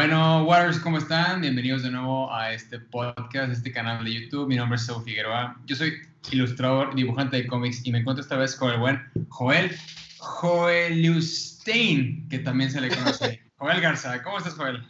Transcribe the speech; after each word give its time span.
Bueno, 0.00 0.44
Warriors, 0.44 0.78
¿cómo 0.78 0.96
están? 0.96 1.42
Bienvenidos 1.42 1.82
de 1.82 1.90
nuevo 1.90 2.32
a 2.32 2.54
este 2.54 2.80
podcast, 2.80 3.52
este 3.52 3.70
canal 3.70 4.02
de 4.02 4.14
YouTube. 4.14 4.48
Mi 4.48 4.56
nombre 4.56 4.76
es 4.76 4.86
Saúl 4.86 5.04
Figueroa. 5.04 5.60
Yo 5.66 5.76
soy 5.76 5.92
ilustrador, 6.30 6.94
dibujante 6.94 7.36
de 7.36 7.46
cómics 7.46 7.84
y 7.84 7.92
me 7.92 7.98
encuentro 7.98 8.22
esta 8.22 8.38
vez 8.38 8.56
con 8.56 8.70
el 8.70 8.80
buen 8.80 8.98
Joel 9.28 9.76
Joelustein, 10.16 12.30
que 12.30 12.38
también 12.38 12.70
se 12.70 12.80
le 12.80 12.88
conoce. 12.88 13.42
Joel 13.58 13.82
Garza, 13.82 14.22
¿cómo 14.22 14.38
estás, 14.38 14.54
Joel? 14.54 14.82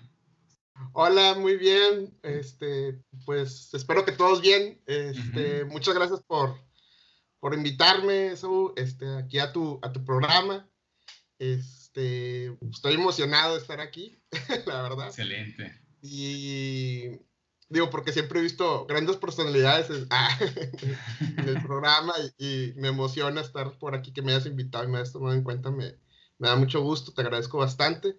Hola, 0.93 1.35
muy 1.35 1.57
bien. 1.57 2.17
Este, 2.23 2.97
pues 3.27 3.75
espero 3.75 4.05
que 4.05 4.13
todos 4.13 4.41
bien. 4.41 4.81
Este, 4.87 5.65
muchas 5.65 5.97
gracias 5.97 6.23
por, 6.23 6.55
por 7.41 7.53
invitarme, 7.53 8.37
Saúl, 8.37 8.75
este, 8.77 9.13
aquí 9.17 9.41
a 9.41 9.51
tu, 9.51 9.81
a 9.83 9.91
tu 9.91 10.05
programa. 10.05 10.69
Este, 11.41 11.80
estoy 11.95 12.95
emocionado 12.95 13.55
de 13.55 13.61
estar 13.61 13.81
aquí, 13.81 14.23
la 14.67 14.83
verdad. 14.83 15.09
Excelente. 15.09 15.81
Y 16.03 17.11
digo, 17.71 17.89
porque 17.89 18.13
siempre 18.13 18.41
he 18.41 18.43
visto 18.43 18.85
grandes 18.87 19.17
personalidades 19.17 19.91
en, 19.91 20.07
ah, 20.11 20.39
el 21.47 21.63
programa 21.63 22.13
y, 22.39 22.73
me 22.77 22.89
emociona 22.89 23.41
estar 23.41 23.79
por 23.79 23.95
aquí, 23.95 24.13
que 24.13 24.23
me 24.23 24.33
hayas 24.33 24.47
invitado 24.47 24.85
y 24.85 24.89
me 24.89 24.99
hayas 24.99 25.13
tomado 25.13 25.35
en 25.35 25.45
cuenta, 25.45 25.71
me, 25.71 25.95
me 26.39 26.49
da 26.49 26.57
mucho 26.57 26.83
gusto, 26.83 27.13
te 27.13 27.23
agradezco 27.23 27.59
bastante. 27.59 28.17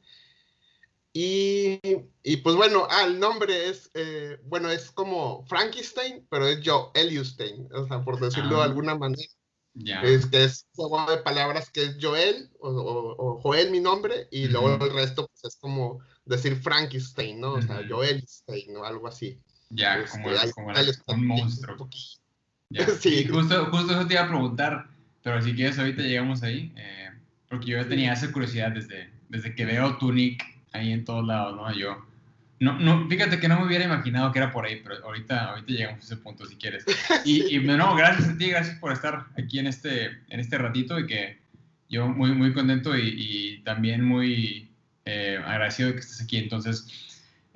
Y, 1.14 1.82
y 2.24 2.38
pues 2.38 2.56
bueno, 2.56 2.88
ah, 2.90 3.04
el 3.06 3.20
nombre 3.20 3.70
es, 3.70 3.92
eh, 3.94 4.40
bueno, 4.46 4.72
es 4.72 4.92
como 4.92 5.46
Frankenstein, 5.46 6.26
pero 6.30 6.48
es 6.48 6.62
Joe 6.64 6.90
Eliustein, 6.94 7.68
o 7.74 7.86
sea, 7.86 8.02
por 8.02 8.20
decirlo 8.20 8.56
de 8.56 8.62
ah. 8.62 8.66
alguna 8.66 8.96
manera. 8.96 9.22
Es 9.74 10.26
que 10.26 10.44
es 10.44 10.68
un 10.76 10.90
juego 10.90 11.12
de 11.12 11.18
palabras 11.20 11.70
que 11.70 11.84
es 11.84 11.98
Joel 12.02 12.50
o, 12.60 13.40
Joel 13.42 13.72
mi 13.72 13.80
nombre 13.80 14.28
y 14.30 14.48
luego 14.48 14.84
el 14.84 14.94
resto 14.94 15.28
pues, 15.28 15.54
es 15.54 15.60
como 15.60 16.00
decir 16.26 16.58
Frankenstein, 16.58 17.40
¿no? 17.40 17.54
O 17.54 17.62
sea, 17.62 17.82
Joelstein 17.88 18.76
o 18.76 18.84
algo 18.84 19.08
así. 19.08 19.40
Ya, 19.70 20.00
este, 20.00 20.22
como, 20.22 20.74
como 21.06 21.22
un 21.22 21.28
monstruo. 21.28 21.90
Sí. 23.02 23.28
justo, 23.28 23.66
justo 23.66 23.92
eso 23.92 24.08
te 24.08 24.14
iba 24.14 24.24
a 24.24 24.30
preguntar, 24.30 24.90
pero 25.24 25.42
si 25.42 25.54
quieres 25.54 25.78
ahorita 25.78 26.04
llegamos 26.04 26.42
ahí, 26.42 26.72
eh, 26.78 27.10
porque 27.50 27.72
yo 27.72 27.86
tenía 27.86 28.14
esa 28.14 28.32
curiosidad 28.32 28.72
desde, 28.72 29.12
desde 29.28 29.54
que 29.54 29.66
veo 29.66 29.98
Tunic 29.98 30.42
ahí 30.72 30.94
en 30.94 31.04
todos 31.04 31.26
lados, 31.26 31.58
¿no? 31.58 31.74
Yo 31.74 31.98
no, 32.62 32.78
no, 32.78 33.10
fíjate 33.10 33.40
que 33.40 33.48
no 33.48 33.60
me 33.60 33.66
hubiera 33.66 33.86
imaginado 33.86 34.32
que 34.32 34.38
era 34.38 34.52
por 34.52 34.66
ahí, 34.66 34.82
pero 34.84 35.04
ahorita, 35.04 35.50
ahorita 35.50 35.74
llegamos 35.74 36.04
a 36.04 36.06
ese 36.06 36.18
punto 36.18 36.46
si 36.46 36.58
quieres. 36.58 36.86
Y, 37.26 37.56
y 37.56 37.60
no, 37.60 37.96
gracias 37.96 38.30
a 38.30 38.38
ti, 38.38 38.52
gracias 38.52 38.78
por 38.78 38.92
estar 38.92 39.26
aquí 39.36 39.58
en 39.58 39.66
este, 39.66 40.06
en 40.30 40.40
este 40.40 40.60
ratito 40.60 41.00
y 41.00 41.08
que 41.08 41.40
yo 41.90 42.08
muy, 42.08 42.34
muy 42.34 42.54
contento 42.54 42.96
y, 42.96 43.64
también 43.66 44.04
muy 44.04 44.70
eh, 45.06 45.42
agradecido 45.44 45.90
de 45.90 45.96
que 45.96 46.02
estés 46.02 46.22
aquí. 46.22 46.38
Entonces, 46.38 46.86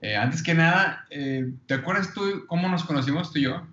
eh, 0.02 0.16
antes 0.16 0.42
que 0.42 0.56
nada, 0.56 1.06
eh, 1.12 1.52
¿te 1.68 1.76
acuerdas 1.76 2.12
tú 2.16 2.44
cómo 2.48 2.68
nos 2.68 2.84
conocimos 2.84 3.32
tú 3.32 3.38
y 3.38 3.44
yo? 3.44 3.68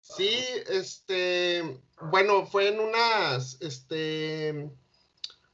Sí, 0.00 0.36
este, 0.68 1.78
bueno, 2.10 2.44
fue 2.44 2.70
en 2.70 2.80
unas, 2.80 3.56
este, 3.60 4.68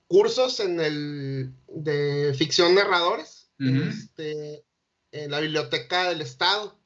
cursos 0.06 0.59
en 0.59 0.81
el, 0.81 1.53
de 1.69 2.33
ficción 2.34 2.75
narradores 2.75 3.39
este, 3.61 4.64
en 5.12 5.30
la 5.30 5.39
Biblioteca 5.41 6.08
del 6.08 6.22
Estado. 6.22 6.80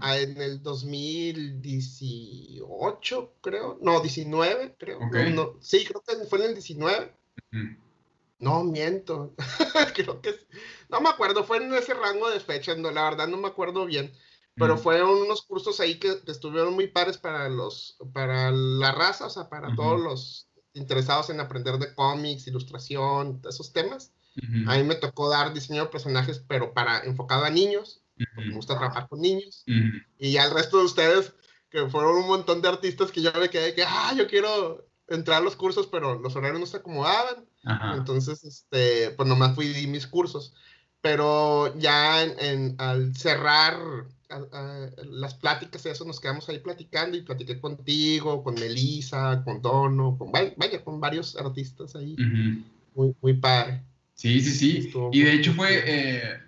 Ah, 0.00 0.18
en 0.18 0.40
el 0.40 0.62
2018, 0.62 3.34
creo. 3.40 3.78
No, 3.80 4.00
19, 4.00 4.74
creo. 4.78 4.98
sí, 5.60 5.84
creo 5.84 6.02
que 6.02 6.16
fue 6.26 6.40
en 6.40 6.46
el 6.46 6.54
19. 6.54 7.14
No, 8.40 8.64
miento. 8.64 9.34
creo 9.94 10.20
que 10.20 10.34
No 10.88 11.00
me 11.00 11.10
acuerdo, 11.10 11.44
fue 11.44 11.58
en 11.58 11.72
ese 11.74 11.94
rango 11.94 12.28
de 12.30 12.40
fecha, 12.40 12.74
no, 12.74 12.90
la 12.90 13.04
verdad 13.04 13.28
no 13.28 13.36
me 13.36 13.48
acuerdo 13.48 13.86
bien. 13.86 14.12
Pero 14.56 14.76
fueron 14.76 15.10
unos 15.10 15.42
cursos 15.42 15.80
ahí 15.80 15.98
que, 15.98 16.20
estuvieron 16.26 16.74
muy 16.74 16.88
pares 16.88 17.16
para 17.16 17.48
los, 17.48 17.96
para 18.12 18.50
la 18.50 18.92
raza, 18.92 19.26
o 19.26 19.30
sea, 19.30 19.48
para 19.48 19.74
todos 19.74 20.00
los 20.00 20.48
interesados 20.74 21.30
en 21.30 21.40
aprender 21.40 21.78
de 21.78 21.94
cómics, 21.94 22.46
ilustración, 22.46 23.40
esos 23.48 23.72
temas. 23.72 24.12
A 24.66 24.76
mí 24.76 24.84
me 24.84 24.94
tocó 24.94 25.28
dar 25.28 25.52
diseño 25.52 25.84
de 25.84 25.90
personajes, 25.90 26.44
pero 26.46 26.72
para 26.72 27.00
enfocado 27.00 27.44
a 27.44 27.50
niños, 27.50 28.02
me 28.36 28.54
gusta 28.54 28.78
trabajar 28.78 29.08
con 29.08 29.20
niños. 29.20 29.64
Y 30.18 30.32
ya 30.32 30.44
el 30.44 30.54
resto 30.54 30.78
de 30.78 30.84
ustedes, 30.84 31.34
que 31.70 31.88
fueron 31.88 32.16
un 32.16 32.26
montón 32.26 32.62
de 32.62 32.68
artistas 32.68 33.10
que 33.10 33.22
yo 33.22 33.32
me 33.32 33.48
quedé 33.48 33.74
que, 33.74 33.84
ah, 33.86 34.12
yo 34.16 34.26
quiero 34.26 34.86
entrar 35.08 35.38
a 35.38 35.44
los 35.44 35.56
cursos, 35.56 35.88
pero 35.88 36.18
los 36.18 36.36
horarios 36.36 36.60
no 36.60 36.66
se 36.66 36.78
acomodaban. 36.78 37.46
Entonces, 37.94 38.44
este, 38.44 39.10
pues 39.10 39.28
nomás 39.28 39.54
fui 39.54 39.68
di 39.68 39.86
mis 39.86 40.06
cursos. 40.06 40.54
Pero 41.00 41.78
ya 41.78 42.22
en, 42.22 42.76
al 42.78 43.16
cerrar 43.16 43.78
las 45.08 45.34
pláticas 45.34 45.84
y 45.84 45.88
eso, 45.88 46.04
nos 46.04 46.20
quedamos 46.20 46.48
ahí 46.48 46.58
platicando 46.58 47.16
y 47.16 47.22
platiqué 47.22 47.60
contigo, 47.60 48.44
con 48.44 48.54
Melissa, 48.54 49.42
con 49.44 49.60
Dono, 49.60 50.16
con, 50.16 50.30
vaya, 50.30 50.84
con 50.84 51.00
varios 51.00 51.36
artistas 51.36 51.96
ahí. 51.96 52.16
Muy, 52.94 53.14
muy 53.20 53.34
padre. 53.34 53.82
Sí, 54.20 54.38
sí, 54.42 54.50
sí. 54.50 54.92
Y 55.12 55.22
de 55.22 55.32
hecho 55.32 55.54
fue, 55.54 55.82
eh, 55.86 56.40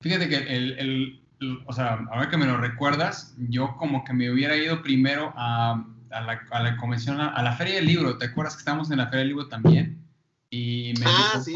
fíjate 0.00 0.30
que 0.30 0.36
el, 0.36 0.72
el, 0.78 1.20
o 1.66 1.72
sea, 1.74 2.06
ahora 2.10 2.30
que 2.30 2.38
me 2.38 2.46
lo 2.46 2.56
recuerdas, 2.56 3.34
yo 3.50 3.76
como 3.76 4.02
que 4.02 4.14
me 4.14 4.30
hubiera 4.30 4.56
ido 4.56 4.82
primero 4.82 5.30
a, 5.36 5.84
a, 6.10 6.20
la, 6.22 6.40
a 6.50 6.62
la, 6.62 6.76
convención, 6.78 7.20
a, 7.20 7.42
la 7.42 7.52
Feria 7.52 7.74
del 7.74 7.84
Libro. 7.84 8.16
¿Te 8.16 8.24
acuerdas 8.24 8.54
que 8.54 8.60
estábamos 8.60 8.90
en 8.90 8.96
la 8.96 9.08
Feria 9.08 9.18
del 9.18 9.28
Libro 9.28 9.48
también? 9.48 10.02
Y 10.48 10.94
me 11.00 11.04
ah, 11.06 11.38
sí, 11.44 11.52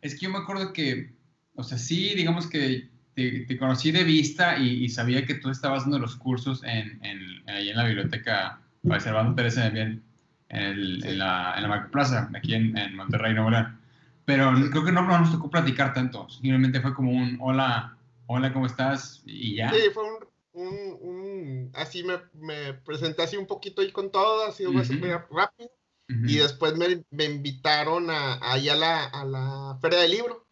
Es 0.00 0.14
que 0.14 0.26
yo 0.26 0.30
me 0.30 0.38
acuerdo 0.38 0.72
que, 0.72 1.12
o 1.56 1.64
sea, 1.64 1.76
sí, 1.76 2.14
digamos 2.14 2.46
que 2.46 2.88
te, 3.14 3.46
te 3.46 3.58
conocí 3.58 3.90
de 3.90 4.04
vista 4.04 4.58
y, 4.58 4.88
sabía 4.90 5.26
que 5.26 5.34
tú 5.34 5.50
estabas 5.50 5.82
dando 5.82 5.98
los 5.98 6.14
cursos 6.14 6.62
en, 6.62 7.04
en, 7.04 7.50
ahí 7.50 7.70
en 7.70 7.76
la 7.76 7.84
biblioteca 7.84 8.60
Servando 9.00 9.34
Teresa 9.34 9.70
bien, 9.70 10.04
en, 10.50 10.62
el, 10.62 11.04
en, 11.04 11.18
la, 11.18 11.54
en 11.56 11.62
la 11.62 11.68
Marco 11.68 11.90
Plaza, 11.90 12.30
aquí 12.32 12.54
en, 12.54 12.78
en 12.78 12.94
Monterrey, 12.94 13.34
Nuevo 13.34 13.50
León. 13.50 13.77
Pero 14.28 14.52
creo 14.70 14.84
que 14.84 14.92
no, 14.92 15.00
nos 15.00 15.32
tocó 15.32 15.48
platicar 15.48 15.94
tanto. 15.94 16.28
Simplemente 16.28 16.82
fue 16.82 16.92
como 16.92 17.12
un 17.12 17.38
hola, 17.40 17.96
hola, 18.26 18.52
¿cómo 18.52 18.66
estás? 18.66 19.22
Y 19.24 19.56
ya. 19.56 19.72
Sí, 19.72 19.78
fue 19.94 20.04
un, 20.04 20.98
un, 21.00 21.70
así 21.72 22.04
me, 22.04 22.18
me, 22.34 22.74
presenté 22.74 23.22
así 23.22 23.38
un 23.38 23.46
poquito 23.46 23.80
ahí 23.80 23.90
con 23.90 24.12
todo, 24.12 24.46
así 24.46 24.66
uh 24.66 24.74
rápido. 25.30 25.70
Y 26.26 26.36
después 26.36 26.76
me, 26.76 27.02
me 27.10 27.24
invitaron 27.24 28.10
a, 28.10 28.38
ahí 28.42 28.68
a 28.68 28.76
la, 28.76 29.04
a 29.04 29.24
la 29.24 29.78
feria 29.80 30.00
del 30.00 30.10
libro, 30.10 30.46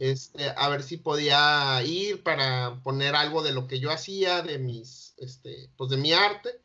este, 0.00 0.48
a 0.56 0.68
ver 0.70 0.82
si 0.82 0.96
podía 0.96 1.82
ir 1.84 2.22
para 2.22 2.80
poner 2.82 3.14
algo 3.14 3.42
de 3.42 3.52
lo 3.52 3.66
que 3.66 3.78
yo 3.78 3.90
hacía, 3.90 4.40
de 4.40 4.58
mis, 4.58 5.14
este, 5.18 5.70
pues 5.76 5.90
de 5.90 5.98
mi 5.98 6.14
arte. 6.14 6.61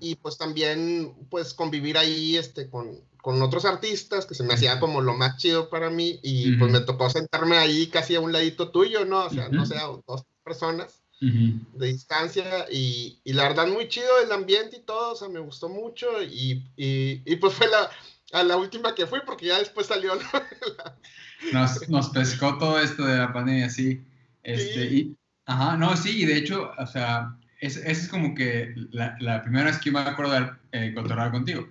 Y 0.00 0.16
pues 0.16 0.38
también, 0.38 1.14
pues 1.30 1.54
convivir 1.54 1.98
ahí, 1.98 2.36
este, 2.36 2.68
con, 2.68 3.00
con 3.18 3.40
otros 3.42 3.64
artistas, 3.64 4.26
que 4.26 4.34
se 4.34 4.42
me 4.42 4.54
hacía 4.54 4.80
como 4.80 5.00
lo 5.00 5.14
más 5.14 5.36
chido 5.36 5.70
para 5.70 5.88
mí, 5.88 6.18
y 6.22 6.56
pues 6.56 6.72
me 6.72 6.80
tocó 6.80 7.08
sentarme 7.10 7.56
ahí 7.56 7.86
casi 7.86 8.16
a 8.16 8.20
un 8.20 8.32
ladito 8.32 8.70
tuyo, 8.70 9.04
¿no? 9.04 9.26
O 9.26 9.30
sea, 9.30 9.48
no 9.48 9.64
sé, 9.64 9.76
dos 10.06 10.24
personas 10.42 11.02
de 11.20 11.86
distancia, 11.86 12.66
y, 12.70 13.20
y, 13.24 13.32
la 13.32 13.44
verdad 13.44 13.68
muy 13.68 13.88
chido 13.88 14.06
el 14.22 14.32
ambiente 14.32 14.76
y 14.76 14.82
todo, 14.82 15.12
o 15.12 15.16
sea, 15.16 15.28
me 15.28 15.40
gustó 15.40 15.68
mucho, 15.68 16.22
y, 16.22 16.64
y, 16.76 17.36
pues 17.36 17.54
fue 17.54 17.68
la, 17.68 17.88
a 18.32 18.42
la 18.42 18.56
última 18.56 18.94
que 18.94 19.06
fui, 19.06 19.20
porque 19.24 19.46
ya 19.46 19.58
después 19.58 19.86
salió, 19.86 20.12
nos, 21.52 21.88
nos, 21.88 22.08
pescó 22.10 22.58
todo 22.58 22.80
esto 22.80 23.04
de 23.04 23.18
la 23.18 23.32
pandemia, 23.32 23.70
sí. 23.70 24.02
Este, 24.42 24.84
Y, 24.84 25.16
ajá, 25.46 25.76
no, 25.76 25.96
sí, 25.96 26.22
y 26.22 26.24
de 26.26 26.36
hecho, 26.36 26.70
o 26.78 26.86
sea, 26.86 27.36
esa 27.60 27.80
es, 27.80 28.08
como 28.08 28.34
que 28.34 28.74
la, 28.90 29.16
la, 29.20 29.42
primera 29.42 29.66
vez 29.66 29.78
que 29.78 29.90
me 29.90 30.00
acuerdo 30.00 30.32
de 30.32 30.50
eh, 30.72 30.94
contigo. 31.30 31.68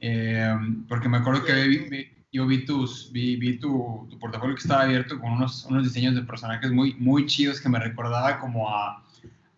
Eh, 0.00 0.54
porque 0.88 1.08
me 1.08 1.18
acuerdo 1.18 1.44
que 1.44 2.10
yo 2.32 2.46
vi, 2.46 2.64
tus, 2.64 3.10
vi, 3.12 3.36
vi 3.36 3.58
tu, 3.58 4.06
tu, 4.10 4.18
portafolio 4.18 4.54
que 4.54 4.62
estaba 4.62 4.82
abierto 4.82 5.18
con 5.18 5.32
unos, 5.32 5.64
unos 5.64 5.84
diseños 5.84 6.14
de 6.14 6.22
personajes 6.22 6.70
muy, 6.70 6.94
muy 6.94 7.26
chidos 7.26 7.60
que 7.60 7.68
me 7.68 7.78
recordaba 7.78 8.38
como 8.38 8.68
a, 8.68 9.04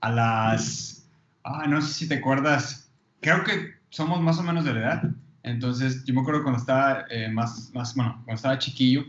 a 0.00 0.10
las... 0.10 1.08
Ah, 1.44 1.66
no 1.66 1.80
sé 1.80 1.92
si 1.92 2.08
te 2.08 2.16
acuerdas, 2.16 2.90
creo 3.20 3.44
que 3.44 3.74
somos 3.90 4.20
más 4.20 4.38
o 4.38 4.42
menos 4.42 4.64
de 4.64 4.74
la 4.74 4.80
edad. 4.80 5.02
Entonces, 5.42 6.04
yo 6.04 6.14
me 6.14 6.20
acuerdo 6.20 6.42
cuando 6.42 6.60
estaba 6.60 7.04
eh, 7.10 7.28
más, 7.28 7.70
más, 7.74 7.94
bueno, 7.94 8.14
cuando 8.24 8.34
estaba 8.34 8.58
chiquillo, 8.58 9.04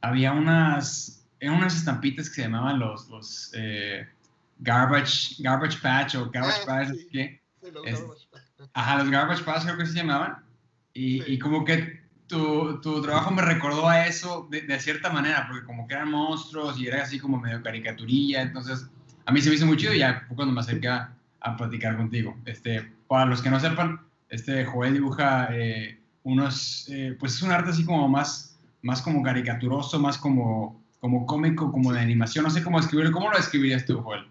había 0.00 0.32
unas, 0.32 1.24
unas 1.40 1.76
estampitas 1.76 2.28
que 2.28 2.36
se 2.36 2.42
llamaban 2.42 2.78
los, 2.78 3.08
los 3.08 3.50
eh, 3.54 4.06
garbage, 4.62 5.36
garbage 5.42 5.80
patch 5.80 6.14
o 6.14 6.30
garbage 6.30 6.60
ah, 6.62 6.66
patch, 6.66 6.90
¿qué? 7.10 7.40
ajá, 8.74 8.98
los 8.98 9.10
garbage 9.10 9.44
patch 9.44 9.64
creo 9.64 9.76
que 9.76 9.86
se 9.86 9.94
llamaban. 9.94 10.36
Y, 10.94 11.22
y 11.32 11.38
como 11.38 11.64
que 11.64 12.02
tu, 12.26 12.80
tu, 12.80 13.02
trabajo 13.02 13.30
me 13.30 13.42
recordó 13.42 13.88
a 13.88 14.06
eso 14.06 14.46
de, 14.50 14.62
de, 14.62 14.80
cierta 14.80 15.10
manera, 15.10 15.46
porque 15.48 15.66
como 15.66 15.86
que 15.86 15.94
eran 15.94 16.10
monstruos 16.10 16.78
y 16.78 16.86
era 16.86 17.02
así 17.02 17.18
como 17.18 17.38
medio 17.38 17.62
caricaturilla, 17.62 18.42
entonces 18.42 18.88
a 19.26 19.32
mí 19.32 19.40
se 19.40 19.48
me 19.48 19.56
hizo 19.56 19.66
muy 19.66 19.76
chido 19.76 19.94
y 19.94 19.98
ya 19.98 20.24
fue 20.26 20.36
cuando 20.36 20.54
me 20.54 20.60
acerqué 20.60 20.88
a, 20.88 21.14
platicar 21.56 21.96
contigo. 21.96 22.36
Este, 22.44 22.92
para 23.08 23.26
los 23.26 23.42
que 23.42 23.50
no 23.50 23.58
sepan, 23.58 24.00
este 24.28 24.64
Joel 24.64 24.94
dibuja 24.94 25.48
eh, 25.50 25.98
unos, 26.22 26.88
eh, 26.88 27.16
pues 27.18 27.34
es 27.34 27.42
un 27.42 27.50
arte 27.50 27.70
así 27.70 27.84
como 27.84 28.08
más, 28.08 28.58
más 28.82 29.02
como 29.02 29.22
caricaturoso, 29.22 29.98
más 29.98 30.18
como, 30.18 30.80
como 31.00 31.26
cómico, 31.26 31.72
como 31.72 31.92
de 31.92 32.00
animación, 32.00 32.44
no 32.44 32.50
sé 32.50 32.62
cómo 32.62 32.78
escribirlo, 32.78 33.12
¿cómo 33.12 33.30
lo 33.30 33.38
escribirías 33.38 33.84
tú, 33.84 34.00
Joel? 34.00 34.24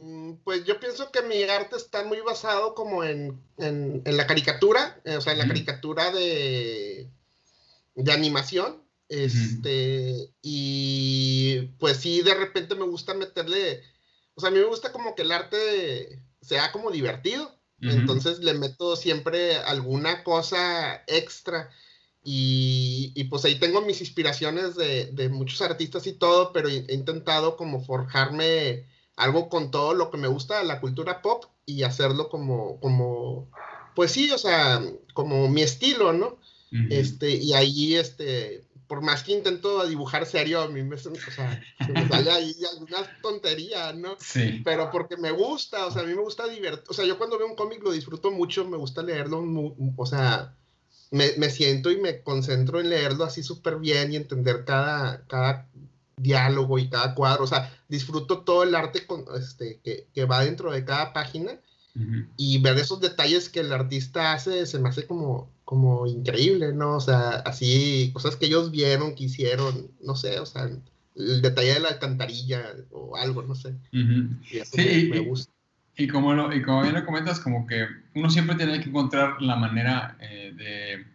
Mm, 0.00 0.34
pues 0.44 0.64
yo 0.64 0.78
pienso 0.78 1.10
que 1.10 1.22
mi 1.22 1.42
arte 1.42 1.76
está 1.76 2.04
muy 2.04 2.20
basado 2.20 2.74
como 2.74 3.04
en, 3.04 3.40
en, 3.58 4.02
la 4.04 4.26
caricatura, 4.26 5.00
eh, 5.04 5.16
o 5.16 5.20
sea, 5.20 5.32
en 5.32 5.40
la 5.40 5.48
caricatura 5.48 6.10
de, 6.12 7.08
de 7.94 8.12
animación. 8.12 8.82
Este, 9.08 10.30
y 10.42 11.62
pues 11.78 11.96
sí, 11.96 12.20
de 12.20 12.34
repente 12.34 12.74
me 12.74 12.84
gusta 12.84 13.14
meterle, 13.14 13.82
o 14.34 14.40
sea, 14.40 14.50
a 14.50 14.52
mí 14.52 14.58
me 14.58 14.66
gusta 14.66 14.92
como 14.92 15.14
que 15.14 15.22
el 15.22 15.32
arte 15.32 16.22
sea 16.42 16.72
como 16.72 16.90
divertido. 16.90 17.56
Entonces 17.80 18.40
le 18.40 18.54
meto 18.54 18.96
siempre 18.96 19.56
alguna 19.56 20.24
cosa 20.24 21.04
extra. 21.06 21.70
Y, 22.24 23.12
y, 23.14 23.24
pues 23.24 23.44
ahí 23.44 23.54
tengo 23.60 23.80
mis 23.80 24.00
inspiraciones 24.00 24.74
de, 24.74 25.06
de, 25.12 25.28
muchos 25.28 25.62
artistas 25.62 26.06
y 26.08 26.12
todo, 26.12 26.52
pero 26.52 26.68
he 26.68 26.92
intentado 26.92 27.56
como 27.56 27.82
forjarme 27.82 28.84
algo 29.18 29.48
con 29.48 29.70
todo 29.70 29.94
lo 29.94 30.10
que 30.10 30.16
me 30.16 30.28
gusta, 30.28 30.62
la 30.62 30.80
cultura 30.80 31.20
pop, 31.20 31.44
y 31.66 31.82
hacerlo 31.82 32.28
como, 32.30 32.80
como, 32.80 33.50
pues 33.94 34.12
sí, 34.12 34.30
o 34.30 34.38
sea, 34.38 34.82
como 35.12 35.48
mi 35.48 35.62
estilo, 35.62 36.12
¿no? 36.12 36.38
Este, 36.90 37.30
y 37.30 37.54
ahí, 37.54 37.96
este, 37.96 38.64
por 38.86 39.00
más 39.02 39.22
que 39.22 39.32
intento 39.32 39.86
dibujar 39.86 40.26
serio, 40.26 40.60
a 40.60 40.68
mí 40.68 40.82
me, 40.82 40.96
o 40.96 40.98
sea, 40.98 41.62
me 41.92 42.08
sale 42.08 42.30
ahí 42.30 42.54
alguna 42.72 42.98
tontería, 43.22 43.92
¿no? 43.92 44.16
Sí. 44.20 44.60
Pero 44.64 44.90
porque 44.90 45.16
me 45.16 45.30
gusta, 45.30 45.86
o 45.86 45.90
sea, 45.90 46.02
a 46.02 46.04
mí 46.04 46.14
me 46.14 46.22
gusta 46.22 46.46
divertir, 46.46 46.84
o 46.88 46.94
sea, 46.94 47.04
yo 47.04 47.18
cuando 47.18 47.38
veo 47.38 47.48
un 47.48 47.56
cómic 47.56 47.82
lo 47.82 47.92
disfruto 47.92 48.30
mucho, 48.30 48.64
me 48.66 48.76
gusta 48.76 49.02
leerlo, 49.02 49.42
o 49.96 50.06
sea, 50.06 50.54
me, 51.10 51.32
me 51.38 51.50
siento 51.50 51.90
y 51.90 51.96
me 51.98 52.22
concentro 52.22 52.80
en 52.80 52.90
leerlo 52.90 53.24
así 53.24 53.42
súper 53.42 53.78
bien 53.78 54.12
y 54.12 54.16
entender 54.16 54.64
cada, 54.64 55.24
cada 55.26 55.68
diálogo 56.18 56.78
y 56.78 56.88
cada 56.88 57.14
cuadro, 57.14 57.44
o 57.44 57.46
sea, 57.46 57.72
disfruto 57.88 58.40
todo 58.40 58.62
el 58.62 58.74
arte 58.74 59.06
con, 59.06 59.24
este, 59.38 59.80
que, 59.82 60.08
que 60.12 60.24
va 60.24 60.44
dentro 60.44 60.72
de 60.72 60.84
cada 60.84 61.12
página 61.12 61.58
y 62.36 62.58
ver 62.58 62.78
esos 62.78 63.00
detalles 63.00 63.48
que 63.48 63.58
el 63.60 63.72
artista 63.72 64.32
hace 64.32 64.66
se 64.66 64.78
me 64.78 64.88
hace 64.88 65.04
como, 65.04 65.50
como 65.64 66.06
increíble, 66.06 66.72
¿no? 66.72 66.96
O 66.96 67.00
sea, 67.00 67.30
así, 67.40 68.10
cosas 68.12 68.36
que 68.36 68.46
ellos 68.46 68.70
vieron, 68.70 69.16
que 69.16 69.24
hicieron, 69.24 69.90
no 70.00 70.14
sé, 70.14 70.38
o 70.38 70.46
sea, 70.46 70.70
el 71.16 71.42
detalle 71.42 71.74
de 71.74 71.80
la 71.80 71.88
alcantarilla 71.88 72.62
o 72.92 73.16
algo, 73.16 73.42
no 73.42 73.54
sé. 73.54 73.74
Y 73.92 74.58
eso 74.58 74.70
sí, 74.74 75.08
me, 75.10 75.18
gusta. 75.20 75.52
Y, 75.96 76.06
como 76.06 76.34
lo, 76.34 76.54
y 76.54 76.62
como 76.62 76.82
bien 76.82 76.94
lo 76.94 77.04
comentas, 77.04 77.40
como 77.40 77.66
que 77.66 77.86
uno 78.14 78.30
siempre 78.30 78.54
tiene 78.54 78.80
que 78.80 78.90
encontrar 78.90 79.42
la 79.42 79.56
manera 79.56 80.16
eh, 80.20 80.52
de 80.54 81.06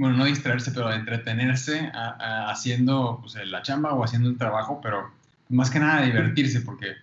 bueno, 0.00 0.16
no 0.16 0.24
distraerse, 0.24 0.70
pero 0.70 0.90
entretenerse 0.90 1.92
haciendo 1.94 3.18
pues, 3.20 3.34
la 3.46 3.60
chamba 3.60 3.92
o 3.92 4.02
haciendo 4.02 4.30
el 4.30 4.38
trabajo, 4.38 4.80
pero 4.82 5.10
más 5.50 5.68
que 5.68 5.78
nada 5.78 6.00
divertirse, 6.00 6.62
porque 6.62 6.94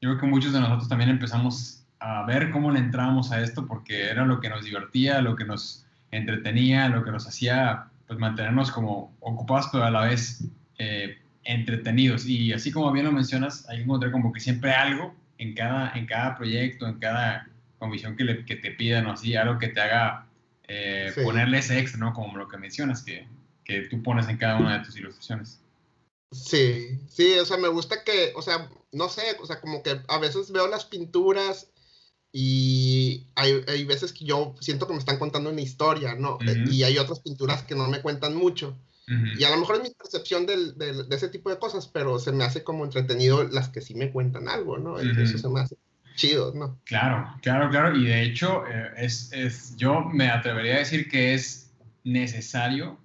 yo 0.00 0.08
creo 0.08 0.18
que 0.18 0.26
muchos 0.26 0.54
de 0.54 0.60
nosotros 0.60 0.88
también 0.88 1.10
empezamos 1.10 1.84
a 1.98 2.24
ver 2.24 2.50
cómo 2.50 2.70
le 2.70 2.78
entrábamos 2.78 3.30
a 3.30 3.42
esto, 3.42 3.66
porque 3.66 4.08
era 4.08 4.24
lo 4.24 4.40
que 4.40 4.48
nos 4.48 4.64
divertía, 4.64 5.20
lo 5.20 5.36
que 5.36 5.44
nos 5.44 5.84
entretenía, 6.10 6.88
lo 6.88 7.04
que 7.04 7.10
nos 7.10 7.26
hacía 7.26 7.88
pues 8.06 8.18
mantenernos 8.18 8.70
como 8.70 9.14
ocupados, 9.20 9.68
pero 9.70 9.84
a 9.84 9.90
la 9.90 10.06
vez 10.06 10.42
eh, 10.78 11.18
entretenidos. 11.44 12.24
Y 12.24 12.54
así 12.54 12.72
como 12.72 12.90
bien 12.90 13.04
lo 13.04 13.12
mencionas, 13.12 13.68
hay 13.68 13.78
que 13.78 13.82
encontrar 13.82 14.12
como 14.12 14.32
que 14.32 14.40
siempre 14.40 14.72
algo 14.72 15.14
en 15.36 15.54
cada, 15.54 15.92
en 15.92 16.06
cada 16.06 16.34
proyecto, 16.36 16.88
en 16.88 17.00
cada 17.00 17.48
comisión 17.78 18.16
que, 18.16 18.46
que 18.46 18.56
te 18.56 18.70
pidan 18.70 19.04
o 19.04 19.12
así, 19.12 19.36
algo 19.36 19.58
que 19.58 19.68
te 19.68 19.82
haga 19.82 20.25
eh, 20.68 21.12
ponerle 21.22 21.58
ese 21.58 21.78
extra, 21.78 22.00
¿no? 22.00 22.12
Como 22.12 22.36
lo 22.36 22.48
que 22.48 22.56
mencionas, 22.56 23.02
que, 23.02 23.28
que 23.64 23.82
tú 23.82 24.02
pones 24.02 24.28
en 24.28 24.36
cada 24.36 24.58
una 24.58 24.78
de 24.78 24.84
tus 24.84 24.96
ilustraciones. 24.96 25.60
Sí, 26.32 26.98
sí, 27.08 27.38
o 27.38 27.44
sea, 27.44 27.56
me 27.56 27.68
gusta 27.68 28.02
que, 28.02 28.32
o 28.34 28.42
sea, 28.42 28.68
no 28.92 29.08
sé, 29.08 29.22
o 29.40 29.46
sea, 29.46 29.60
como 29.60 29.82
que 29.82 30.00
a 30.08 30.18
veces 30.18 30.50
veo 30.50 30.66
las 30.66 30.84
pinturas 30.84 31.70
y 32.32 33.26
hay, 33.36 33.64
hay 33.68 33.84
veces 33.84 34.12
que 34.12 34.24
yo 34.24 34.54
siento 34.60 34.86
que 34.86 34.92
me 34.92 34.98
están 34.98 35.18
contando 35.18 35.50
una 35.50 35.60
historia, 35.60 36.14
¿no? 36.14 36.38
Y 36.70 36.82
hay 36.82 36.98
otras 36.98 37.20
pinturas 37.20 37.62
que 37.62 37.74
no 37.74 37.88
me 37.88 38.02
cuentan 38.02 38.34
mucho. 38.34 38.76
Y 39.38 39.44
a 39.44 39.50
lo 39.50 39.58
mejor 39.58 39.76
es 39.76 39.82
mi 39.82 39.90
percepción 39.90 40.46
del, 40.46 40.76
del, 40.76 41.08
de 41.08 41.16
ese 41.16 41.28
tipo 41.28 41.48
de 41.48 41.60
cosas, 41.60 41.86
pero 41.86 42.18
se 42.18 42.32
me 42.32 42.42
hace 42.42 42.64
como 42.64 42.84
entretenido 42.84 43.44
las 43.44 43.68
que 43.68 43.80
sí 43.80 43.94
me 43.94 44.10
cuentan 44.10 44.48
algo, 44.48 44.78
¿no? 44.78 44.98
Eso 44.98 45.38
se 45.38 45.48
me 45.48 45.60
hace 45.60 45.76
chido, 46.16 46.52
¿no? 46.54 46.78
Claro, 46.84 47.32
claro, 47.42 47.70
claro. 47.70 47.96
Y 47.96 48.06
de 48.06 48.22
hecho, 48.22 48.66
eh, 48.66 48.90
es, 48.96 49.32
es, 49.32 49.76
yo 49.76 50.00
me 50.00 50.28
atrevería 50.28 50.76
a 50.76 50.78
decir 50.78 51.08
que 51.08 51.34
es 51.34 51.72
necesario 52.04 52.98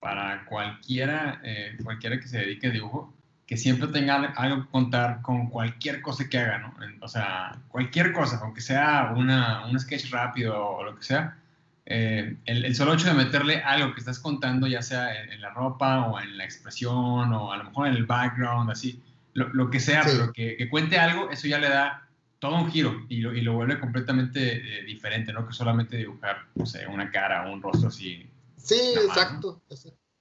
para 0.00 0.44
cualquiera, 0.46 1.40
eh, 1.44 1.76
cualquiera 1.82 2.18
que 2.18 2.28
se 2.28 2.38
dedique 2.38 2.68
a 2.68 2.70
dibujo, 2.70 3.14
que 3.46 3.56
siempre 3.56 3.88
tenga 3.88 4.16
algo 4.16 4.64
que 4.64 4.70
contar 4.70 5.22
con 5.22 5.48
cualquier 5.48 6.02
cosa 6.02 6.28
que 6.28 6.38
haga, 6.38 6.58
¿no? 6.58 6.74
O 7.00 7.08
sea, 7.08 7.58
cualquier 7.68 8.12
cosa, 8.12 8.40
aunque 8.42 8.60
sea 8.60 9.12
una, 9.16 9.66
un 9.66 9.78
sketch 9.78 10.10
rápido 10.10 10.60
o 10.60 10.84
lo 10.84 10.96
que 10.96 11.04
sea, 11.04 11.38
eh, 11.86 12.36
el, 12.46 12.74
solo 12.74 12.94
hecho 12.94 13.06
de 13.06 13.14
meterle 13.14 13.62
algo 13.62 13.94
que 13.94 14.00
estás 14.00 14.18
contando, 14.18 14.66
ya 14.66 14.82
sea 14.82 15.22
en, 15.22 15.40
la 15.40 15.50
ropa 15.50 16.06
o 16.06 16.18
en 16.20 16.36
la 16.36 16.44
expresión 16.44 17.32
o 17.32 17.52
a 17.52 17.56
lo 17.56 17.64
mejor 17.64 17.86
en 17.86 17.94
el 17.94 18.06
background, 18.06 18.70
así, 18.70 19.00
lo, 19.34 19.48
lo 19.50 19.70
que 19.70 19.78
sea, 19.78 20.02
pero 20.04 20.32
que, 20.32 20.56
que, 20.56 20.68
cuente 20.68 20.98
algo, 20.98 21.30
eso 21.30 21.46
ya 21.46 21.58
le 21.58 21.68
da 21.68 22.05
todo 22.38 22.56
un 22.56 22.70
giro 22.70 23.06
y 23.08 23.18
lo, 23.18 23.34
y 23.34 23.40
lo 23.40 23.54
vuelve 23.54 23.80
completamente 23.80 24.56
eh, 24.56 24.84
diferente, 24.84 25.32
¿no? 25.32 25.46
Que 25.46 25.54
solamente 25.54 25.96
dibujar, 25.96 26.46
no 26.54 26.66
sé, 26.66 26.86
una 26.86 27.10
cara 27.10 27.48
o 27.48 27.52
un 27.52 27.62
rostro 27.62 27.88
así. 27.88 28.28
Sí, 28.56 28.94
exacto. 28.96 29.62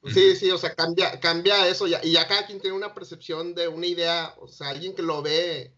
Sí, 0.08 0.36
sí, 0.36 0.52
o 0.52 0.58
sea, 0.58 0.76
cambia, 0.76 1.20
cambia 1.20 1.68
eso 1.68 1.88
ya, 1.88 2.00
y 2.04 2.12
ya 2.12 2.28
cada 2.28 2.46
quien 2.46 2.62
tiene 2.62 2.78
una 2.78 2.94
percepción 2.94 3.56
de 3.56 3.68
una 3.68 3.88
idea, 3.88 4.36
o 4.38 4.48
sea, 4.48 4.70
alguien 4.70 4.94
que 4.94 5.02
lo 5.02 5.24
ve 5.24 5.74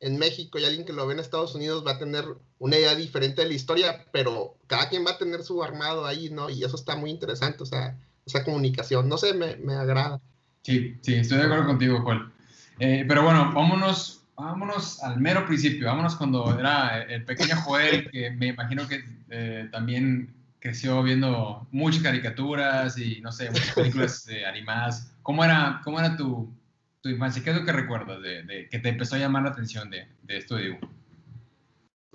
en 0.00 0.18
México 0.18 0.58
y 0.58 0.64
alguien 0.64 0.84
que 0.84 0.92
lo 0.92 1.06
ve 1.06 1.14
en 1.14 1.20
Estados 1.20 1.54
Unidos 1.54 1.84
va 1.86 1.92
a 1.92 1.98
tener 1.98 2.24
una 2.58 2.76
idea 2.76 2.94
diferente 2.94 3.40
de 3.40 3.48
la 3.48 3.54
historia, 3.54 4.06
pero 4.12 4.58
cada 4.66 4.90
quien 4.90 5.06
va 5.06 5.12
a 5.12 5.18
tener 5.18 5.42
su 5.42 5.62
armado 5.62 6.04
ahí, 6.04 6.28
¿no? 6.28 6.50
Y 6.50 6.62
eso 6.62 6.76
está 6.76 6.94
muy 6.94 7.10
interesante, 7.10 7.62
o 7.62 7.66
sea, 7.66 7.98
esa 8.26 8.44
comunicación, 8.44 9.08
no 9.08 9.16
sé, 9.16 9.32
me, 9.32 9.56
me 9.56 9.74
agrada. 9.74 10.20
Sí, 10.62 10.96
sí, 11.00 11.14
estoy 11.14 11.38
de 11.38 11.44
acuerdo 11.44 11.66
contigo, 11.66 12.02
Juan. 12.02 12.32
Eh, 12.78 13.04
pero 13.08 13.22
bueno, 13.22 13.52
vámonos 13.54 14.19
vámonos 14.40 15.02
al 15.02 15.20
mero 15.20 15.46
principio, 15.46 15.86
vámonos 15.86 16.16
cuando 16.16 16.58
era 16.58 17.02
el 17.02 17.24
pequeño 17.24 17.56
Joel, 17.56 18.10
que 18.10 18.30
me 18.30 18.48
imagino 18.48 18.88
que 18.88 19.04
eh, 19.30 19.68
también 19.70 20.34
creció 20.58 21.02
viendo 21.02 21.66
muchas 21.70 22.02
caricaturas 22.02 22.98
y, 22.98 23.20
no 23.20 23.32
sé, 23.32 23.50
muchas 23.50 23.74
películas 23.74 24.28
eh, 24.28 24.44
animadas. 24.44 25.12
¿Cómo 25.22 25.44
era, 25.44 25.80
cómo 25.84 25.98
era 25.98 26.16
tu, 26.16 26.52
tu, 27.00 27.08
infancia? 27.08 27.42
¿Qué 27.42 27.50
es 27.50 27.56
lo 27.56 27.64
que 27.64 27.72
recuerdas 27.72 28.20
de, 28.22 28.68
que 28.70 28.78
te 28.78 28.88
empezó 28.88 29.16
a 29.16 29.18
llamar 29.18 29.44
la 29.44 29.50
atención 29.50 29.90
de, 29.90 30.06
de 30.22 30.36
esto 30.36 30.56
de 30.56 30.64
dibujo? 30.64 30.88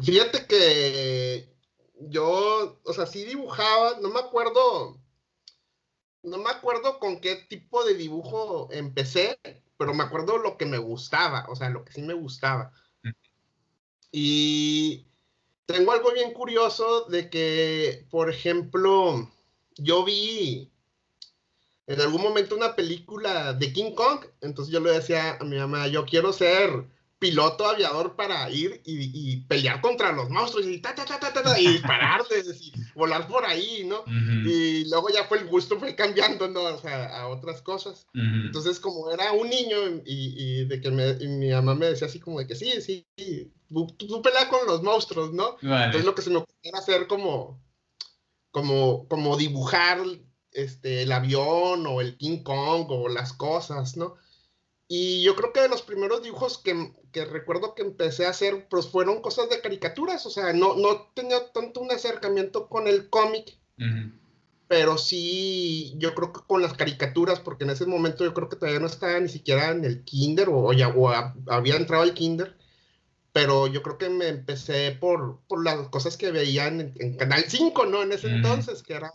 Fíjate 0.03 0.45
que 0.45 1.49
yo, 2.09 2.81
o 2.83 2.93
sea, 2.93 3.05
sí 3.05 3.23
dibujaba, 3.23 3.99
no 4.01 4.09
me 4.09 4.19
acuerdo, 4.19 4.99
no 6.23 6.37
me 6.37 6.49
acuerdo 6.49 6.99
con 6.99 7.19
qué 7.21 7.35
tipo 7.47 7.83
de 7.85 7.95
dibujo 7.95 8.67
empecé, 8.71 9.39
pero 9.77 9.93
me 9.93 10.03
acuerdo 10.03 10.37
lo 10.37 10.57
que 10.57 10.65
me 10.65 10.77
gustaba, 10.77 11.45
o 11.49 11.55
sea, 11.55 11.69
lo 11.69 11.83
que 11.83 11.93
sí 11.93 12.01
me 12.01 12.13
gustaba. 12.13 12.71
Y 14.11 15.05
tengo 15.65 15.91
algo 15.91 16.13
bien 16.13 16.33
curioso 16.33 17.05
de 17.05 17.29
que, 17.29 18.05
por 18.09 18.29
ejemplo, 18.29 19.29
yo 19.77 20.05
vi 20.05 20.71
en 21.87 22.01
algún 22.01 22.21
momento 22.21 22.55
una 22.55 22.75
película 22.75 23.53
de 23.53 23.73
King 23.73 23.91
Kong, 23.93 24.25
entonces 24.41 24.73
yo 24.73 24.79
le 24.79 24.91
decía 24.91 25.37
a 25.39 25.43
mi 25.43 25.57
mamá, 25.57 25.87
yo 25.87 26.05
quiero 26.05 26.33
ser 26.33 26.87
piloto 27.25 27.65
aviador 27.65 28.15
para 28.15 28.47
ir 28.51 28.81
y, 28.85 29.37
pelear 29.47 29.81
contra 29.81 30.11
los 30.11 30.29
monstruos 30.29 30.67
y, 30.67 30.79
ta, 30.79 30.93
ta, 30.93 31.05
ta, 31.05 31.19
ta, 31.19 31.59
y 31.59 31.67
dispararles 31.73 32.61
y 32.61 32.71
volar 32.93 33.27
por 33.27 33.43
ahí, 33.45 33.83
¿no? 33.85 34.03
Y 34.45 34.87
luego 34.89 35.09
ya 35.09 35.23
fue 35.23 35.39
el 35.39 35.47
gusto, 35.47 35.79
fue 35.79 35.95
cambiando, 35.95 36.47
¿no? 36.47 36.61
O 36.63 36.79
sea, 36.79 37.21
a 37.21 37.27
otras 37.29 37.63
cosas. 37.63 38.05
Entonces, 38.13 38.79
como 38.79 39.09
era 39.11 39.31
un 39.31 39.49
niño 39.49 39.77
y, 40.05 40.65
de 40.65 40.79
que 40.81 40.91
mi 40.91 41.49
mamá 41.49 41.73
me 41.73 41.87
decía 41.87 42.07
así 42.07 42.19
como 42.19 42.39
de 42.39 42.47
que 42.47 42.55
sí, 42.55 42.79
sí, 42.81 43.07
tú, 43.67 43.87
tú 43.97 44.21
peleas 44.21 44.45
con 44.45 44.67
los 44.67 44.83
monstruos, 44.83 45.33
¿no? 45.33 45.57
Entonces 45.61 46.05
lo 46.05 46.13
que 46.13 46.21
se 46.21 46.29
me 46.29 46.37
ocurrió 46.37 46.59
era 46.61 46.77
hacer 46.77 47.07
como, 47.07 47.59
como, 48.51 49.07
como 49.07 49.35
dibujar 49.35 49.99
este, 50.51 51.01
el 51.01 51.11
avión 51.11 51.87
o 51.87 52.01
el 52.01 52.17
King 52.17 52.43
Kong 52.43 52.85
o 52.89 53.09
las 53.09 53.33
cosas, 53.33 53.97
¿no? 53.97 54.15
Y 54.87 55.23
yo 55.23 55.35
creo 55.35 55.51
que 55.51 55.61
de 55.61 55.69
los 55.69 55.81
primeros 55.81 56.21
dibujos 56.21 56.59
que, 56.59 56.91
que, 57.11 57.25
recuerdo 57.25 57.73
que 57.73 57.81
empecé 57.81 58.25
a 58.25 58.29
hacer, 58.29 58.67
pues 58.69 58.87
fueron 58.87 59.21
cosas 59.21 59.49
de 59.49 59.59
caricaturas, 59.59 60.25
o 60.25 60.29
sea, 60.29 60.53
no, 60.53 60.75
no 60.75 61.09
tenía 61.15 61.51
tanto 61.51 61.81
un 61.81 61.91
acercamiento 61.91 62.67
con 62.67 62.87
el 62.87 63.09
cómic, 63.09 63.57
pero 64.67 64.97
sí, 64.97 65.95
yo 65.97 66.13
creo 66.13 66.31
que 66.33 66.41
con 66.45 66.61
las 66.61 66.73
caricaturas, 66.73 67.39
porque 67.39 67.63
en 67.63 67.71
ese 67.71 67.87
momento 67.87 68.23
yo 68.23 68.33
creo 68.33 68.47
que 68.47 68.57
todavía 68.57 68.79
no 68.79 68.85
estaba 68.85 69.19
ni 69.19 69.29
siquiera 69.29 69.71
en 69.71 69.85
el 69.85 70.03
kinder 70.03 70.49
o, 70.51 70.71
ya 70.71 70.89
o 70.89 71.09
había 71.47 71.77
entrado 71.77 72.03
al 72.03 72.13
kinder, 72.13 72.55
pero 73.31 73.67
yo 73.67 73.81
creo 73.81 73.97
que 73.97 74.09
me 74.09 74.27
empecé 74.27 74.91
por, 74.91 75.39
por 75.47 75.63
las 75.63 75.89
cosas 75.89 76.15
que 76.15 76.31
veían 76.31 76.93
en, 76.95 77.17
Canal 77.17 77.43
5, 77.47 77.85
¿no? 77.87 78.03
En 78.03 78.11
ese 78.11 78.27
entonces, 78.27 78.81
que 78.81 78.93
eran 78.93 79.11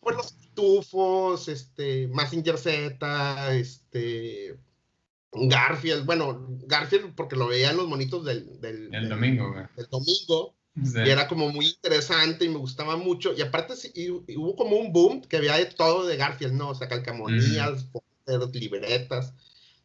pues, 0.00 0.16
los 0.16 0.36
tufos, 0.54 1.48
este, 1.48 2.08
Massinger 2.08 2.58
Z, 2.58 3.54
este, 3.54 4.58
Garfield, 5.32 6.04
bueno, 6.04 6.46
Garfield 6.66 7.14
porque 7.14 7.36
lo 7.36 7.48
veían 7.48 7.76
los 7.76 7.88
monitos 7.88 8.24
del, 8.24 8.60
del, 8.60 8.90
domingo, 9.08 9.54
Del 9.76 9.86
domingo. 9.88 10.54
Y 10.74 11.10
era 11.10 11.28
como 11.28 11.50
muy 11.50 11.66
interesante 11.66 12.44
y 12.44 12.48
me 12.48 12.58
gustaba 12.58 12.96
mucho. 12.96 13.34
Y 13.34 13.42
aparte 13.42 13.74
hubo 14.36 14.56
como 14.56 14.76
un 14.76 14.92
boom 14.92 15.22
que 15.22 15.36
había 15.36 15.56
de 15.56 15.66
todo 15.66 16.06
de 16.06 16.16
Garfield, 16.16 16.54
¿no? 16.54 16.70
O 16.70 16.74
sea, 16.74 16.88
calcamonías, 16.88 17.86
libretas, 18.52 19.34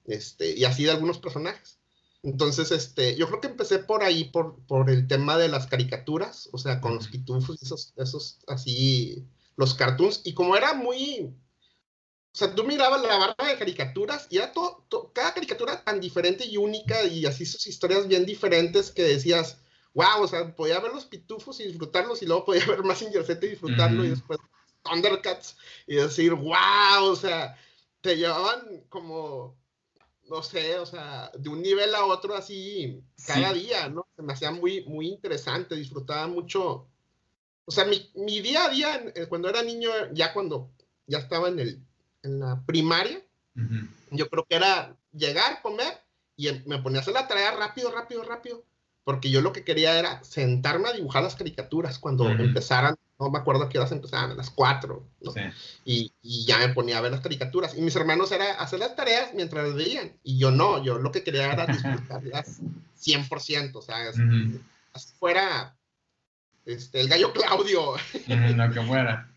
este, 0.05 0.55
y 0.55 0.63
así 0.63 0.83
de 0.83 0.91
algunos 0.91 1.19
personajes. 1.19 1.77
Entonces, 2.23 2.71
este, 2.71 3.15
yo 3.15 3.27
creo 3.27 3.41
que 3.41 3.47
empecé 3.47 3.79
por 3.79 4.03
ahí, 4.03 4.25
por, 4.25 4.59
por 4.65 4.89
el 4.89 5.07
tema 5.07 5.37
de 5.37 5.49
las 5.49 5.67
caricaturas, 5.67 6.49
o 6.51 6.57
sea, 6.57 6.81
con 6.81 6.95
los 6.95 7.07
pitufos, 7.07 7.61
esos, 7.61 7.93
esos 7.95 8.39
así, 8.47 9.25
los 9.55 9.73
cartoons, 9.75 10.21
y 10.23 10.33
como 10.33 10.55
era 10.55 10.73
muy, 10.73 11.33
o 12.37 12.39
sea, 12.39 12.53
tú 12.53 12.63
mirabas 12.65 13.01
la 13.01 13.17
barra 13.17 13.47
de 13.47 13.57
caricaturas 13.57 14.27
y 14.29 14.37
era 14.37 14.51
todo, 14.51 14.85
cada 15.11 15.33
caricatura 15.33 15.83
tan 15.83 15.99
diferente 15.99 16.45
y 16.45 16.57
única 16.57 17.03
y 17.03 17.25
así 17.25 17.47
sus 17.47 17.65
historias 17.65 18.07
bien 18.07 18.27
diferentes 18.27 18.91
que 18.91 19.01
decías, 19.01 19.57
wow, 19.95 20.21
o 20.21 20.27
sea, 20.27 20.55
podía 20.55 20.79
ver 20.79 20.93
los 20.93 21.07
pitufos 21.07 21.59
y 21.59 21.63
disfrutarlos 21.63 22.21
y 22.21 22.27
luego 22.27 22.45
podía 22.45 22.63
ver 22.67 22.83
más 22.83 22.99
Z 22.99 23.43
y 23.43 23.49
disfrutarlo 23.49 24.05
y 24.05 24.09
después 24.09 24.37
Thundercats 24.83 25.57
y 25.87 25.95
decir, 25.95 26.35
wow, 26.35 27.05
o 27.05 27.15
sea, 27.15 27.57
te 28.01 28.15
llevaban 28.15 28.83
como 28.87 29.57
no 30.29 30.43
sé, 30.43 30.77
o 30.77 30.85
sea, 30.85 31.31
de 31.35 31.49
un 31.49 31.63
nivel 31.63 31.95
a 31.95 32.05
otro 32.05 32.35
así 32.35 33.03
cada 33.25 33.51
día, 33.51 33.89
¿no? 33.89 34.05
Se 34.15 34.21
me 34.21 34.33
hacía 34.33 34.51
muy, 34.51 34.85
muy 34.85 35.07
interesante, 35.07 35.73
disfrutaba 35.73 36.27
mucho. 36.27 36.87
O 37.65 37.71
sea, 37.71 37.85
mi, 37.85 38.11
mi 38.13 38.41
día 38.41 38.65
a 38.65 38.69
día, 38.69 39.11
eh, 39.15 39.25
cuando 39.25 39.49
era 39.49 39.63
niño, 39.63 39.89
ya 40.13 40.33
cuando 40.33 40.69
ya 41.07 41.17
estaba 41.17 41.47
en, 41.47 41.59
el, 41.59 41.86
en 42.23 42.39
la 42.39 42.61
primaria, 42.65 43.21
yo 44.11 44.29
creo 44.29 44.45
que 44.45 44.55
era 44.55 44.95
llegar, 45.11 45.61
comer 45.61 46.01
y 46.35 46.47
em, 46.47 46.63
me 46.67 46.77
ponía 46.79 46.99
a 46.99 47.01
hacer 47.01 47.13
la 47.13 47.27
tarea 47.27 47.51
rápido, 47.51 47.91
rápido, 47.91 48.23
rápido, 48.23 48.63
porque 49.03 49.31
yo 49.31 49.41
lo 49.41 49.51
que 49.51 49.63
quería 49.63 49.97
era 49.97 50.23
sentarme 50.23 50.89
a 50.89 50.93
dibujar 50.93 51.23
las 51.23 51.35
caricaturas 51.35 51.97
cuando 51.97 52.29
empezaran 52.29 52.95
no 53.19 53.31
me 53.31 53.39
acuerdo 53.39 53.63
a 53.63 53.69
qué 53.69 53.79
horas 53.79 53.91
empezaban, 53.91 54.31
a 54.31 54.35
las 54.35 54.51
4, 54.51 55.03
¿no? 55.21 55.33
y, 55.85 56.11
y, 56.21 56.45
ya 56.45 56.59
me 56.59 56.69
ponía 56.69 56.99
a 56.99 57.01
ver 57.01 57.11
las 57.11 57.21
caricaturas. 57.21 57.75
Y 57.75 57.81
mis 57.81 57.95
hermanos 57.95 58.31
era 58.31 58.53
hacer 58.53 58.79
las 58.79 58.95
tareas 58.95 59.33
mientras 59.33 59.65
las 59.65 59.75
veían. 59.75 60.13
Y 60.23 60.37
yo 60.37 60.51
no, 60.51 60.83
yo 60.83 60.99
lo 60.99 61.11
que 61.11 61.23
quería 61.23 61.51
era 61.51 61.65
disfrutarlas 61.65 62.61
100%, 63.01 63.75
o 63.75 63.81
sea, 63.81 63.95
así 64.93 65.13
fuera 65.17 65.75
este, 66.65 67.01
el 67.01 67.07
gallo 67.07 67.33
Claudio. 67.33 67.93
lo 68.27 68.71
que 68.71 68.81
fuera. 68.87 69.31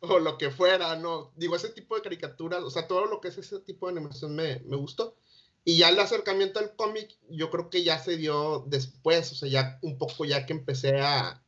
O 0.00 0.18
lo 0.18 0.38
que 0.38 0.50
fuera, 0.50 0.96
no. 0.96 1.32
Digo, 1.36 1.56
ese 1.56 1.70
tipo 1.70 1.94
de 1.94 2.02
caricaturas, 2.02 2.62
o 2.62 2.70
sea, 2.70 2.86
todo 2.86 3.06
lo 3.06 3.20
que 3.20 3.28
es 3.28 3.38
ese 3.38 3.60
tipo 3.60 3.86
de 3.86 3.92
animación 3.92 4.34
me, 4.34 4.60
me 4.60 4.76
gustó. 4.76 5.16
Y 5.64 5.78
ya 5.78 5.90
el 5.90 5.98
acercamiento 5.98 6.58
al 6.58 6.74
cómic, 6.74 7.18
yo 7.28 7.50
creo 7.50 7.68
que 7.68 7.84
ya 7.84 7.98
se 7.98 8.16
dio 8.16 8.64
después, 8.66 9.30
o 9.32 9.34
sea, 9.34 9.48
ya 9.48 9.78
un 9.82 9.98
poco 9.98 10.24
ya 10.24 10.46
que 10.46 10.54
empecé 10.54 11.00
a, 11.00 11.44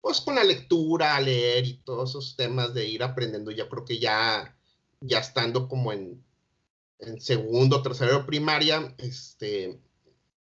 pues 0.00 0.20
con 0.22 0.36
la 0.36 0.44
lectura, 0.44 1.14
a 1.16 1.20
leer 1.20 1.66
y 1.66 1.74
todos 1.84 2.10
esos 2.10 2.36
temas 2.36 2.72
de 2.72 2.86
ir 2.86 3.02
aprendiendo, 3.02 3.50
yo 3.50 3.68
creo 3.68 3.84
que 3.84 3.98
ya, 3.98 4.56
ya 5.00 5.18
estando 5.18 5.68
como 5.68 5.92
en, 5.92 6.24
en 7.00 7.20
segundo, 7.20 7.82
tercero 7.82 8.24
primaria, 8.24 8.94
este, 8.96 9.78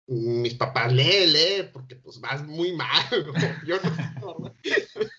mis 0.08 0.56
papás 0.56 0.91
lee, 0.91 1.27
lee, 1.27 1.70
porque 1.72 1.96
pues 1.96 2.20
vas 2.20 2.46
muy 2.46 2.74
mal. 2.74 3.06
Yo 3.65 3.77
no, 4.22 4.53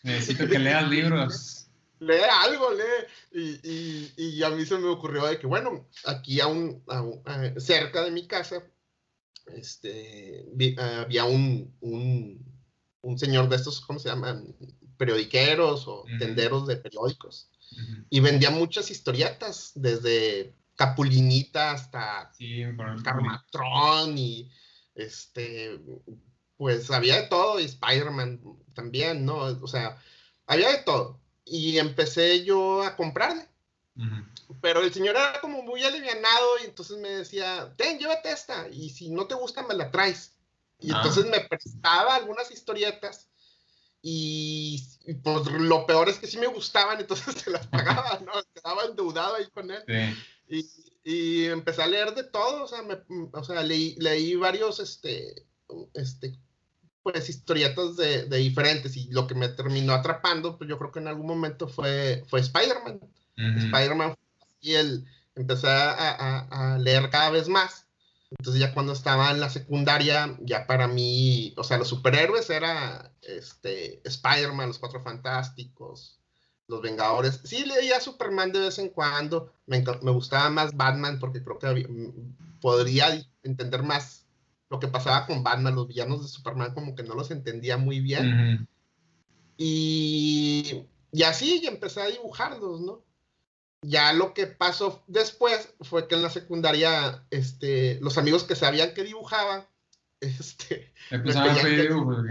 Necesito 0.03 0.49
que 0.49 0.59
leas 0.59 0.89
libros. 0.89 1.62
Lee 2.07 2.23
algo, 2.31 2.73
lee. 2.73 3.07
Y, 3.33 3.71
y, 3.71 4.13
y, 4.17 4.43
a 4.43 4.51
mí 4.51 4.65
se 4.65 4.79
me 4.79 4.89
ocurrió 4.89 5.27
de 5.27 5.39
que, 5.39 5.47
bueno, 5.47 5.89
aquí 6.05 6.41
a 6.41 6.47
un, 6.47 6.83
cerca 7.59 8.03
de 8.03 8.11
mi 8.11 8.27
casa, 8.27 8.63
este, 9.47 10.47
había 10.79 11.25
un, 11.25 11.75
un 11.81 12.53
un 13.03 13.19
señor 13.19 13.49
de 13.49 13.57
estos, 13.57 13.81
¿cómo 13.81 13.99
se 13.99 14.09
llaman? 14.09 14.57
Periodiqueros 14.97 15.87
o 15.89 16.05
tenderos 16.19 16.67
de 16.67 16.77
periódicos. 16.77 17.51
Y 18.11 18.21
vendía 18.21 18.51
muchas 18.51 18.91
historietas, 18.91 19.73
desde 19.75 20.55
Capulinita 20.77 21.73
hasta 21.73 22.33
sí, 22.35 22.63
Carmatrón 23.03 24.17
y 24.17 24.51
este, 24.95 25.81
pues 26.57 26.91
había 26.91 27.23
de 27.23 27.29
todo, 27.29 27.59
y 27.59 27.65
Spider-Man 27.65 28.41
también, 28.75 29.25
¿no? 29.25 29.39
O 29.39 29.67
sea, 29.67 29.99
había 30.47 30.71
de 30.71 30.83
todo. 30.85 31.21
Y 31.45 31.79
empecé 31.79 32.45
yo 32.45 32.83
a 32.83 32.97
comprarle. 32.97 33.49
Pero 34.61 34.81
el 34.81 34.93
señor 34.93 35.17
era 35.17 35.41
como 35.41 35.63
muy 35.63 35.83
alivianado 35.83 36.59
y 36.63 36.67
entonces 36.67 36.99
me 36.99 37.11
decía, 37.11 37.73
ten, 37.77 37.99
llévate 37.99 38.31
esta 38.31 38.69
y 38.69 38.91
si 38.91 39.11
no 39.11 39.27
te 39.27 39.35
gusta 39.35 39.63
me 39.63 39.75
la 39.75 39.91
traes. 39.91 40.33
Y 40.79 40.93
ah. 40.93 40.97
entonces 40.97 41.27
me 41.27 41.41
prestaba 41.41 42.15
algunas 42.15 42.51
historietas 42.51 43.29
y, 44.03 44.83
pues 45.23 45.47
lo 45.47 45.87
peor 45.87 46.09
es 46.09 46.19
que 46.19 46.27
sí 46.27 46.37
me 46.37 46.49
gustaban, 46.49 47.01
entonces 47.01 47.35
se 47.43 47.51
las 47.51 47.67
pagaba, 47.69 48.19
¿no? 48.27 48.33
Quedaba 48.53 48.85
endeudado 48.85 49.37
ahí 49.37 49.47
con 49.51 49.71
él. 49.71 49.85
Y, 50.49 50.69
y, 51.05 51.45
empecé 51.47 51.83
a 51.83 51.87
leer 51.87 52.15
de 52.15 52.25
todo, 52.25 52.65
o 52.65 52.69
sea, 52.69 52.83
me, 52.83 52.99
o 53.33 53.45
sea 53.45 53.63
leí, 53.63 53.95
leí 53.99 54.35
varios, 54.35 54.81
este, 54.81 55.47
este, 55.95 56.37
pues 57.03 57.29
historietas 57.29 57.97
de, 57.97 58.25
de, 58.25 58.37
diferentes 58.39 58.97
y 58.97 59.11
lo 59.11 59.27
que 59.27 59.35
me 59.35 59.49
terminó 59.49 59.93
atrapando, 59.93 60.57
pues 60.57 60.69
yo 60.71 60.79
creo 60.79 60.93
que 60.93 61.01
en 61.01 61.09
algún 61.09 61.27
momento 61.27 61.69
fue, 61.69 62.25
fue 62.29 62.41
Spider-Man. 62.41 63.01
Spider-Man 63.37 64.15
y 64.61 64.75
él 64.75 65.05
empecé 65.35 65.69
a, 65.69 65.91
a, 65.91 66.75
a 66.75 66.79
leer 66.79 67.11
cada 67.11 67.31
vez 67.31 67.49
más 67.49 67.87
entonces 68.39 68.61
ya 68.61 68.73
cuando 68.73 68.93
estaba 68.93 69.31
en 69.31 69.41
la 69.41 69.51
secundaria, 69.51 70.37
ya 70.41 70.67
para 70.67 70.89
mí, 70.89 71.53
o 71.57 71.65
sea, 71.65 71.77
los 71.77 71.89
superhéroes 71.89 72.49
era 72.49 73.13
este, 73.21 74.01
Spider-Man, 74.09 74.69
los 74.69 74.79
Cuatro 74.79 75.03
Fantásticos, 75.03 76.19
los 76.67 76.81
Vengadores. 76.81 77.41
Sí 77.45 77.65
leía 77.67 78.01
Superman 78.01 78.53
de 78.53 78.61
vez 78.61 78.79
en 78.79 78.89
cuando, 78.89 79.53
me, 79.67 79.85
me 80.01 80.11
gustaba 80.11 80.49
más 80.49 80.75
Batman 80.75 81.19
porque 81.19 81.43
creo 81.45 81.59
que 81.59 81.87
podría 82.61 83.23
entender 83.43 83.83
más 83.83 84.22
lo 84.73 84.81
que 84.81 84.89
pasaba 84.89 85.27
con 85.27 85.45
Batman, 85.45 85.77
los 85.77 85.87
villanos 85.87 86.23
de 86.23 86.29
Superman 86.29 86.75
como 86.75 86.97
que 86.97 87.05
no 87.05 87.15
los 87.15 87.31
entendía 87.31 87.77
muy 87.77 88.01
bien. 88.01 88.67
y, 89.57 90.87
y 91.13 91.23
así 91.23 91.61
ya 91.63 91.71
empecé 91.71 92.03
a 92.03 92.07
dibujarlos, 92.07 92.81
¿no? 92.81 93.05
ya 93.83 94.13
lo 94.13 94.33
que 94.33 94.47
pasó 94.47 95.03
después 95.09 95.75
fue 95.81 96.07
que 96.07 96.15
en 96.15 96.23
la 96.23 96.31
secundaria, 96.31 97.25
este, 97.31 97.99
los 98.01 98.17
amigos 98.17 98.45
que 98.45 98.55
sabían 98.55 98.95
que 98.95 99.03
dibujaba, 99.03 99.67
este, 100.21 100.93
me 101.11 101.19
empezaron 101.19 101.59
a 101.59 101.63
pedir 101.63 101.89
dibujos. 101.89 102.25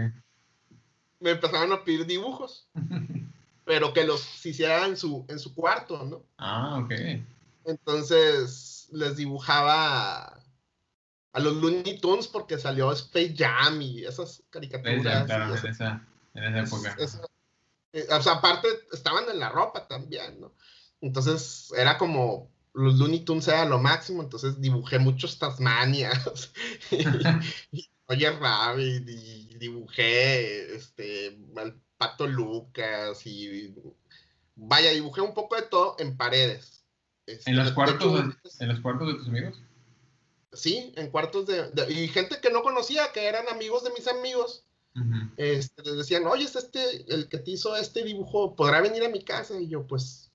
Me 1.20 1.30
empezaron 1.30 1.72
a 1.72 1.84
pedir 1.84 2.06
dibujos, 2.06 2.68
pero 3.64 3.92
que 3.92 4.04
los 4.04 4.44
hiciera 4.44 4.86
en 4.86 4.96
su, 4.96 5.24
en 5.28 5.38
su 5.38 5.54
cuarto, 5.54 6.02
¿no? 6.04 6.22
Ah, 6.38 6.80
ok. 6.82 6.92
Entonces 7.64 8.88
les 8.90 9.16
dibujaba 9.16 10.41
a 11.32 11.40
los 11.40 11.56
Looney 11.56 11.98
Tunes 11.98 12.28
porque 12.28 12.58
salió 12.58 12.92
Space 12.92 13.34
Jam 13.36 13.80
y 13.80 14.04
esas 14.04 14.42
caricaturas. 14.50 15.24
claro, 15.24 15.56
en, 15.56 15.66
esa, 15.66 16.06
en 16.34 16.44
esa 16.44 16.76
época. 16.76 16.96
Eh, 17.92 18.06
o 18.10 18.22
sea, 18.22 18.34
aparte 18.34 18.68
estaban 18.92 19.28
en 19.28 19.38
la 19.38 19.50
ropa 19.50 19.86
también, 19.86 20.40
¿no? 20.40 20.52
Entonces 21.00 21.72
era 21.76 21.98
como 21.98 22.50
los 22.74 22.98
Looney 22.98 23.20
Tunes 23.20 23.48
era 23.48 23.64
lo 23.64 23.78
máximo, 23.78 24.22
entonces 24.22 24.60
dibujé 24.60 24.98
muchos 24.98 25.38
Tasmanias 25.38 26.52
y, 27.70 27.88
Oye 28.06 28.30
Rabbit 28.30 29.08
y 29.08 29.54
dibujé 29.58 30.74
este 30.74 31.38
al 31.56 31.80
Pato 31.96 32.26
Lucas 32.26 33.24
y 33.26 33.74
vaya, 34.56 34.90
dibujé 34.90 35.20
un 35.20 35.34
poco 35.34 35.56
de 35.56 35.62
todo 35.62 35.96
en 35.98 36.16
paredes. 36.16 36.84
Este, 37.26 37.50
¿En 37.50 37.56
los 37.56 37.70
cuartos 37.72 38.12
de, 38.14 38.34
en 38.60 38.68
los 38.68 38.80
cuartos 38.80 39.08
de 39.08 39.14
tus 39.14 39.28
amigos? 39.28 39.60
Sí, 40.52 40.92
en 40.96 41.10
cuartos 41.10 41.46
de, 41.46 41.70
y 41.88 42.08
gente 42.08 42.38
que 42.40 42.50
no 42.50 42.62
conocía, 42.62 43.10
que 43.12 43.26
eran 43.26 43.48
amigos 43.48 43.84
de 43.84 43.90
mis 43.90 44.06
amigos. 44.06 44.64
este, 45.38 45.82
les 45.82 45.96
decían, 45.96 46.26
oye, 46.26 46.44
este, 46.44 47.12
el 47.12 47.28
que 47.28 47.38
te 47.38 47.52
hizo 47.52 47.74
este 47.76 48.04
dibujo, 48.04 48.54
¿podrá 48.54 48.82
venir 48.82 49.02
a 49.04 49.08
mi 49.08 49.24
casa? 49.24 49.58
Y 49.58 49.68
yo, 49.68 49.86
pues, 49.86 50.30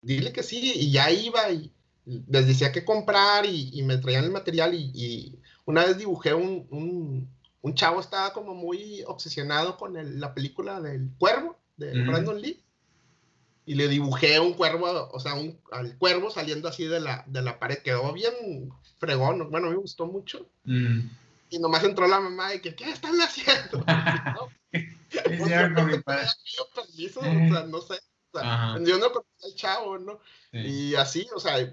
dile 0.00 0.32
que 0.32 0.42
sí, 0.42 0.72
y 0.74 0.90
ya 0.90 1.10
iba 1.10 1.50
y 1.50 1.70
les 2.06 2.46
decía 2.46 2.72
qué 2.72 2.84
comprar 2.84 3.44
y, 3.44 3.82
me 3.82 3.98
traían 3.98 4.24
el 4.24 4.30
material 4.30 4.74
y, 4.74 5.38
una 5.66 5.84
vez 5.84 5.98
dibujé 5.98 6.32
un, 6.32 6.66
un, 6.70 7.74
chavo, 7.74 8.00
estaba 8.00 8.32
como 8.32 8.54
muy 8.54 9.02
obsesionado 9.06 9.76
con 9.76 10.18
la 10.18 10.32
película 10.32 10.80
del 10.80 11.10
cuervo, 11.18 11.58
de 11.76 12.02
Brandon 12.04 12.40
Lee, 12.40 12.64
y 13.68 13.74
le 13.74 13.86
dibujé 13.86 14.40
un 14.40 14.54
cuervo, 14.54 15.10
o 15.12 15.20
sea, 15.20 15.34
un, 15.34 15.60
al 15.72 15.98
cuervo 15.98 16.30
saliendo 16.30 16.68
así 16.68 16.86
de 16.86 17.00
la, 17.00 17.22
de 17.26 17.42
la 17.42 17.58
pared, 17.58 17.76
quedó 17.82 18.10
bien 18.14 18.72
fregón, 18.96 19.50
bueno, 19.50 19.68
me 19.68 19.76
gustó 19.76 20.06
mucho. 20.06 20.48
y 20.64 21.58
nomás 21.58 21.84
entró 21.84 22.08
la 22.08 22.18
mamá 22.18 22.54
y 22.54 22.60
que, 22.62 22.74
¿qué 22.74 22.90
están 22.90 23.20
haciendo? 23.20 23.84
¿No? 24.34 24.48
Hicieron 25.30 25.74
con 25.74 25.86
mi 25.86 25.98
padre. 25.98 26.28
Permiso, 26.74 27.20
o 27.20 27.22
sea, 27.22 27.66
no 27.66 27.82
sé. 27.82 28.00
O 28.32 28.38
sea, 28.38 28.78
yo 28.82 28.96
no 28.96 29.12
conocía 29.12 29.44
al 29.44 29.54
chavo, 29.54 29.98
¿no? 29.98 30.18
Y 30.50 30.94
así, 30.94 31.28
o 31.36 31.38
sea, 31.38 31.70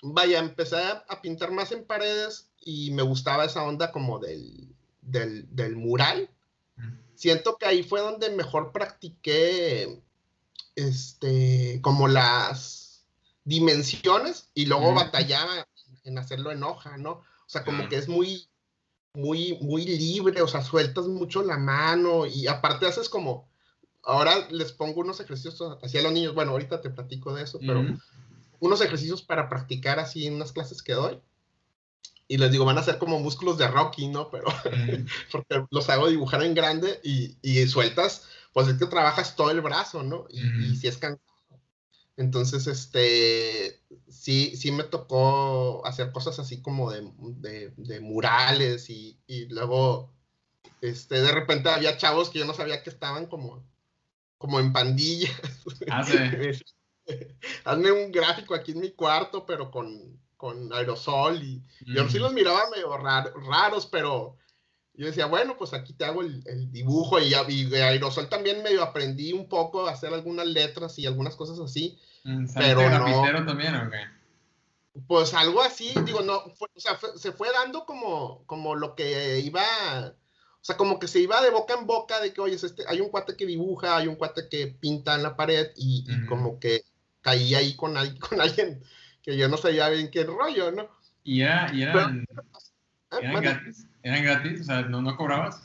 vaya, 0.00 0.38
empecé 0.38 0.76
a 0.78 1.20
pintar 1.20 1.50
más 1.50 1.72
en 1.72 1.84
paredes 1.84 2.48
y 2.58 2.90
me 2.92 3.02
gustaba 3.02 3.44
esa 3.44 3.64
onda 3.64 3.92
como 3.92 4.18
del, 4.18 4.74
del, 5.02 5.44
del 5.54 5.76
mural. 5.76 6.30
Siento 7.16 7.58
que 7.58 7.66
ahí 7.66 7.82
fue 7.82 8.00
donde 8.00 8.30
mejor 8.30 8.72
practiqué 8.72 10.02
este, 10.76 11.80
como 11.82 12.08
las 12.08 13.04
dimensiones 13.44 14.50
y 14.54 14.66
luego 14.66 14.94
batallaba 14.94 15.66
en 16.04 16.18
hacerlo 16.18 16.52
en 16.52 16.62
hoja, 16.62 16.96
¿no? 16.96 17.10
O 17.12 17.48
sea, 17.52 17.64
como 17.64 17.88
que 17.88 17.96
es 17.96 18.08
muy, 18.08 18.48
muy, 19.14 19.58
muy 19.60 19.84
libre, 19.84 20.42
o 20.42 20.48
sea, 20.48 20.62
sueltas 20.62 21.06
mucho 21.06 21.42
la 21.42 21.58
mano 21.58 22.26
y 22.26 22.46
aparte 22.46 22.86
haces 22.86 23.08
como, 23.08 23.48
ahora 24.02 24.48
les 24.50 24.72
pongo 24.72 25.00
unos 25.00 25.20
ejercicios 25.20 25.60
hacia 25.82 26.02
los 26.02 26.12
niños, 26.12 26.34
bueno, 26.34 26.52
ahorita 26.52 26.80
te 26.80 26.90
platico 26.90 27.34
de 27.34 27.42
eso, 27.42 27.58
pero 27.60 27.84
unos 28.60 28.80
ejercicios 28.80 29.22
para 29.22 29.48
practicar 29.48 29.98
así 29.98 30.26
en 30.26 30.34
unas 30.34 30.52
clases 30.52 30.82
que 30.82 30.94
doy. 30.94 31.20
Y 32.28 32.38
les 32.38 32.50
digo, 32.50 32.64
van 32.64 32.78
a 32.78 32.82
ser 32.82 32.98
como 32.98 33.18
músculos 33.18 33.58
de 33.58 33.68
Rocky, 33.68 34.06
¿no? 34.06 34.30
Pero 34.30 34.46
porque 35.32 35.66
los 35.70 35.90
hago 35.90 36.08
dibujar 36.08 36.42
en 36.42 36.54
grande 36.54 37.00
y, 37.02 37.36
y, 37.42 37.66
sueltas, 37.66 38.24
pues 38.52 38.68
es 38.68 38.78
que 38.78 38.86
trabajas 38.86 39.36
todo 39.36 39.50
el 39.50 39.60
brazo, 39.60 40.02
¿no? 40.02 40.26
Y, 40.30 40.76
si 40.76 40.88
es 40.88 40.98
cansado. 40.98 41.22
Entonces, 42.16 42.66
este, 42.66 43.80
sí, 44.08 44.54
sí 44.56 44.70
me 44.70 44.84
tocó 44.84 45.84
hacer 45.86 46.12
cosas 46.12 46.38
así 46.38 46.60
como 46.60 46.90
de, 46.90 47.10
de, 47.18 47.72
de 47.76 48.00
murales 48.00 48.90
y, 48.90 49.18
y, 49.26 49.46
luego, 49.46 50.12
este, 50.82 51.22
de 51.22 51.32
repente 51.32 51.70
había 51.70 51.96
chavos 51.96 52.28
que 52.28 52.38
yo 52.38 52.44
no 52.44 52.52
sabía 52.52 52.82
que 52.82 52.90
estaban 52.90 53.26
como, 53.26 53.64
como 54.36 54.60
en 54.60 54.72
pandillas. 54.72 55.32
Ah, 55.90 56.04
sí. 56.04 56.62
Hazme 57.64 57.90
un 57.90 58.12
gráfico 58.12 58.54
aquí 58.54 58.72
en 58.72 58.80
mi 58.80 58.90
cuarto, 58.90 59.46
pero 59.46 59.70
con, 59.70 60.20
con 60.36 60.72
aerosol 60.72 61.42
y, 61.42 61.62
yo 61.86 62.08
sí 62.08 62.18
los 62.18 62.32
miraba 62.32 62.68
medio 62.70 62.96
raros, 62.96 63.86
pero 63.86 64.36
yo 64.94 65.06
decía, 65.06 65.26
bueno, 65.26 65.56
pues 65.56 65.72
aquí 65.72 65.94
te 65.94 66.04
hago 66.04 66.22
el, 66.22 66.70
dibujo 66.70 67.18
y, 67.18 67.32
y, 67.48 67.74
aerosol 67.74 68.28
también 68.28 68.62
medio 68.62 68.82
aprendí 68.82 69.32
un 69.32 69.48
poco 69.48 69.86
a 69.88 69.92
hacer 69.92 70.12
algunas 70.12 70.46
letras 70.46 70.98
y 70.98 71.06
algunas 71.06 71.34
cosas 71.34 71.58
así. 71.58 71.98
Pero 72.54 72.88
no. 72.90 73.46
también 73.46 73.74
o 73.74 73.90
qué? 73.90 73.98
Pues 75.06 75.32
algo 75.32 75.62
así, 75.62 75.94
digo, 76.04 76.20
no, 76.20 76.36
o 76.36 76.56
sea, 76.76 76.98
se 77.16 77.32
fue 77.32 77.48
dando 77.50 77.86
como, 77.86 78.44
como 78.44 78.74
lo 78.74 78.94
que 78.94 79.40
iba, 79.40 79.62
o 80.10 80.64
sea, 80.64 80.76
como 80.76 80.98
que 80.98 81.08
se 81.08 81.20
iba 81.20 81.40
de 81.40 81.48
boca 81.48 81.74
en 81.74 81.86
boca 81.86 82.20
de 82.20 82.34
que, 82.34 82.42
oye, 82.42 82.56
este, 82.56 82.84
hay 82.86 83.00
un 83.00 83.08
cuate 83.08 83.34
que 83.34 83.46
dibuja, 83.46 83.96
hay 83.96 84.06
un 84.06 84.16
cuate 84.16 84.50
que 84.50 84.66
pinta 84.66 85.14
en 85.14 85.22
la 85.22 85.34
pared 85.34 85.68
y, 85.76 86.04
como 86.26 86.60
que 86.60 86.82
caí 87.22 87.54
ahí 87.54 87.74
con, 87.74 87.94
con 88.20 88.40
alguien 88.42 88.82
que 89.22 89.38
yo 89.38 89.48
no 89.48 89.56
sabía 89.56 89.88
bien 89.88 90.10
qué 90.10 90.24
rollo, 90.24 90.70
¿no? 90.72 90.90
¿Y, 91.24 91.40
era, 91.40 91.72
y 91.72 91.82
eran, 91.82 92.26
ah, 92.36 92.58
eran 93.20 93.42
gratis? 93.42 93.86
¿Eran 94.02 94.22
gratis? 94.24 94.60
O 94.60 94.64
sea, 94.64 94.82
¿no, 94.82 95.02
no 95.02 95.16
cobrabas? 95.16 95.60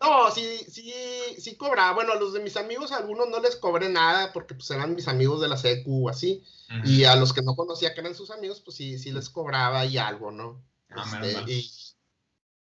No, 0.00 0.30
sí, 0.30 0.58
sí, 0.68 0.92
sí 1.38 1.56
cobraba. 1.56 1.92
Bueno, 1.92 2.12
a 2.12 2.16
los 2.16 2.32
de 2.32 2.40
mis 2.40 2.56
amigos, 2.56 2.90
a 2.90 2.96
algunos 2.96 3.28
no 3.28 3.40
les 3.40 3.56
cobré 3.56 3.88
nada 3.88 4.32
porque 4.32 4.54
pues 4.54 4.70
eran 4.70 4.94
mis 4.94 5.08
amigos 5.08 5.40
de 5.40 5.48
la 5.48 5.56
secu 5.56 6.06
o 6.06 6.08
así. 6.08 6.42
Y 6.84 7.04
a 7.04 7.16
los 7.16 7.32
que 7.32 7.42
no 7.42 7.56
conocía 7.56 7.94
que 7.94 8.00
eran 8.00 8.14
sus 8.14 8.30
amigos, 8.30 8.60
pues 8.60 8.76
sí, 8.76 8.98
sí 8.98 9.10
les 9.10 9.28
cobraba 9.28 9.84
y 9.84 9.98
algo, 9.98 10.30
¿no? 10.30 10.62
Ah, 10.90 11.20
este, 11.22 11.52
y, 11.52 11.70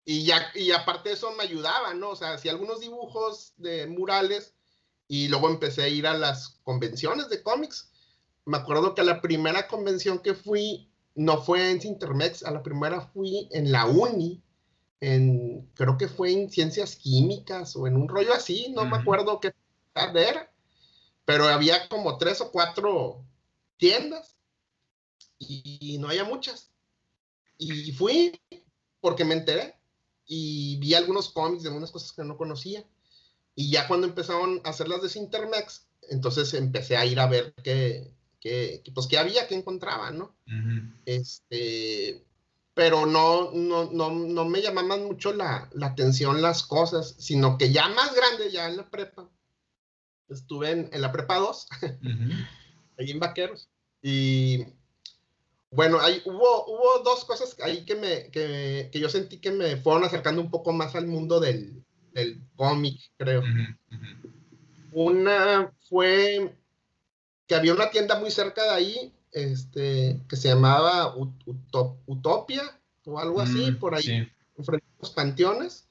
y, 0.03 0.25
ya, 0.25 0.51
y 0.55 0.71
aparte 0.71 1.09
de 1.09 1.15
eso 1.15 1.31
me 1.35 1.43
ayudaba, 1.43 1.93
¿no? 1.93 2.09
O 2.09 2.15
sea, 2.15 2.33
hacía 2.33 2.51
algunos 2.51 2.79
dibujos 2.79 3.53
de 3.57 3.85
murales 3.87 4.55
y 5.07 5.27
luego 5.27 5.49
empecé 5.49 5.83
a 5.83 5.87
ir 5.87 6.07
a 6.07 6.15
las 6.15 6.59
convenciones 6.63 7.29
de 7.29 7.43
cómics 7.43 7.89
me 8.49 8.57
acuerdo 8.57 8.95
que 8.95 9.03
la 9.03 9.21
primera 9.21 9.67
convención 9.67 10.17
que 10.17 10.33
fui, 10.33 10.88
no 11.19 11.41
fue 11.41 11.69
en 11.69 11.85
Intermex, 11.85 12.43
a 12.43 12.51
la 12.51 12.63
primera 12.63 13.01
fui 13.01 13.49
en 13.51 13.73
la 13.73 13.85
uni, 13.85 14.41
en, 15.01 15.69
creo 15.73 15.97
que 15.97 16.07
fue 16.07 16.31
en 16.31 16.49
ciencias 16.49 16.95
químicas 16.95 17.75
o 17.75 17.87
en 17.87 17.97
un 17.97 18.07
rollo 18.07 18.33
así, 18.33 18.71
no 18.73 18.85
me 18.85 18.95
acuerdo 18.95 19.41
qué 19.41 19.53
era, 19.93 20.49
pero 21.25 21.43
había 21.49 21.89
como 21.89 22.17
tres 22.17 22.39
o 22.39 22.53
cuatro 22.53 23.25
tiendas 23.75 24.37
y 25.39 25.97
no 25.99 26.07
había 26.07 26.23
muchas. 26.23 26.71
Y 27.57 27.91
fui 27.91 28.39
porque 29.01 29.25
me 29.25 29.33
enteré 29.33 29.75
y 30.25 30.77
vi 30.77 30.93
algunos 30.93 31.31
cómics 31.31 31.63
de 31.63 31.67
algunas 31.69 31.91
cosas 31.91 32.13
que 32.13 32.23
no 32.23 32.37
conocía. 32.37 32.85
Y 33.55 33.69
ya 33.71 33.89
cuando 33.89 34.07
empezaron 34.07 34.61
a 34.63 34.69
hacer 34.69 34.87
las 34.87 35.01
de 35.01 35.19
Intermex, 35.19 35.85
entonces 36.03 36.53
empecé 36.53 36.95
a 36.95 37.05
ir 37.05 37.19
a 37.19 37.27
ver 37.27 37.53
qué, 37.61 38.13
que, 38.39 38.83
pues 38.93 39.07
que 39.07 39.17
había, 39.17 39.47
que 39.47 39.55
encontraba, 39.55 40.11
¿no? 40.11 40.35
Este, 41.05 42.23
pero 42.73 43.05
no, 43.05 43.51
no, 43.51 43.89
no, 43.91 44.11
no 44.11 44.45
me 44.45 44.61
llamaban 44.61 45.05
mucho 45.05 45.33
la, 45.33 45.69
la, 45.73 45.87
atención 45.87 46.41
las 46.41 46.63
cosas, 46.63 47.15
sino 47.19 47.57
que 47.57 47.71
ya 47.71 47.87
más 47.89 48.15
grande, 48.15 48.51
ya 48.51 48.67
en 48.67 48.77
la 48.77 48.89
prepa, 48.89 49.29
estuve 50.29 50.71
en, 50.71 50.89
en 50.93 51.01
la 51.01 51.11
prepa 51.11 51.37
2, 51.37 51.67
ahí 52.97 53.11
en 53.11 53.19
Vaqueros, 53.19 53.69
y 54.01 54.65
bueno, 55.71 55.99
hay, 55.99 56.21
hubo, 56.25 56.65
hubo 56.67 57.03
dos 57.03 57.25
cosas 57.25 57.55
ahí 57.61 57.85
que, 57.85 57.95
me, 57.95 58.31
que, 58.31 58.89
que, 58.91 58.99
yo 58.99 59.09
sentí 59.09 59.39
que 59.39 59.51
me 59.51 59.77
fueron 59.77 60.03
acercando 60.03 60.41
un 60.41 60.49
poco 60.49 60.71
más 60.71 60.95
al 60.95 61.05
mundo 61.05 61.39
del, 61.39 61.83
del 62.13 62.41
cómic, 62.55 62.99
creo. 63.17 63.43
Una 64.91 65.71
fue 65.87 66.55
que 67.49 67.55
había 67.55 67.73
una 67.73 67.89
tienda 67.89 68.19
muy 68.19 68.29
cerca 68.29 68.63
de 68.63 68.69
ahí, 68.69 69.13
este, 69.31 70.21
que 70.29 70.35
se 70.35 70.49
llamaba 70.49 71.15
Utopia 72.05 72.79
o 73.05 73.19
algo 73.19 73.41
así, 73.41 73.71
mm, 73.71 73.79
por 73.79 73.95
ahí, 73.95 74.31
enfrente 74.55 74.85
de 74.85 75.01
los 75.01 75.09
panteones. 75.09 75.87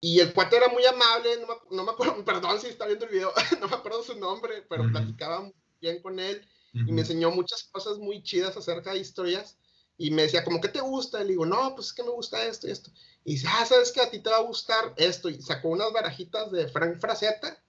Y 0.00 0.18
el 0.18 0.32
cuate 0.32 0.56
era 0.56 0.68
muy 0.68 0.84
amable, 0.84 1.30
no 1.70 1.84
me, 1.84 1.92
acuerdo, 1.92 2.24
perdón 2.24 2.60
si 2.60 2.66
está 2.66 2.86
viendo 2.86 3.06
el 3.06 3.12
video, 3.12 3.32
no 3.60 3.68
me 3.68 3.76
acuerdo 3.76 4.02
su 4.02 4.18
nombre, 4.18 4.66
pero 4.68 4.90
platicaba 4.90 5.42
muy 5.42 5.54
bien 5.80 6.02
con 6.02 6.18
él 6.18 6.44
y 6.72 6.92
me 6.92 7.02
enseñó 7.02 7.30
muchas 7.30 7.64
cosas 7.64 7.98
muy 7.98 8.20
chidas 8.22 8.56
acerca 8.56 8.92
de 8.92 8.98
historias. 8.98 9.56
Y 9.98 10.10
me 10.10 10.22
decía, 10.22 10.44
¿cómo 10.44 10.60
que 10.60 10.68
te 10.68 10.80
gusta? 10.80 11.20
Y 11.20 11.24
le 11.24 11.30
digo, 11.30 11.46
no, 11.46 11.74
pues 11.74 11.88
es 11.88 11.92
que 11.92 12.02
me 12.02 12.10
gusta 12.10 12.44
esto 12.44 12.66
y 12.66 12.70
esto. 12.70 12.90
Y 13.24 13.32
dice, 13.32 13.46
ah, 13.50 13.66
¿sabes 13.66 13.92
que 13.92 14.00
A 14.00 14.10
ti 14.10 14.18
te 14.18 14.30
va 14.30 14.38
a 14.38 14.42
gustar 14.42 14.94
esto. 14.96 15.28
Y 15.28 15.42
sacó 15.42 15.68
unas 15.68 15.92
barajitas 15.92 16.50
de 16.50 16.66
Frank 16.68 16.98
Frazetta 16.98 17.62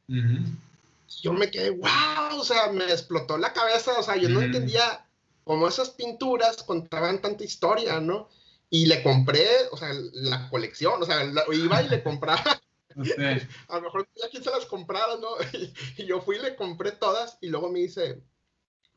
yo 1.20 1.34
me 1.34 1.52
quedé, 1.52 1.72
wow, 1.72 2.40
o 2.40 2.44
sea, 2.44 2.72
me 2.72 2.86
explotó 2.86 3.38
la 3.38 3.54
cabeza, 3.54 4.00
o 4.00 4.04
sea, 4.04 4.16
yo 4.16 4.30
no 4.30 4.42
entendía 4.42 5.06
cómo 5.44 5.68
esas 5.68 5.90
pinturas 5.92 6.64
contaban 6.64 7.22
tanta 7.22 7.44
historia, 7.44 8.00
¿no? 8.00 8.30
Y 8.70 8.86
le 8.86 9.04
compré, 9.04 9.48
o 9.72 9.78
sea, 9.78 9.90
la 10.14 10.50
colección, 10.50 11.02
o 11.02 11.06
sea, 11.06 11.30
iba 11.52 11.82
y 11.82 11.90
le 11.90 12.04
compraba. 12.04 12.62
A 13.68 13.76
lo 13.76 13.82
mejor 13.84 14.08
ya 14.16 14.30
quien 14.30 14.44
se 14.44 14.50
las 14.50 14.66
comprara, 14.66 15.16
¿no? 15.18 15.30
Y, 15.98 16.06
yo 16.06 16.22
fui 16.22 16.38
y 16.38 16.42
le 16.42 16.56
compré 16.56 16.92
todas 16.92 17.38
y 17.42 17.48
luego 17.48 17.70
me 17.70 17.80
dice, 17.80 18.22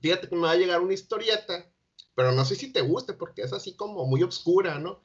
fíjate 0.01 0.29
que 0.29 0.35
me 0.37 0.43
va 0.43 0.53
a 0.53 0.57
llegar 0.57 0.81
una 0.81 0.95
historieta, 0.95 1.71
pero 2.15 2.33
no 2.33 2.45
sé 2.45 2.55
si 2.57 2.73
te 2.73 2.81
guste 2.81 3.15
porque 3.15 3.43
es 3.43 3.53
así 3.53 3.75
como 3.75 4.07
muy 4.07 4.23
oscura, 4.23 4.79
¿no? 4.79 5.03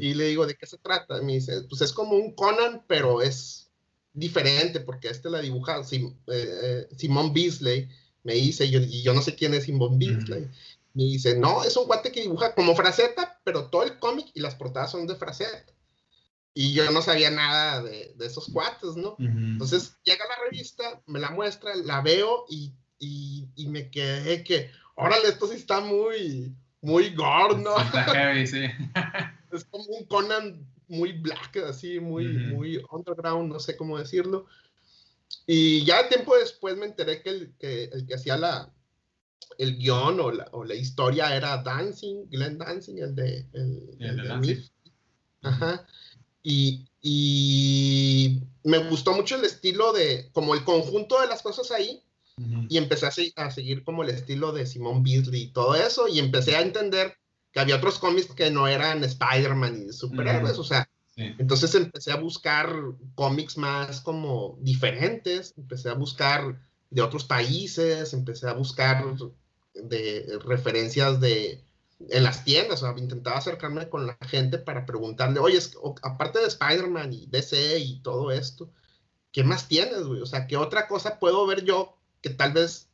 Y 0.00 0.14
le 0.14 0.24
digo, 0.24 0.46
¿de 0.46 0.56
qué 0.56 0.66
se 0.66 0.78
trata? 0.78 1.18
Y 1.18 1.24
me 1.24 1.34
dice, 1.34 1.62
pues 1.68 1.80
es 1.80 1.92
como 1.92 2.16
un 2.16 2.34
Conan, 2.34 2.84
pero 2.88 3.22
es 3.22 3.69
diferente 4.12 4.80
porque 4.80 5.08
este 5.08 5.30
la 5.30 5.40
dibuja 5.40 5.82
Sim, 5.84 6.14
eh, 6.26 6.88
Simón 6.96 7.32
Beasley, 7.32 7.88
me 8.22 8.34
dice, 8.34 8.66
y 8.66 9.02
yo, 9.02 9.14
no 9.14 9.22
sé 9.22 9.34
quién 9.34 9.54
es 9.54 9.64
Simón 9.64 9.98
Beasley. 9.98 10.48
Me 10.92 11.04
dice, 11.04 11.38
no, 11.38 11.64
es 11.64 11.76
un 11.76 11.86
guate 11.86 12.12
que 12.12 12.22
dibuja 12.22 12.54
como 12.54 12.74
fraceta, 12.74 13.40
pero 13.44 13.66
todo 13.70 13.84
el 13.84 13.98
cómic 13.98 14.26
y 14.34 14.40
las 14.40 14.56
portadas 14.56 14.90
son 14.90 15.06
de 15.06 15.14
fraceta. 15.14 15.72
Y 16.52 16.72
yo 16.72 16.90
no 16.90 17.00
sabía 17.00 17.30
nada 17.30 17.82
de, 17.82 18.12
de 18.16 18.26
esos 18.26 18.48
cuates, 18.52 18.96
¿no? 18.96 19.14
Entonces 19.18 19.96
llega 20.02 20.24
la 20.26 20.50
revista, 20.50 21.00
me 21.06 21.20
la 21.20 21.30
muestra, 21.30 21.74
la 21.76 22.00
veo 22.00 22.44
y, 22.50 22.74
y, 22.98 23.48
y 23.54 23.68
me 23.68 23.88
quedé 23.90 24.42
que, 24.42 24.70
órale, 24.96 25.28
esto 25.28 25.46
sí 25.46 25.54
está 25.54 25.80
muy, 25.80 26.52
muy 26.80 27.14
gore, 27.14 27.56
¿no? 27.56 27.76
sí. 28.46 28.64
es 29.52 29.64
como 29.64 29.84
un 29.84 30.04
Conan 30.06 30.66
muy 30.90 31.12
black, 31.12 31.56
así, 31.68 32.00
muy, 32.00 32.26
muy 32.26 32.82
underground, 32.90 33.50
no 33.52 33.60
sé 33.60 33.76
cómo 33.76 33.98
decirlo. 33.98 34.46
Y 35.46 35.84
ya 35.84 36.08
tiempo 36.08 36.36
después 36.36 36.76
me 36.76 36.86
enteré 36.86 37.22
que 37.22 37.30
el 37.30 37.54
que, 37.58 37.84
el 37.84 38.06
que 38.06 38.14
hacía 38.14 38.36
la, 38.36 38.74
el 39.56 39.78
guion 39.78 40.18
o 40.20 40.32
la, 40.32 40.48
o 40.52 40.64
la, 40.64 40.74
historia 40.74 41.34
era 41.34 41.62
Dancing, 41.62 42.28
Glenn 42.28 42.58
Dancing, 42.58 42.98
el 42.98 43.14
de, 43.14 43.46
el, 43.52 43.98
de, 43.98 44.64
Ajá. 45.42 45.86
Y, 46.42 46.86
y, 47.00 48.42
me 48.64 48.78
gustó 48.88 49.12
mucho 49.12 49.36
el 49.36 49.44
estilo 49.44 49.92
de, 49.92 50.28
como 50.32 50.54
el 50.54 50.64
conjunto 50.64 51.20
de 51.20 51.28
las 51.28 51.42
cosas 51.42 51.70
ahí, 51.70 52.02
y 52.70 52.78
empecé 52.78 53.06
a, 53.06 53.44
a, 53.44 53.50
seguir 53.50 53.84
como 53.84 54.02
el 54.02 54.08
estilo 54.08 54.52
de 54.52 54.64
Simón 54.64 55.02
Beasley 55.02 55.42
y 55.42 55.52
todo 55.52 55.74
eso, 55.74 56.08
y 56.08 56.18
empecé 56.18 56.56
a 56.56 56.62
entender 56.62 57.19
que 57.52 57.60
había 57.60 57.76
otros 57.76 57.98
cómics 57.98 58.34
que 58.34 58.50
no 58.50 58.68
eran 58.68 59.02
Spider-Man 59.04 59.86
y 59.88 59.92
superhéroes, 59.92 60.58
o 60.58 60.64
sea, 60.64 60.88
Entonces 61.16 61.74
empecé 61.74 62.12
a 62.12 62.16
buscar 62.16 62.72
cómics 63.14 63.58
más 63.58 64.00
como 64.00 64.56
diferentes, 64.60 65.52
empecé 65.58 65.90
a 65.90 65.94
buscar 65.94 66.60
de 66.88 67.02
otros 67.02 67.24
países, 67.24 68.14
empecé 68.14 68.48
a 68.48 68.54
buscar 68.54 69.04
de 69.74 70.38
referencias 70.44 71.20
de 71.20 71.62
en 72.08 72.24
las 72.24 72.44
tiendas, 72.44 72.82
o 72.82 72.86
sea, 72.86 72.98
intentaba 72.98 73.36
acercarme 73.36 73.88
con 73.88 74.06
la 74.06 74.16
gente 74.26 74.58
para 74.58 74.86
preguntarle, 74.86 75.38
oye, 75.38 75.58
aparte 76.02 76.38
de 76.38 76.46
Spider-Man 76.46 77.12
y 77.12 77.26
DC 77.26 77.78
y 77.78 78.00
todo 78.00 78.30
esto, 78.30 78.72
¿qué 79.32 79.44
más 79.44 79.68
tienes, 79.68 80.04
güey? 80.04 80.22
O 80.22 80.26
sea, 80.26 80.46
¿qué 80.46 80.56
otra 80.56 80.88
cosa 80.88 81.18
puedo 81.18 81.46
ver 81.46 81.64
yo 81.64 81.98
que 82.22 82.30
tal 82.30 82.52
vez 82.52 82.89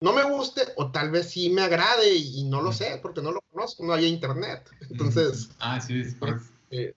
no 0.00 0.12
me 0.14 0.24
guste 0.24 0.62
o 0.76 0.90
tal 0.90 1.10
vez 1.10 1.30
sí 1.30 1.50
me 1.50 1.62
agrade 1.62 2.14
y, 2.16 2.44
no 2.44 2.62
lo 2.62 2.72
sé 2.72 2.98
porque 3.02 3.20
no 3.20 3.32
lo 3.32 3.42
conozco, 3.52 3.84
no 3.84 3.92
hay 3.92 4.06
internet. 4.06 4.68
Entonces, 4.88 5.50
ah, 5.58 5.80
sí, 5.80 6.02
eh, 6.70 6.94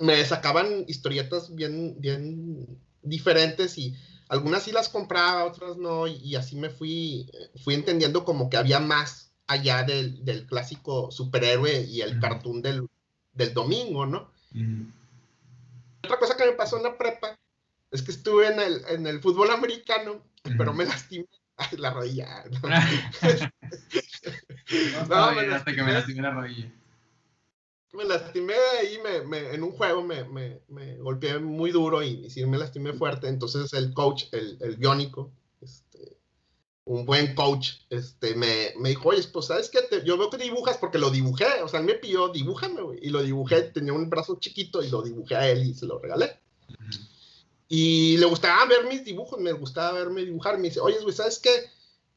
me 0.00 0.24
sacaban 0.24 0.84
historietas 0.88 1.54
bien, 1.54 1.96
bien 1.98 2.80
diferentes 3.02 3.76
y 3.76 3.94
algunas 4.28 4.62
sí 4.62 4.72
las 4.72 4.88
compraba, 4.88 5.44
otras 5.44 5.76
no, 5.76 6.06
y, 6.06 6.34
así 6.34 6.56
me 6.56 6.70
fui, 6.70 7.30
fui 7.62 7.74
entendiendo 7.74 8.24
como 8.24 8.48
que 8.48 8.56
había 8.56 8.80
más 8.80 9.30
allá 9.46 9.84
del, 9.84 10.24
del 10.24 10.46
clásico 10.46 11.10
superhéroe 11.10 11.82
y 11.82 12.00
el 12.00 12.18
cartoon 12.18 12.62
del, 12.62 12.88
del, 13.34 13.54
domingo, 13.54 14.06
¿no? 14.06 14.32
Otra 16.02 16.18
cosa 16.18 16.36
que 16.36 16.46
me 16.46 16.52
pasó 16.52 16.78
en 16.78 16.84
la 16.84 16.98
prepa 16.98 17.38
es 17.90 18.02
que 18.02 18.10
estuve 18.10 18.48
en 18.48 18.58
el, 18.58 18.82
en 18.88 19.06
el 19.06 19.20
fútbol 19.20 19.50
americano, 19.50 20.22
pero 20.58 20.72
me 20.72 20.84
lastimé 20.86 21.26
la 21.78 21.90
rodilla. 21.90 22.44
No, 25.08 25.32
me 25.34 25.46
lastimé, 25.46 25.76
que 25.76 25.82
me 25.82 25.92
lastimé 25.92 26.22
la 26.22 26.30
rodilla. 26.30 26.72
Me 27.92 28.04
lastimé 28.04 28.54
ahí, 28.78 28.98
me, 29.02 29.22
me, 29.22 29.54
en 29.54 29.62
un 29.62 29.72
juego 29.72 30.02
me, 30.02 30.24
me, 30.24 30.60
me, 30.68 30.96
golpeé 30.98 31.38
muy 31.38 31.70
duro 31.70 32.02
y, 32.02 32.28
sí 32.28 32.44
me 32.44 32.58
lastimé 32.58 32.92
fuerte. 32.92 33.28
Entonces 33.28 33.72
el 33.72 33.94
coach, 33.94 34.24
el, 34.32 34.58
el 34.60 34.76
biónico, 34.76 35.32
este, 35.62 36.18
un 36.84 37.06
buen 37.06 37.34
coach, 37.34 37.70
este, 37.88 38.34
me, 38.34 38.74
me 38.78 38.90
dijo, 38.90 39.08
oye, 39.08 39.22
pues, 39.32 39.46
¿sabes 39.46 39.70
qué? 39.70 39.80
yo 40.04 40.18
veo 40.18 40.28
que 40.28 40.36
dibujas 40.36 40.76
porque 40.76 40.98
lo 40.98 41.10
dibujé. 41.10 41.62
O 41.62 41.68
sea, 41.68 41.80
él 41.80 41.86
me 41.86 41.94
pidió, 41.94 42.28
dibújame, 42.28 42.82
güey. 42.82 42.98
Y 43.00 43.08
lo 43.08 43.22
dibujé, 43.22 43.62
tenía 43.62 43.94
un 43.94 44.10
brazo 44.10 44.38
chiquito 44.38 44.82
y 44.82 44.90
lo 44.90 45.00
dibujé 45.02 45.36
a 45.36 45.48
él 45.48 45.66
y 45.66 45.74
se 45.74 45.86
lo 45.86 45.98
regalé. 45.98 46.38
Y 47.68 48.16
le 48.18 48.26
gustaba 48.26 48.64
ver 48.66 48.86
mis 48.86 49.04
dibujos, 49.04 49.40
me 49.40 49.52
gustaba 49.52 49.92
verme 49.92 50.24
dibujar. 50.24 50.58
Me 50.58 50.68
dice, 50.68 50.80
oye, 50.80 50.98
güey, 51.00 51.14
¿sabes 51.14 51.38
qué? 51.38 51.50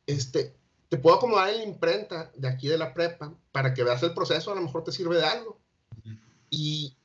Este, 0.05 0.53
te 0.89 0.97
puedo 0.97 1.17
acomodar 1.17 1.49
en 1.49 1.57
la 1.57 1.63
imprenta 1.63 2.31
de 2.35 2.47
aquí 2.47 2.67
de 2.67 2.77
la 2.77 2.93
prepa 2.93 3.33
para 3.51 3.73
que 3.73 3.83
veas 3.83 4.03
el 4.03 4.13
proceso, 4.13 4.51
a 4.51 4.55
lo 4.55 4.61
mejor 4.61 4.83
te 4.83 4.91
sirve 4.91 5.17
de 5.17 5.25
algo. 5.25 5.59
Y 6.51 6.95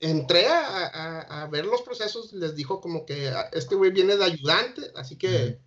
entré 0.00 0.46
a, 0.48 1.42
a, 1.42 1.46
ver 1.48 1.64
los 1.66 1.82
procesos, 1.82 2.32
les 2.32 2.54
dijo 2.54 2.80
como 2.80 3.06
que 3.06 3.28
ah, 3.28 3.48
este 3.52 3.74
güey 3.74 3.90
viene 3.90 4.16
de 4.16 4.24
ayudante, 4.24 4.82
así 4.96 5.16
que 5.16 5.58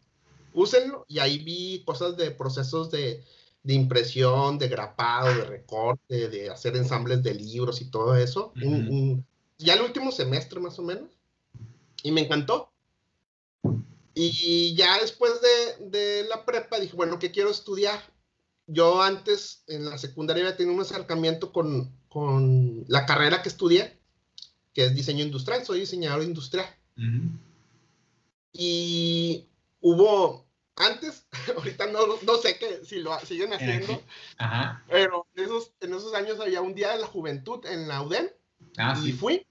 úsenlo. 0.53 1.05
Y 1.07 1.19
ahí 1.19 1.39
vi 1.39 1.83
cosas 1.85 2.17
de 2.17 2.31
procesos 2.31 2.89
de, 2.89 3.23
de, 3.63 3.73
impresión, 3.73 4.57
de 4.57 4.67
grapado, 4.67 5.27
de 5.27 5.45
recorte, 5.45 6.29
de 6.29 6.49
hacer 6.49 6.75
ensambles 6.75 7.21
de 7.21 7.35
libros 7.35 7.81
y 7.81 7.89
todo 7.89 8.15
eso. 8.15 8.51
ya 9.57 9.73
el 9.73 9.81
último 9.81 10.11
semestre 10.11 10.59
más 10.59 10.77
o 10.77 10.83
menos 10.83 11.16
y 12.03 12.11
me 12.11 12.21
encantó. 12.21 12.71
Y 14.13 14.75
ya 14.75 14.99
después 14.99 15.33
de, 15.41 15.89
de, 15.89 16.27
la 16.27 16.43
prepa 16.43 16.79
dije, 16.79 16.95
bueno, 16.95 17.19
¿qué 17.19 17.31
quiero 17.31 17.51
estudiar? 17.51 18.01
Yo 18.65 19.01
antes 19.01 19.63
en 19.67 19.85
la 19.85 19.97
secundaria 19.97 20.43
había 20.43 20.57
tenido 20.57 20.75
un 20.75 20.81
acercamiento 20.81 21.53
con, 21.53 21.95
con 22.09 22.83
la 22.87 23.05
carrera 23.05 23.43
que 23.43 23.49
estudié, 23.49 23.97
que 24.73 24.85
es 24.85 24.95
diseño 24.95 25.23
industrial, 25.23 25.63
soy 25.65 25.81
diseñador 25.81 26.23
industrial. 26.23 26.67
Y 28.51 29.47
hubo, 29.81 30.47
antes, 30.75 31.27
ahorita 31.55 31.85
no, 31.87 31.99
no 32.23 32.37
sé 32.37 32.57
que, 32.57 32.83
si 32.85 32.99
lo 32.99 33.17
siguen 33.19 33.53
haciendo, 33.53 34.01
pero 34.89 35.27
en 35.35 35.43
esos, 35.43 35.71
en 35.79 35.93
esos 35.93 36.13
años 36.15 36.39
había 36.39 36.61
un 36.61 36.73
día 36.73 36.93
de 36.93 36.99
la 36.99 37.07
juventud 37.07 37.63
en 37.67 37.87
la 37.87 38.01
UDEM 38.01 38.27
ah, 38.77 38.99
y 39.03 39.11
fui 39.11 39.45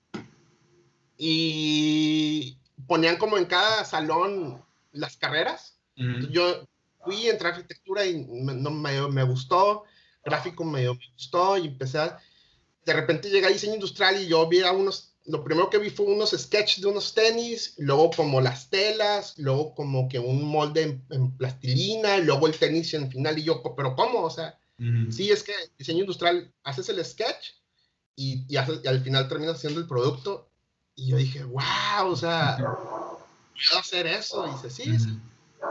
y 1.19 2.59
ponían 2.87 3.17
como 3.17 3.39
en 3.39 3.47
cada 3.47 3.85
salón 3.85 4.63
las 4.93 5.17
carreras. 5.17 5.79
Yo 6.31 6.67
fui, 7.05 7.29
entré 7.29 7.49
a 7.49 7.51
arquitectura 7.53 8.05
y 8.05 8.25
me, 8.25 8.53
no, 8.55 8.71
me, 8.71 9.23
gustó, 9.23 9.85
gráfico 10.23 10.63
me, 10.63 10.87
gustó 10.89 11.57
y 11.57 11.69
empecé 11.69 11.99
a, 11.99 12.19
de 12.85 12.93
repente 12.93 13.31
llegué 13.31 13.47
a 13.47 13.51
diseño 13.51 13.75
industrial 13.75 14.21
y 14.21 14.27
yo 14.27 14.47
vi 14.47 14.61
a 14.61 14.73
unos, 14.73 15.15
lo 15.25 15.43
primero 15.43 15.71
que 15.71 15.79
vi 15.79 15.89
fue 15.89 16.05
unos 16.05 16.33
sketches 16.33 16.83
de 16.83 16.89
unos 16.89 17.15
tenis, 17.15 17.75
luego 17.79 18.11
como 18.11 18.43
las 18.43 18.69
telas, 18.69 19.39
luego 19.39 19.75
como 19.75 20.07
que 20.07 20.19
un 20.19 20.45
molde 20.45 21.01
en, 21.09 21.37
plastilina, 21.39 22.19
luego 22.19 22.47
el 22.47 22.59
tenis 22.59 22.93
en 22.93 23.11
final 23.11 23.39
y 23.39 23.45
yo, 23.45 23.63
pero 23.75 23.97
¿cómo? 23.97 24.23
O 24.23 24.31
sea, 24.31 24.59
sí 25.11 25.31
es 25.31 25.43
que 25.43 25.55
diseño 25.79 26.01
industrial, 26.01 26.53
haces 26.63 26.91
el 26.91 27.03
sketch 27.03 27.53
y, 28.15 28.45
y, 28.49 28.55
y 28.55 28.87
al 28.87 29.01
final 29.01 29.29
terminas 29.29 29.57
haciendo 29.57 29.81
el 29.81 29.87
producto 29.87 30.51
y 30.97 31.09
yo 31.09 31.17
dije, 31.19 31.45
wow, 31.45 32.11
o 32.11 32.17
sea, 32.17 32.57
¿puedo 32.57 33.79
hacer 33.79 34.07
eso? 34.07 34.47
Y 34.49 34.51
dice, 34.53 34.71
sí, 34.71 34.99
sí. 34.99 35.21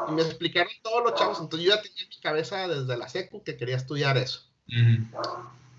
Y 0.08 0.12
me 0.12 0.22
explicaron 0.22 0.72
todos 0.84 1.04
los 1.04 1.16
chavos. 1.16 1.40
Entonces 1.40 1.68
yo 1.68 1.76
ya 1.76 1.82
tenía 1.82 2.04
en 2.04 2.10
mi 2.10 2.20
cabeza 2.20 2.68
desde 2.68 2.96
la 2.96 3.10
secu 3.10 3.44
que 3.44 3.58
quería 3.58 3.76
estudiar 3.76 4.18
eso. 4.18 4.42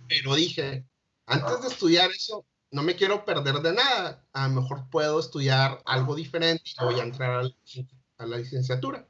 Pero 0.09 0.35
dije, 0.35 0.85
antes 1.27 1.63
de 1.63 1.69
estudiar 1.69 2.11
eso, 2.11 2.45
no 2.73 2.83
me 2.83 2.97
quiero 2.97 3.25
perder 3.25 3.61
de 3.61 3.73
nada. 3.73 4.25
A 4.33 4.49
lo 4.49 4.63
mejor 4.63 4.91
puedo 4.91 5.21
estudiar 5.21 5.81
algo 5.87 6.17
diferente 6.17 6.65
y 6.67 6.85
voy 6.85 6.99
a 6.99 7.05
entrar 7.05 7.45
a 8.19 8.27
la 8.27 8.37
licenciatura. 8.37 9.07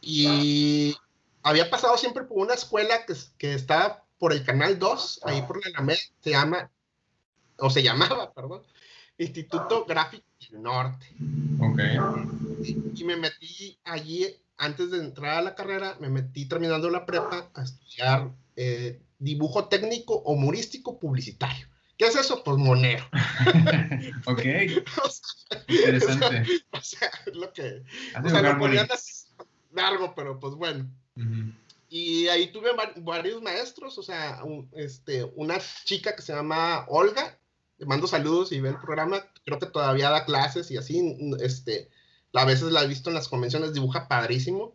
Y 0.00 0.96
había 1.42 1.68
pasado 1.70 1.98
siempre 1.98 2.22
por 2.22 2.38
una 2.38 2.54
escuela 2.54 3.04
que, 3.04 3.14
que 3.36 3.54
estaba 3.54 4.04
por 4.18 4.32
el 4.32 4.44
Canal 4.44 4.78
2, 4.78 5.20
ahí 5.24 5.42
por 5.42 5.60
la 5.60 5.70
Alameda, 5.74 5.98
se 6.20 6.30
llama, 6.30 6.70
o 7.58 7.70
se 7.70 7.82
llamaba, 7.82 8.32
perdón, 8.34 8.62
Instituto 9.18 9.84
Gráfico 9.84 10.24
del 10.50 10.62
Norte. 10.62 11.06
Ok. 11.60 11.80
Y, 12.94 13.04
me 13.04 13.16
metí 13.16 13.78
allí, 13.84 14.26
antes 14.56 14.90
de 14.90 14.98
entrar 14.98 15.38
a 15.38 15.42
la 15.42 15.54
carrera, 15.54 15.96
me 16.00 16.08
metí 16.08 16.46
terminando 16.46 16.88
la 16.90 17.04
prepa 17.04 17.50
a 17.54 17.62
estudiar 17.62 18.30
eh, 18.56 19.00
dibujo 19.18 19.68
técnico 19.68 20.20
humorístico 20.20 20.98
publicitario. 20.98 21.68
¿Qué 21.96 22.06
es 22.06 22.16
eso? 22.16 22.44
Pues 22.44 22.56
monero. 22.56 23.04
ok. 24.26 24.42
Interesante. 25.66 26.44
O 26.70 26.80
sea, 26.80 27.10
lo 27.34 27.52
que. 27.52 27.82
O 28.24 28.28
sea, 28.28 28.40
lo 28.40 28.58
ponían 28.58 28.86
largo, 29.72 30.14
pero 30.14 30.38
pues 30.38 30.54
bueno. 30.54 30.88
Y 31.90 32.28
ahí 32.28 32.52
tuve 32.52 32.70
varios 32.96 33.42
maestros, 33.42 33.98
o 33.98 34.02
sea, 34.02 34.40
este, 34.72 35.24
una 35.24 35.58
chica 35.84 36.14
que 36.14 36.22
se 36.22 36.34
llama 36.34 36.84
Olga, 36.88 37.38
mando 37.86 38.06
saludos 38.06 38.52
y 38.52 38.60
ve 38.60 38.70
el 38.70 38.78
programa, 38.78 39.24
creo 39.44 39.58
que 39.58 39.66
todavía 39.66 40.10
da 40.10 40.24
clases 40.24 40.70
y 40.70 40.76
así, 40.76 41.16
este, 41.40 41.90
a 42.34 42.44
veces 42.44 42.72
la 42.72 42.82
he 42.82 42.88
visto 42.88 43.10
en 43.10 43.14
las 43.14 43.28
convenciones, 43.28 43.72
dibuja 43.72 44.08
padrísimo. 44.08 44.74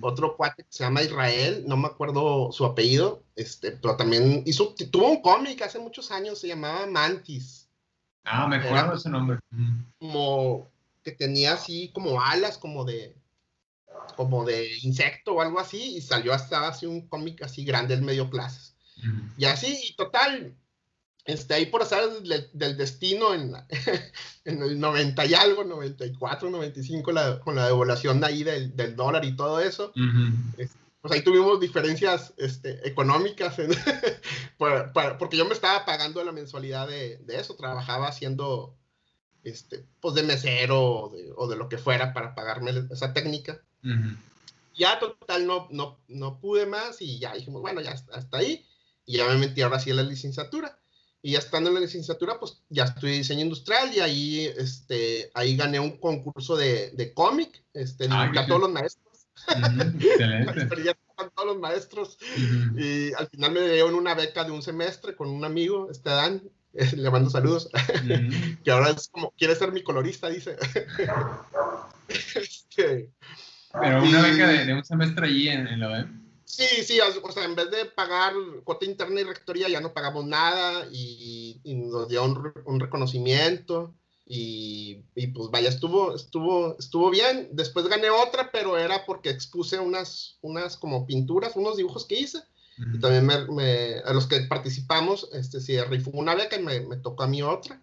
Otro 0.00 0.36
cuate 0.36 0.64
que 0.64 0.72
se 0.72 0.82
llama 0.82 1.02
Israel, 1.02 1.62
no 1.64 1.76
me 1.76 1.86
acuerdo 1.86 2.50
su 2.50 2.64
apellido, 2.64 3.22
este, 3.36 3.70
pero 3.70 3.94
también 3.94 4.42
hizo, 4.44 4.74
tuvo 4.90 5.08
un 5.08 5.22
cómic 5.22 5.62
hace 5.62 5.78
muchos 5.78 6.10
años, 6.10 6.40
se 6.40 6.48
llamaba 6.48 6.88
Mantis. 6.88 7.68
Ah, 8.24 8.48
me 8.48 8.56
acuerdo 8.56 8.94
ese 8.94 9.08
nombre. 9.08 9.38
Como 10.00 10.68
que 11.04 11.12
tenía 11.12 11.52
así 11.52 11.92
como 11.94 12.20
alas, 12.20 12.58
como 12.58 12.84
de, 12.84 13.16
como 14.16 14.44
de 14.44 14.76
insecto 14.82 15.34
o 15.34 15.40
algo 15.40 15.60
así, 15.60 15.98
y 15.98 16.00
salió 16.00 16.34
hasta 16.34 16.66
así 16.66 16.86
un 16.86 17.06
cómic 17.06 17.40
así 17.42 17.64
grande, 17.64 17.94
el 17.94 18.02
medio 18.02 18.28
clases. 18.28 18.74
Y 19.38 19.44
así, 19.44 19.94
total, 19.96 20.54
este, 21.24 21.54
ahí 21.54 21.66
por 21.66 21.82
hacer 21.82 22.08
del, 22.52 22.76
destino 22.76 23.34
en, 23.34 23.54
en, 24.44 24.62
el 24.62 24.80
90 24.80 25.26
y 25.26 25.34
algo, 25.34 25.64
94, 25.64 26.50
95, 26.50 27.12
la, 27.12 27.40
con 27.40 27.56
la 27.56 27.66
devaluación 27.66 28.20
de 28.20 28.26
ahí 28.26 28.42
del, 28.42 28.74
del, 28.76 28.96
dólar 28.96 29.24
y 29.24 29.36
todo 29.36 29.60
eso, 29.60 29.92
pues 31.00 31.14
ahí 31.14 31.22
tuvimos 31.22 31.60
diferencias 31.60 32.34
este, 32.36 32.86
económicas, 32.86 33.56
porque 34.58 35.36
yo 35.36 35.44
me 35.44 35.54
estaba 35.54 35.84
pagando 35.84 36.22
la 36.24 36.32
mensualidad 36.32 36.88
de, 36.88 37.18
de 37.18 37.40
eso, 37.40 37.54
trabajaba 37.56 38.08
haciendo, 38.08 38.76
este, 39.44 39.86
pues 40.00 40.14
de 40.14 40.22
mesero 40.22 40.82
o 40.82 41.08
de, 41.10 41.32
o 41.36 41.48
de, 41.48 41.56
lo 41.56 41.68
que 41.68 41.78
fuera 41.78 42.12
para 42.12 42.34
pagarme 42.34 42.72
esa 42.90 43.12
técnica. 43.12 43.60
Ya 44.74 44.98
total 44.98 45.46
no, 45.46 45.68
no, 45.70 45.98
no 46.08 46.38
pude 46.38 46.66
más 46.66 47.02
y 47.02 47.18
ya 47.18 47.34
dijimos, 47.34 47.60
bueno, 47.60 47.80
ya 47.80 47.92
hasta 47.92 48.38
ahí, 48.38 48.66
y 49.06 49.16
ya 49.16 49.26
me 49.26 49.36
metí 49.36 49.62
ahora 49.62 49.80
sí 49.80 49.90
a 49.90 49.94
la 49.94 50.02
licenciatura. 50.02 50.79
Y 51.22 51.32
ya 51.32 51.38
estando 51.38 51.68
en 51.68 51.74
la 51.74 51.80
licenciatura, 51.80 52.38
pues 52.38 52.62
ya 52.70 52.84
estudié 52.84 53.18
diseño 53.18 53.42
industrial 53.42 53.94
y 53.94 54.00
ahí, 54.00 54.44
este, 54.56 55.30
ahí 55.34 55.56
gané 55.56 55.78
un 55.78 55.98
concurso 55.98 56.56
de, 56.56 56.90
de 56.92 57.12
cómic, 57.12 57.62
este, 57.74 58.06
ah, 58.10 58.32
a 58.34 58.46
todos 58.46 58.62
los 58.62 58.70
maestros. 58.70 59.26
excelente. 59.48 60.96
a 61.16 61.28
todos 61.28 61.46
los 61.46 61.58
maestros. 61.58 62.18
Y 62.76 63.12
al 63.14 63.28
final 63.28 63.52
me 63.52 63.60
dieron 63.60 63.94
una 63.94 64.14
beca 64.14 64.44
de 64.44 64.50
un 64.50 64.62
semestre 64.62 65.14
con 65.14 65.28
un 65.28 65.44
amigo, 65.44 65.90
este 65.90 66.10
Dan, 66.10 66.42
le 66.72 67.10
mando 67.10 67.28
saludos, 67.28 67.68
que 68.64 68.70
ahora 68.70 68.90
es 68.90 69.08
como, 69.08 69.32
quiere 69.36 69.54
ser 69.54 69.72
mi 69.72 69.82
colorista, 69.82 70.28
dice. 70.28 70.56
Este, 72.34 73.08
Pero 73.72 74.02
una 74.02 74.22
beca 74.22 74.48
de, 74.48 74.74
un 74.74 74.84
semestre 74.84 75.26
allí 75.28 75.48
en, 75.48 75.68
en 75.68 75.78
la 75.78 75.90
UDEM. 75.90 76.19
Sí, 76.50 76.82
sí, 76.84 76.98
o 77.00 77.32
sea, 77.32 77.44
en 77.44 77.54
vez 77.54 77.70
de 77.70 77.84
pagar 77.86 78.34
cuota 78.64 78.84
interna 78.84 79.20
y 79.20 79.24
rectoría, 79.24 79.68
ya 79.68 79.80
no 79.80 79.94
pagamos 79.94 80.24
nada 80.24 80.88
y, 80.90 81.60
nos 81.64 82.08
dio 82.08 82.24
un, 82.24 82.80
reconocimiento 82.80 83.94
y, 84.26 85.04
y, 85.14 85.28
pues 85.28 85.50
vaya, 85.50 85.68
estuvo, 85.68 86.14
estuvo, 86.14 86.76
estuvo 86.78 87.10
bien. 87.10 87.48
Después 87.52 87.86
gané 87.86 88.10
otra, 88.10 88.50
pero 88.52 88.76
era 88.76 89.06
porque 89.06 89.30
expuse 89.30 89.78
unas, 89.78 90.38
unas 90.40 90.76
como 90.76 91.06
pinturas, 91.06 91.52
unos 91.54 91.76
dibujos 91.76 92.04
que 92.04 92.18
hice. 92.20 92.40
Y 92.94 92.98
también 92.98 93.26
me, 93.26 93.98
a 93.98 94.12
los 94.14 94.26
que 94.26 94.40
participamos, 94.42 95.28
este, 95.34 95.60
sí, 95.60 95.78
rifó 95.82 96.10
una 96.14 96.34
beca 96.34 96.56
y 96.56 96.62
me, 96.62 96.80
me, 96.80 96.96
tocó 96.96 97.24
a 97.24 97.28
mí 97.28 97.42
otra, 97.42 97.82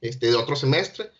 este, 0.00 0.28
de 0.28 0.36
otro 0.36 0.56
semestre. 0.56 1.10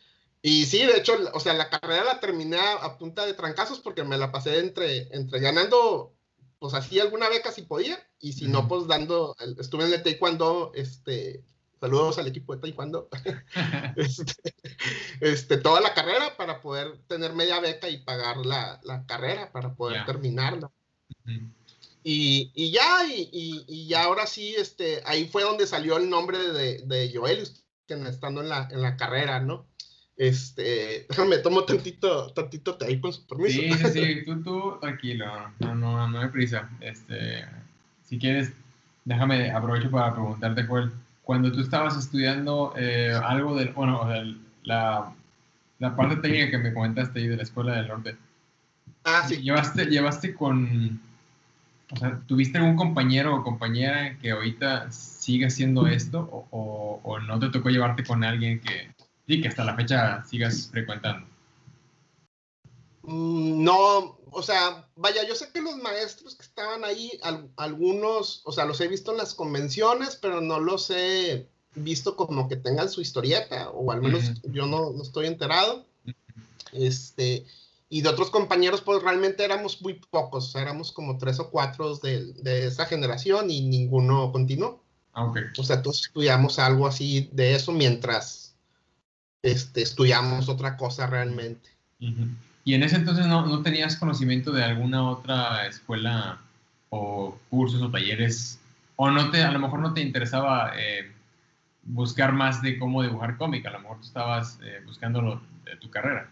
Y 0.40 0.66
sí, 0.66 0.78
de 0.78 0.96
hecho, 0.96 1.16
o 1.34 1.40
sea, 1.40 1.52
la 1.52 1.68
carrera 1.68 2.04
la 2.04 2.20
terminé 2.20 2.58
a, 2.58 2.98
punta 2.98 3.26
de 3.26 3.34
trancazos 3.34 3.80
porque 3.80 4.02
me 4.02 4.16
la 4.16 4.32
pasé 4.32 4.58
entre, 4.58 5.08
entre 5.14 5.40
ganando, 5.40 6.14
pues 6.62 6.74
así 6.74 7.00
alguna 7.00 7.28
beca 7.28 7.50
si 7.50 7.62
podía, 7.62 7.98
y 8.20 8.34
si 8.34 8.46
no, 8.46 8.68
pues 8.68 8.86
dando, 8.86 9.34
estuve 9.58 9.84
en 9.84 9.92
el 9.92 10.02
taekwondo, 10.04 10.70
este, 10.76 11.42
saludos 11.80 12.18
al 12.18 12.28
equipo 12.28 12.54
de 12.54 12.62
taekwondo, 12.62 13.08
este, 13.96 14.54
este, 15.20 15.56
toda 15.56 15.80
la 15.80 15.92
carrera 15.92 16.36
para 16.36 16.62
poder 16.62 16.98
tener 17.08 17.32
media 17.34 17.58
beca 17.58 17.88
y 17.88 17.98
pagar 17.98 18.46
la, 18.46 18.80
la 18.84 19.04
carrera, 19.06 19.50
para 19.50 19.74
poder 19.74 20.06
terminarla. 20.06 20.70
Y, 22.04 22.52
y 22.54 22.70
ya, 22.70 23.08
y, 23.08 23.64
y, 23.66 23.88
ya 23.88 24.04
ahora 24.04 24.28
sí, 24.28 24.54
este, 24.56 25.02
ahí 25.04 25.26
fue 25.26 25.42
donde 25.42 25.66
salió 25.66 25.96
el 25.96 26.08
nombre 26.08 26.38
de, 26.38 26.78
de 26.86 27.10
Joel, 27.12 27.42
estando 27.88 28.40
en 28.40 28.50
la, 28.50 28.68
en 28.70 28.82
la 28.82 28.96
carrera, 28.96 29.40
¿no? 29.40 29.66
Este, 30.22 31.04
déjame, 31.08 31.38
tomo 31.38 31.64
tantito, 31.64 32.28
tantito 32.32 32.78
ahí 32.86 33.00
con 33.00 33.12
su 33.12 33.26
permiso. 33.26 33.60
Sí, 33.60 33.72
sí, 33.72 33.86
sí, 33.88 34.22
tú, 34.24 34.40
tú, 34.40 34.78
tranquilo, 34.80 35.26
no, 35.58 35.74
no, 35.74 36.06
no 36.06 36.20
hay 36.20 36.28
prisa. 36.28 36.70
Este, 36.80 37.44
si 38.04 38.20
quieres, 38.20 38.52
déjame, 39.04 39.50
aprovecho 39.50 39.90
para 39.90 40.12
preguntarte, 40.12 40.62
Joel, 40.62 40.92
cuando 41.24 41.50
tú 41.50 41.60
estabas 41.60 41.96
estudiando 41.96 42.72
eh, 42.76 43.12
algo 43.20 43.56
del, 43.56 43.70
bueno, 43.70 44.08
la, 44.62 45.12
la 45.80 45.96
parte 45.96 46.14
técnica 46.14 46.52
que 46.52 46.58
me 46.58 46.72
comentaste 46.72 47.18
ahí 47.18 47.26
de 47.26 47.38
la 47.38 47.42
Escuela 47.42 47.74
del 47.74 47.88
Norte, 47.88 48.16
ah, 49.02 49.24
sí. 49.26 49.42
¿llevaste, 49.42 49.86
llevaste 49.86 50.34
con 50.36 51.00
o 51.90 51.96
sea, 51.96 52.20
¿tuviste 52.26 52.58
algún 52.58 52.76
compañero 52.76 53.34
o 53.34 53.42
compañera 53.42 54.16
que 54.18 54.30
ahorita 54.30 54.90
siga 54.92 55.48
haciendo 55.48 55.88
esto 55.88 56.46
o, 56.50 57.00
o, 57.02 57.18
no 57.18 57.38
te 57.38 57.50
tocó 57.50 57.68
llevarte 57.68 58.02
con 58.02 58.24
alguien 58.24 58.60
que, 58.60 58.91
sí, 59.26 59.40
que 59.40 59.48
hasta 59.48 59.64
la 59.64 59.76
fecha 59.76 60.24
sigas 60.24 60.68
frecuentando? 60.70 61.26
Mm, 63.02 63.64
no, 63.64 64.18
o 64.30 64.42
sea, 64.42 64.88
vaya, 64.96 65.26
yo 65.26 65.34
sé 65.34 65.50
que 65.52 65.60
los 65.60 65.76
maestros 65.76 66.34
que 66.34 66.42
estaban 66.42 66.84
ahí, 66.84 67.10
algunos, 67.56 68.42
o 68.44 68.52
sea, 68.52 68.64
los 68.64 68.80
he 68.80 68.88
visto 68.88 69.12
en 69.12 69.18
las 69.18 69.34
convenciones, 69.34 70.16
pero 70.16 70.40
no 70.40 70.60
los 70.60 70.90
he 70.90 71.48
visto 71.74 72.16
como 72.16 72.48
que 72.48 72.56
tengan 72.56 72.88
su 72.88 73.00
historieta, 73.00 73.70
o 73.70 73.92
al 73.92 74.02
menos 74.02 74.42
yo 74.44 74.66
no, 74.66 74.90
no, 74.90 75.02
estoy 75.02 75.26
enterado. 75.26 75.84
Este, 76.72 77.44
y 77.88 78.00
de 78.00 78.08
otros 78.08 78.30
compañeros, 78.30 78.80
pues 78.80 79.02
realmente 79.02 79.44
éramos 79.44 79.82
muy 79.82 79.94
pocos, 79.94 80.54
éramos 80.54 80.92
como 80.92 81.18
tres 81.18 81.38
o 81.40 81.50
cuatro 81.50 81.96
de, 81.96 82.32
de 82.34 82.66
esa 82.66 82.86
generación 82.86 83.50
y 83.50 83.60
ninguno 83.62 84.32
continuó. 84.32 84.82
Ah, 85.12 85.26
okay. 85.26 85.42
O 85.58 85.62
sea, 85.62 85.82
todos 85.82 86.06
estudiamos 86.06 86.58
algo 86.58 86.86
así 86.86 87.28
de 87.32 87.54
eso 87.54 87.70
mientras 87.72 88.51
este, 89.42 89.82
estudiamos 89.82 90.48
otra 90.48 90.76
cosa 90.76 91.06
realmente. 91.06 91.68
¿Y 92.64 92.74
en 92.74 92.82
ese 92.82 92.96
entonces 92.96 93.26
no, 93.26 93.46
no, 93.46 93.62
tenías 93.62 93.96
conocimiento 93.96 94.52
de 94.52 94.64
alguna 94.64 95.08
otra 95.08 95.66
escuela 95.66 96.40
o 96.90 97.38
cursos 97.50 97.82
o 97.82 97.90
talleres? 97.90 98.60
¿O 98.96 99.10
no 99.10 99.30
te, 99.30 99.42
a 99.42 99.50
lo 99.50 99.58
mejor 99.58 99.80
no 99.80 99.94
te 99.94 100.00
interesaba 100.00 100.72
eh, 100.76 101.10
buscar 101.82 102.32
más 102.32 102.62
de 102.62 102.78
cómo 102.78 103.02
dibujar 103.02 103.36
cómic? 103.36 103.66
A 103.66 103.70
lo 103.70 103.80
mejor 103.80 103.98
tú 103.98 104.06
estabas 104.06 104.58
eh, 104.62 104.80
buscando 104.84 105.40
de 105.64 105.76
tu 105.76 105.90
carrera. 105.90 106.28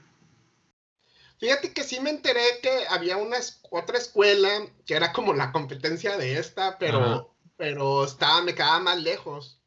Fíjate 1.40 1.73
que 1.73 1.85
sí 1.85 2.01
me 2.01 2.11
enteré 2.11 2.42
que 2.62 2.70
había 2.90 3.16
una 3.16 3.38
otra 3.70 3.96
escuela 3.96 4.51
que 4.85 4.94
era 4.94 5.12
como 5.12 5.33
la 5.33 5.53
competencia 5.53 6.18
de 6.18 6.38
esta, 6.38 6.79
pero, 6.79 7.35
pero 7.57 8.05
estaba, 8.05 8.42
me 8.42 8.55
quedaba 8.55 8.79
más 8.81 9.03
lejos. 9.03 9.59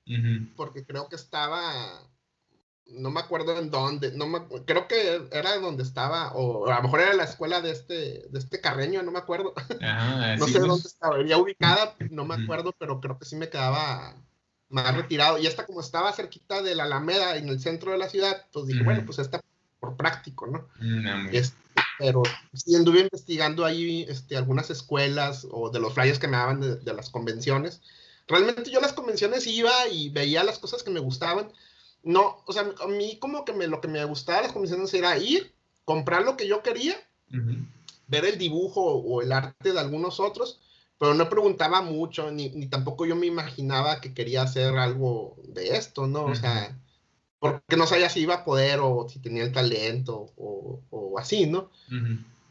Porque 0.56 0.86
creo 0.86 1.08
que 1.08 1.16
estaba, 1.16 1.64
no 2.94 3.12
me 3.12 3.20
acuerdo 3.20 3.58
en 3.58 3.70
dónde, 3.70 4.12
no 4.12 4.28
me, 4.28 4.40
creo 4.66 4.88
que 4.88 5.28
era 5.32 5.58
donde 5.58 5.84
estaba, 5.84 6.34
o 6.34 6.68
a 6.68 6.78
lo 6.78 6.84
mejor 6.84 7.02
era 7.02 7.14
la 7.14 7.24
escuela 7.24 7.62
de 7.62 7.72
este, 7.72 8.28
de 8.30 8.40
este 8.40 8.62
Carreño, 8.62 9.04
no 9.04 9.12
me 9.12 9.20
acuerdo. 9.20 9.54
no 10.40 10.48
sé 10.48 10.60
dónde 10.60 10.88
estaba, 10.88 11.24
ya 11.26 11.38
ubicada, 11.38 11.96
no 12.10 12.26
me 12.26 12.36
acuerdo, 12.36 12.74
pero 12.78 13.00
creo 13.00 13.18
que 13.18 13.26
sí 13.26 13.36
me 13.36 13.50
quedaba 13.50 14.16
más 14.70 14.96
retirado. 14.96 15.38
Y 15.38 15.48
esta 15.48 15.66
como 15.66 15.82
estaba 15.82 16.14
cerquita 16.14 16.62
de 16.62 16.76
la 16.76 16.84
Alameda, 16.84 17.38
en 17.38 17.50
el 17.50 17.60
centro 17.60 17.92
de 17.92 17.98
la 17.98 18.10
ciudad, 18.10 18.46
pues 18.52 18.68
dije, 18.68 18.84
bueno, 18.84 19.04
pues 19.06 19.20
esta 19.20 19.42
por 19.80 19.98
práctico, 19.98 20.48
¿no? 20.48 20.70
Mm, 20.80 21.28
este, 21.34 21.58
pero 22.00 22.24
sí 22.54 22.74
anduve 22.74 23.02
investigando 23.02 23.66
ahí 23.66 24.06
este, 24.08 24.38
algunas 24.38 24.70
escuelas 24.70 25.46
o 25.52 25.70
de 25.70 25.80
los 25.80 25.94
flyers 25.94 26.20
que 26.20 26.28
me 26.28 26.38
daban 26.38 26.62
de, 26.62 26.94
las 26.94 27.10
convenciones. 27.10 27.82
Realmente 28.28 28.72
yo 28.72 28.80
a 28.80 28.82
las 28.82 28.94
convenciones 28.94 29.46
iba 29.46 29.88
y 29.92 30.10
veía 30.10 30.44
las 30.44 30.60
cosas 30.60 30.84
que 30.84 30.92
me 30.92 31.02
gustaban. 31.02 31.52
No, 32.04 32.44
o 32.46 32.54
sea, 32.54 32.70
a 32.82 32.88
mí 32.88 33.18
como 33.20 33.46
que 33.46 33.54
me, 33.54 33.68
lo 33.68 33.82
que 33.82 33.88
me 33.88 34.04
gustaba 34.06 34.40
de 34.40 34.44
las 34.44 34.54
convenciones 34.54 34.94
era 34.94 35.18
ir, 35.18 35.54
comprar 35.86 36.24
lo 36.24 36.38
que 36.38 36.48
yo 36.48 36.62
quería, 36.62 36.96
ver 38.08 38.26
el 38.26 38.38
dibujo 38.38 38.82
o 38.82 39.22
el 39.22 39.32
arte 39.32 39.74
de 39.74 39.80
algunos 39.80 40.20
otros, 40.20 40.60
pero 41.00 41.14
no 41.14 41.30
preguntaba 41.30 41.82
mucho, 41.82 42.32
ni, 42.32 42.50
ni, 42.50 42.68
tampoco 42.68 43.06
yo 43.06 43.16
me 43.16 43.26
imaginaba 43.26 44.02
que 44.02 44.14
quería 44.14 44.44
hacer 44.44 44.78
algo 44.78 45.36
de 45.48 45.78
esto, 45.78 46.08
¿no? 46.08 46.26
O 46.26 46.36
sea, 46.36 46.78
porque 47.40 47.78
no 47.78 47.88
sabía 47.88 48.10
si 48.10 48.22
iba 48.22 48.36
a 48.36 48.46
poder 48.46 48.80
o 48.82 49.08
si 49.10 49.20
tenía 49.20 49.44
el 49.44 49.52
talento 49.52 50.32
o, 50.38 50.82
o 50.90 51.20
así, 51.20 51.48
¿no? 51.48 51.72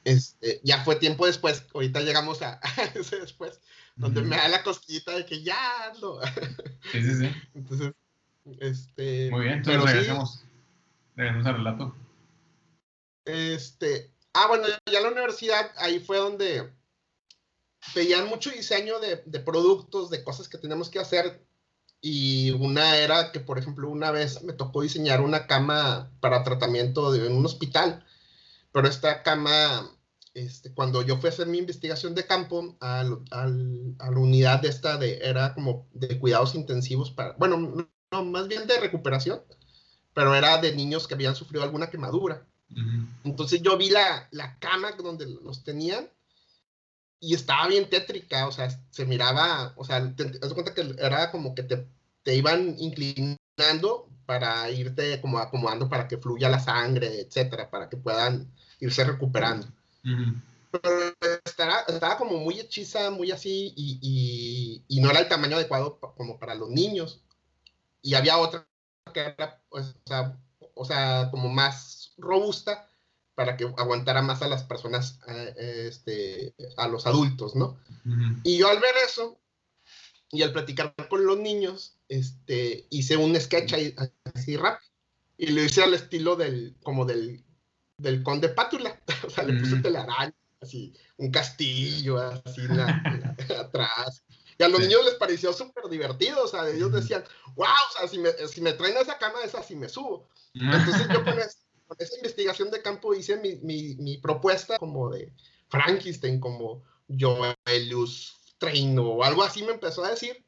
este, 0.05 0.61
ya 0.65 0.85
fue 0.85 0.97
tiempo 0.97 1.27
después, 1.27 1.65
ahorita 1.75 2.01
llegamos 2.01 2.43
a, 2.43 2.61
ese 2.95 3.21
después, 3.21 3.61
donde 3.97 4.23
me 4.23 4.37
da 4.37 4.49
la 4.49 4.63
cosquillita 4.63 5.17
de 5.17 5.27
que 5.27 5.43
ya 5.43 5.93
no. 6.01 6.21
sí, 6.91 7.03
sí, 7.03 7.15
sí. 7.15 7.31
Entonces, 7.55 7.93
este... 8.61 9.31
Muy 9.31 9.43
bien, 9.43 9.59
entonces 9.59 9.83
regresamos, 9.83 10.45
regresamos 11.17 11.47
al 11.47 11.55
relato. 11.57 11.97
Este, 13.25 14.13
ah, 14.35 14.47
bueno, 14.49 14.67
ya 14.91 14.99
en 14.99 15.05
la 15.05 15.11
universidad, 15.11 15.71
ahí 15.77 16.01
fue 16.01 16.19
donde 16.19 16.73
veían 17.95 18.29
mucho 18.29 18.51
diseño 18.51 18.99
de, 19.01 19.23
de 19.27 19.41
productos, 19.41 20.11
de 20.11 20.25
cosas 20.25 20.49
que 20.49 20.59
tenemos 20.59 20.91
que 20.91 20.99
hacer. 20.99 21.45
Y 22.05 22.51
una 22.51 22.97
era 22.97 23.31
que, 23.31 23.39
por 23.39 23.59
ejemplo, 23.59 23.89
una 23.89 24.11
vez 24.11 24.43
me 24.43 24.53
tocó 24.53 24.83
diseñar 24.83 25.21
una 25.21 25.47
cama 25.47 26.11
para 26.19 26.43
tratamiento 26.43 27.13
de, 27.13 27.29
en 27.29 27.37
un 27.37 27.47
hospital, 27.47 28.05
pero 28.73 28.89
esta 28.89 29.23
cama, 29.23 29.89
este, 30.35 30.75
cuando 30.75 31.03
yo 31.03 31.19
fui 31.19 31.29
a 31.29 31.33
hacer 31.33 31.47
mi 31.47 31.59
investigación 31.59 32.17
de 32.17 32.27
campo 32.27 32.77
al, 32.81 33.21
al, 33.31 33.95
a 34.01 34.11
la 34.11 34.19
unidad 34.19 34.61
de 34.63 34.69
esta, 34.69 34.97
de, 34.97 35.19
era 35.19 35.55
como 35.55 35.87
de 35.93 36.19
cuidados 36.19 36.57
intensivos 36.57 37.13
para, 37.13 37.35
bueno, 37.35 37.89
no, 38.13 38.25
más 38.25 38.47
bien 38.47 38.67
de 38.67 38.79
recuperación, 38.79 39.41
pero 40.15 40.35
era 40.35 40.59
de 40.59 40.75
niños 40.75 41.09
que 41.09 41.15
habían 41.15 41.35
sufrido 41.35 41.65
alguna 41.65 41.91
quemadura. 41.91 42.47
Entonces 43.25 43.61
yo 43.61 43.77
vi 43.77 43.91
la, 43.91 44.29
la 44.31 44.59
cama 44.59 44.93
donde 44.93 45.27
los 45.27 45.63
tenían 45.63 46.09
y 47.21 47.35
estaba 47.35 47.69
bien 47.69 47.89
tétrica, 47.89 48.49
o 48.49 48.53
sea, 48.53 48.69
se 48.91 49.05
miraba, 49.05 49.75
o 49.77 49.85
sea, 49.85 50.15
te, 50.17 50.25
das 50.39 50.53
cuenta 50.55 50.75
que 50.75 50.95
era 50.99 51.31
como 51.31 51.55
que 51.55 51.63
te, 51.63 51.87
te, 52.23 52.35
iban 52.35 52.75
inclinando 52.79 54.09
para 54.27 54.71
irte 54.71 55.21
como 55.21 55.39
acomodando 55.39 55.89
para 55.89 56.09
que 56.09 56.17
fluya 56.17 56.49
la 56.49 56.59
sangre, 56.59 57.21
etcétera, 57.21 57.71
para 57.71 57.89
que 57.89 57.97
puedan 57.97 58.51
irse 58.81 59.05
recuperando. 59.05 59.69
Pero 60.03 61.15
estaba, 61.45 61.81
estaba, 61.87 62.17
como 62.17 62.39
muy 62.39 62.59
hechiza, 62.59 63.11
muy 63.11 63.31
así, 63.31 63.73
y, 63.77 63.99
y, 64.01 64.85
y, 64.89 65.01
no 65.01 65.11
era 65.11 65.21
el 65.21 65.29
tamaño 65.29 65.57
adecuado 65.57 66.01
como 66.17 66.39
para 66.39 66.55
los 66.55 66.71
niños. 66.71 67.23
Y 68.03 68.15
había 68.15 68.39
otra 68.39 68.67
que 69.13 69.21
era, 69.21 69.63
pues, 69.69 69.95
o, 70.05 70.09
sea, 70.09 70.39
o 70.75 70.85
sea, 70.85 71.29
como 71.31 71.49
más 71.49 72.13
robusta, 72.19 72.89
para 73.35 73.57
que 73.57 73.65
aguantara 73.65 74.23
más 74.23 74.43
a 74.43 74.49
las 74.49 74.65
personas, 74.65 75.21
eh, 75.29 75.87
este, 75.89 76.55
a 76.77 76.89
los 76.89 77.07
adultos, 77.07 77.57
¿no? 77.57 77.79
Y 78.45 78.59
yo 78.59 78.69
al 78.69 78.81
ver 78.81 78.95
eso 79.07 79.41
y 80.31 80.43
al 80.43 80.53
platicar 80.53 80.95
con 81.09 81.25
los 81.25 81.39
niños, 81.39 81.97
este, 82.09 82.87
hice 82.91 83.17
un 83.17 83.39
sketch 83.39 83.73
ahí, 83.73 83.95
así 84.35 84.57
rápido 84.57 84.93
y 85.43 85.49
lo 85.49 85.63
hice 85.63 85.83
al 85.83 85.93
estilo 85.93 86.37
del, 86.37 86.77
como 86.85 87.05
del, 87.05 87.45
del 87.99 88.23
conde 88.23 88.49
Pátula, 88.49 89.01
o 89.27 89.31
sea, 89.31 89.43
le 89.43 89.59
puse 89.59 89.77
telaraña, 89.81 90.33
así, 90.61 90.95
un 91.17 91.33
castillo, 91.33 92.19
así 92.19 92.61
atrás, 93.59 94.25
Y 94.59 94.63
a 94.63 94.69
los 94.69 94.81
niños 94.81 95.05
les 95.05 95.15
pareció 95.15 95.53
súper 95.53 95.89
divertido, 95.89 96.45
o 96.45 96.49
sea, 96.49 96.69
ellos 96.69 96.93
decían, 96.93 97.25
wow, 97.55 97.67
o 97.67 97.99
sea, 97.99 98.09
si 98.09 98.19
me, 98.19 98.31
si 98.49 98.61
me 98.61 98.73
traen 98.73 98.97
a 98.97 99.01
esa 99.01 99.19
cama, 99.19 99.43
esa 99.45 99.63
sí 99.63 99.77
me 99.77 99.89
subo. 99.89 100.29
Entonces 100.55 101.09
yo 101.09 101.25
con, 101.25 101.39
esa 101.99 102.17
investigación 102.17 102.71
de 102.71 102.83
campo 102.83 103.15
hice 103.15 103.37
mi, 103.37 103.57
mi, 103.57 103.97
mi, 103.97 104.19
propuesta 104.19 104.79
como 104.79 105.11
de 105.11 105.33
Frankenstein, 105.69 106.41
como 106.41 106.83
Joelius 107.09 108.39
Train 108.59 108.99
o 108.99 109.23
algo 109.23 109.43
así 109.43 109.63
me 109.63 109.73
empezó 109.73 110.05
a 110.05 110.11
decir. 110.11 110.45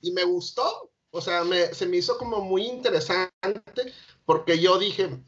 Y 0.00 0.10
me 0.10 0.24
gustó, 0.24 0.90
o 1.10 1.20
sea, 1.20 1.44
me, 1.44 1.72
se 1.72 1.86
me 1.86 1.98
hizo 1.98 2.18
como 2.18 2.40
muy 2.40 2.66
interesante 2.66 3.94
porque 4.24 4.58
yo 4.58 4.80
dije, 4.80 5.22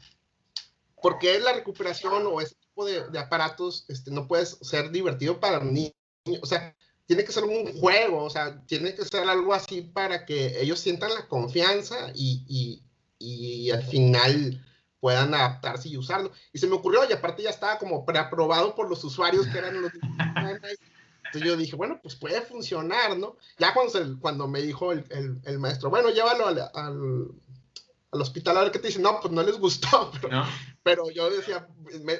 ¿por 1.01 1.17
qué 1.17 1.39
la 1.39 1.53
recuperación 1.53 2.27
o 2.27 2.41
ese 2.41 2.55
tipo 2.55 2.85
de, 2.85 3.07
de 3.07 3.19
aparatos 3.19 3.85
este, 3.87 4.11
no 4.11 4.27
puede 4.27 4.45
ser 4.45 4.91
divertido 4.91 5.39
para 5.39 5.63
niños? 5.63 5.93
O 6.41 6.45
sea, 6.45 6.75
tiene 7.11 7.25
que 7.25 7.33
ser 7.33 7.43
un 7.43 7.77
juego, 7.77 8.23
o 8.23 8.29
sea, 8.29 8.65
tiene 8.67 8.95
que 8.95 9.03
ser 9.03 9.27
algo 9.27 9.53
así 9.53 9.81
para 9.81 10.25
que 10.25 10.61
ellos 10.61 10.79
sientan 10.79 11.13
la 11.13 11.27
confianza 11.27 12.09
y, 12.15 12.45
y, 12.47 12.83
y 13.19 13.69
al 13.69 13.83
final 13.83 14.65
puedan 15.01 15.33
adaptarse 15.33 15.89
y 15.89 15.97
usarlo. 15.97 16.31
Y 16.53 16.59
se 16.59 16.67
me 16.67 16.75
ocurrió, 16.75 17.01
y 17.09 17.11
aparte 17.11 17.43
ya 17.43 17.49
estaba 17.49 17.77
como 17.79 18.05
preaprobado 18.05 18.73
por 18.75 18.89
los 18.89 19.03
usuarios 19.03 19.45
que 19.47 19.57
eran 19.57 19.81
los... 19.81 19.91
Entonces 19.93 21.43
yo 21.43 21.57
dije, 21.57 21.75
bueno, 21.75 21.99
pues 22.01 22.15
puede 22.15 22.41
funcionar, 22.43 23.17
¿no? 23.17 23.35
Ya 23.59 23.73
cuando, 23.73 24.17
cuando 24.21 24.47
me 24.47 24.61
dijo 24.61 24.93
el, 24.93 25.03
el, 25.43 25.59
maestro, 25.59 25.89
bueno, 25.89 26.11
llévalo 26.11 26.47
al, 26.47 26.59
al, 26.73 28.21
hospital 28.21 28.55
a 28.55 28.61
ver 28.61 28.71
qué 28.71 28.79
te 28.79 28.87
dice, 28.87 29.01
no, 29.01 29.19
pues 29.19 29.33
no 29.33 29.43
les 29.43 29.57
gustó, 29.59 30.13
pero, 30.83 31.09
yo 31.11 31.29
decía, 31.29 31.67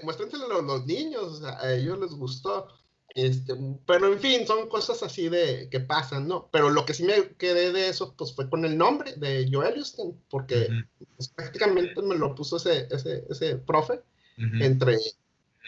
muéstrenselo 0.04 0.60
a 0.60 0.62
los, 0.62 0.86
niños, 0.86 1.42
a 1.44 1.72
ellos 1.72 1.98
les 1.98 2.12
gustó. 2.12 2.68
Este, 3.14 3.54
pero 3.86 4.14
en 4.14 4.20
fin, 4.20 4.48
son 4.48 4.70
cosas 4.70 5.04
así 5.04 5.28
de 5.28 5.68
que 5.70 5.82
pasan, 5.82 6.28
¿no? 6.28 6.50
Pero 6.52 6.70
lo 6.70 6.86
que 6.86 6.94
sí 6.94 7.04
me 7.04 7.36
quedé 7.38 7.74
de 7.74 7.90
eso, 7.90 8.16
pues 8.16 8.34
fue 8.34 8.50
con 8.50 8.64
el 8.64 8.78
nombre 8.78 9.14
de 9.18 9.50
Joel 9.52 9.76
Houston, 9.76 10.18
porque 10.30 10.70
pues, 11.18 11.28
prácticamente 11.30 12.02
me 12.02 12.16
lo 12.16 12.34
puso 12.36 12.58
ese, 12.58 12.88
ese, 12.90 13.26
ese 13.30 13.58
profe, 13.58 14.02
entre 14.38 14.98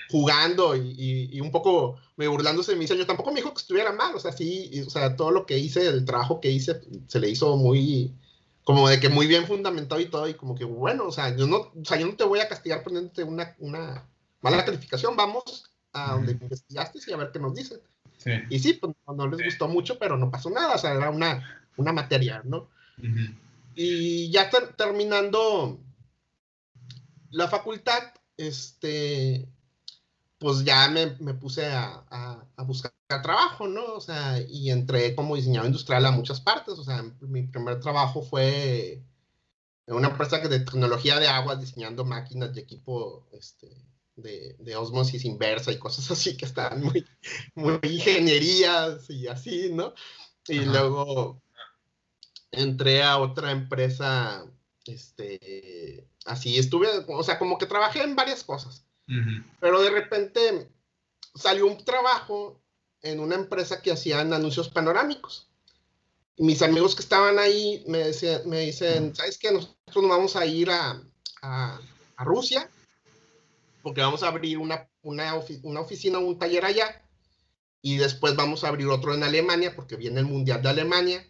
jugando 0.10 0.76
y, 0.76 1.30
y, 1.32 1.40
un 1.42 1.52
poco 1.52 1.98
me 2.16 2.28
burlándose 2.28 2.72
de 2.72 2.78
mi 2.78 2.86
diseño. 2.86 3.06
Tampoco 3.06 3.32
me 3.32 3.38
dijo 3.38 3.54
que 3.54 3.62
estuviera 3.62 3.92
mal, 3.92 4.16
o 4.16 4.20
sea, 4.20 4.32
sí, 4.32 4.72
o 4.86 4.90
sea, 4.90 5.16
todo 5.16 5.32
lo 5.32 5.46
que 5.46 5.58
hice, 5.58 5.88
el 5.88 6.06
trabajo 6.06 6.40
que 6.40 6.50
hice, 6.50 6.82
se 7.08 7.20
le 7.20 7.30
hizo 7.30 7.56
muy, 7.58 8.16
como 8.64 8.88
de 8.88 9.00
que 9.00 9.10
muy 9.10 9.28
bien 9.28 9.46
fundamentado 9.46 10.00
y 10.02 10.06
todo, 10.06 10.28
y 10.28 10.34
como 10.34 10.56
que, 10.56 10.64
bueno, 10.64 11.08
o 11.08 11.12
sea, 11.12 11.36
yo 11.36 11.46
no, 11.46 11.58
o 11.58 11.86
sea, 11.86 12.00
yo 12.00 12.08
no 12.08 12.16
te 12.16 12.24
voy 12.24 12.40
a 12.40 12.48
castigar 12.48 12.84
poniéndote 12.84 13.24
una, 13.24 13.56
una 13.60 14.10
mala 14.42 14.66
calificación, 14.66 15.16
vamos 15.16 15.73
a 15.94 16.14
donde 16.14 16.34
investigaste 16.34 17.00
y 17.08 17.14
a 17.14 17.18
ver 17.18 17.32
qué 17.32 17.40
nos 17.40 17.56
dicen. 17.56 17.80
Y 18.50 18.60
sí, 18.60 18.74
pues 18.74 18.94
no, 19.16 19.28
les 19.28 19.44
gustó 19.46 19.68
mucho, 19.68 20.00
pero 20.00 20.18
no 20.18 20.32
pasó 20.32 20.50
nada, 20.50 20.76
o 20.76 20.78
sea, 20.78 20.94
era 20.94 21.10
una, 21.10 21.66
una 21.78 21.92
materia, 21.92 22.42
¿no? 22.46 22.70
Y 23.76 24.32
ya 24.32 24.50
terminando 24.78 25.80
la 27.32 27.48
facultad, 27.48 28.14
este, 28.38 29.48
pues 30.38 30.64
ya 30.64 30.88
me, 30.90 31.18
me 31.20 31.34
puse 31.34 31.66
a, 31.66 32.04
a, 32.56 32.64
buscar 32.64 32.94
trabajo, 33.08 33.68
¿no? 33.68 33.84
O 33.96 34.02
sea, 34.02 34.40
y 34.42 34.72
entré 34.72 35.16
como 35.16 35.36
diseñador 35.36 35.68
industrial 35.68 36.06
a 36.06 36.12
muchas 36.12 36.40
partes, 36.40 36.76
o 36.76 36.84
sea, 36.84 37.04
mi 37.22 37.44
primer 37.44 37.80
trabajo 37.80 38.22
fue 38.22 39.04
en 39.86 39.96
una 39.96 40.10
empresa 40.10 40.40
de 40.40 40.60
tecnología 40.60 41.20
de 41.20 41.28
agua, 41.28 41.56
diseñando 41.56 42.06
máquinas 42.06 42.56
y 42.56 42.60
equipo, 42.60 43.28
este, 43.34 43.70
de, 44.16 44.56
de, 44.60 44.76
osmosis 44.76 45.26
inversa 45.26 45.72
y 45.72 45.80
cosas 45.80 46.10
así 46.12 46.38
que 46.38 46.46
están 46.46 46.82
muy, 46.84 47.06
muy 47.56 47.80
ingenierías 47.84 49.10
y 49.10 49.28
así, 49.28 49.72
¿no? 49.72 49.94
Y 50.48 50.60
luego 50.60 51.42
entré 52.52 53.02
a 53.02 53.18
otra 53.18 53.52
empresa, 53.52 54.46
este, 54.86 56.08
así 56.26 56.58
estuve, 56.58 56.88
o 57.08 57.24
sea, 57.24 57.40
como 57.40 57.58
que 57.58 57.66
trabajé 57.66 58.04
en 58.04 58.16
varias 58.16 58.44
cosas, 58.44 58.86
pero 59.60 59.82
de 59.82 59.90
repente 59.90 60.70
salió 61.36 61.66
un 61.66 61.84
trabajo 61.84 62.62
en 63.02 63.20
una 63.20 63.36
empresa 63.36 63.82
que 63.82 63.92
hacían 63.92 64.34
anuncios 64.34 64.70
panorámicos. 64.70 65.50
Y 66.36 66.44
mis 66.44 66.62
amigos 66.62 66.96
que 66.96 67.04
estaban 67.04 67.38
ahí 67.38 67.84
me, 67.88 68.06
me 68.46 68.60
dicen, 68.62 69.16
¿sabes 69.16 69.38
qué? 69.38 69.52
Nosotros 69.52 69.96
nos 69.96 70.10
vamos 70.10 70.36
a 70.36 70.46
ir 70.46 70.72
a, 70.72 71.02
a, 71.42 71.80
a 72.16 72.24
Rusia 72.24 72.70
porque 73.84 74.02
vamos 74.02 74.24
a 74.24 74.30
abrir 74.30 74.58
una, 74.58 74.90
una, 75.04 75.36
una 75.62 75.82
oficina, 75.82 76.18
un 76.18 76.40
taller 76.40 76.66
allá, 76.66 77.04
y 77.82 77.98
después 77.98 78.36
vamos 78.36 78.64
a 78.64 78.70
abrir 78.70 78.88
otro 78.88 79.14
en 79.14 79.24
Alemania, 79.24 79.76
porque 79.76 79.98
viene 79.98 80.22
el 80.22 80.26
Mundial 80.26 80.64
de 80.64 80.70
Alemania, 80.70 81.28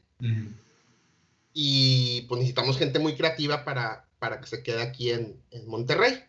y 1.51 2.21
pues 2.21 2.39
necesitamos 2.39 2.77
gente 2.77 2.99
muy 2.99 3.15
creativa 3.15 3.65
para, 3.65 4.07
para 4.19 4.39
que 4.39 4.47
se 4.47 4.63
quede 4.63 4.81
aquí 4.81 5.11
en, 5.11 5.41
en 5.51 5.67
Monterrey. 5.67 6.23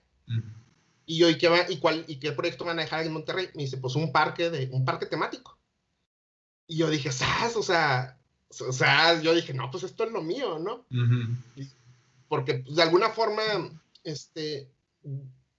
Y 1.07 1.19
yo, 1.19 1.29
¿y 1.29 1.37
qué, 1.37 1.49
va, 1.49 1.71
y, 1.71 1.77
cuál, 1.77 2.05
¿y 2.09 2.17
qué 2.17 2.33
proyecto 2.33 2.65
van 2.65 2.79
a 2.79 2.83
dejar 2.83 3.05
en 3.05 3.13
Monterrey? 3.13 3.51
Me 3.55 3.65
dice, 3.65 3.77
pues 3.77 3.95
un 3.95 4.11
parque, 4.11 4.49
de, 4.49 4.69
un 4.73 4.85
parque 4.85 5.07
temático. 5.07 5.59
Y 6.67 6.79
yo 6.79 6.89
dije, 6.89 7.13
¿sabes? 7.13 7.55
O 7.57 7.63
sea, 7.63 8.19
o 8.67 8.73
sea, 8.73 9.21
yo 9.21 9.35
dije, 9.35 9.53
no, 9.53 9.71
pues 9.71 9.85
esto 9.85 10.05
es 10.05 10.13
lo 10.13 10.23
mío, 10.23 10.59
¿no? 10.59 10.87
Porque 12.29 12.55
pues, 12.55 12.77
de 12.77 12.83
alguna 12.83 13.11
forma, 13.11 13.43
este, 14.03 14.71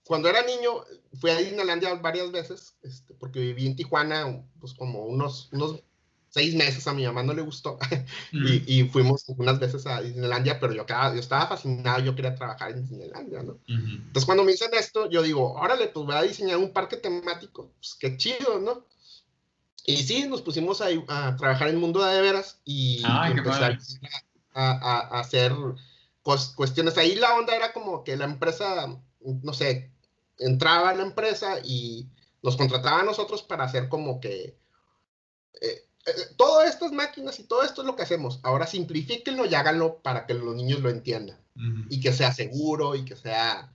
cuando 0.05 0.29
era 0.29 0.43
niño, 0.43 0.83
fui 1.19 1.31
a 1.31 1.37
Disneylandia 1.37 1.95
varias 1.95 2.31
veces, 2.31 2.75
este, 2.83 3.13
porque 3.15 3.39
viví 3.39 3.65
en 3.65 3.75
Tijuana, 3.75 4.43
pues 4.59 4.73
como 4.73 5.05
unos, 5.05 5.49
unos 5.51 5.83
seis 6.29 6.53
meses, 6.53 6.85
a 6.87 6.93
mi 6.93 7.05
mamá 7.05 7.23
no 7.23 7.33
le 7.33 7.41
gustó, 7.41 7.79
y, 8.31 8.79
y, 8.81 8.83
fuimos 8.89 9.23
unas 9.29 9.59
veces 9.59 9.87
a 9.87 10.01
Disneylandia, 10.01 10.59
pero 10.59 10.73
yo, 10.73 10.85
yo 10.85 11.19
estaba 11.19 11.47
fascinado, 11.47 12.03
yo 12.03 12.13
quería 12.13 12.35
trabajar 12.35 12.71
en 12.71 12.81
Disneylandia, 12.81 13.41
¿no? 13.41 13.57
Entonces 13.67 14.25
cuando 14.25 14.43
me 14.43 14.51
dicen 14.51 14.69
esto, 14.73 15.09
yo 15.09 15.23
digo, 15.23 15.53
órale, 15.53 15.87
pues 15.87 16.05
voy 16.05 16.15
a 16.15 16.21
diseñar 16.21 16.57
un 16.57 16.71
parque 16.71 16.97
temático, 16.97 17.71
pues 17.79 17.95
qué 17.99 18.17
chido, 18.17 18.59
¿no? 18.59 18.85
Y 19.87 19.97
sí, 19.97 20.27
nos 20.27 20.41
pusimos 20.41 20.81
a, 20.81 20.87
a 21.07 21.35
trabajar 21.35 21.69
en 21.69 21.77
mundo 21.77 22.03
de 22.03 22.21
veras 22.21 22.59
y 22.65 23.03
empezar 23.05 23.77
a, 24.53 24.71
a, 24.71 24.99
a, 24.99 25.19
hacer 25.19 25.53
cuestiones. 26.55 26.97
Ahí 26.97 27.15
la 27.15 27.35
onda 27.35 27.55
era 27.55 27.71
como 27.71 28.03
que 28.03 28.17
la 28.17 28.25
empresa, 28.25 28.99
no 29.21 29.53
sé, 29.53 29.91
entraba 30.39 30.89
a 30.89 30.95
la 30.95 31.03
empresa 31.03 31.59
y 31.63 32.07
nos 32.41 32.57
contrataba 32.57 33.01
a 33.01 33.05
nosotros 33.05 33.43
para 33.43 33.63
hacer 33.63 33.89
como 33.89 34.19
que 34.19 34.57
eh, 35.61 35.89
eh, 36.05 36.11
todas 36.37 36.69
estas 36.69 36.91
máquinas 36.91 37.39
y 37.39 37.43
todo 37.43 37.63
esto 37.63 37.81
es 37.81 37.87
lo 37.87 37.95
que 37.95 38.03
hacemos. 38.03 38.39
Ahora 38.43 38.67
simplifíquenlo 38.67 39.45
y 39.45 39.55
háganlo 39.55 40.01
para 40.01 40.25
que 40.25 40.33
los 40.33 40.55
niños 40.55 40.81
lo 40.81 40.89
entiendan 40.89 41.39
y 41.89 42.01
que 42.01 42.11
sea 42.11 42.33
seguro 42.33 42.95
y 42.95 43.05
que 43.05 43.15
sea 43.15 43.73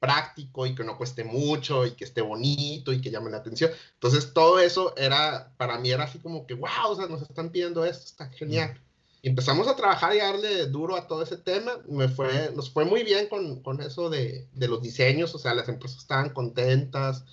práctico 0.00 0.66
y 0.66 0.74
que 0.74 0.82
no 0.82 0.96
cueste 0.96 1.22
mucho 1.22 1.86
y 1.86 1.92
que 1.92 2.04
esté 2.04 2.22
bonito 2.22 2.92
y 2.92 3.00
que 3.00 3.10
llame 3.10 3.30
la 3.30 3.36
atención. 3.36 3.70
Entonces 3.94 4.32
todo 4.34 4.58
eso 4.58 4.96
era, 4.96 5.54
para 5.56 5.78
mí 5.78 5.90
era 5.90 6.04
así 6.04 6.18
como 6.18 6.44
que, 6.46 6.54
wow, 6.54 6.88
o 6.88 6.96
sea, 6.96 7.06
nos 7.06 7.22
están 7.22 7.50
pidiendo 7.50 7.84
esto, 7.84 8.04
está 8.04 8.28
genial 8.30 8.80
empezamos 9.22 9.68
a 9.68 9.76
trabajar 9.76 10.14
y 10.14 10.18
darle 10.18 10.66
duro 10.66 10.96
a 10.96 11.06
todo 11.06 11.22
ese 11.22 11.36
tema. 11.36 11.72
Me 11.88 12.08
fue, 12.08 12.52
nos 12.54 12.70
fue 12.70 12.84
muy 12.84 13.02
bien 13.02 13.28
con, 13.28 13.62
con 13.62 13.80
eso 13.80 14.08
de, 14.08 14.48
de, 14.52 14.68
los 14.68 14.82
diseños, 14.82 15.34
o 15.34 15.38
sea, 15.38 15.54
las 15.54 15.68
empresas 15.68 15.98
estaban 15.98 16.30
contentas. 16.30 17.24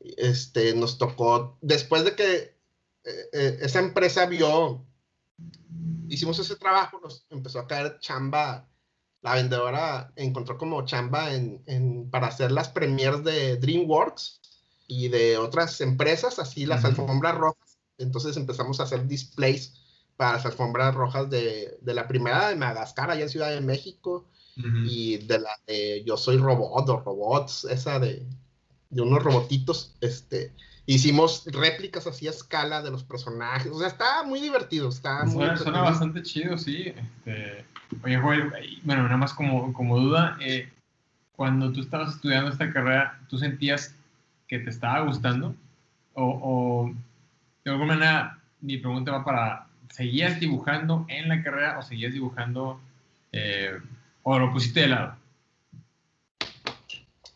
Este, 0.00 0.74
nos 0.74 0.98
tocó, 0.98 1.58
después 1.60 2.04
de 2.04 2.16
que 2.16 2.34
eh, 3.04 3.28
eh, 3.32 3.58
esa 3.62 3.78
empresa 3.78 4.26
vio, 4.26 4.84
hicimos 6.08 6.38
ese 6.40 6.56
trabajo, 6.56 7.00
nos 7.00 7.26
empezó 7.30 7.60
a 7.60 7.66
caer 7.66 7.98
chamba. 8.00 8.68
La 9.20 9.34
vendedora 9.34 10.12
encontró 10.16 10.58
como 10.58 10.84
chamba 10.84 11.32
en, 11.32 11.62
en 11.66 12.10
para 12.10 12.26
hacer 12.26 12.50
las 12.50 12.68
premiers 12.68 13.22
de 13.22 13.56
DreamWorks 13.56 14.40
y 14.88 15.08
de 15.08 15.38
otras 15.38 15.80
empresas, 15.80 16.40
así 16.40 16.66
las 16.66 16.84
alfombras 16.84 17.36
rojas. 17.36 17.78
Entonces 17.98 18.36
empezamos 18.36 18.80
a 18.80 18.82
hacer 18.82 19.06
displays 19.06 19.81
para 20.22 20.34
las 20.34 20.46
alfombras 20.46 20.94
rojas 20.94 21.28
de, 21.30 21.76
de, 21.80 21.94
la 21.94 22.06
primera 22.06 22.48
de 22.48 22.54
Madagascar, 22.54 23.10
allá 23.10 23.24
en 23.24 23.28
Ciudad 23.28 23.50
de 23.50 23.60
México, 23.60 24.24
y 24.54 25.16
de 25.16 25.40
la 25.40 25.50
de 25.66 26.04
Yo 26.06 26.16
Soy 26.16 26.36
Robot 26.36 26.88
o 26.88 27.00
Robots, 27.00 27.64
esa 27.64 27.98
de, 27.98 28.24
de 28.90 29.02
unos 29.02 29.20
robotitos, 29.20 29.96
este, 30.00 30.52
hicimos 30.86 31.44
réplicas 31.46 32.06
así 32.06 32.28
a 32.28 32.30
escala 32.30 32.82
de 32.82 32.92
los 32.92 33.02
personajes, 33.02 33.72
o 33.72 33.80
sea, 33.80 33.88
está 33.88 34.22
muy 34.22 34.40
divertido, 34.40 34.90
está 34.90 35.26
suena, 35.26 35.56
suena 35.56 35.80
bastante 35.80 36.22
chido, 36.22 36.56
sí, 36.56 36.94
este, 36.94 37.64
oye, 38.04 38.16
bueno, 38.84 39.02
nada 39.02 39.16
más 39.16 39.34
como, 39.34 39.72
como 39.72 39.98
duda, 39.98 40.36
eh, 40.40 40.70
cuando 41.34 41.72
tú 41.72 41.80
estabas 41.80 42.14
estudiando 42.14 42.48
esta 42.48 42.72
carrera, 42.72 43.18
¿tú 43.28 43.38
sentías 43.38 43.96
que 44.46 44.60
te 44.60 44.70
estaba 44.70 45.00
gustando? 45.00 45.56
O, 46.14 46.24
o 46.24 46.94
de 47.64 47.72
alguna 47.72 47.94
manera, 47.96 48.38
mi 48.60 48.76
pregunta 48.76 49.10
va 49.10 49.24
para 49.24 49.71
¿seguías 49.92 50.40
dibujando 50.40 51.04
en 51.08 51.28
la 51.28 51.42
carrera 51.42 51.78
o 51.78 51.82
seguías 51.82 52.12
dibujando 52.12 52.80
eh, 53.30 53.78
o 54.22 54.38
lo 54.38 54.52
pusiste 54.52 54.80
de 54.80 54.88
lado? 54.88 55.16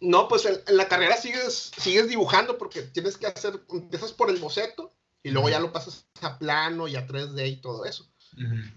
No, 0.01 0.29
pues 0.29 0.45
en, 0.47 0.77
la 0.77 0.89
carrera 0.89 1.17
sigues, 1.17 1.71
sigues 1.77 2.09
dibujando 2.09 2.59
porque 2.59 2.83
tienes 2.83 3.17
que 3.17 3.27
hacer, 3.27 3.61
empiezas 3.71 4.13
por 4.13 4.31
el 4.31 4.39
boceto 4.39 4.93
y 5.23 5.31
luego 5.31 5.49
ya 5.49 5.61
lo 5.61 5.73
pasas 5.73 6.07
a 6.23 6.39
plano 6.39 6.89
y 6.89 6.97
a 6.97 7.07
3D 7.07 7.49
y 7.49 7.57
todo 7.57 7.85
eso. 7.85 8.11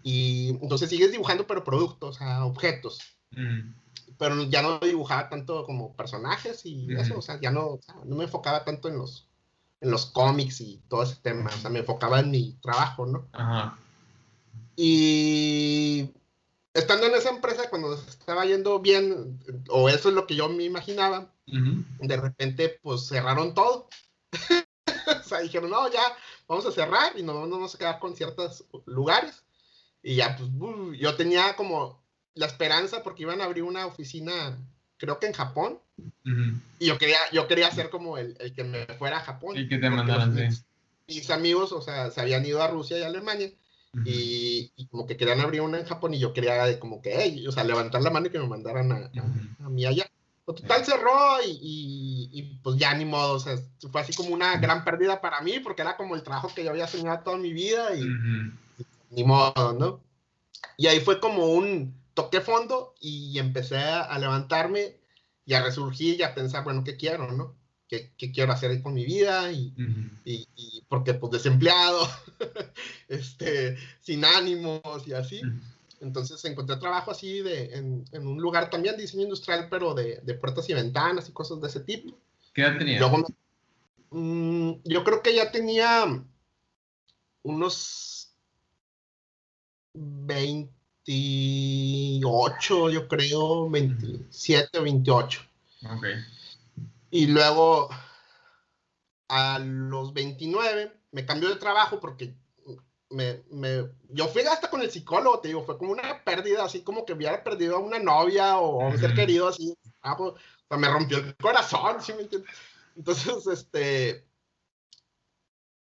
Y 0.04 0.58
entonces 0.62 0.90
sigues 0.90 1.12
dibujando, 1.12 1.46
pero 1.46 1.66
productos, 1.66 2.16
o 2.16 2.20
sea, 2.20 2.46
objetos. 2.46 3.00
Pero 4.18 4.44
ya 4.46 4.62
no 4.62 4.80
dibujaba 4.80 5.30
tanto 5.30 5.66
como 5.66 5.96
personajes 5.96 6.66
y 6.66 6.94
eso, 6.96 7.18
o 7.18 7.22
sea, 7.22 7.40
ya 7.42 7.52
no, 7.52 7.80
no 8.06 8.16
me 8.16 8.24
enfocaba 8.24 8.64
tanto 8.64 8.88
en 8.88 8.98
los, 8.98 9.29
en 9.82 9.92
los 9.92 10.08
cómics 10.08 10.62
y 10.62 10.82
todo 10.88 11.04
ese 11.04 11.16
tema, 11.18 11.50
o 11.54 11.58
sea, 11.58 11.70
me 11.70 11.80
enfocaba 11.80 12.20
en 12.20 12.32
mi 12.32 12.54
trabajo, 12.62 13.06
¿no? 13.06 13.28
Ajá. 13.32 13.78
Y 14.76 16.14
estando 16.74 17.08
en 17.08 17.16
esa 17.16 17.30
empresa, 17.30 17.70
cuando 17.70 17.94
estaba 17.94 18.46
yendo 18.46 18.80
bien, 18.80 19.38
o 19.70 19.90
eso 19.90 20.10
es 20.10 20.16
lo 20.16 20.26
que 20.26 20.36
yo 20.36 20.48
me 20.48 20.64
imaginaba, 20.64 21.34
de 21.46 22.18
repente, 22.18 22.80
pues 22.82 23.08
cerraron 23.08 23.54
todo. 23.54 23.90
o 25.20 25.24
sea, 25.24 25.40
dijeron, 25.40 25.70
no, 25.70 25.92
ya 25.92 26.02
vamos 26.48 26.66
a 26.66 26.72
cerrar 26.72 27.18
y 27.18 27.24
nos 27.24 27.36
vamos 27.36 27.76
a 27.76 27.78
quedar 27.78 28.00
con 28.00 28.16
ciertos 28.16 28.64
lugares. 28.86 29.44
Y 30.02 30.16
ya, 30.16 30.38
pues, 30.38 30.98
yo 30.98 31.16
tenía 31.16 31.56
como 31.56 32.02
la 32.36 32.46
esperanza 32.46 33.04
porque 33.04 33.24
iban 33.24 33.42
a 33.42 33.46
abrir 33.46 33.64
una 33.64 33.86
oficina, 33.86 34.58
creo 34.98 35.20
que 35.20 35.28
en 35.28 35.34
Japón. 35.34 35.82
Y 36.80 36.86
yo 36.86 36.98
quería, 36.98 37.18
yo 37.32 37.48
quería 37.48 37.72
ser 37.72 37.90
como 37.90 38.18
el, 38.18 38.36
el, 38.40 38.54
que 38.54 38.64
me 38.64 38.86
fuera 38.98 39.18
a 39.18 39.22
Japón. 39.22 39.58
Y 39.58 39.68
que 39.68 39.78
te 39.78 39.90
mandaran, 39.90 40.34
mis, 40.34 40.66
mis, 41.08 41.30
amigos, 41.30 41.72
o 41.72 41.82
sea, 41.82 42.12
se 42.12 42.22
habían 42.22 42.46
ido 42.46 42.62
a 42.62 42.68
Rusia 42.68 42.98
y 42.98 43.04
a 43.04 43.08
Alemania. 43.08 43.52
y, 44.06 44.88
como 44.92 45.08
que 45.08 45.18
querían 45.18 45.42
abrir 45.42 45.62
una 45.62 45.80
en 45.80 45.86
Japón 45.86 46.14
y 46.14 46.20
yo 46.20 46.34
quería 46.34 46.80
como 46.80 47.02
que, 47.02 47.14
hey, 47.16 47.46
o 47.48 47.52
sea, 47.52 47.64
levantar 47.64 48.02
la 48.02 48.12
mano 48.12 48.28
y 48.28 48.30
que 48.30 48.40
me 48.40 48.48
mandaran 48.48 48.92
a, 48.92 49.12
a, 49.66 49.70
mí 49.70 49.86
allá. 49.86 50.10
Total 50.46 50.84
cerró 50.84 51.44
y, 51.46 52.30
y, 52.32 52.60
pues 52.64 52.78
ya 52.78 52.94
ni 52.96 53.06
modo, 53.06 53.34
o 53.34 53.40
sea, 53.40 53.56
fue 53.92 54.02
así 54.02 54.14
como 54.14 54.34
una 54.34 54.58
gran 54.58 54.84
pérdida 54.84 55.22
para 55.22 55.42
mí 55.42 55.60
porque 55.60 55.84
era 55.84 55.96
como 55.96 56.16
el 56.16 56.24
trabajo 56.24 56.52
que 56.54 56.64
yo 56.64 56.72
había 56.72 56.88
soñado 56.88 57.20
toda 57.20 57.38
mi 57.38 57.54
vida 57.54 57.96
y, 57.96 58.04
ni 59.12 59.24
modo, 59.24 59.74
¿no? 59.74 60.02
Y 60.78 60.88
ahí 60.88 61.00
fue 61.02 61.20
como 61.20 61.48
un 61.48 61.94
toque 62.14 62.42
fondo 62.42 62.96
y 63.00 63.38
empecé 63.40 63.78
a, 63.78 64.18
levantarme 64.20 64.98
y 65.50 65.56
a 65.56 65.64
resurgir 65.64 66.20
y 66.20 66.22
a 66.22 66.36
pensar, 66.36 66.64
bueno, 66.64 66.84
¿qué 66.84 66.96
quiero, 66.96 67.32
no? 67.32 67.56
¿Qué, 67.88 68.14
qué 68.16 68.32
quiero 68.32 68.54
hacer 68.54 68.84
con 68.84 68.94
mi 68.94 69.04
vida? 69.04 69.52
Y, 69.52 69.74
y, 70.24 70.84
porque 70.88 71.16
pues 71.16 71.32
desempleado, 71.32 72.08
este, 73.08 73.76
sin 74.00 74.24
ánimos 74.24 75.08
y 75.08 75.14
así. 75.14 75.42
Entonces 76.02 76.46
encontré 76.46 76.76
trabajo 76.78 77.10
así 77.10 77.42
de, 77.42 77.76
en, 77.76 78.06
en, 78.12 78.28
un 78.28 78.40
lugar 78.40 78.70
también 78.70 78.96
de 78.96 79.02
diseño 79.02 79.24
industrial, 79.24 79.70
pero 79.72 79.96
de, 79.96 80.22
de, 80.22 80.36
puertas 80.36 80.70
y 80.70 80.76
ventanas 80.76 81.28
y 81.28 81.32
cosas 81.32 81.60
de 81.60 81.68
ese 81.68 81.80
tipo. 81.80 82.16
¿Qué 82.54 82.62
edad 82.62 82.78
tenía? 82.78 83.02
Mm, 84.12 84.74
yo 84.84 85.04
creo 85.04 85.24
que 85.24 85.34
ya 85.34 85.52
tenía 85.52 86.24
unos 87.42 88.36
28, 91.10 92.90
yo 92.92 93.08
creo, 93.08 93.68
27, 93.70 94.80
28. 94.80 95.42
Ok. 95.92 96.06
Y 97.10 97.26
luego, 97.28 97.90
a 99.28 99.58
los 99.58 100.14
29, 100.14 100.94
me 101.12 101.26
cambió 101.26 101.50
de 101.50 101.56
trabajo 101.56 102.00
porque 102.00 102.36
me, 103.10 103.42
me, 103.50 103.90
yo 104.10 104.28
fui 104.28 104.44
hasta 104.44 104.70
con 104.70 104.84
el 104.84 104.92
psicólogo, 104.92 105.40
te 105.40 105.48
digo, 105.48 105.66
fue 105.66 105.80
como 105.80 105.94
una 105.94 106.24
pérdida, 106.24 106.66
así 106.66 106.84
como 106.84 107.04
que 107.06 107.14
hubiera 107.14 107.44
perdido 107.44 107.78
a 107.78 107.80
una 107.80 107.98
novia 107.98 108.60
o 108.60 108.84
a 108.84 108.90
un 108.90 109.00
ser 109.00 109.16
querido, 109.16 109.48
así, 109.48 109.76
ah, 110.02 110.16
pues, 110.16 110.34
o 110.34 110.38
sea, 110.68 110.78
me 110.78 110.90
rompió 110.90 111.18
el 111.18 111.36
corazón, 111.38 112.04
¿sí 112.04 112.14
me 112.14 112.22
entiendes? 112.22 112.52
Entonces, 112.96 113.48
este, 113.48 114.28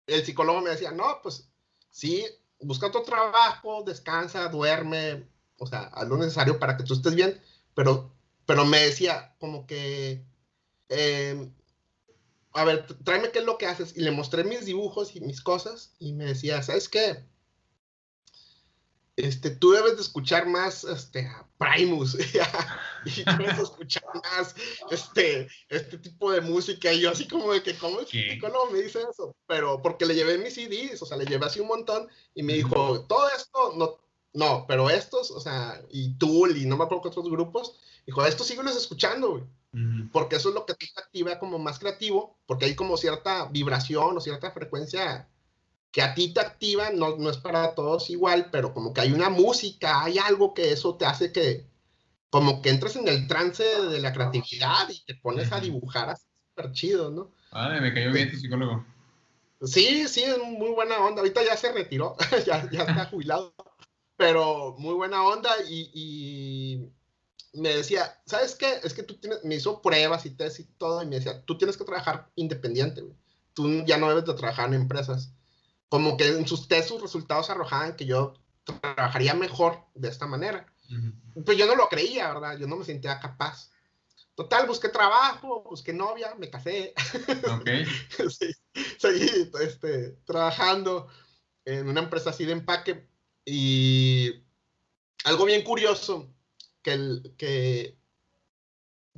el 0.07 0.26
psicólogo 0.26 0.61
me 0.61 0.72
decía, 0.72 0.91
no, 0.91 1.19
pues 1.22 1.47
sí, 1.91 2.26
busca 2.62 2.88
otro 2.88 3.03
trabajo, 3.03 3.84
descansa, 3.84 4.49
duerme, 4.49 5.28
o 5.57 5.68
sea, 5.68 5.84
haz 5.93 6.07
lo 6.07 6.18
necesario 6.18 6.59
para 6.59 6.78
que 6.78 6.84
tú 6.84 6.93
estés 6.93 7.16
bien, 7.16 7.39
pero, 7.74 8.12
pero 8.45 8.66
me 8.66 8.80
decía 8.80 9.36
como 9.39 9.68
que, 9.68 10.26
em, 10.89 11.53
a 12.53 12.64
ver, 12.66 12.86
tráeme 13.03 13.32
qué 13.32 13.39
es 13.39 13.45
lo 13.45 13.57
que 13.57 13.68
haces. 13.68 13.95
Y 13.95 14.01
le 14.01 14.12
mostré 14.12 14.43
mis 14.43 14.66
dibujos 14.66 15.16
y 15.16 15.22
mis 15.22 15.41
cosas 15.41 15.93
y 15.99 16.14
me 16.14 16.26
decía, 16.26 16.62
¿sabes 16.64 16.89
qué? 16.89 17.26
este, 19.16 19.51
tú 19.51 19.72
debes 19.72 19.95
de 19.95 20.01
escuchar 20.01 20.47
más 20.47 20.84
este, 20.84 21.26
a 21.28 21.47
Primus 21.57 22.18
y 23.05 23.23
debes 23.23 23.59
escuchar 23.59 24.03
más 24.13 24.55
este, 24.89 25.47
este 25.69 25.97
tipo 25.97 26.31
de 26.31 26.41
música. 26.41 26.91
Y 26.93 27.01
yo 27.01 27.11
así 27.11 27.27
como 27.27 27.51
de 27.53 27.63
que, 27.63 27.77
¿cómo 27.77 27.99
que 28.05 28.39
no 28.41 28.71
me 28.71 28.81
dice 28.81 28.99
eso? 29.09 29.35
Pero 29.47 29.81
porque 29.81 30.05
le 30.05 30.15
llevé 30.15 30.37
mis 30.37 30.53
CDs, 30.53 31.01
o 31.01 31.05
sea, 31.05 31.17
le 31.17 31.25
llevé 31.25 31.45
así 31.45 31.59
un 31.59 31.67
montón 31.67 32.07
y 32.33 32.43
me 32.43 32.53
dijo, 32.53 33.05
todo 33.05 33.27
esto, 33.35 33.73
no, 33.77 33.97
no, 34.33 34.65
pero 34.67 34.89
estos, 34.89 35.31
o 35.31 35.39
sea, 35.39 35.81
y 35.89 36.13
Tool 36.17 36.57
y 36.57 36.65
no 36.65 36.77
me 36.77 36.85
acuerdo 36.85 37.03
qué 37.03 37.09
otros 37.09 37.29
grupos, 37.29 37.79
dijo, 38.05 38.25
estos 38.25 38.47
síguelos 38.47 38.75
escuchando, 38.75 39.31
güey. 39.31 39.43
Porque 40.11 40.35
eso 40.35 40.49
es 40.49 40.55
lo 40.55 40.65
que 40.65 40.73
te 40.73 40.85
activa 40.97 41.39
como 41.39 41.57
más 41.57 41.79
creativo, 41.79 42.37
porque 42.45 42.65
hay 42.65 42.75
como 42.75 42.97
cierta 42.97 43.45
vibración 43.45 44.17
o 44.17 44.19
cierta 44.19 44.51
frecuencia 44.51 45.29
que 45.91 46.01
a 46.01 46.13
ti 46.13 46.33
te 46.33 46.41
activa, 46.41 46.89
no, 46.91 47.17
no 47.17 47.29
es 47.29 47.37
para 47.37 47.73
todos 47.75 48.09
igual, 48.09 48.49
pero 48.51 48.73
como 48.73 48.93
que 48.93 49.01
hay 49.01 49.13
una 49.13 49.29
música, 49.29 50.03
hay 50.03 50.17
algo 50.17 50.53
que 50.53 50.71
eso 50.71 50.95
te 50.95 51.05
hace 51.05 51.31
que, 51.31 51.70
como 52.32 52.61
que 52.61 52.69
entres 52.69 52.95
en 52.95 53.07
el 53.07 53.27
trance 53.27 53.63
de 53.63 53.99
la 53.99 54.13
creatividad 54.13 54.89
y 54.89 55.03
te 55.05 55.15
pones 55.15 55.51
a 55.51 55.59
dibujar 55.59 56.09
así 56.09 56.25
súper 56.49 56.71
chido, 56.71 57.11
¿no? 57.11 57.32
Vale, 57.51 57.79
me 57.82 57.93
cayó 57.93 58.11
bien 58.11 58.32
tu 58.32 58.38
psicólogo. 58.38 58.84
Sí, 59.61 60.07
sí, 60.07 60.23
es 60.23 60.39
muy 60.39 60.71
buena 60.71 60.97
onda. 60.99 61.21
Ahorita 61.21 61.43
ya 61.43 61.55
se 61.55 61.71
retiró, 61.71 62.15
ya, 62.47 62.67
ya, 62.71 62.82
está 62.84 63.05
jubilado, 63.11 63.53
pero 64.17 64.75
muy 64.79 64.95
buena 64.95 65.23
onda 65.23 65.51
y, 65.69 65.91
y, 65.93 67.59
me 67.59 67.69
decía, 67.75 68.19
¿sabes 68.25 68.55
qué? 68.55 68.79
Es 68.84 68.93
que 68.93 69.03
tú 69.03 69.19
tienes, 69.19 69.43
me 69.43 69.55
hizo 69.55 69.82
pruebas 69.82 70.25
y 70.25 70.32
test 70.32 70.61
y 70.61 70.63
todo 70.63 71.03
y 71.03 71.05
me 71.05 71.17
decía, 71.17 71.43
tú 71.43 71.57
tienes 71.57 71.77
que 71.77 71.84
trabajar 71.84 72.32
independiente, 72.36 73.01
güey. 73.01 73.15
Tú 73.53 73.84
ya 73.86 73.97
no 73.97 74.07
debes 74.07 74.25
de 74.25 74.34
trabajar 74.34 74.69
en 74.69 74.75
empresas 74.75 75.34
como 75.91 76.15
que 76.15 76.25
en 76.29 76.47
sus 76.47 76.69
test 76.69 76.88
sus 76.88 77.01
resultados 77.01 77.49
arrojaban 77.49 77.97
que 77.97 78.05
yo 78.05 78.36
trabajaría 78.63 79.34
mejor 79.34 79.84
de 79.93 80.07
esta 80.07 80.25
manera. 80.25 80.65
Pues 81.45 81.57
yo 81.57 81.65
no 81.65 81.75
lo 81.75 81.87
creía, 81.87 82.33
¿verdad? 82.33 82.57
Yo 82.57 82.67
no 82.67 82.75
me 82.75 82.85
sentía 82.85 83.19
capaz. 83.19 83.71
Total, 84.35 84.67
busqué 84.67 84.89
trabajo, 84.89 85.63
busqué 85.63 85.93
novia, 85.93 86.35
me 86.35 86.49
casé. 86.49 86.93
Ok. 87.51 87.69
sí, 88.29 88.51
seguí 88.97 89.51
este, 89.61 90.11
trabajando 90.25 91.07
en 91.65 91.87
una 91.87 92.01
empresa 92.01 92.31
así 92.31 92.45
de 92.45 92.53
empaque 92.53 93.07
y 93.45 94.43
algo 95.25 95.45
bien 95.45 95.63
curioso 95.63 96.33
que, 96.81 96.93
el, 96.93 97.35
que, 97.37 97.97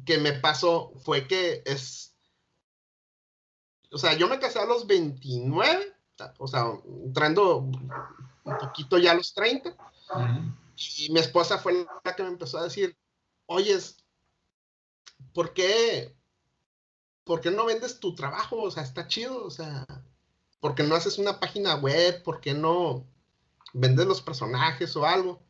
que 0.06 0.18
me 0.18 0.34
pasó 0.34 0.94
fue 1.04 1.28
que 1.28 1.64
es, 1.66 2.16
o 3.92 3.98
sea, 3.98 4.14
yo 4.14 4.28
me 4.28 4.40
casé 4.40 4.60
a 4.60 4.66
los 4.66 4.88
29 4.88 5.94
o 6.38 6.48
sea, 6.48 6.66
entrando 7.06 7.58
un 7.58 8.58
poquito 8.60 8.98
ya 8.98 9.12
a 9.12 9.16
los 9.16 9.34
30. 9.34 9.76
Y 10.76 11.12
mi 11.12 11.20
esposa 11.20 11.58
fue 11.58 11.86
la 12.04 12.16
que 12.16 12.24
me 12.24 12.30
empezó 12.30 12.58
a 12.58 12.64
decir, 12.64 12.98
oyes, 13.46 13.98
¿por 15.34 15.54
qué, 15.54 16.16
¿por 17.24 17.42
qué 17.42 17.52
no 17.52 17.66
vendes 17.66 18.00
tu 18.00 18.16
trabajo? 18.16 18.62
O 18.62 18.72
sea, 18.72 18.84
está 18.84 19.08
chido, 19.08 19.46
o 19.46 19.52
sea, 19.52 19.86
¿por 20.60 20.76
qué 20.76 20.84
no 20.84 20.96
haces 20.96 21.18
una 21.18 21.40
página 21.40 21.76
web? 21.76 22.24
¿Por 22.24 22.42
qué 22.42 22.54
no 22.54 23.08
vendes 23.74 24.08
los 24.08 24.22
personajes 24.22 24.96
o 24.96 25.06
algo? 25.06 25.42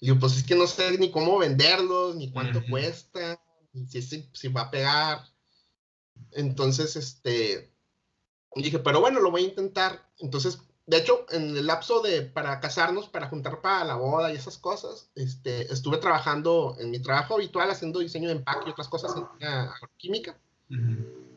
Y 0.00 0.06
yo, 0.06 0.18
pues 0.18 0.36
es 0.36 0.44
que 0.44 0.54
no 0.54 0.66
sé 0.66 0.98
ni 0.98 1.10
cómo 1.10 1.38
venderlos, 1.38 2.16
ni 2.16 2.30
cuánto 2.30 2.62
cuesta, 2.68 3.40
ni 3.72 3.86
si, 3.86 4.02
si, 4.02 4.28
si 4.32 4.48
va 4.48 4.62
a 4.62 4.70
pegar. 4.70 5.24
Entonces, 6.32 6.96
este, 6.96 7.72
dije, 8.54 8.78
pero 8.78 9.00
bueno, 9.00 9.20
lo 9.20 9.30
voy 9.30 9.44
a 9.44 9.48
intentar. 9.48 10.10
Entonces, 10.18 10.58
de 10.86 10.98
hecho, 10.98 11.24
en 11.30 11.56
el 11.56 11.66
lapso 11.66 12.02
de 12.02 12.22
para 12.22 12.60
casarnos, 12.60 13.08
para 13.08 13.28
juntar 13.28 13.62
para 13.62 13.84
la 13.84 13.96
boda 13.96 14.32
y 14.32 14.36
esas 14.36 14.58
cosas, 14.58 15.10
este, 15.14 15.72
estuve 15.72 15.96
trabajando 15.96 16.76
en 16.78 16.90
mi 16.90 16.98
trabajo 16.98 17.34
habitual 17.34 17.70
haciendo 17.70 18.00
diseño 18.00 18.28
de 18.28 18.36
empaque 18.36 18.68
y 18.68 18.72
otras 18.72 18.88
cosas 18.88 19.14
en 19.16 19.46
agroquímica. 19.46 20.38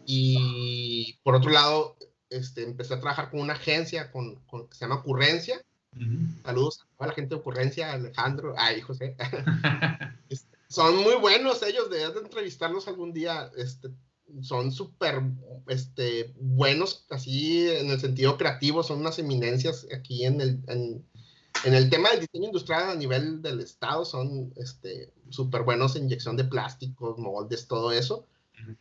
Y 0.06 1.20
por 1.24 1.36
otro 1.36 1.52
lado, 1.52 1.96
este, 2.30 2.64
empecé 2.64 2.96
a 2.96 3.00
trabajar 3.00 3.32
con 3.32 3.40
una 3.40 3.54
agencia 3.54 4.12
con, 4.12 4.36
con 4.48 4.68
que 4.68 4.76
se 4.76 4.86
llama 4.86 5.00
Ocurrencia. 5.00 5.64
Saludos 6.44 6.86
a 7.00 7.08
la 7.08 7.14
gente 7.14 7.36
de 7.36 7.42
Ocurrencia, 7.42 7.94
Alejandro, 7.94 8.54
ay, 8.58 8.82
José. 8.82 9.16
Este, 10.30 10.58
son 10.68 10.98
muy 10.98 11.16
buenos 11.16 11.64
ellos, 11.64 11.90
debes 11.90 12.14
de 12.14 12.20
entrevistarlos 12.20 12.90
algún 12.90 13.14
día. 13.14 13.50
Este, 13.56 13.90
son 14.42 14.72
súper 14.72 15.22
este, 15.68 16.34
buenos, 16.40 17.06
así 17.10 17.68
en 17.70 17.90
el 17.90 18.00
sentido 18.00 18.38
creativo, 18.38 18.84
son 18.84 19.00
unas 19.00 19.20
eminencias 19.20 19.88
aquí 19.96 20.26
en 20.26 20.42
el, 20.42 20.60
en, 20.68 21.74
el 21.74 21.90
tema 21.90 22.10
del 22.10 22.22
diseño 22.22 22.48
industrial 22.48 22.90
a 22.90 22.96
nivel 22.96 23.42
del 23.42 23.60
Estado, 23.60 24.06
son 24.06 24.54
súper 25.30 25.62
este, 25.62 25.66
buenos 25.66 25.96
en 25.96 26.04
inyección 26.04 26.38
de 26.38 26.46
plásticos, 26.46 27.18
moldes, 27.18 27.68
todo 27.68 27.92
eso. 27.92 28.28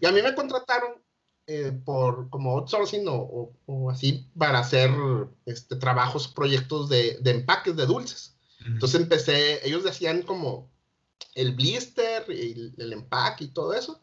Y 0.00 0.06
a 0.06 0.12
mí 0.12 0.22
me 0.22 0.34
contrataron 0.34 0.92
eh, 1.46 1.72
por 1.84 2.28
como 2.28 2.58
outsourcing 2.58 3.06
o, 3.08 3.52
o, 3.66 3.90
así 3.90 4.26
para 4.36 4.58
hacer 4.58 4.90
este, 5.44 5.76
trabajos, 5.76 6.28
proyectos 6.28 6.88
de, 6.88 7.18
de 7.20 7.30
empaques 7.30 7.76
de 7.76 7.86
dulces. 7.86 8.36
Entonces 8.64 9.00
empecé, 9.00 9.64
ellos 9.66 9.84
decían 9.84 10.22
como 10.22 10.68
el 11.34 11.54
blister, 11.54 12.24
el, 12.28 12.74
el 12.78 12.92
empaque 12.92 13.44
y 13.44 13.48
todo 13.48 13.74
eso. 13.74 14.02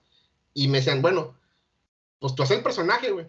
Y 0.54 0.68
me 0.68 0.80
decían, 0.80 1.02
bueno, 1.02 1.36
pues 2.20 2.36
tú 2.36 2.44
haces 2.44 2.58
el 2.58 2.64
personaje, 2.64 3.12
güey. 3.12 3.28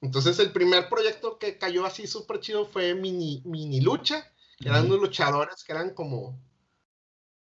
Entonces 0.00 0.38
el 0.38 0.52
primer 0.52 0.88
proyecto 0.88 1.38
que 1.38 1.58
cayó 1.58 1.84
así 1.84 2.06
súper 2.06 2.40
chido 2.40 2.64
fue 2.64 2.94
Mini, 2.94 3.42
Mini 3.44 3.80
Lucha, 3.80 4.32
que 4.58 4.68
eran 4.68 4.86
unos 4.86 5.00
luchadores 5.00 5.62
que 5.64 5.72
eran 5.72 5.94
como, 5.94 6.40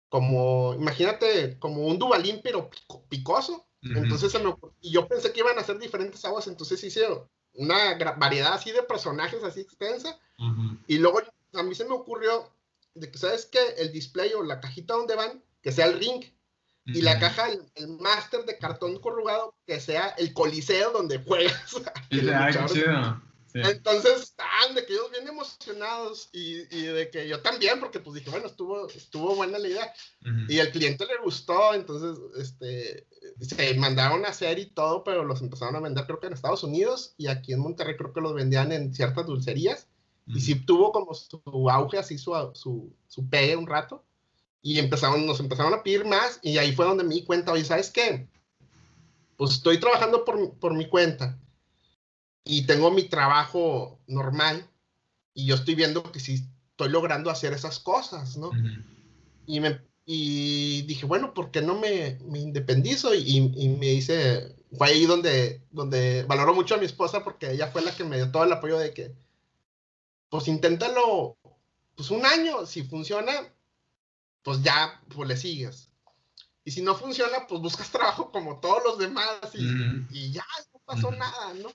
como, 0.09 0.75
imagínate, 0.75 1.59
como 1.59 1.87
un 1.87 1.99
Dubalín, 1.99 2.41
pero 2.43 2.71
picoso. 3.09 3.67
Entonces 3.83 4.33
y 4.81 4.93
yo 4.93 5.07
pensé 5.09 5.33
que 5.33 5.41
iban 5.41 5.59
a 5.59 5.65
ser 5.65 5.79
diferentes 5.79 6.25
aguas, 6.25 6.47
entonces 6.47 6.83
hicieron 6.83 7.29
una 7.55 7.97
variedad 8.17 8.55
así 8.55 8.73
de 8.73 8.83
personajes 8.83 9.43
así 9.43 9.61
extensa. 9.61 10.19
Y 10.87 10.99
luego 10.99 11.21
a 11.53 11.63
mí 11.63 11.75
se 11.75 11.85
me 11.85 11.95
ocurrió 11.95 12.51
de 12.95 13.11
que, 13.11 13.19
¿sabes 13.19 13.47
qué? 13.47 13.61
El 13.79 13.93
display 13.93 14.33
o 14.35 14.43
la 14.43 14.61
cajita 14.61 14.95
donde 14.95 15.15
van, 15.17 15.43
que 15.63 15.73
sea 15.73 15.87
el 15.87 15.99
ring. 15.99 16.25
Y 16.87 17.01
la 17.01 17.19
caja, 17.19 17.49
el, 17.49 17.63
el 17.77 17.89
máster 17.99 18.45
de 18.45 18.59
cartón 18.59 18.99
corrugado, 18.99 19.57
que 19.67 19.81
sea 19.81 20.09
el 20.19 20.35
coliseo 20.35 20.93
donde 20.93 21.19
juegas. 21.19 21.75
Entonces 23.55 24.21
estaban 24.21 24.75
de 24.75 24.85
que 24.85 24.95
ellos 24.95 25.13
bien 25.13 25.29
emocionados 25.29 26.29
y, 26.33 26.63
y, 26.77 26.83
de 26.87 27.09
que 27.09 27.29
yo 27.29 27.41
también, 27.41 27.79
porque 27.79 28.01
pues 28.01 28.17
dije, 28.17 28.29
bueno, 28.29 28.47
estuvo, 28.47 28.89
estuvo 28.89 29.37
buena 29.37 29.59
la 29.59 29.69
idea. 29.69 29.93
Y 30.49 30.59
al 30.59 30.73
cliente 30.73 31.07
le 31.07 31.19
gustó, 31.23 31.73
entonces 31.73 32.19
este, 32.37 33.07
se 33.41 33.75
mandaron 33.75 34.25
a 34.25 34.31
hacer 34.31 34.59
y 34.59 34.67
todo, 34.67 35.05
pero 35.05 35.25
los 35.25 35.41
empezaron 35.41 35.77
a 35.77 35.81
vender 35.81 36.05
creo 36.05 36.19
que 36.19 36.27
en 36.27 36.33
Estados 36.33 36.65
Unidos 36.65 37.15
y 37.17 37.29
aquí 37.29 37.53
en 37.53 37.61
Monterrey 37.61 37.97
creo 37.97 38.13
que 38.13 38.21
los 38.21 38.35
vendían 38.35 38.73
en 38.73 38.93
ciertas 38.93 39.25
dulcerías. 39.25 39.89
Y 40.27 40.41
sí 40.41 40.55
tuvo 40.55 40.91
como 40.91 41.13
su 41.15 41.43
auge, 41.71 41.99
así 41.99 42.17
su, 42.19 42.33
su, 42.55 42.97
su 43.07 43.29
pegue 43.29 43.57
un 43.57 43.67
rato. 43.67 44.05
Y 44.67 44.79
empezaron, 44.79 45.27
nos 45.27 45.41
empezaron 45.41 45.75
a 45.75 45.83
pedir 45.83 46.07
más 46.07 46.41
y 46.43 46.57
ahí 46.57 46.73
fue 46.73 46.87
donde 46.87 47.05
me 47.05 47.15
di 47.15 47.25
cuenta, 47.25 47.53
oye, 47.53 47.65
¿sabes 47.65 47.91
qué? 47.91 48.27
Pues 49.37 49.53
estoy 49.53 49.79
trabajando 49.79 50.25
por, 50.25 50.55
por 50.55 50.73
mi 50.73 50.89
cuenta 50.89 51.39
y 52.45 52.63
tengo 52.63 52.91
mi 52.91 53.05
trabajo 53.05 54.01
normal 54.07 54.67
y 55.35 55.45
yo 55.45 55.57
estoy 55.57 55.75
viendo 55.75 56.03
que 56.11 56.19
sí 56.19 56.49
estoy 56.71 56.89
logrando 56.89 57.31
hacer 57.31 57.53
esas 57.53 57.79
cosas, 57.79 58.39
¿no? 58.39 58.51
y, 59.47 59.61
me, 59.61 59.81
y 60.07 60.83
dije, 60.83 61.05
bueno, 61.05 61.35
¿por 61.35 61.51
qué 61.51 61.61
no 61.61 61.79
me, 61.79 62.19
me 62.25 62.39
independizo? 62.39 63.15
Y, 63.15 63.53
y, 63.55 63.69
me 63.69 63.87
dice, 63.87 64.57
fue 64.77 64.89
ahí 64.89 65.07
donde, 65.07 65.63
donde 65.73 66.25
valoro 66.25 66.55
mucho 66.55 66.75
a 66.75 66.79
mi 66.79 66.87
esposa 66.87 67.23
porque 67.23 67.51
ella 67.51 67.69
fue 67.69 67.83
la 67.83 67.95
que 67.95 68.05
me 68.05 68.17
dio 68.17 68.31
todo 68.31 68.45
el 68.45 68.53
apoyo 68.53 68.79
de 68.79 68.93
que, 68.95 69.13
pues 70.31 70.49
inténtalo, 70.49 71.37
pues 71.95 72.11
un 72.11 72.25
año, 72.27 72.67
si 72.67 72.83
funciona, 72.83 73.33
pues 74.45 74.63
ya, 74.63 75.03
pues 75.09 75.29
le 75.29 75.37
sigues. 75.37 75.91
Y 76.65 76.71
si 76.71 76.83
no 76.83 76.95
funciona, 76.95 77.47
pues 77.49 77.61
buscas 77.61 77.91
trabajo 77.91 78.31
como 78.31 78.61
todos 78.61 78.83
los 78.85 78.99
demás 78.99 79.41
y, 79.55 80.07
y 80.11 80.33
ya, 80.33 80.47
no 80.73 80.81
pasó 80.85 81.11
nada, 81.11 81.55
¿no? 81.55 81.71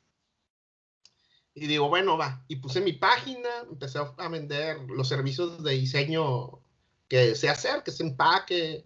Y 1.53 1.67
digo, 1.67 1.89
bueno, 1.89 2.17
va. 2.17 2.43
Y 2.47 2.57
puse 2.57 2.80
mi 2.80 2.93
página, 2.93 3.49
empecé 3.70 3.99
a 3.99 4.28
vender 4.30 4.80
los 4.88 5.09
servicios 5.09 5.61
de 5.63 5.74
diseño 5.74 6.61
que 7.09 7.36
sé 7.36 7.49
hacer, 7.49 7.84
que 7.84 7.91
es 7.91 7.99
empaque, 7.99 8.86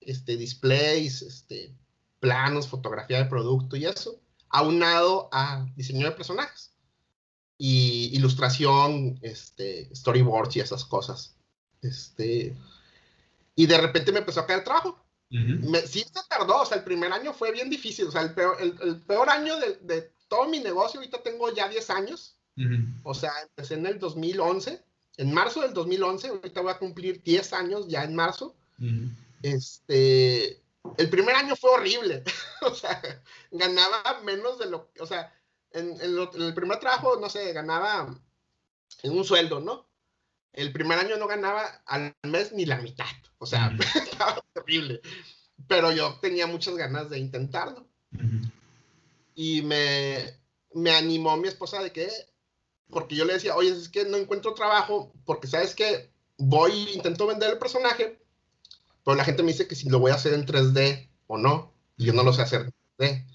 este, 0.00 0.36
displays, 0.36 1.22
este, 1.22 1.74
planos, 2.18 2.66
fotografía 2.66 3.18
de 3.18 3.26
producto 3.26 3.76
y 3.76 3.84
eso, 3.84 4.20
aunado 4.48 5.28
a 5.32 5.66
diseño 5.76 6.06
de 6.06 6.16
personajes 6.16 6.72
y 7.58 8.10
ilustración, 8.16 9.18
este, 9.22 9.94
storyboards 9.94 10.56
y 10.56 10.60
esas 10.60 10.84
cosas. 10.84 11.36
Este, 11.82 12.56
y 13.58 13.66
de 13.66 13.76
repente 13.76 14.12
me 14.12 14.20
empezó 14.20 14.38
a 14.38 14.46
caer 14.46 14.62
trabajo. 14.62 15.04
sí 15.28 16.04
se 16.04 16.28
tardó, 16.28 16.62
o 16.62 16.64
sea, 16.64 16.78
el 16.78 16.84
primer 16.84 17.12
año 17.12 17.32
fue 17.32 17.50
bien 17.50 17.68
difícil, 17.68 18.06
o 18.06 18.12
sea, 18.12 18.22
el 18.22 18.32
peor, 18.32 18.56
el, 18.60 19.00
peor 19.00 19.28
año 19.28 19.58
de, 19.58 19.74
de, 19.82 20.12
todo 20.28 20.46
mi 20.46 20.60
negocio, 20.60 21.00
ahorita 21.00 21.24
tengo 21.24 21.52
ya 21.52 21.68
10 21.68 21.90
años, 21.90 22.38
o 23.02 23.14
sea, 23.14 23.32
empecé 23.42 23.74
en 23.74 23.86
el 23.86 23.98
2011, 23.98 24.80
en 25.16 25.34
marzo 25.34 25.62
del 25.62 25.74
2011, 25.74 26.28
ahorita 26.28 26.60
voy 26.60 26.70
a 26.70 26.78
cumplir 26.78 27.20
10 27.24 27.52
años 27.52 27.88
ya 27.88 28.04
en 28.04 28.14
marzo. 28.14 28.54
Este, 29.42 30.62
el 30.96 31.10
primer 31.10 31.34
año 31.34 31.56
fue 31.56 31.70
horrible, 31.70 32.22
o 32.62 32.72
sea, 32.72 33.02
ganaba 33.50 34.20
menos 34.22 34.60
de 34.60 34.66
lo, 34.70 34.88
o 35.00 35.06
sea, 35.06 35.34
en, 35.72 36.00
el 36.00 36.54
primer 36.54 36.78
trabajo, 36.78 37.18
no 37.20 37.28
sé, 37.28 37.52
ganaba 37.52 38.16
en 39.02 39.18
un 39.18 39.24
sueldo, 39.24 39.58
¿no? 39.58 39.87
El 40.52 40.72
primer 40.72 40.98
año 40.98 41.16
no 41.16 41.26
ganaba 41.26 41.82
al 41.86 42.14
mes 42.22 42.52
ni 42.52 42.66
la 42.66 42.78
mitad, 42.78 43.06
o 43.38 43.46
sea, 43.46 43.76
estaba 43.94 44.42
horrible, 44.54 45.00
pero 45.66 45.92
yo 45.92 46.18
tenía 46.20 46.46
muchas 46.46 46.74
ganas 46.76 47.10
de 47.10 47.18
intentarlo 47.18 47.86
y 49.34 49.62
me, 49.62 50.34
me 50.74 50.90
animó 50.90 51.36
mi 51.36 51.46
esposa 51.46 51.80
de 51.80 51.92
que, 51.92 52.08
porque 52.90 53.14
yo 53.14 53.24
le 53.24 53.34
decía, 53.34 53.54
oye, 53.54 53.70
es 53.70 53.88
que 53.88 54.04
no 54.04 54.16
encuentro 54.16 54.54
trabajo, 54.54 55.12
porque 55.24 55.46
sabes 55.46 55.76
que 55.76 56.10
voy, 56.38 56.90
intento 56.94 57.26
vender 57.26 57.52
el 57.52 57.58
personaje, 57.58 58.18
pero 59.04 59.16
la 59.16 59.24
gente 59.24 59.42
me 59.42 59.52
dice 59.52 59.68
que 59.68 59.76
si 59.76 59.88
lo 59.88 60.00
voy 60.00 60.10
a 60.10 60.16
hacer 60.16 60.34
en 60.34 60.44
3D 60.44 61.08
o 61.28 61.38
no, 61.38 61.72
y 61.96 62.06
yo 62.06 62.12
no 62.12 62.24
lo 62.24 62.32
sé 62.32 62.42
hacer 62.42 62.62
en 62.62 62.74
3D. 62.98 63.26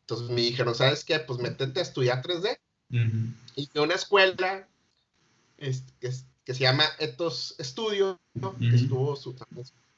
Entonces 0.00 0.28
me 0.28 0.40
dijeron, 0.40 0.74
¿sabes 0.74 1.04
qué? 1.04 1.20
Pues 1.20 1.38
métete 1.38 1.80
a 1.80 1.82
estudiar 1.82 2.22
3D. 2.22 2.58
Y 3.56 3.66
fue 3.66 3.82
una 3.82 3.94
escuela 3.94 4.68
que, 5.56 6.12
que, 6.44 6.54
se 6.54 6.60
llama 6.60 6.84
Etos 6.98 7.56
Studio, 7.60 8.20
que 8.58 8.76
estuvo 8.76 9.16
su, 9.16 9.36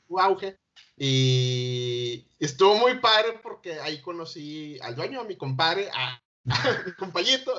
su 0.09 0.21
auge. 0.21 0.59
Y 0.97 2.27
estuvo 2.39 2.77
muy 2.77 2.99
padre 2.99 3.39
porque 3.43 3.81
ahí 3.81 4.01
conocí 4.01 4.79
al 4.81 4.95
dueño, 4.95 5.21
a 5.21 5.25
mi 5.25 5.37
compadre, 5.37 5.91
a, 5.93 6.23
mi 6.87 6.93
compañito, 6.93 7.53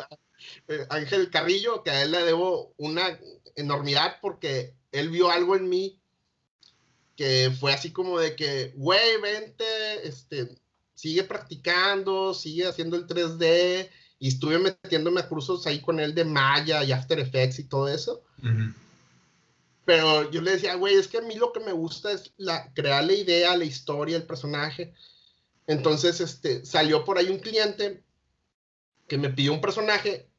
eh, 0.68 0.86
Ángel 0.90 1.30
Carrillo, 1.30 1.84
que 1.84 1.92
a 1.92 2.04
él 2.04 2.12
le 2.12 2.24
debo 2.24 2.74
una 2.78 3.20
enormidad 3.56 4.18
porque 4.22 4.76
él 4.92 5.10
vio 5.10 5.30
algo 5.30 5.56
en 5.56 5.70
mí 5.70 6.00
que 7.18 7.52
fue 7.60 7.74
así 7.74 7.92
como 7.92 8.20
de 8.20 8.36
que, 8.36 8.74
güey, 8.76 9.20
vente, 9.20 10.08
este, 10.08 10.56
sigue 10.94 11.24
practicando, 11.24 12.34
sigue 12.36 12.68
haciendo 12.68 12.96
el 12.96 13.08
3D, 13.08 13.90
y 14.20 14.30
estuve 14.30 14.58
metiéndome 14.58 15.22
a 15.22 15.28
cursos 15.28 15.68
ahí 15.68 15.80
con 15.80 16.00
él 16.00 16.16
de 16.16 16.26
Maya 16.26 16.84
y 16.84 16.92
After 16.92 17.20
Effects 17.20 17.60
y 17.60 17.66
todo 17.66 17.88
eso. 17.88 18.24
Pero 19.86 20.30
yo 20.32 20.42
le 20.42 20.52
decía, 20.52 20.76
güey, 20.76 20.96
es 20.96 21.08
que 21.08 21.20
a 21.20 21.22
mí 21.22 21.36
lo 21.36 21.54
que 21.54 21.60
me 21.60 21.72
gusta 21.72 22.12
es 22.12 22.34
la, 22.38 22.74
crear 22.74 23.04
la 23.06 23.14
idea, 23.14 23.56
la 23.56 23.66
historia, 23.66 24.18
el 24.18 24.24
personaje. 24.24 24.94
Entonces, 25.66 26.20
este, 26.20 26.66
salió 26.66 27.06
por 27.06 27.18
ahí 27.18 27.30
un 27.30 27.40
cliente 27.40 28.04
que 29.08 29.18
me 29.18 29.30
pidió 29.30 29.54
un 29.54 29.62
personaje, 29.62 30.30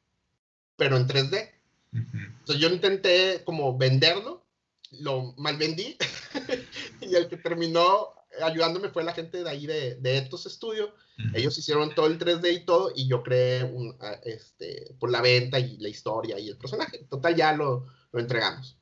pero 0.76 0.96
en 0.96 1.06
3D. 1.06 1.50
Entonces 1.92 2.58
yo 2.58 2.68
intenté 2.68 3.42
como 3.44 3.76
venderlo, 3.78 4.46
lo 4.90 5.32
mal 5.38 5.56
vendí, 5.56 5.96
y 7.00 7.14
el 7.14 7.28
que 7.28 7.38
terminó 7.38 8.17
ayudándome 8.42 8.88
fue 8.88 9.04
la 9.04 9.12
gente 9.12 9.42
de 9.42 9.50
ahí 9.50 9.66
de, 9.66 9.96
de 9.96 10.18
Etos 10.18 10.44
Studio. 10.44 10.94
Ellos 11.34 11.58
hicieron 11.58 11.94
todo 11.94 12.06
el 12.06 12.18
3D 12.18 12.52
y 12.52 12.64
todo, 12.64 12.92
y 12.94 13.08
yo 13.08 13.24
creé 13.24 13.64
un, 13.64 13.96
este, 14.22 14.94
por 15.00 15.10
la 15.10 15.20
venta 15.20 15.58
y 15.58 15.76
la 15.78 15.88
historia 15.88 16.38
y 16.38 16.48
el 16.48 16.56
personaje. 16.56 17.06
Total, 17.10 17.34
ya 17.34 17.52
lo, 17.52 17.86
lo 18.12 18.20
entregamos. 18.20 18.78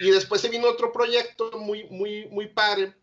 Y 0.00 0.10
después 0.10 0.40
se 0.40 0.48
vino 0.48 0.68
otro 0.68 0.92
proyecto 0.92 1.50
muy, 1.58 1.84
muy, 1.90 2.26
muy 2.28 2.46
padre. 2.46 2.94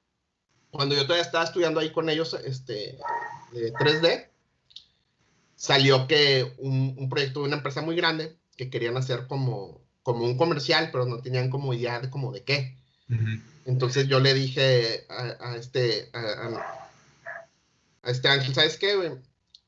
Cuando 0.72 0.96
yo 0.96 1.04
todavía 1.04 1.26
estaba 1.26 1.44
estudiando 1.44 1.80
ahí 1.80 1.92
con 1.92 2.10
ellos, 2.10 2.34
este, 2.46 2.98
de 3.52 3.74
3D, 3.74 4.30
salió 5.56 6.08
que 6.08 6.54
un, 6.60 6.96
un, 6.98 7.10
proyecto 7.10 7.42
de 7.42 7.48
una 7.48 7.58
empresa 7.58 7.82
muy 7.82 7.96
grande 7.96 8.38
que 8.56 8.70
querían 8.70 8.98
hacer 8.98 9.28
como, 9.28 9.82
como 10.04 10.24
un 10.24 10.38
comercial, 10.38 10.90
pero 10.92 11.06
no 11.06 11.22
tenían 11.22 11.50
como 11.50 11.74
idea 11.74 12.00
de 12.00 12.10
como 12.10 12.32
de 12.32 12.44
qué. 12.44 12.78
Entonces 13.68 14.08
yo 14.08 14.22
le 14.22 14.34
dije 14.34 15.06
a, 15.10 15.50
a 15.50 15.56
este, 15.58 16.10
a, 16.14 16.20
a, 18.02 18.10
este 18.10 18.30
Ángel, 18.30 18.56
¿sabes 18.56 18.78
qué? 18.78 19.20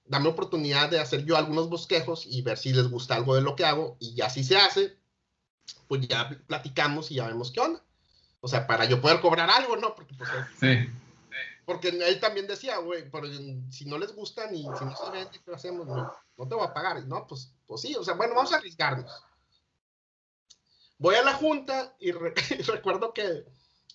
Dame 0.06 0.30
oportunidad 0.30 0.90
de 0.90 1.02
hacer 1.02 1.26
yo 1.26 1.36
algunos 1.36 1.70
bosquejos 1.70 2.26
y 2.26 2.42
ver 2.42 2.58
si 2.58 2.72
les 2.72 2.88
gusta 2.88 3.16
algo 3.16 3.36
de 3.36 3.42
lo 3.42 3.58
que 3.58 3.66
hago. 3.66 3.98
Y 4.00 4.16
ya 4.16 4.30
si 4.30 4.46
se 4.46 4.56
hace, 4.56 4.98
pues 5.90 6.08
ya 6.08 6.30
platicamos 6.48 7.12
y 7.12 7.16
ya 7.16 7.28
vemos 7.28 7.52
qué 7.52 7.60
onda. 7.60 7.84
O 8.40 8.48
sea, 8.48 8.66
para 8.66 8.86
yo 8.86 9.02
poder 9.02 9.20
cobrar 9.20 9.50
algo, 9.50 9.76
¿no? 9.76 9.94
Porque, 9.94 10.16
pues, 10.16 10.30
sí. 10.62 10.90
Porque 11.66 11.90
él 11.90 12.20
también 12.22 12.48
decía, 12.48 12.78
güey, 12.78 13.12
pero 13.12 13.28
si 13.70 13.84
no 13.84 13.98
les 13.98 14.16
gusta 14.16 14.50
ni 14.50 14.62
si 14.62 14.86
no 14.86 14.96
se 14.96 15.12
vende, 15.12 15.42
¿qué 15.46 15.54
hacemos? 15.54 15.86
No, 15.86 16.10
no, 16.38 16.48
te 16.48 16.56
voy 16.56 16.66
a 16.66 16.74
pagar. 16.74 17.06
No, 17.06 17.28
pues, 17.28 17.54
pues 17.68 17.82
sí, 17.82 17.94
o 17.96 18.04
sea, 18.06 18.14
bueno, 18.14 18.34
vamos 18.34 18.54
a 18.54 18.58
arriesgarnos. 18.58 19.12
Voy 20.98 21.16
a 21.16 21.22
la 21.22 21.34
junta 21.34 21.94
y, 22.00 22.12
y 22.54 22.62
recuerdo 22.62 23.14
que 23.14 23.44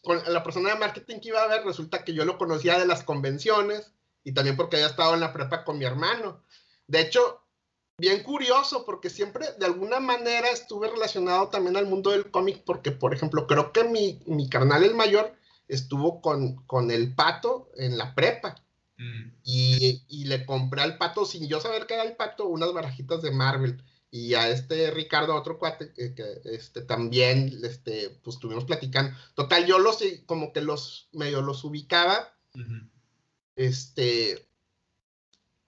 con 0.05 0.23
la 0.33 0.43
persona 0.43 0.71
de 0.71 0.79
marketing 0.79 1.19
que 1.19 1.29
iba 1.29 1.43
a 1.43 1.49
ver, 1.49 1.65
resulta 1.65 2.05
que 2.05 2.15
yo 2.15 2.25
lo 2.25 2.39
conocía 2.39 2.79
de 2.79 2.87
las 2.87 3.03
convenciones 3.03 3.93
y 4.23 4.33
también 4.33 4.57
porque 4.57 4.77
había 4.77 4.89
estado 4.89 5.15
en 5.15 5.21
la 5.21 5.33
prepa 5.33 5.65
con 5.65 5.79
mi 5.79 5.85
hermano. 5.85 6.43
De 6.87 7.01
hecho, 7.01 7.43
bien 7.99 8.23
curioso 8.23 8.85
porque 8.85 9.11
siempre 9.11 9.47
de 9.59 9.67
alguna 9.67 10.01
manera 10.01 10.49
estuve 10.51 10.89
relacionado 10.89 11.49
también 11.49 11.77
al 11.77 11.87
mundo 11.87 12.11
del 12.11 12.31
cómic 12.31 12.63
porque, 12.65 12.93
por 12.93 13.15
ejemplo, 13.15 13.47
creo 13.47 13.73
que 13.73 13.85
mi, 13.85 14.23
mi 14.27 14.49
carnal 14.49 14.85
el 14.85 14.95
mayor 14.95 15.35
estuvo 15.69 16.21
con, 16.21 16.57
con 16.67 16.91
el 16.91 17.15
pato 17.15 17.71
en 17.77 17.99
la 17.99 18.15
prepa. 18.15 18.57
Mm. 18.97 19.33
Y, 19.43 20.05
y, 20.09 20.25
le 20.27 20.47
compré 20.47 20.83
al 20.83 20.99
pato, 20.99 21.25
sin 21.27 21.49
yo 21.49 21.61
saber 21.61 21.87
que 21.87 21.95
era 21.95 22.05
el 22.05 22.15
pato, 22.15 22.47
unas 22.47 22.73
barajitas 22.73 23.23
de 23.23 23.33
Marvel. 23.33 23.83
Y 24.15 24.35
a 24.35 24.49
este 24.49 24.93
Ricardo, 24.93 25.35
otro 25.35 25.59
cuate, 25.59 25.93
que, 25.93 26.15
este, 26.45 26.83
también 26.83 27.59
este, 27.65 28.11
pues, 28.23 28.37
estuvimos 28.37 28.65
platicando. 28.65 29.13
Total, 29.35 29.67
yo 29.67 29.81
los, 29.81 29.99
como 30.25 30.53
que 30.53 30.61
los 30.61 31.09
medio 31.11 31.43
los 31.43 31.65
ubicaba. 31.65 32.33
Este, 33.57 34.47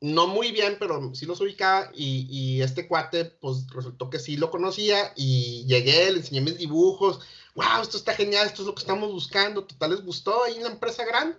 no 0.01 0.29
muy 0.29 0.53
bien, 0.53 0.77
pero 0.79 1.13
sí 1.13 1.27
los 1.27 1.41
ubicaba 1.41 1.91
y, 1.93 2.63
este 2.63 2.87
cuate, 2.87 3.25
pues 3.25 3.67
resultó 3.71 4.11
que 4.11 4.21
sí 4.21 4.37
lo 4.37 4.53
conocía 4.53 5.13
y 5.17 5.65
llegué, 5.67 6.13
le 6.13 6.19
enseñé 6.19 6.41
mis 6.41 6.57
dibujos, 6.57 7.27
wow, 7.57 7.83
esto 7.83 7.97
está 7.97 8.15
genial, 8.15 8.47
esto 8.47 8.63
es 8.63 8.67
lo 8.67 8.77
que 8.77 8.83
estamos 8.83 9.11
buscando, 9.11 9.65
total 9.65 9.91
les 9.91 10.05
gustó 10.05 10.45
ahí 10.45 10.55
en 10.55 10.63
la 10.63 10.71
empresa 10.71 11.05
grande, 11.05 11.37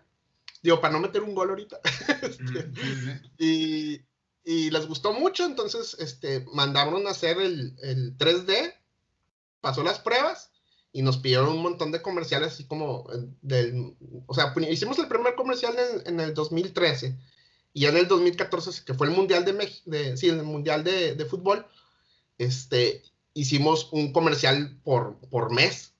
digo, 0.61 0.81
para 0.81 0.91
no 0.91 0.99
meter 0.99 1.23
un 1.23 1.35
gol 1.35 1.51
ahorita, 1.51 1.79
este, 2.21 2.69
y, 3.37 4.01
y, 4.47 4.69
les 4.71 4.87
gustó 4.87 5.13
mucho, 5.13 5.45
entonces 5.45 5.95
este, 5.99 6.45
mandaron 6.53 7.05
a 7.05 7.11
hacer 7.11 7.39
el, 7.39 7.75
el 7.83 8.17
3D, 8.17 8.73
pasó 9.61 9.83
las 9.83 9.99
pruebas 9.99 10.51
y 10.93 11.01
nos 11.01 11.17
pidieron 11.17 11.49
un 11.49 11.61
montón 11.61 11.91
de 11.91 12.01
comerciales 12.01 12.53
así 12.53 12.65
como 12.65 13.07
del, 13.41 13.95
o 14.25 14.33
sea, 14.33 14.53
hicimos 14.69 14.97
el 14.99 15.07
primer 15.07 15.35
comercial 15.35 15.75
en, 15.77 16.13
en 16.13 16.19
el 16.19 16.33
2013 16.33 17.17
y 17.77 17.85
en 17.85 17.95
el 17.95 18.07
2014, 18.07 18.85
que 18.85 18.95
fue 18.95 19.05
el 19.05 19.13
Mundial 19.13 19.45
de, 19.45 19.53
México, 19.53 19.91
sí, 20.15 20.29
el 20.29 20.41
Mundial 20.41 20.83
de, 20.83 21.13
de, 21.13 21.25
Fútbol, 21.25 21.63
este, 22.39 23.03
hicimos 23.35 23.89
un 23.91 24.11
comercial 24.13 24.79
por, 24.83 25.19
por 25.29 25.53
mes. 25.53 25.93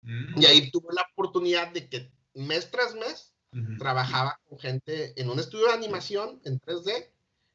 Mm. 0.00 0.40
Y 0.40 0.46
ahí 0.46 0.70
tuve 0.70 0.94
la 0.94 1.06
oportunidad 1.12 1.72
de 1.72 1.90
que 1.90 2.10
mes 2.32 2.70
tras 2.70 2.94
mes 2.94 3.34
trabajaba 3.78 4.40
con 4.48 4.58
gente 4.60 5.12
en 5.20 5.28
un 5.28 5.38
estudio 5.38 5.66
de 5.66 5.74
animación 5.74 6.40
en 6.44 6.58
3D, 6.58 7.10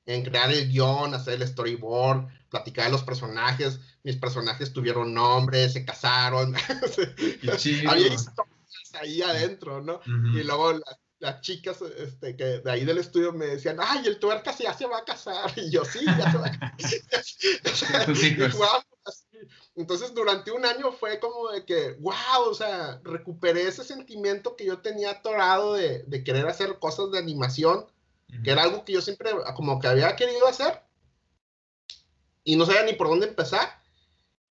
en 0.05 0.23
crear 0.23 0.51
el 0.51 0.69
guion, 0.69 1.13
hacer 1.13 1.41
el 1.41 1.47
storyboard, 1.47 2.27
platicar 2.49 2.85
de 2.85 2.91
los 2.91 3.03
personajes. 3.03 3.79
Mis 4.03 4.17
personajes 4.17 4.73
tuvieron 4.73 5.13
nombre, 5.13 5.69
se 5.69 5.85
casaron. 5.85 6.55
Había 7.87 8.07
historias 8.07 8.95
ahí 8.99 9.21
adentro, 9.21 9.81
¿no? 9.81 9.99
Y 10.05 10.43
luego 10.43 10.73
las 10.73 10.99
las 11.19 11.41
chicas 11.41 11.81
este, 11.81 12.35
que 12.35 12.59
de 12.59 12.71
ahí 12.71 12.85
del 12.85 12.97
estudio 12.97 13.31
me 13.33 13.47
decían, 13.47 13.77
ay, 13.79 14.05
el 14.05 14.19
tuercas 14.19 14.57
ya 14.59 14.73
se 14.73 14.85
va 14.85 14.99
a 14.99 15.05
casar. 15.05 15.51
Y 15.55 15.71
yo, 15.71 15.85
sí, 15.85 15.99
ya 16.05 16.31
se 16.31 16.37
va 16.37 16.47
a 16.47 16.59
casar. 16.59 18.05
Entonces, 19.75 20.13
durante 20.13 20.51
un 20.51 20.65
año 20.65 20.91
fue 20.91 21.19
como 21.19 21.51
de 21.51 21.65
que, 21.65 21.93
wow, 21.99 22.49
o 22.49 22.53
sea, 22.53 23.01
recuperé 23.03 23.67
ese 23.67 23.83
sentimiento 23.83 24.55
que 24.55 24.65
yo 24.65 24.79
tenía 24.79 25.11
atorado 25.11 25.73
de, 25.73 26.03
de 26.03 26.23
querer 26.23 26.47
hacer 26.47 26.79
cosas 26.79 27.11
de 27.11 27.19
animación, 27.19 27.85
que 28.43 28.51
era 28.51 28.63
algo 28.63 28.83
que 28.83 28.93
yo 28.93 29.01
siempre 29.01 29.31
como 29.55 29.79
que 29.79 29.87
había 29.87 30.15
querido 30.15 30.47
hacer 30.47 30.81
y 32.43 32.55
no 32.55 32.65
sabía 32.65 32.83
ni 32.83 32.93
por 32.93 33.07
dónde 33.07 33.27
empezar. 33.27 33.83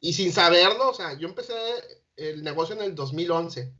Y 0.01 0.13
sin 0.13 0.33
saberlo, 0.33 0.91
o 0.91 0.95
sea, 0.95 1.17
yo 1.19 1.29
empecé 1.29 1.55
el 2.17 2.43
negocio 2.43 2.75
en 2.75 2.83
el 2.83 2.95
2011 2.95 3.73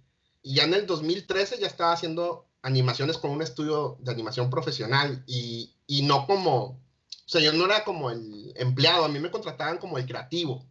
y 0.43 0.55
ya 0.55 0.65
en 0.65 0.75
el 0.75 0.87
2013 0.87 1.59
ya 1.59 1.67
estaba 1.67 1.93
haciendo 1.93 2.47
animaciones 2.63 3.19
con 3.19 3.31
un 3.31 3.43
estudio 3.43 3.99
de 4.01 4.13
animación 4.13 4.49
profesional 4.49 5.23
y, 5.27 5.75
y, 5.87 6.03
no 6.03 6.27
como, 6.27 6.65
o 6.65 6.81
sea, 7.27 7.43
yo 7.43 7.53
no 7.53 7.67
era 7.67 7.85
como 7.85 8.11
el 8.11 8.53
empleado, 8.57 9.05
a 9.05 9.09
mí 9.09 9.19
me 9.19 9.31
contrataban 9.31 9.79
como 9.79 9.99
el 9.99 10.07
creativo. 10.07 10.67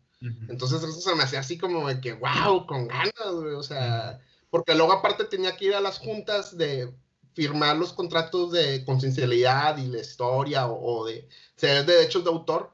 Entonces 0.48 0.82
eso 0.82 1.02
se 1.02 1.16
me 1.16 1.24
hacía 1.24 1.42
así 1.42 1.58
como 1.58 1.86
de 1.88 2.00
que, 2.00 2.14
wow, 2.14 2.66
con 2.66 2.88
ganas, 2.88 3.14
o 3.26 3.62
sea, 3.62 4.22
porque 4.50 4.74
luego 4.74 4.94
aparte 4.94 5.26
tenía 5.26 5.58
que 5.58 5.66
ir 5.66 5.76
a 5.76 5.82
las 5.82 6.00
juntas 6.00 6.58
de 6.58 6.96
firmar 7.34 7.78
los 7.78 7.94
contratos 7.94 8.52
de 8.52 8.84
confidencialidad 8.86 9.78
y 9.78 9.88
la 9.88 10.00
historia 10.00 10.68
o, 10.68 11.06
de 11.06 11.28
ser 11.56 11.86
de 11.86 11.94
derechos 11.94 12.24
de 12.24 12.30
autor. 12.30 12.72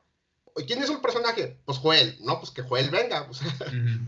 ¿Quién 0.68 0.84
es 0.84 0.90
el 0.90 1.00
personaje? 1.00 1.58
Pues 1.66 1.78
Joel, 1.78 2.18
no, 2.22 2.40
pues 2.40 2.52
que 2.52 2.64
Joel 2.64 2.90
venga, 2.90 3.28
o 3.30 3.34
sea, 3.34 3.54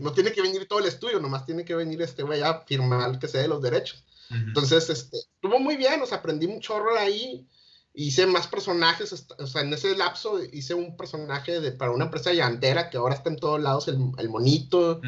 no 0.00 0.12
tiene 0.12 0.32
que 0.32 0.42
venir 0.42 0.68
todo 0.68 0.80
el 0.80 0.86
estudio, 0.86 1.18
nomás 1.20 1.46
tiene 1.46 1.64
que 1.64 1.74
venir 1.74 2.02
este 2.02 2.22
güey 2.22 2.42
a 2.42 2.60
firmar 2.60 3.18
que 3.18 3.28
se 3.28 3.38
dé 3.38 3.48
los 3.48 3.62
derechos. 3.62 4.04
Entonces, 4.30 4.88
este, 4.88 5.18
estuvo 5.18 5.58
muy 5.58 5.76
bien, 5.76 6.00
o 6.00 6.06
sea, 6.06 6.18
aprendí 6.18 6.46
un 6.46 6.60
chorro 6.60 6.96
ahí, 6.98 7.46
hice 7.92 8.26
más 8.26 8.46
personajes, 8.46 9.26
o 9.38 9.46
sea, 9.46 9.62
en 9.62 9.72
ese 9.72 9.94
lapso 9.94 10.42
hice 10.42 10.72
un 10.72 10.96
personaje 10.96 11.60
de, 11.60 11.72
para 11.72 11.90
una 11.90 12.06
empresa 12.06 12.32
llantera 12.32 12.88
que 12.88 12.96
ahora 12.96 13.14
está 13.14 13.28
en 13.28 13.36
todos 13.36 13.60
lados, 13.60 13.88
el, 13.88 13.98
el 14.16 14.28
monito, 14.30 15.00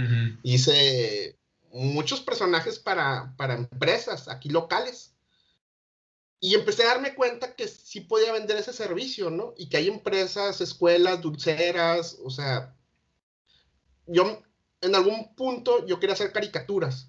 hice 0.43 1.39
muchos 1.73 2.21
personajes 2.21 2.79
para, 2.79 3.35
para 3.37 3.55
empresas 3.55 4.29
aquí 4.29 4.49
locales. 4.49 5.14
Y 6.41 6.55
empecé 6.55 6.85
a 6.85 6.89
darme 6.89 7.15
cuenta 7.15 7.55
que 7.55 7.69
sí 7.69 8.01
podía 8.01 8.33
vender 8.33 8.57
ese 8.57 8.73
servicio, 8.73 9.31
¿no? 9.31 9.55
Y 9.57 9.69
que 9.69 9.79
hay 9.79 9.89
empresas, 9.89 10.61
escuelas, 10.61 11.21
dulceras, 11.23 12.19
o 12.23 12.31
sea, 12.31 12.75
yo 14.07 14.43
en 14.81 14.95
algún 14.95 15.35
punto 15.35 15.87
yo 15.87 15.99
quería 15.99 16.15
hacer 16.15 16.33
caricaturas 16.33 17.09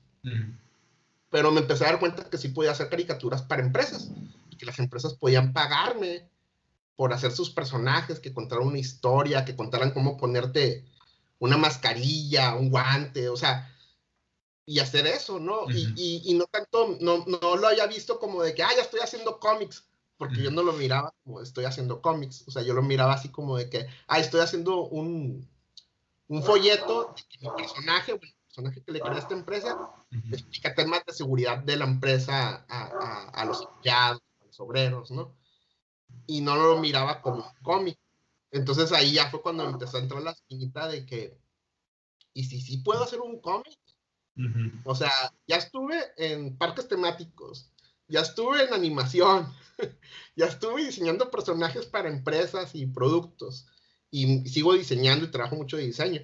pero 1.35 1.51
me 1.51 1.59
empecé 1.59 1.83
a 1.83 1.87
dar 1.87 1.99
cuenta 1.99 2.29
que 2.29 2.37
sí 2.37 2.47
podía 2.47 2.71
hacer 2.71 2.87
caricaturas 2.87 3.41
para 3.41 3.61
empresas 3.61 4.09
y 4.49 4.55
que 4.55 4.65
las 4.65 4.79
empresas 4.79 5.15
podían 5.15 5.51
pagarme 5.51 6.29
por 6.95 7.11
hacer 7.11 7.33
sus 7.33 7.49
personajes, 7.49 8.21
que 8.21 8.33
contaran 8.33 8.67
una 8.67 8.79
historia, 8.79 9.43
que 9.43 9.53
contaran 9.53 9.91
cómo 9.91 10.15
ponerte 10.15 10.85
una 11.39 11.57
mascarilla, 11.57 12.55
un 12.55 12.69
guante, 12.69 13.27
o 13.27 13.35
sea, 13.35 13.69
y 14.65 14.79
hacer 14.79 15.05
eso, 15.05 15.39
¿no? 15.39 15.69
y, 15.69 16.21
y, 16.25 16.33
no 16.33 16.45
tanto, 16.45 16.97
no, 16.99 17.23
no, 17.27 17.55
lo 17.55 17.67
haya 17.67 17.85
visto 17.85 18.19
como 18.19 18.41
de 18.41 18.55
que, 18.55 18.63
ah, 18.63 18.71
ya 18.75 18.81
estoy 18.81 18.99
haciendo 18.99 19.39
cómics, 19.39 19.87
porque 20.17 20.41
yo 20.41 20.49
no 20.49 20.63
lo 20.63 20.73
miraba 20.73 21.13
como 21.23 21.41
estoy 21.41 21.65
haciendo 21.65 22.01
cómics, 22.01 22.43
o 22.47 22.51
sea, 22.51 22.63
yo 22.63 22.73
lo 22.73 22.81
miraba 22.81 23.13
así 23.13 23.29
como 23.29 23.57
de 23.57 23.69
que, 23.69 23.87
ah, 24.07 24.19
estoy 24.19 24.41
haciendo 24.41 24.81
un, 24.81 25.47
un 26.27 26.43
folleto 26.43 27.13
de 27.15 27.47
mi 27.47 27.55
personaje, 27.55 28.19
personaje 28.47 28.81
que 28.81 28.91
le 28.91 29.01
crea 29.01 29.15
a 29.15 29.19
esta 29.19 29.35
empresa, 29.35 29.77
explica 30.31 30.73
temas 30.73 31.05
de 31.05 31.13
seguridad 31.13 31.59
de 31.59 31.75
la 31.75 31.85
empresa 31.85 32.65
a, 32.67 33.29
a, 33.33 33.45
los 33.45 33.61
empleados, 33.61 34.21
a 34.41 34.45
los 34.45 34.59
obreros, 34.59 35.11
¿no? 35.11 35.35
Y 36.25 36.41
no 36.41 36.55
lo 36.55 36.79
miraba 36.79 37.21
como 37.21 37.43
un 37.43 37.63
cómic. 37.63 37.99
Entonces 38.51 38.91
ahí 38.93 39.13
ya 39.13 39.29
fue 39.29 39.41
cuando 39.41 39.67
empezó 39.67 39.97
a 39.97 39.99
entrar 39.99 40.21
la 40.23 40.31
espinita 40.31 40.87
de 40.87 41.05
que, 41.05 41.37
¿y 42.33 42.45
si 42.45 42.61
sí 42.61 42.77
puedo 42.77 43.03
hacer 43.03 43.19
un 43.19 43.39
cómic? 43.41 43.77
O 44.83 44.95
sea, 44.95 45.11
ya 45.47 45.55
estuve 45.57 45.97
en 46.17 46.57
parques 46.57 46.87
temáticos, 46.87 47.71
ya 48.07 48.21
estuve 48.21 48.63
en 48.63 48.73
animación, 48.73 49.47
ya 50.35 50.45
estuve 50.45 50.85
diseñando 50.85 51.31
personajes 51.31 51.85
para 51.85 52.09
empresas 52.09 52.75
y 52.75 52.85
productos, 52.85 53.65
y 54.11 54.47
sigo 54.47 54.73
diseñando 54.73 55.25
y 55.25 55.31
trabajo 55.31 55.55
mucho 55.55 55.77
de 55.77 55.85
diseño. 55.85 56.21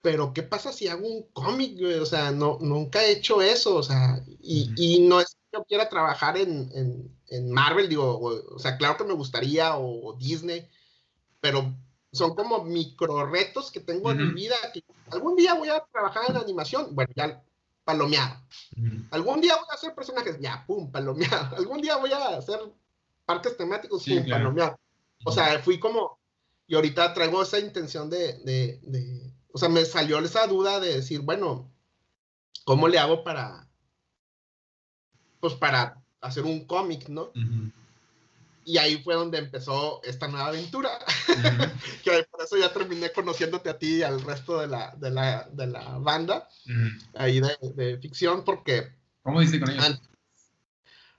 Pero 0.00 0.32
¿qué 0.34 0.42
pasa 0.42 0.72
si 0.72 0.88
hago 0.88 1.06
un 1.06 1.22
cómic, 1.32 1.78
O 2.00 2.06
sea, 2.06 2.30
no, 2.30 2.58
nunca 2.60 3.04
he 3.04 3.12
hecho 3.12 3.42
eso, 3.42 3.76
o 3.76 3.82
sea, 3.82 4.22
y, 4.40 4.70
y 4.76 5.00
no 5.00 5.20
es 5.20 5.34
que 5.34 5.58
yo 5.58 5.64
quiera 5.64 5.88
trabajar 5.88 6.36
en, 6.36 6.70
en, 6.74 7.14
en 7.28 7.50
Marvel, 7.50 7.88
digo, 7.88 8.18
o, 8.20 8.58
sea, 8.58 8.76
claro 8.76 8.96
que 8.96 9.04
me 9.04 9.14
gustaría, 9.14 9.76
o, 9.76 10.14
Disney, 10.14 10.68
pero 11.40 11.74
son 12.12 12.34
como 12.34 12.64
micro 12.64 13.26
retos 13.26 13.70
que 13.70 13.80
tengo 13.80 14.10
en 14.10 14.28
mi 14.28 14.34
vida, 14.34 14.56
que 14.72 14.82
algún 15.10 15.36
día 15.36 15.54
voy 15.54 15.68
a 15.68 15.84
trabajar 15.92 16.24
en 16.28 16.36
animación, 16.36 16.94
bueno, 16.94 17.12
ya 17.14 17.42
palomeado. 17.84 18.36
Algún 19.10 19.40
día 19.40 19.56
voy 19.56 19.66
a 19.70 19.74
hacer 19.74 19.94
personajes, 19.94 20.38
ya, 20.40 20.64
pum, 20.66 20.90
palomeado. 20.90 21.56
Algún 21.56 21.80
día 21.80 21.96
voy 21.96 22.12
a 22.12 22.38
hacer 22.38 22.58
parques 23.26 23.56
temáticos, 23.56 24.04
pum, 24.04 24.28
palomeado. 24.28 24.78
O 25.24 25.32
sea, 25.32 25.58
fui 25.62 25.78
como, 25.78 26.18
y 26.66 26.74
ahorita 26.74 27.12
traigo 27.14 27.42
esa 27.42 27.58
intención 27.58 28.08
de, 28.08 28.38
de, 28.38 28.80
de 28.82 29.34
o 29.52 29.58
sea, 29.58 29.68
me 29.68 29.84
salió 29.84 30.18
esa 30.18 30.46
duda 30.46 30.80
de 30.80 30.96
decir, 30.96 31.20
bueno, 31.20 31.70
¿cómo 32.64 32.88
le 32.88 32.98
hago 32.98 33.22
para, 33.22 33.68
pues 35.40 35.54
para 35.54 36.02
hacer 36.20 36.44
un 36.44 36.66
cómic, 36.66 37.08
¿no? 37.08 37.30
Y 38.64 38.78
ahí 38.78 39.02
fue 39.02 39.14
donde 39.14 39.38
empezó 39.38 40.02
esta 40.04 40.28
nueva 40.28 40.48
aventura, 40.48 40.90
que 42.04 42.24
por 42.30 42.42
eso 42.42 42.56
ya 42.56 42.72
terminé 42.72 43.12
conociéndote 43.12 43.68
a 43.68 43.78
ti 43.78 43.96
y 43.96 44.02
al 44.02 44.20
resto 44.22 44.60
de 44.60 44.68
la, 44.68 44.94
de 44.96 45.10
la, 45.10 45.48
de 45.52 45.66
la 45.66 45.98
banda, 45.98 46.48
ahí 47.14 47.40
de, 47.40 47.56
de, 47.74 47.98
ficción, 47.98 48.44
porque... 48.44 48.92
¿Cómo 49.22 49.40
dice 49.40 49.60
con 49.60 49.70
ellos? 49.70 50.00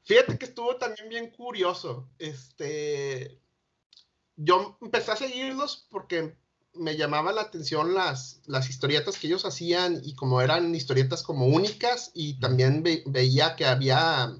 Fíjate 0.04 0.38
que 0.38 0.46
estuvo 0.46 0.76
también 0.76 1.10
bien 1.10 1.32
curioso. 1.32 2.10
Este, 2.20 3.40
yo 4.36 4.78
empecé 4.82 5.12
a 5.12 5.16
seguirlos 5.16 5.88
porque 5.90 6.36
me 6.76 6.98
llamaba 6.98 7.32
la 7.32 7.42
atención 7.42 7.94
las, 7.94 8.42
las 8.46 8.70
historietas 8.70 9.18
que 9.18 9.28
ellos 9.28 9.46
hacían 9.46 10.02
y 10.04 10.14
como 10.14 10.42
eran 10.42 10.76
historietas 10.76 11.24
como 11.24 11.48
únicas 11.48 12.12
y 12.14 12.40
también 12.40 12.84
veía 13.06 13.56
que 13.56 13.66
había 13.66 14.36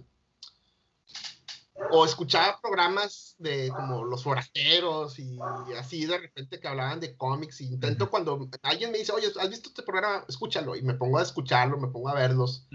o 1.92 2.06
escuchaba 2.06 2.60
programas 2.62 3.36
de 3.38 3.70
como 3.70 4.06
Los 4.06 4.24
Forasteros 4.24 5.20
y, 5.20 5.38
así 5.78 6.06
de 6.06 6.18
repente 6.18 6.60
que 6.60 6.68
hablaban 6.68 7.00
de 7.00 7.16
cómics. 7.16 7.62
Y 7.62 7.66
intento 7.66 8.10
cuando 8.10 8.50
alguien 8.62 8.92
me 8.92 8.98
dice, 8.98 9.12
oye, 9.12 9.28
¿has 9.40 9.50
visto 9.50 9.70
este 9.70 9.84
programa? 9.84 10.24
Escúchalo. 10.28 10.76
Y 10.76 10.82
me 10.82 10.94
pongo 10.94 11.18
a 11.18 11.24
escucharlo, 11.24 11.78
me 11.78 11.90
pongo 11.90 12.10
a 12.10 12.16
verlos. 12.16 12.66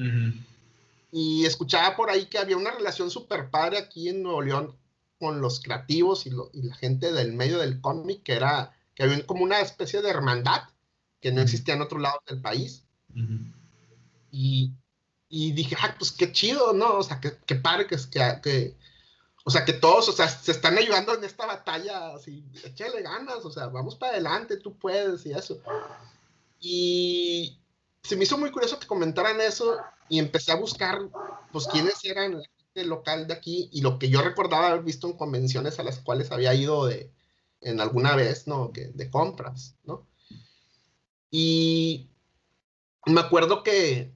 Y 1.12 1.44
escuchaba 1.44 1.96
por 1.96 2.11
ahí 2.11 2.26
que 2.26 2.38
había 2.38 2.57
una 2.57 2.70
relación 2.70 3.11
súper 3.11 3.51
padre 3.51 3.78
aquí 3.78 4.09
en 4.09 4.22
Nuevo 4.22 4.42
León 4.42 4.76
con 5.18 5.40
los 5.40 5.61
creativos 5.61 6.26
y, 6.26 6.30
la 6.30 6.74
gente 6.74 7.12
del 7.12 7.32
medio 7.32 7.59
del 7.59 7.80
cómic, 7.80 8.22
que 8.22 8.34
era 8.34 8.72
que 8.94 9.03
había 9.03 9.24
como 9.26 9.44
una 9.44 9.61
especie 9.61 10.03
de 10.03 10.11
hermandad 10.11 10.62
que 11.20 11.32
no 11.32 11.40
existía 11.40 11.74
en 11.74 11.82
otro 11.82 11.98
lado 11.98 12.22
del 12.26 12.40
país. 12.40 12.84
y, 14.30 14.72
y, 15.28 15.53
dije, 15.53 15.76
ah, 15.80 15.94
pues 15.98 16.12
qué 16.12 16.32
chido, 16.32 16.72
¿no? 16.72 16.98
O 16.98 17.03
sea, 17.03 17.20
qué, 17.20 17.32
qué 17.46 17.55
padre 17.55 17.86
que, 17.86 17.96
que, 18.11 18.40
que, 18.42 18.76
o 19.45 19.51
sea, 19.51 19.64
que 19.64 19.72
todos, 19.72 20.09
o 20.09 20.12
sea, 20.12 20.28
se 20.28 20.53
están 20.53 20.76
ayudando 20.76 21.14
en 21.14 21.24
esta 21.24 21.47
batalla, 21.47 22.14
así, 22.14 22.45
échale 22.64 23.03
ganas, 23.03 23.45
o 23.45 23.51
sea, 23.51 23.68
vamos 23.68 23.97
para 23.97 24.12
adelante, 24.12 24.59
tú 24.59 24.76
puedes 24.76 25.24
y 25.24 25.32
eso. 25.32 25.61
Y 26.61 27.59
se 28.03 28.16
me 28.16 28.24
hizo 28.24 28.36
muy 28.36 28.51
curioso 28.51 28.78
que 28.78 28.86
comentaran 28.86 29.41
eso 29.41 29.78
y 30.09 30.18
empecé 30.18 30.53
a 30.53 30.57
buscar, 30.57 30.99
pues, 31.53 31.66
quiénes 31.68 32.05
eran 32.05 32.38
la 32.38 32.49
gente 32.57 32.84
local 32.84 33.26
de 33.26 33.34
aquí 33.34 33.70
y 33.72 33.80
lo 33.80 33.99
que 33.99 34.11
yo 34.11 34.20
recordaba 34.20 34.68
haber 34.68 34.82
visto 34.82 35.07
en 35.07 35.16
convenciones 35.16 35.78
a 35.78 35.84
las 35.84 36.01
cuales 36.01 36.30
había 36.32 36.55
ido 36.55 36.86
de, 36.86 37.11
en 37.61 37.80
alguna 37.80 38.16
vez, 38.16 38.47
¿no? 38.47 38.72
Que, 38.72 38.88
de 38.88 39.11
compras, 39.11 39.76
¿no? 39.84 40.07
Y 41.30 42.11
me 43.07 43.20
acuerdo 43.20 43.62
que, 43.62 44.12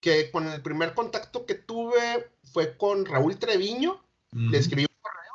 que 0.00 0.30
con 0.30 0.46
el 0.48 0.62
primer 0.62 0.94
contacto 0.94 1.44
que 1.44 1.54
tuve 1.54 2.30
fue 2.52 2.76
con 2.76 3.04
Raúl 3.04 3.38
Treviño, 3.38 4.03
le 4.34 4.58
escribí 4.58 4.82
un 4.82 4.96
correo. 5.00 5.32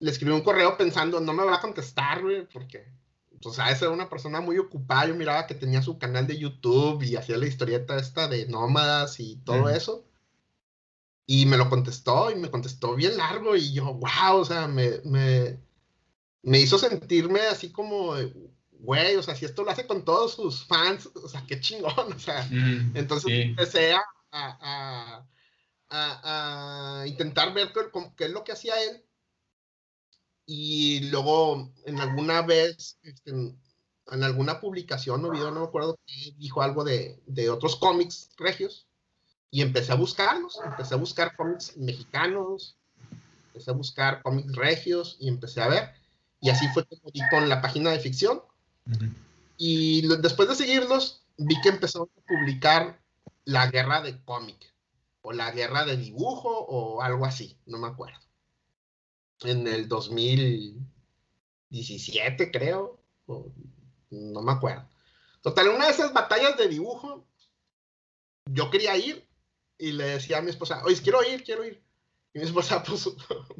Le 0.00 0.10
escribí 0.10 0.32
un 0.32 0.42
correo 0.42 0.76
pensando, 0.76 1.20
no 1.20 1.32
me 1.32 1.44
va 1.44 1.56
a 1.56 1.60
contestar, 1.60 2.22
güey, 2.22 2.46
porque, 2.48 2.84
pues, 3.40 3.58
a 3.58 3.70
esa 3.70 3.86
era 3.86 3.94
una 3.94 4.08
persona 4.08 4.40
muy 4.40 4.58
ocupada. 4.58 5.06
Yo 5.06 5.14
miraba 5.14 5.46
que 5.46 5.54
tenía 5.54 5.82
su 5.82 5.98
canal 5.98 6.26
de 6.26 6.38
YouTube 6.38 7.02
y 7.02 7.16
hacía 7.16 7.38
la 7.38 7.46
historieta 7.46 7.96
esta 7.96 8.28
de 8.28 8.46
nómadas 8.46 9.18
y 9.20 9.36
todo 9.36 9.68
eso. 9.68 10.04
Y 11.26 11.46
me 11.46 11.56
lo 11.56 11.70
contestó 11.70 12.30
y 12.30 12.34
me 12.34 12.50
contestó 12.50 12.94
bien 12.94 13.16
largo 13.16 13.56
y 13.56 13.72
yo, 13.72 13.94
wow, 13.94 14.36
o 14.36 14.44
sea, 14.44 14.66
me, 14.68 15.00
me, 15.04 15.58
me 16.42 16.60
hizo 16.60 16.78
sentirme 16.78 17.40
así 17.40 17.70
como, 17.70 18.14
güey, 18.82 19.16
o 19.16 19.22
sea, 19.22 19.34
si 19.34 19.44
esto 19.44 19.62
lo 19.62 19.70
hace 19.70 19.86
con 19.86 20.04
todos 20.04 20.34
sus 20.34 20.66
fans, 20.66 21.08
o 21.14 21.28
sea, 21.28 21.44
qué 21.46 21.60
chingón, 21.60 22.12
o 22.16 22.18
sea. 22.18 22.46
entonces 22.94 23.30
empecé 23.32 23.94
a, 23.94 24.02
a, 24.32 25.26
intentar 27.06 27.52
ver 27.52 27.72
qué, 28.16 28.24
es 28.24 28.30
lo 28.30 28.44
que 28.44 28.52
hacía 28.52 28.74
él. 28.82 29.04
Y 30.46 31.08
luego, 31.10 31.72
en 31.86 32.00
alguna 32.00 32.42
vez, 32.42 32.98
este, 33.02 33.30
en 33.30 34.22
alguna 34.24 34.60
publicación 34.60 35.24
o 35.24 35.30
video, 35.30 35.50
no 35.50 35.60
me 35.60 35.66
acuerdo, 35.66 35.98
dijo 36.36 36.62
algo 36.62 36.84
de, 36.84 37.20
de, 37.26 37.50
otros 37.50 37.76
cómics 37.76 38.30
regios. 38.36 38.86
Y 39.50 39.60
empecé 39.60 39.92
a 39.92 39.96
buscarlos, 39.96 40.58
empecé 40.64 40.94
a 40.94 40.98
buscar 40.98 41.36
cómics 41.36 41.76
mexicanos, 41.76 42.76
empecé 43.48 43.70
a 43.70 43.74
buscar 43.74 44.22
cómics 44.22 44.54
regios 44.54 45.16
y 45.20 45.28
empecé 45.28 45.60
a 45.62 45.68
ver. 45.68 45.90
Y 46.40 46.50
así 46.50 46.66
fue 46.68 46.84
como 46.86 47.10
di 47.12 47.20
con 47.30 47.48
la 47.48 47.60
página 47.60 47.90
de 47.90 48.00
ficción. 48.00 48.42
Y 49.58 50.08
después 50.18 50.48
de 50.48 50.54
seguirlos, 50.54 51.22
vi 51.36 51.60
que 51.60 51.68
empezó 51.68 52.04
a 52.04 52.26
publicar 52.26 53.00
La 53.44 53.66
Guerra 53.68 54.00
de 54.00 54.20
Cómic 54.24 54.71
o 55.22 55.32
la 55.32 55.50
guerra 55.52 55.84
de 55.84 55.96
dibujo 55.96 56.50
o 56.50 57.02
algo 57.02 57.24
así, 57.24 57.56
no 57.66 57.78
me 57.78 57.88
acuerdo. 57.88 58.20
En 59.40 59.66
el 59.66 59.88
2017 59.88 62.50
creo, 62.50 63.00
no 64.10 64.42
me 64.42 64.52
acuerdo. 64.52 64.88
Total, 65.40 65.68
una 65.68 65.86
de 65.86 65.92
esas 65.92 66.12
batallas 66.12 66.56
de 66.56 66.68
dibujo, 66.68 67.26
yo 68.46 68.70
quería 68.70 68.96
ir 68.96 69.26
y 69.78 69.92
le 69.92 70.04
decía 70.04 70.38
a 70.38 70.42
mi 70.42 70.50
esposa, 70.50 70.82
oye, 70.84 71.00
quiero 71.02 71.22
ir, 71.24 71.42
quiero 71.42 71.64
ir. 71.64 71.82
Y 72.34 72.38
mi 72.38 72.44
esposa, 72.44 72.82
pues, 72.84 73.10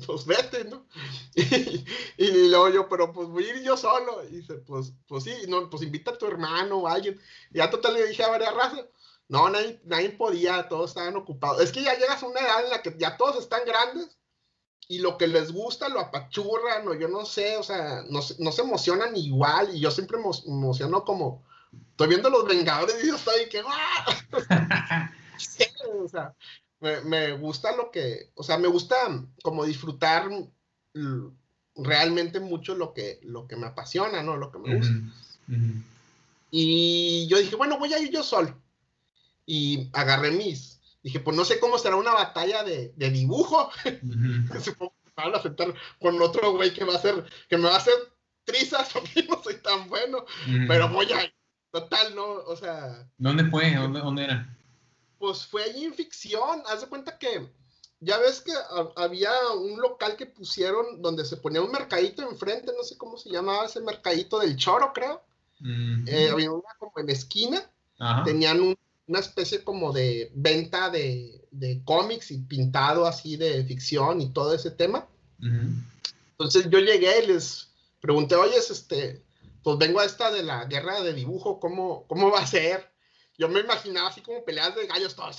pues 0.06 0.26
vete, 0.26 0.64
¿no? 0.64 0.86
Y, 2.16 2.48
luego 2.48 2.68
yo, 2.70 2.88
pero 2.88 3.12
pues 3.12 3.28
voy 3.28 3.44
a 3.44 3.54
ir 3.54 3.62
yo 3.62 3.76
solo. 3.76 4.24
Y 4.24 4.36
dice, 4.36 4.54
pues, 4.54 4.92
pues 5.06 5.24
sí, 5.24 5.32
no, 5.48 5.68
pues 5.68 5.82
invita 5.82 6.12
a 6.12 6.18
tu 6.18 6.26
hermano 6.26 6.78
o 6.78 6.88
a 6.88 6.92
alguien. 6.92 7.20
Y 7.50 7.58
ya 7.58 7.70
total 7.70 7.94
le 7.94 8.06
dije 8.06 8.22
a 8.22 8.30
María 8.30 8.52
Raza, 8.52 8.86
no, 9.32 9.48
nadie, 9.48 9.80
nadie 9.86 10.10
podía, 10.10 10.68
todos 10.68 10.90
estaban 10.90 11.16
ocupados. 11.16 11.62
Es 11.62 11.72
que 11.72 11.82
ya 11.82 11.94
llegas 11.94 12.22
a 12.22 12.26
una 12.26 12.38
edad 12.38 12.64
en 12.64 12.70
la 12.70 12.82
que 12.82 12.94
ya 12.98 13.16
todos 13.16 13.38
están 13.38 13.62
grandes 13.64 14.18
y 14.88 14.98
lo 14.98 15.16
que 15.16 15.26
les 15.26 15.52
gusta 15.52 15.88
lo 15.88 16.00
apachurran 16.00 16.86
o 16.86 16.92
yo 16.92 17.08
no 17.08 17.24
sé, 17.24 17.56
o 17.56 17.62
sea, 17.62 18.02
no, 18.10 18.20
no 18.38 18.52
se 18.52 18.60
emocionan 18.60 19.16
igual 19.16 19.74
y 19.74 19.80
yo 19.80 19.90
siempre 19.90 20.18
me 20.18 20.24
emociono 20.46 21.02
como, 21.06 21.42
estoy 21.92 22.08
viendo 22.08 22.28
los 22.28 22.46
Vengadores 22.46 23.02
y 23.02 23.06
yo 23.06 23.16
estoy 23.16 23.48
que, 23.48 23.62
¡ah! 23.66 24.20
o 26.04 26.08
sea, 26.10 26.34
me, 26.80 27.00
me, 27.00 27.32
gusta 27.32 27.74
lo 27.74 27.90
que, 27.90 28.32
o 28.34 28.42
sea, 28.42 28.58
me 28.58 28.68
gusta 28.68 28.96
como 29.42 29.64
disfrutar 29.64 30.28
realmente 31.74 32.38
mucho 32.38 32.74
lo 32.74 32.92
que, 32.92 33.18
lo 33.22 33.48
que 33.48 33.56
me 33.56 33.68
apasiona, 33.68 34.22
¿no? 34.22 34.36
Lo 34.36 34.52
que 34.52 34.58
me 34.58 34.76
gusta. 34.76 34.92
Y 36.50 37.26
yo 37.28 37.38
dije, 37.38 37.56
bueno, 37.56 37.78
voy 37.78 37.94
a 37.94 37.98
ir 37.98 38.10
yo 38.10 38.22
solo 38.22 38.61
y 39.46 39.90
agarré 39.92 40.30
mis, 40.30 40.80
dije, 41.02 41.20
pues 41.20 41.36
no 41.36 41.44
sé 41.44 41.58
cómo 41.58 41.78
será 41.78 41.96
una 41.96 42.12
batalla 42.12 42.62
de, 42.62 42.92
de 42.96 43.10
dibujo. 43.10 43.70
Supongo 44.62 44.94
que 45.04 45.10
van 45.16 45.34
a 45.34 45.42
sentar 45.42 45.74
con 46.00 46.20
otro 46.20 46.52
güey 46.52 46.72
que 46.72 46.84
va 46.84 46.94
a 46.94 46.96
hacer, 46.96 47.24
que 47.48 47.56
me 47.56 47.68
va 47.68 47.74
a 47.74 47.78
hacer 47.78 47.94
trizas 48.44 48.88
porque 48.92 49.24
no 49.28 49.42
soy 49.42 49.56
tan 49.56 49.88
bueno, 49.88 50.24
pero 50.68 50.88
voy 50.88 51.12
a, 51.12 51.32
total, 51.70 52.14
no, 52.14 52.24
o 52.24 52.56
sea. 52.56 53.08
¿Dónde 53.18 53.44
fue? 53.44 53.74
¿Dónde, 53.74 54.00
dónde 54.00 54.24
era? 54.24 54.56
Pues 55.18 55.46
fue 55.46 55.64
allí 55.64 55.84
en 55.84 55.94
ficción, 55.94 56.62
haz 56.66 56.80
de 56.80 56.88
cuenta 56.88 57.16
que 57.18 57.48
ya 58.00 58.18
ves 58.18 58.40
que 58.40 58.52
había 58.96 59.30
un 59.56 59.80
local 59.80 60.16
que 60.16 60.26
pusieron 60.26 61.00
donde 61.00 61.24
se 61.24 61.36
ponía 61.36 61.62
un 61.62 61.70
mercadito 61.70 62.28
enfrente, 62.28 62.72
no 62.76 62.82
sé 62.82 62.98
cómo 62.98 63.16
se 63.16 63.30
llamaba 63.30 63.66
ese 63.66 63.80
mercadito 63.80 64.40
del 64.40 64.56
choro, 64.56 64.92
creo. 64.92 65.22
Eh, 66.08 66.28
había 66.28 66.50
una 66.50 66.68
como 66.80 66.92
en 66.96 67.08
esquina, 67.10 67.62
tenían 68.24 68.60
un 68.60 68.76
una 69.06 69.20
especie 69.20 69.64
como 69.64 69.92
de 69.92 70.30
venta 70.34 70.90
de, 70.90 71.46
de 71.50 71.82
cómics 71.84 72.30
y 72.30 72.38
pintado 72.38 73.06
así 73.06 73.36
de 73.36 73.64
ficción 73.64 74.20
y 74.20 74.32
todo 74.32 74.54
ese 74.54 74.70
tema. 74.70 75.08
Entonces 76.32 76.68
yo 76.70 76.78
llegué 76.78 77.24
y 77.24 77.26
les 77.26 77.70
pregunté, 78.00 78.36
oye, 78.36 78.56
este, 78.56 79.24
pues 79.62 79.78
vengo 79.78 80.00
a 80.00 80.04
esta 80.04 80.30
de 80.30 80.42
la 80.42 80.64
guerra 80.66 81.00
de 81.02 81.14
dibujo, 81.14 81.60
¿cómo, 81.60 82.06
cómo 82.06 82.30
va 82.30 82.40
a 82.40 82.46
ser? 82.46 82.92
Yo 83.38 83.48
me 83.48 83.60
imaginaba 83.60 84.08
así 84.08 84.20
como 84.20 84.44
peleas 84.44 84.76
de 84.76 84.86
gallos 84.86 85.16
todos. 85.16 85.38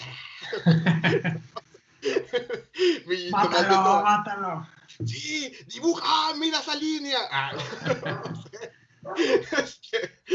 mátalo, 3.32 4.04
mátalo. 4.04 4.68
Sí, 5.06 5.54
dibuja, 5.68 6.04
ah, 6.06 6.34
mira 6.38 6.60
esa 6.60 6.76
línea. 6.76 7.20
Ah, 7.32 7.54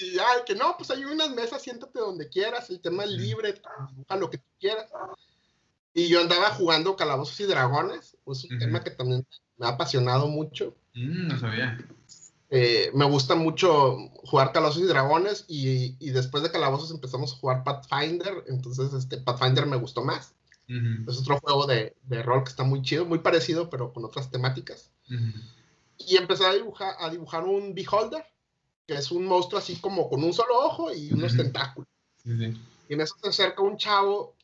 y, 0.00 0.14
ya, 0.14 0.24
que 0.46 0.54
no, 0.54 0.76
pues 0.76 0.90
hay 0.90 1.04
unas 1.04 1.30
mesas, 1.30 1.62
siéntate 1.62 1.98
donde 1.98 2.28
quieras, 2.28 2.70
el 2.70 2.80
tema 2.80 3.04
es 3.04 3.10
libre, 3.10 3.60
dibuja 3.90 4.16
lo 4.16 4.30
que 4.30 4.38
tú 4.38 4.48
quieras. 4.58 4.90
Y 5.94 6.08
yo 6.08 6.20
andaba 6.20 6.50
jugando 6.50 6.96
Calabozos 6.96 7.40
y 7.40 7.44
Dragones, 7.44 8.16
pues 8.24 8.44
un 8.44 8.58
tema 8.58 8.84
que 8.84 8.90
también 8.90 9.26
me 9.56 9.66
ha 9.66 9.70
apasionado 9.70 10.28
mucho. 10.28 10.76
Mm, 10.94 11.28
no 11.28 11.38
sabía. 11.38 11.78
Eh, 12.50 12.90
me 12.94 13.06
gusta 13.06 13.34
mucho 13.34 13.96
jugar 14.24 14.52
Calabozos 14.52 14.82
y 14.82 14.86
Dragones 14.86 15.44
y, 15.48 15.96
y, 15.98 16.10
después 16.10 16.42
de 16.42 16.50
Calabozos 16.50 16.90
empezamos 16.90 17.32
a 17.32 17.36
jugar 17.38 17.64
Pathfinder, 17.64 18.44
entonces 18.46 18.92
este 18.92 19.16
Pathfinder 19.18 19.66
me 19.66 19.76
gustó 19.76 20.04
más. 20.04 20.34
Es 21.06 21.18
otro 21.18 21.38
juego 21.38 21.64
de, 21.66 21.94
de, 22.02 22.22
rol 22.24 22.42
que 22.42 22.50
está 22.50 22.64
muy 22.64 22.82
chido, 22.82 23.04
muy 23.04 23.20
parecido, 23.20 23.70
pero 23.70 23.92
con 23.92 24.04
otras 24.04 24.32
temáticas 24.32 24.90
y 25.98 26.16
empecé 26.16 26.46
a 26.46 26.54
dibujar, 26.54 26.94
a 26.98 27.10
dibujar 27.10 27.44
un 27.44 27.74
beholder, 27.74 28.24
que 28.86 28.94
es 28.94 29.10
un 29.10 29.26
monstruo 29.26 29.58
así 29.58 29.76
como 29.76 30.08
con 30.08 30.22
un 30.22 30.32
solo 30.32 30.58
ojo 30.58 30.92
y 30.92 31.12
unos 31.12 31.36
tentáculos. 31.36 31.88
Y 32.24 32.94
en 32.94 33.00
eso 33.00 33.14
se 33.20 33.28
acerca 33.28 33.62
un 33.62 33.76
chavo 33.76 34.34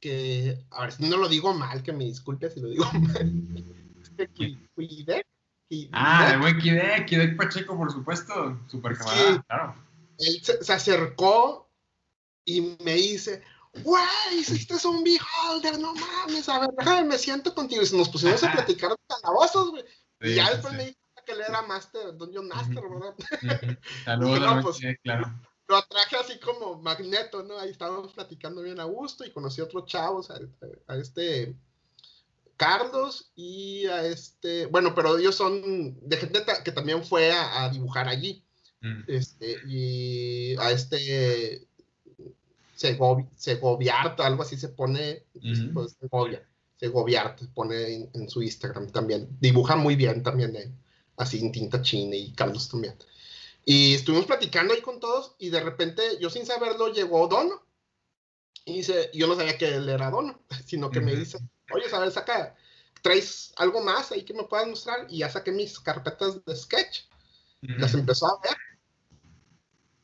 que, 0.00 0.64
a 0.70 0.82
ver 0.82 0.92
si 0.92 1.08
no 1.08 1.16
lo 1.16 1.28
digo 1.28 1.54
mal, 1.54 1.82
que 1.82 1.92
me 1.92 2.04
disculpe 2.04 2.50
si 2.50 2.60
lo 2.60 2.68
digo 2.68 2.84
mal. 2.92 3.32
Ah, 5.92 6.32
el 6.34 6.40
buen 6.40 6.58
Kidek, 6.58 7.06
Kidek 7.06 7.34
Pacheco, 7.34 7.74
por 7.74 7.90
supuesto, 7.90 8.60
super 8.68 8.94
camarada, 8.94 9.42
claro. 9.48 9.74
Él 10.18 10.38
se, 10.42 10.62
se, 10.62 10.70
acercó 10.70 11.70
y 12.44 12.76
me 12.84 12.94
dice, 12.94 13.42
güey, 13.80 14.38
hiciste 14.38 14.74
un 14.86 15.02
beholder, 15.02 15.78
no 15.78 15.94
mames, 15.94 16.48
a 16.48 16.60
ver, 16.60 16.70
déjame, 16.76 17.04
me 17.04 17.18
siento 17.18 17.54
contigo. 17.54 17.82
Y 17.82 17.96
nos 17.96 18.08
pusimos 18.08 18.42
a 18.42 18.52
platicar 18.52 18.90
de 18.90 18.96
calabozos, 19.08 19.70
güey. 19.70 19.84
y 20.20 20.34
ya 20.34 20.50
después 20.50 20.74
me 20.74 20.86
dijo 20.86 20.98
que 21.24 21.32
él 21.32 21.40
era 21.40 21.62
Master, 21.62 22.16
Dungeon 22.16 22.48
Master, 22.48 22.82
¿verdad? 22.82 23.14
Saludos, 24.04 24.40
no, 24.40 24.62
pues, 24.62 24.78
claro. 25.02 25.40
lo 25.68 25.82
traje 25.82 26.16
así 26.16 26.38
como 26.40 26.82
magneto, 26.82 27.42
¿no? 27.44 27.58
Ahí 27.58 27.70
estábamos 27.70 28.12
platicando 28.12 28.62
bien 28.62 28.80
a 28.80 28.84
gusto 28.84 29.24
y 29.24 29.32
conocí 29.32 29.60
a 29.60 29.64
otros 29.64 29.86
chavos, 29.86 30.30
a, 30.30 30.96
este 30.96 31.56
Carlos 32.56 33.32
y 33.34 33.86
a 33.86 34.04
este, 34.04 34.66
bueno, 34.66 34.94
pero 34.94 35.16
ellos 35.16 35.34
son 35.34 35.98
de 36.00 36.16
gente 36.16 36.44
que 36.64 36.72
también 36.72 37.04
fue 37.04 37.32
a, 37.32 37.68
dibujar 37.70 38.08
allí. 38.08 38.44
Mm. 38.80 39.02
Este, 39.06 39.56
y 39.68 40.56
a 40.56 40.72
este 40.72 41.68
Segoviarto, 43.36 44.22
algo 44.22 44.42
así 44.42 44.56
se 44.56 44.68
pone, 44.68 45.24
pues, 45.72 45.96
Segovia, 46.00 46.46
Segoviarto, 46.76 47.46
pone 47.54 48.10
en, 48.12 48.28
su 48.28 48.42
Instagram 48.42 48.90
también. 48.90 49.28
Dibuja 49.40 49.76
muy 49.76 49.96
bien 49.96 50.22
también, 50.22 50.56
eh, 50.56 50.72
así 51.16 51.40
en 51.40 51.52
tinta 51.52 51.80
china 51.82 52.16
y 52.16 52.32
Carlos 52.32 52.68
también. 52.68 52.94
Y 53.64 53.94
estuvimos 53.94 54.26
platicando 54.26 54.74
ahí 54.74 54.80
con 54.80 54.98
todos 54.98 55.36
y 55.38 55.50
de 55.50 55.60
repente, 55.60 56.02
yo 56.20 56.30
sin 56.30 56.46
saberlo, 56.46 56.92
llegó 56.92 57.28
Dono. 57.28 57.62
Y 58.64 58.78
dice, 58.78 59.10
yo 59.12 59.26
no 59.26 59.34
sabía 59.36 59.58
que 59.58 59.74
él 59.74 59.88
era 59.88 60.10
Dono, 60.10 60.40
sino 60.66 60.90
que 60.90 61.00
me 61.00 61.14
dice, 61.14 61.38
oye, 61.72 61.88
¿sabes? 61.88 62.14
Saca, 62.14 62.56
traes 63.02 63.52
algo 63.56 63.80
más 63.80 64.12
ahí 64.12 64.24
que 64.24 64.34
me 64.34 64.44
puedas 64.44 64.66
mostrar. 64.66 65.06
Y 65.08 65.18
ya 65.18 65.30
saqué 65.30 65.52
mis 65.52 65.78
carpetas 65.78 66.44
de 66.44 66.56
sketch. 66.56 67.02
Las 67.60 67.94
empezó 67.94 68.26
a 68.26 68.40
ver. 68.42 68.56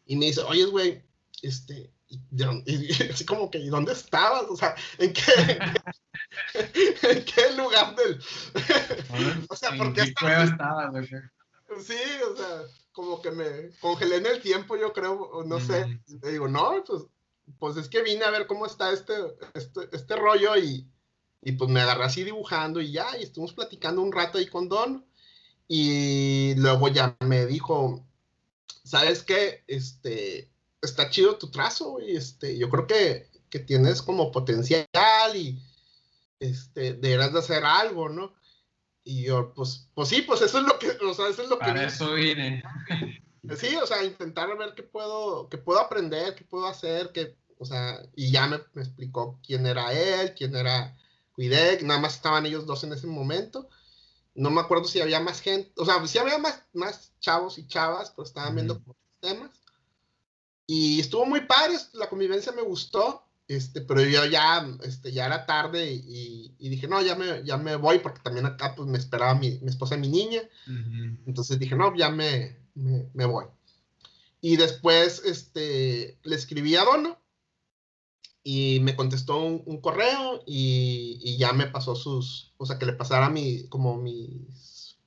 Y 0.06 0.16
me 0.16 0.26
dice, 0.26 0.42
oye, 0.42 0.64
güey, 0.66 1.02
este, 1.42 1.92
y, 2.08 3.02
así 3.10 3.24
como 3.24 3.50
que, 3.50 3.58
¿y 3.58 3.68
dónde 3.68 3.92
estabas? 3.92 4.44
O 4.48 4.56
sea, 4.56 4.74
¿en 4.98 5.12
qué, 5.12 5.22
en 7.02 7.24
qué 7.24 7.52
lugar 7.56 7.94
del... 7.96 8.20
o 9.48 9.56
sea, 9.56 9.76
¿por 9.76 9.92
qué 9.92 10.02
estabas? 10.02 11.08
Sí, 11.80 11.98
o 12.30 12.36
sea, 12.36 12.62
como 12.92 13.20
que 13.20 13.30
me 13.30 13.70
congelé 13.80 14.16
en 14.16 14.26
el 14.26 14.40
tiempo, 14.40 14.76
yo 14.76 14.92
creo, 14.92 15.44
no 15.46 15.60
sé. 15.60 16.00
Le 16.22 16.32
digo, 16.32 16.48
no, 16.48 16.82
pues, 16.86 17.02
pues 17.58 17.76
es 17.76 17.88
que 17.88 18.02
vine 18.02 18.24
a 18.24 18.30
ver 18.30 18.46
cómo 18.46 18.64
está 18.64 18.90
este, 18.92 19.14
este, 19.54 19.88
este 19.92 20.16
rollo 20.16 20.56
y, 20.56 20.88
y 21.42 21.52
pues 21.52 21.70
me 21.70 21.80
agarré 21.80 22.04
así 22.04 22.24
dibujando 22.24 22.80
y 22.80 22.92
ya, 22.92 23.06
y 23.18 23.24
estuvimos 23.24 23.52
platicando 23.52 24.00
un 24.00 24.12
rato 24.12 24.38
ahí 24.38 24.46
con 24.46 24.68
Don. 24.68 25.04
Y 25.68 26.54
luego 26.56 26.88
ya 26.88 27.14
me 27.20 27.44
dijo, 27.44 28.02
¿sabes 28.82 29.22
qué? 29.22 29.64
Este, 29.66 30.50
está 30.82 31.10
chido 31.10 31.36
tu 31.36 31.50
trazo, 31.50 31.98
y 32.00 32.16
este, 32.16 32.56
yo 32.58 32.68
creo 32.70 32.86
que, 32.86 33.28
que 33.50 33.58
tienes 33.58 34.02
como 34.02 34.30
potencial 34.32 34.86
y 35.34 35.60
este, 36.40 36.94
deberás 36.94 37.32
de 37.32 37.38
hacer 37.40 37.64
algo, 37.64 38.08
¿no? 38.08 38.34
Y 39.04 39.24
yo, 39.24 39.54
pues, 39.54 39.88
pues 39.94 40.08
sí, 40.08 40.22
pues 40.22 40.42
eso 40.42 40.58
es 40.58 40.64
lo 40.64 40.78
que, 40.78 40.90
o 40.90 41.14
sea, 41.14 41.28
eso 41.28 41.42
es 41.42 41.48
lo 41.48 41.58
que... 41.58 41.64
Para 41.64 41.86
eso 41.86 42.12
vine. 42.14 42.62
Sí, 43.56 43.74
o 43.76 43.86
sea, 43.86 44.04
intentar 44.04 44.54
ver 44.58 44.74
qué 44.74 44.82
puedo, 44.82 45.48
qué 45.48 45.56
puedo 45.56 45.80
aprender, 45.80 46.34
qué 46.34 46.44
puedo 46.44 46.66
hacer, 46.66 47.12
que, 47.12 47.36
o 47.58 47.64
sea, 47.64 48.02
y 48.14 48.30
ya 48.30 48.46
me, 48.46 48.58
me 48.74 48.82
explicó 48.82 49.38
quién 49.42 49.66
era 49.66 49.92
él, 49.92 50.34
quién 50.34 50.54
era 50.54 50.94
Cuidec, 51.32 51.82
nada 51.82 52.00
más 52.00 52.16
estaban 52.16 52.44
ellos 52.46 52.66
dos 52.66 52.82
en 52.84 52.92
ese 52.92 53.06
momento. 53.06 53.68
No 54.34 54.50
me 54.50 54.60
acuerdo 54.60 54.84
si 54.84 55.00
había 55.00 55.20
más 55.20 55.40
gente, 55.40 55.72
o 55.76 55.84
sea, 55.84 56.04
si 56.06 56.18
había 56.18 56.36
más, 56.38 56.64
más 56.72 57.12
chavos 57.20 57.58
y 57.58 57.66
chavas, 57.66 58.10
pero 58.10 58.26
estaban 58.26 58.56
viendo 58.56 58.82
temas. 59.20 59.50
Y 60.70 61.00
estuvo 61.00 61.24
muy 61.24 61.40
padre, 61.46 61.78
la 61.94 62.10
convivencia 62.10 62.52
me 62.52 62.60
gustó. 62.60 63.24
Este, 63.48 63.80
pero 63.80 64.04
yo 64.04 64.26
ya, 64.26 64.68
este, 64.82 65.10
ya 65.10 65.24
era 65.24 65.46
tarde 65.46 65.90
y, 65.90 66.52
dije, 66.58 66.86
no, 66.86 67.00
ya 67.00 67.14
me, 67.14 67.42
ya 67.42 67.56
me 67.56 67.76
voy 67.76 68.00
porque 68.00 68.20
también 68.20 68.44
acá 68.44 68.74
pues 68.76 68.86
me 68.86 68.98
esperaba 68.98 69.34
mi, 69.34 69.58
mi 69.62 69.70
esposa 69.70 69.94
y 69.96 70.00
mi 70.00 70.08
niña. 70.08 70.42
Entonces 71.26 71.58
dije, 71.58 71.74
no, 71.74 71.96
ya 71.96 72.10
me, 72.10 72.58
me, 72.74 73.24
voy. 73.24 73.46
Y 74.42 74.58
después 74.58 75.22
este, 75.24 76.18
le 76.22 76.36
escribí 76.36 76.76
a 76.76 76.84
Dono 76.84 77.18
y 78.44 78.80
me 78.80 78.94
contestó 78.94 79.42
un, 79.42 79.80
correo 79.80 80.42
y, 80.46 81.18
y, 81.22 81.38
ya 81.38 81.54
me 81.54 81.68
pasó 81.68 81.96
sus, 81.96 82.52
o 82.58 82.66
sea, 82.66 82.78
que 82.78 82.84
le 82.84 82.92
pasara 82.92 83.30
mi, 83.30 83.66
como 83.68 83.96
mis, 83.96 84.98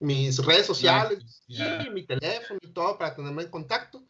mis 0.00 0.44
redes 0.44 0.66
sociales 0.66 1.44
y 1.46 1.90
mi 1.90 2.02
teléfono 2.04 2.58
y 2.60 2.72
todo 2.72 2.98
para 2.98 3.14
tenerme 3.14 3.44
en 3.44 3.50
contacto. 3.50 4.02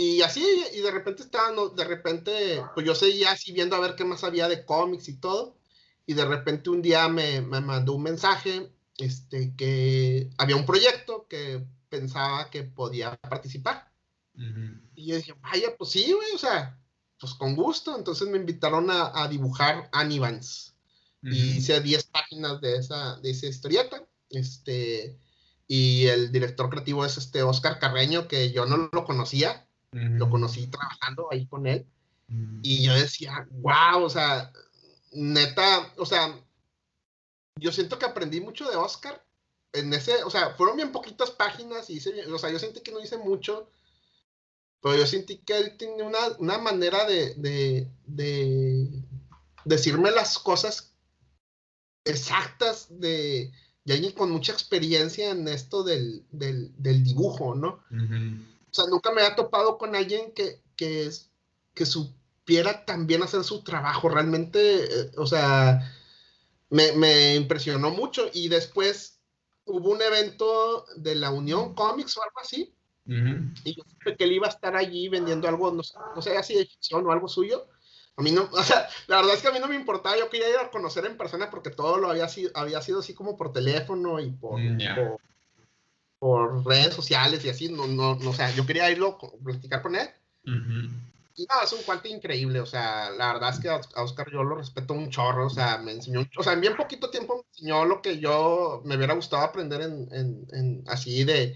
Y 0.00 0.22
así, 0.22 0.46
y 0.74 0.78
de 0.78 0.92
repente 0.92 1.24
estaba, 1.24 1.50
de 1.74 1.84
repente, 1.84 2.62
pues 2.72 2.86
yo 2.86 2.94
seguía 2.94 3.32
así 3.32 3.50
viendo 3.50 3.74
a 3.74 3.80
ver 3.80 3.96
qué 3.96 4.04
más 4.04 4.22
había 4.22 4.46
de 4.46 4.64
cómics 4.64 5.08
y 5.08 5.16
todo. 5.16 5.58
Y 6.06 6.14
de 6.14 6.24
repente 6.24 6.70
un 6.70 6.82
día 6.82 7.08
me, 7.08 7.40
me 7.40 7.60
mandó 7.60 7.94
un 7.94 8.04
mensaje 8.04 8.70
este, 8.96 9.56
que 9.56 10.30
había 10.38 10.54
un 10.54 10.64
proyecto 10.64 11.26
que 11.28 11.66
pensaba 11.88 12.48
que 12.48 12.62
podía 12.62 13.16
participar. 13.16 13.90
Y 14.94 15.06
yo 15.06 15.16
dije, 15.16 15.34
vaya, 15.42 15.76
pues 15.76 15.90
sí, 15.90 16.12
güey, 16.12 16.30
o 16.32 16.38
sea, 16.38 16.80
pues 17.18 17.34
con 17.34 17.56
gusto. 17.56 17.98
Entonces 17.98 18.28
me 18.28 18.38
invitaron 18.38 18.92
a, 18.92 19.10
a 19.20 19.26
dibujar 19.26 19.88
Anivans. 19.90 20.76
Y 21.22 21.56
hice 21.56 21.80
10 21.80 22.04
páginas 22.04 22.60
de 22.60 22.76
esa, 22.76 23.16
de 23.16 23.30
esa 23.30 23.48
historieta. 23.48 24.06
Este, 24.30 25.18
y 25.66 26.06
el 26.06 26.30
director 26.30 26.70
creativo 26.70 27.04
es 27.04 27.18
este 27.18 27.42
Oscar 27.42 27.80
Carreño, 27.80 28.28
que 28.28 28.52
yo 28.52 28.64
no 28.64 28.88
lo 28.92 29.04
conocía. 29.04 29.67
Lo 29.92 30.28
conocí 30.28 30.66
trabajando 30.66 31.28
ahí 31.30 31.46
con 31.46 31.66
él. 31.66 31.86
Y 32.62 32.82
yo 32.82 32.94
decía, 32.94 33.48
wow, 33.50 34.02
o 34.02 34.10
sea, 34.10 34.52
neta, 35.12 35.92
o 35.96 36.04
sea, 36.04 36.38
yo 37.58 37.72
siento 37.72 37.98
que 37.98 38.04
aprendí 38.04 38.40
mucho 38.40 38.68
de 38.68 38.76
Oscar. 38.76 39.24
En 39.72 39.92
ese, 39.92 40.22
o 40.24 40.30
sea, 40.30 40.54
fueron 40.54 40.76
bien 40.76 40.92
poquitas 40.92 41.30
páginas 41.30 41.88
y 41.88 41.94
hice, 41.94 42.26
o 42.26 42.38
sea, 42.38 42.50
yo 42.50 42.58
sentí 42.58 42.80
que 42.80 42.92
no 42.92 43.00
hice 43.00 43.18
mucho, 43.18 43.70
pero 44.80 44.96
yo 44.96 45.06
sentí 45.06 45.38
que 45.38 45.58
él 45.58 45.76
tenía 45.76 46.04
una, 46.04 46.18
una 46.38 46.58
manera 46.58 47.04
de, 47.04 47.34
de, 47.34 47.90
de, 48.06 48.88
decirme 49.64 50.10
las 50.10 50.38
cosas 50.38 50.94
exactas 52.04 52.86
de, 52.88 53.52
de 53.84 53.94
alguien 53.94 54.12
con 54.12 54.30
mucha 54.30 54.52
experiencia 54.52 55.30
en 55.30 55.48
esto 55.48 55.82
del, 55.82 56.24
del, 56.30 56.72
del 56.78 57.04
dibujo, 57.04 57.54
¿no? 57.54 57.84
Sea, 58.82 58.90
nunca 58.90 59.12
me 59.12 59.22
había 59.22 59.36
topado 59.36 59.78
con 59.78 59.94
alguien 59.94 60.32
que, 60.32 60.62
que, 60.76 61.10
que 61.74 61.86
supiera 61.86 62.84
también 62.84 63.22
hacer 63.22 63.44
su 63.44 63.62
trabajo. 63.62 64.08
Realmente, 64.08 64.84
eh, 64.84 65.10
o 65.16 65.26
sea, 65.26 65.80
me, 66.70 66.92
me, 66.92 67.34
impresionó 67.34 67.90
mucho. 67.90 68.30
Y 68.32 68.48
después 68.48 69.20
hubo 69.64 69.90
un 69.90 70.02
evento 70.02 70.86
de 70.96 71.14
la 71.14 71.30
Unión 71.30 71.74
Comics 71.74 72.16
o 72.16 72.22
algo 72.22 72.40
así. 72.40 72.74
Y 73.64 73.74
yo 73.74 73.82
supe 73.90 74.16
que 74.16 74.24
él 74.24 74.32
iba 74.32 74.46
a 74.46 74.50
estar 74.50 74.76
allí 74.76 75.08
vendiendo 75.08 75.48
algo, 75.48 75.70
no, 75.70 75.82
no 76.14 76.22
sé, 76.22 76.36
así 76.36 76.54
de 76.54 76.66
ficción 76.66 77.06
o 77.06 77.12
algo 77.12 77.26
suyo. 77.26 77.66
A 78.18 78.22
mí 78.22 78.32
no, 78.32 78.48
o 78.52 78.62
sea, 78.62 78.88
la 79.06 79.16
verdad 79.16 79.34
es 79.34 79.40
que 79.40 79.48
a 79.48 79.52
mí 79.52 79.60
no 79.60 79.68
me 79.68 79.76
importaba, 79.76 80.18
yo 80.18 80.28
quería 80.28 80.50
ir 80.50 80.56
a 80.56 80.70
conocer 80.70 81.06
en 81.06 81.16
persona 81.16 81.48
porque 81.48 81.70
todo 81.70 81.96
lo 81.96 82.10
había 82.10 82.28
sido, 82.28 82.50
había 82.54 82.82
sido 82.82 82.98
así 82.98 83.14
como 83.14 83.36
por 83.36 83.52
teléfono 83.52 84.20
y 84.20 84.30
por, 84.30 84.60
mm, 84.60 84.78
por 84.94 85.20
redes 86.20 86.94
sociales 86.94 87.44
y 87.44 87.48
así, 87.48 87.68
no, 87.68 87.86
no, 87.86 88.16
no, 88.16 88.30
o 88.30 88.34
sea, 88.34 88.50
yo 88.54 88.66
quería 88.66 88.90
irlo 88.90 89.18
a 89.22 89.44
platicar 89.44 89.82
con 89.82 89.96
él. 89.96 90.08
Y 91.34 91.46
nada, 91.46 91.62
es 91.64 91.72
un 91.72 91.82
cuate 91.82 92.08
increíble, 92.08 92.58
o 92.60 92.66
sea, 92.66 93.10
la 93.10 93.34
verdad 93.34 93.50
es 93.50 93.60
que 93.60 93.68
a 93.68 94.02
Oscar 94.02 94.28
yo 94.32 94.42
lo 94.42 94.56
respeto 94.56 94.94
un 94.94 95.10
chorro, 95.10 95.46
o 95.46 95.50
sea, 95.50 95.78
me 95.78 95.92
enseñó, 95.92 96.26
o 96.36 96.42
sea, 96.42 96.54
en 96.54 96.60
bien 96.60 96.76
poquito 96.76 97.10
tiempo 97.10 97.36
me 97.36 97.42
enseñó 97.50 97.84
lo 97.84 98.02
que 98.02 98.18
yo 98.18 98.82
me 98.84 98.96
hubiera 98.96 99.14
gustado 99.14 99.42
aprender 99.42 99.82
en, 99.82 100.08
en, 100.12 100.46
en 100.52 100.84
así 100.88 101.22
de, 101.22 101.54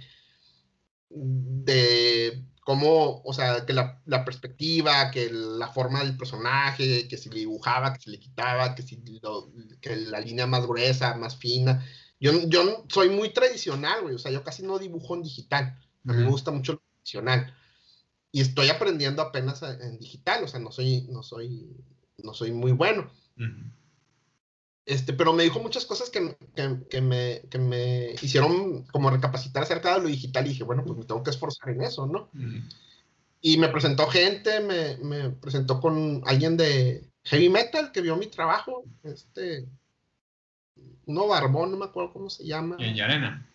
de 1.09 2.45
cómo, 2.65 3.23
o 3.25 3.33
sea, 3.33 3.67
que 3.67 3.73
la, 3.73 4.01
la, 4.07 4.25
perspectiva, 4.25 5.11
que 5.11 5.31
la 5.33 5.69
forma 5.69 6.05
del 6.05 6.17
personaje, 6.17 7.09
que 7.09 7.17
si 7.17 7.29
le 7.31 7.41
dibujaba, 7.41 7.93
que 7.93 8.01
si 8.03 8.11
le 8.11 8.21
quitaba, 8.21 8.77
que 8.77 8.83
si 8.83 9.03
que 9.81 9.97
la 9.97 10.21
línea 10.21 10.47
más 10.47 10.65
gruesa, 10.67 11.15
más 11.17 11.37
fina, 11.37 11.85
yo, 12.23 12.49
yo 12.49 12.85
soy 12.89 13.11
muy 13.11 13.31
tradicional, 13.31 14.03
güey. 14.03 14.15
O 14.15 14.19
sea, 14.19 14.31
yo 14.31 14.45
casi 14.45 14.63
no 14.63 14.79
dibujo 14.79 15.17
en 15.17 15.25
digital. 15.25 15.77
A 16.07 16.13
mí 16.13 16.23
me 16.23 16.31
gusta 16.31 16.53
mucho 16.53 16.75
lo 16.75 16.83
tradicional. 16.95 17.53
Y 18.31 18.41
estoy 18.41 18.69
aprendiendo 18.69 19.23
apenas 19.23 19.61
en 19.63 19.99
digital. 19.99 20.45
O 20.45 20.49
sea, 20.49 20.61
no 20.61 20.71
soy, 20.71 21.09
no 21.11 21.25
soy, 21.25 21.77
no 22.19 22.33
soy 22.33 22.53
muy 22.53 22.71
bueno. 22.71 23.11
Este, 24.87 25.13
pero 25.13 25.33
me 25.33 25.43
dijo 25.43 25.59
muchas 25.59 25.85
cosas 25.85 26.11
que, 26.11 26.37
que, 26.55 26.79
que, 26.89 27.01
me, 27.01 27.43
que, 27.51 27.59
me, 27.59 28.13
hicieron 28.23 28.85
como 28.85 29.11
recapacitar 29.11 29.65
acerca 29.65 29.95
de 29.95 30.03
lo 30.03 30.09
digital 30.09 30.47
y 30.47 30.51
dije, 30.51 30.63
bueno, 30.63 30.85
pues 30.85 30.97
me 30.97 31.05
tengo 31.05 31.25
que 31.25 31.31
esforzar 31.31 31.71
en 31.71 31.83
eso, 31.83 32.07
¿no? 32.07 32.31
Y 33.41 33.57
me 33.59 33.69
presentó 33.69 34.07
gente, 34.07 34.61
me, 34.61 34.97
me, 34.99 35.31
presentó 35.31 35.81
con 35.81 36.23
alguien 36.25 36.57
de 36.57 37.05
heavy 37.25 37.49
metal 37.49 37.91
que 37.91 38.01
vio 38.01 38.17
mi 38.17 38.29
trabajo, 38.29 38.85
este, 39.03 39.67
uno 41.07 41.27
barbón, 41.27 41.71
no 41.73 41.77
me 41.77 41.87
acuerdo 41.87 42.13
cómo 42.13 42.31
se 42.31 42.45
llama. 42.45 42.77
En 42.79 42.95
Yarena. 42.95 43.49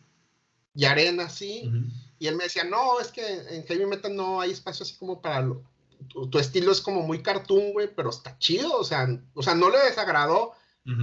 Yarena, 0.73 1.30
sí. 1.30 1.71
Y 2.19 2.28
él 2.28 2.36
me 2.36 2.45
decía, 2.45 2.63
no, 2.63 2.99
es 2.99 3.09
que 3.09 3.25
en 3.49 3.63
heavy 3.65 3.86
metal 3.86 4.15
no 4.15 4.41
hay 4.41 4.51
espacio 4.51 4.84
así 4.84 4.95
como 4.97 5.21
para 5.21 5.41
lo, 5.41 5.63
tu, 6.07 6.39
estilo 6.39 6.71
es 6.71 6.82
como 6.82 7.01
muy 7.01 7.21
cartoon, 7.21 7.73
güey, 7.73 7.93
pero 7.93 8.09
está 8.09 8.38
chido, 8.38 8.78
o 8.78 8.84
sea, 8.84 9.07
o 9.34 9.41
sea, 9.41 9.55
no 9.55 9.69
le 9.69 9.80
desagradó, 9.80 10.53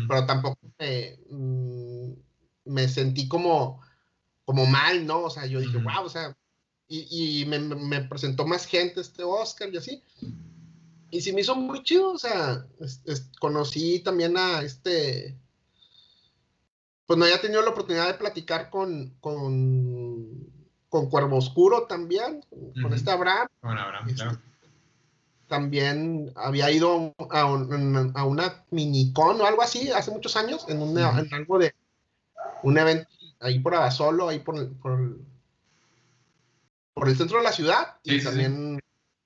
pero 0.09 0.25
tampoco 0.25 0.59
me, 0.79 1.19
mm, 1.29 2.13
me, 2.65 2.89
sentí 2.89 3.29
como, 3.29 3.83
como 4.45 4.65
mal, 4.67 5.07
¿no? 5.07 5.25
O 5.25 5.31
sea, 5.31 5.45
yo 5.47 5.61
dije, 5.61 5.77
wow, 5.77 6.05
o 6.05 6.09
sea, 6.09 6.35
y, 6.89 7.45
me, 7.47 8.01
presentó 8.03 8.47
más 8.47 8.67
gente 8.67 9.01
este 9.01 9.25
Oscar 9.25 9.69
y 9.73 9.77
así. 9.77 10.03
Y 11.11 11.21
sí 11.21 11.33
me 11.33 11.43
hizo 11.43 11.55
muy 11.55 11.83
chido, 11.83 12.13
o 12.13 12.19
sea, 12.19 12.67
conocí 13.41 14.01
también 14.01 14.37
a 14.37 14.63
este, 14.63 15.37
pues 17.07 17.19
no 17.19 17.25
había 17.25 17.41
tenido 17.41 17.63
la 17.63 17.71
oportunidad 17.71 18.07
de 18.07 18.15
platicar 18.15 18.71
con, 18.71 19.15
con, 19.21 20.49
con 20.89 21.11
Cuervo 21.11 21.37
Oscuro 21.37 21.87
también, 21.87 22.45
con 22.81 22.93
este 22.93 23.11
Abraham. 23.11 23.49
Con 23.61 23.77
Abraham, 23.77 24.09
este, 24.09 24.23
claro. 24.23 24.39
También 25.47 26.33
había 26.37 26.71
ido 26.71 27.15
a, 27.31 27.41
a 27.41 28.25
una 28.25 28.65
minicon 28.71 29.41
o 29.41 29.47
algo 29.47 29.63
así 29.63 29.91
hace 29.91 30.11
muchos 30.11 30.37
años, 30.37 30.65
en, 30.69 30.81
una, 30.81 31.19
en 31.21 31.33
algo 31.35 31.59
de 31.59 31.75
un 32.63 32.79
evento 32.79 33.09
ahí 33.41 33.59
por 33.59 33.75
Abasolo, 33.75 34.29
ahí 34.29 34.39
por, 34.39 34.75
por, 34.79 35.19
por 36.95 37.09
el 37.09 37.17
centro 37.17 37.39
de 37.39 37.45
la 37.45 37.53
ciudad. 37.53 37.99
y 38.03 38.23
también 38.23 38.81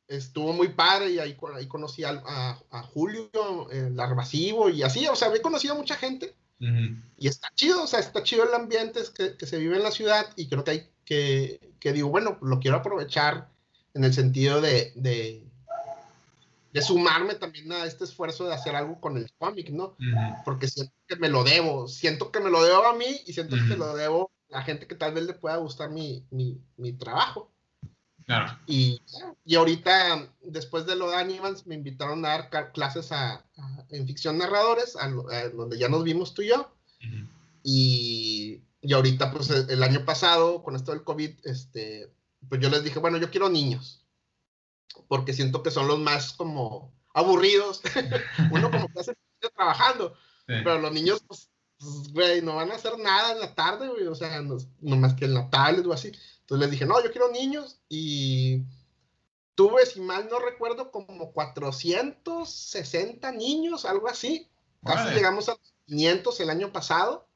estuvo 0.09 0.53
muy 0.53 0.69
padre 0.69 1.11
y 1.11 1.19
ahí, 1.19 1.37
ahí 1.55 1.69
conocí 1.69 2.03
a, 2.03 2.23
a, 2.71 2.83
Julio, 2.83 3.31
el 3.71 3.95
Larvasivo 3.95 4.71
y 4.71 4.83
así, 4.83 5.07
o 5.07 5.15
sea, 5.15 5.29
había 5.29 5.43
conocido 5.43 5.75
a 5.75 5.79
mucha 5.79 5.95
gente. 5.95 6.35
Y 6.61 7.29
está 7.29 7.49
chido, 7.55 7.85
o 7.85 7.87
sea, 7.87 8.01
está 8.01 8.23
chido 8.23 8.45
el 8.45 8.55
ambiente 8.55 9.01
que, 9.15 9.37
que, 9.37 9.47
se 9.47 9.59
vive 9.59 9.77
en 9.77 9.83
la 9.85 9.93
ciudad 9.93 10.27
y 10.37 10.49
creo 10.49 10.65
que 10.65 10.71
hay 10.73 10.91
que, 11.05 11.73
que 11.79 11.93
digo, 11.93 12.09
bueno, 12.09 12.39
lo 12.43 12.59
quiero 12.59 12.79
aprovechar 12.79 13.49
en 13.95 14.05
el 14.05 14.13
sentido 14.13 14.61
de, 14.61 14.93
de, 14.97 15.47
de, 16.73 16.83
sumarme 16.83 17.35
también 17.35 17.71
a 17.73 17.85
este 17.85 18.05
esfuerzo 18.05 18.47
de 18.47 18.55
hacer 18.55 18.77
algo 18.77 19.01
con 19.01 19.17
el 19.17 19.31
cómic, 19.39 19.71
¿no? 19.71 19.97
Porque 20.45 20.69
siento 20.69 20.93
que 21.07 21.17
me 21.17 21.29
lo 21.29 21.45
debo, 21.45 21.89
siento 21.89 22.31
que 22.31 22.41
me 22.41 22.51
lo 22.51 22.63
debo 22.63 22.87
a 22.87 22.95
mí 22.95 23.23
y 23.27 23.33
siento 23.33 23.57
que 23.69 23.77
lo 23.77 23.97
debo 23.97 24.31
a 24.51 24.59
la 24.59 24.63
gente 24.63 24.87
que 24.87 24.95
tal 24.95 25.15
vez 25.15 25.25
le 25.25 25.35
pueda 25.35 25.57
gustar 25.57 25.91
mi, 25.91 26.27
mi, 26.31 26.61
mi 26.77 26.93
trabajo. 26.93 27.53
Y, 28.67 29.01
y 29.45 29.55
ahorita, 29.55 30.29
después 30.43 30.87
de 30.87 30.97
lo 30.97 31.11
de 31.11 31.17
Animals, 31.17 31.67
me 31.67 31.75
invitaron 31.75 32.25
a 32.25 32.49
dar 32.51 32.73
clases 32.73 33.11
a, 33.13 33.45
en 33.89 34.07
ficción 34.07 34.39
narradores, 34.39 34.97
a, 34.97 35.09
donde 35.09 35.79
ya 35.79 35.89
nos 35.89 36.05
vimos 36.05 36.35
tú 36.35 36.43
y 36.43 36.49
yo. 36.49 36.71
y, 37.63 38.63
y, 38.83 38.93
ahorita, 38.93 39.33
pues 39.33 39.51
el 39.51 39.83
año 39.83 40.05
pasado, 40.05 40.63
con 40.63 40.77
esto 40.77 40.93
del 40.93 41.05
COVID, 41.05 41.31
este, 41.45 42.13
pues 42.49 42.61
yo 42.61 42.69
les 42.69 42.85
dije, 42.85 42.99
bueno, 42.99 43.17
yo 43.19 43.31
quiero 43.31 43.49
niños, 43.49 44.05
porque 45.09 45.33
siento 45.33 45.63
que 45.63 45.71
son 45.71 45.89
los 45.89 45.99
más 45.99 46.33
como 46.35 46.93
aburridos. 47.15 47.83
Uno 48.53 48.71
como 48.71 48.89
que 48.89 49.01
hace 49.01 49.15
trabajando, 49.55 50.15
pero 50.47 50.79
los 50.79 50.93
niños, 50.93 51.23
pues, 51.27 51.51
pues, 51.79 52.13
güey, 52.13 52.43
no 52.43 52.57
van 52.57 52.73
a 52.73 52.75
hacer 52.75 52.99
nada 52.99 53.33
en 53.33 53.41
la 53.41 53.55
tarde, 53.55 53.89
güey, 53.89 54.07
o 54.07 54.15
sea, 54.15 54.43
no, 54.43 54.59
no 54.81 54.97
más 54.97 55.15
que 55.15 55.25
en 55.25 55.35
la 55.35 55.49
tarde 55.49 55.87
o 55.87 55.93
así. 55.93 56.13
Entonces 56.49 56.61
les 56.61 56.71
dije, 56.71 56.87
no, 56.87 57.05
yo 57.05 57.13
quiero 57.13 57.31
niños 57.31 57.79
y 57.91 58.63
tuve, 59.55 59.85
si 59.85 60.01
mal 60.01 60.29
no 60.31 60.39
recuerdo, 60.39 60.91
como 60.91 61.31
460 61.33 63.33
niños, 63.33 63.85
algo 63.85 64.09
así. 64.09 64.49
Casi 64.83 65.15
llegamos 65.15 65.51
a 65.51 65.59
500 65.87 66.41
el 66.41 66.49
año 66.49 66.73
pasado. 66.73 67.29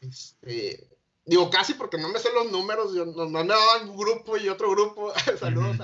este, 0.00 0.86
digo 1.24 1.48
casi 1.48 1.72
porque 1.74 1.96
no 1.96 2.10
me 2.10 2.18
sé 2.18 2.28
los 2.34 2.52
números, 2.52 2.94
yo 2.94 3.06
no, 3.06 3.26
no, 3.26 3.42
no 3.42 3.54
un 3.84 3.96
grupo 3.96 4.36
y 4.36 4.50
otro 4.50 4.70
grupo. 4.70 5.14
Saludos 5.38 5.78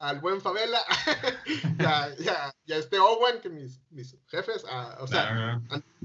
al 0.00 0.20
buen 0.20 0.40
Favela, 0.40 0.80
ya, 1.78 2.16
ya, 2.16 2.54
ya, 2.64 2.76
este 2.76 2.98
Owen, 2.98 3.38
que 3.42 3.50
mis, 3.50 3.82
mis 3.90 4.16
jefes, 4.28 4.64
ah, 4.66 4.96
o 5.00 5.06
sea, 5.06 5.60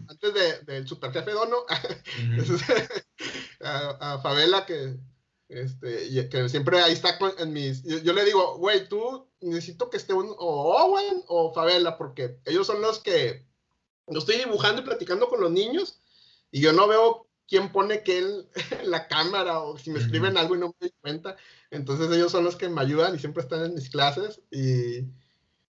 antes 0.10 0.34
de, 0.34 0.60
del 0.66 0.86
super 0.86 1.14
jefe 1.14 1.32
Dono, 1.32 1.60
a, 3.62 4.20
Favela 4.22 4.66
que 4.66 4.98
este, 5.48 6.30
que 6.30 6.50
siempre 6.50 6.80
ahí 6.82 6.94
está 6.94 7.18
en 7.38 7.54
mis. 7.54 7.84
Yo, 7.84 8.14
le 8.14 8.26
digo, 8.26 8.58
güey, 8.58 8.88
tú 8.90 9.28
necesito 9.42 9.90
que 9.90 9.98
esté 9.98 10.14
un 10.14 10.34
o 10.38 10.74
Owen 10.74 11.24
o 11.28 11.54
Favela, 11.54 11.98
porque 11.98 12.40
ellos 12.46 12.68
son 12.68 12.82
los 12.82 13.00
que. 13.00 13.46
Yo 14.08 14.20
estoy 14.20 14.38
dibujando 14.38 14.82
y 14.82 14.86
platicando 14.86 15.28
con 15.28 15.42
los 15.42 15.52
niños 15.52 16.00
y 16.52 16.62
yo 16.62 16.74
no 16.74 16.88
veo 16.88 17.28
quién 17.48 17.72
pone 17.72 18.04
que 18.04 18.20
él 18.20 18.48
la 18.86 19.08
cámara 19.08 19.60
o 19.60 19.78
si 19.78 19.90
me 19.90 20.00
escriben 20.00 20.38
algo 20.38 20.56
y 20.56 20.60
no 20.60 20.68
me 20.68 20.74
doy 20.80 20.94
cuenta. 21.02 21.38
Entonces 21.72 22.12
ellos 22.12 22.32
son 22.32 22.44
los 22.44 22.56
que 22.56 22.70
me 22.70 22.82
ayudan 22.82 23.16
y 23.16 23.20
siempre 23.20 23.44
están 23.44 23.66
en 23.66 23.76
mis 23.76 23.90
clases 23.90 24.42
y. 24.52 25.08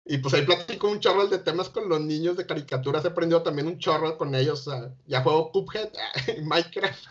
Y 0.03 0.17
pues 0.17 0.34
ahí 0.34 0.41
platico 0.41 0.89
un 0.89 0.99
chorro 0.99 1.28
de 1.28 1.38
temas 1.38 1.69
con 1.69 1.88
los 1.88 2.01
niños 2.01 2.36
de 2.36 2.47
caricaturas. 2.47 3.05
He 3.05 3.09
aprendido 3.09 3.43
también 3.43 3.67
un 3.67 3.78
chorro 3.78 4.17
con 4.17 4.34
ellos. 4.34 4.67
O 4.67 4.72
sea, 4.72 4.95
ya 5.05 5.22
juego 5.22 5.51
Cuphead, 5.51 5.91
Minecraft. 6.43 7.05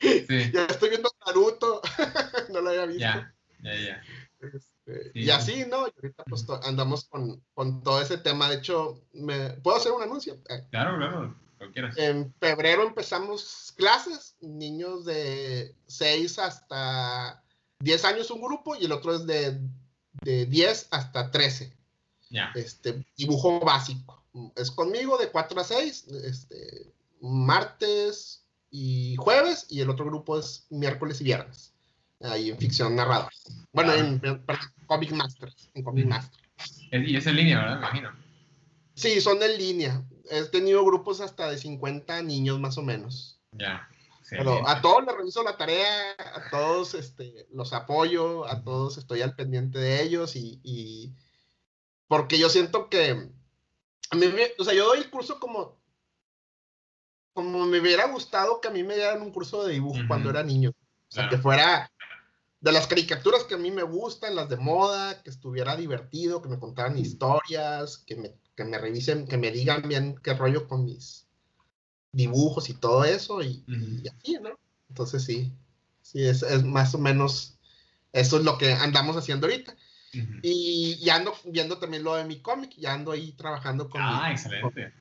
Ya 0.52 0.66
estoy 0.66 0.90
viendo 0.90 1.10
Naruto, 1.26 1.80
no 2.52 2.60
lo 2.60 2.70
había 2.70 2.86
visto. 2.86 3.00
Ya, 3.00 3.34
ya, 3.62 3.74
ya. 3.74 4.02
Este, 4.40 5.10
y 5.14 5.30
así, 5.30 5.64
¿no? 5.66 5.88
Y 5.88 5.92
ahorita 5.96 6.24
pues 6.24 6.46
andamos 6.64 7.04
con, 7.06 7.42
con, 7.54 7.82
todo 7.82 8.00
ese 8.00 8.18
tema. 8.18 8.48
De 8.48 8.56
hecho, 8.56 9.02
¿me, 9.12 9.50
¿puedo 9.50 9.78
hacer 9.78 9.92
un 9.92 10.02
anuncio? 10.02 10.34
Eh, 10.48 10.62
claro, 10.70 10.96
claro. 10.98 11.36
En 11.96 12.34
febrero 12.38 12.82
empezamos 12.82 13.72
clases, 13.76 14.36
niños 14.40 15.04
de 15.04 15.74
6 15.86 16.38
hasta 16.38 17.42
10 17.80 18.04
años 18.04 18.30
un 18.30 18.42
grupo 18.42 18.76
y 18.76 18.84
el 18.84 18.92
otro 18.92 19.14
es 19.14 19.26
de, 19.26 19.58
de 20.22 20.46
10 20.46 20.88
hasta 20.90 21.30
13. 21.30 21.72
Ya. 22.30 22.52
Este, 22.54 23.04
dibujo 23.16 23.60
básico. 23.60 24.22
Es 24.54 24.70
conmigo 24.70 25.16
de 25.16 25.30
4 25.30 25.60
a 25.60 25.64
6, 25.64 26.08
este, 26.24 26.92
martes, 27.20 28.45
y 28.78 29.16
jueves, 29.16 29.66
y 29.70 29.80
el 29.80 29.88
otro 29.88 30.04
grupo 30.04 30.38
es 30.38 30.66
miércoles 30.68 31.22
y 31.22 31.24
viernes, 31.24 31.72
ahí 32.20 32.50
en 32.50 32.58
ficción 32.58 32.94
narrada. 32.94 33.30
Bueno, 33.72 33.94
en, 33.94 34.20
Comic 34.86 35.12
Masters, 35.12 35.70
en 35.72 35.82
Comic 35.82 36.04
Master. 36.04 36.42
Y 36.92 37.16
es 37.16 37.26
en 37.26 37.36
línea, 37.36 37.58
¿verdad? 37.58 37.78
imagino. 37.78 38.10
Sí, 38.92 39.22
son 39.22 39.42
en 39.42 39.56
línea. 39.56 40.04
He 40.30 40.44
tenido 40.44 40.84
grupos 40.84 41.22
hasta 41.22 41.48
de 41.48 41.56
50 41.56 42.20
niños 42.22 42.60
más 42.60 42.76
o 42.76 42.82
menos. 42.82 43.40
Ya. 43.52 43.88
Pero 44.28 44.68
a 44.68 44.82
todos 44.82 45.06
les 45.06 45.16
reviso 45.16 45.42
la 45.42 45.56
tarea, 45.56 46.14
a 46.18 46.50
todos 46.50 46.92
este, 46.92 47.46
los 47.50 47.72
apoyo, 47.72 48.46
a 48.46 48.62
todos 48.62 48.98
estoy 48.98 49.22
al 49.22 49.36
pendiente 49.36 49.78
de 49.78 50.02
ellos 50.02 50.36
y, 50.36 50.60
y 50.62 51.14
porque 52.08 52.38
yo 52.38 52.50
siento 52.50 52.90
que 52.90 53.30
a 54.10 54.16
mí, 54.16 54.26
o 54.58 54.64
sea, 54.64 54.74
yo 54.74 54.84
doy 54.86 54.98
el 54.98 55.10
curso 55.10 55.40
como 55.40 55.78
como 57.36 57.66
me 57.66 57.80
hubiera 57.80 58.06
gustado 58.06 58.62
que 58.62 58.68
a 58.68 58.70
mí 58.70 58.82
me 58.82 58.94
dieran 58.94 59.20
un 59.20 59.30
curso 59.30 59.66
de 59.66 59.74
dibujo 59.74 60.00
cuando 60.08 60.30
era 60.30 60.42
niño. 60.42 60.70
O 60.70 61.12
sea, 61.12 61.28
que 61.28 61.36
fuera 61.36 61.92
de 62.62 62.72
las 62.72 62.86
caricaturas 62.86 63.44
que 63.44 63.56
a 63.56 63.58
mí 63.58 63.70
me 63.70 63.82
gustan, 63.82 64.34
las 64.34 64.48
de 64.48 64.56
moda, 64.56 65.22
que 65.22 65.28
estuviera 65.28 65.76
divertido, 65.76 66.40
que 66.40 66.48
me 66.48 66.58
contaran 66.58 66.96
historias, 66.96 67.98
que 67.98 68.16
me, 68.16 68.34
que 68.56 68.64
me 68.64 68.78
revisen, 68.78 69.28
que 69.28 69.36
me 69.36 69.50
digan 69.50 69.86
bien 69.86 70.16
qué 70.22 70.32
rollo 70.32 70.66
con 70.66 70.86
mis 70.86 71.26
dibujos 72.10 72.70
y 72.70 72.74
todo 72.74 73.04
eso, 73.04 73.42
y, 73.42 73.62
así, 74.18 74.38
¿no? 74.40 74.58
Entonces 74.88 75.22
sí, 75.22 75.52
sí, 76.00 76.24
es, 76.26 76.42
es, 76.42 76.64
más 76.64 76.94
o 76.94 76.98
menos, 76.98 77.58
eso 78.14 78.38
es 78.38 78.44
lo 78.44 78.56
que 78.56 78.72
andamos 78.72 79.14
haciendo 79.14 79.46
ahorita. 79.46 79.76
y, 80.42 81.06
ando 81.10 81.34
viendo 81.44 81.76
también 81.76 82.02
lo 82.02 82.14
de 82.14 82.24
mi 82.24 82.40
cómic, 82.40 82.74
ya 82.78 82.94
ando 82.94 83.12
ahí 83.12 83.32
trabajando 83.32 83.90
con... 83.90 84.00
Ah, 84.02 84.32
excelente 84.32 84.94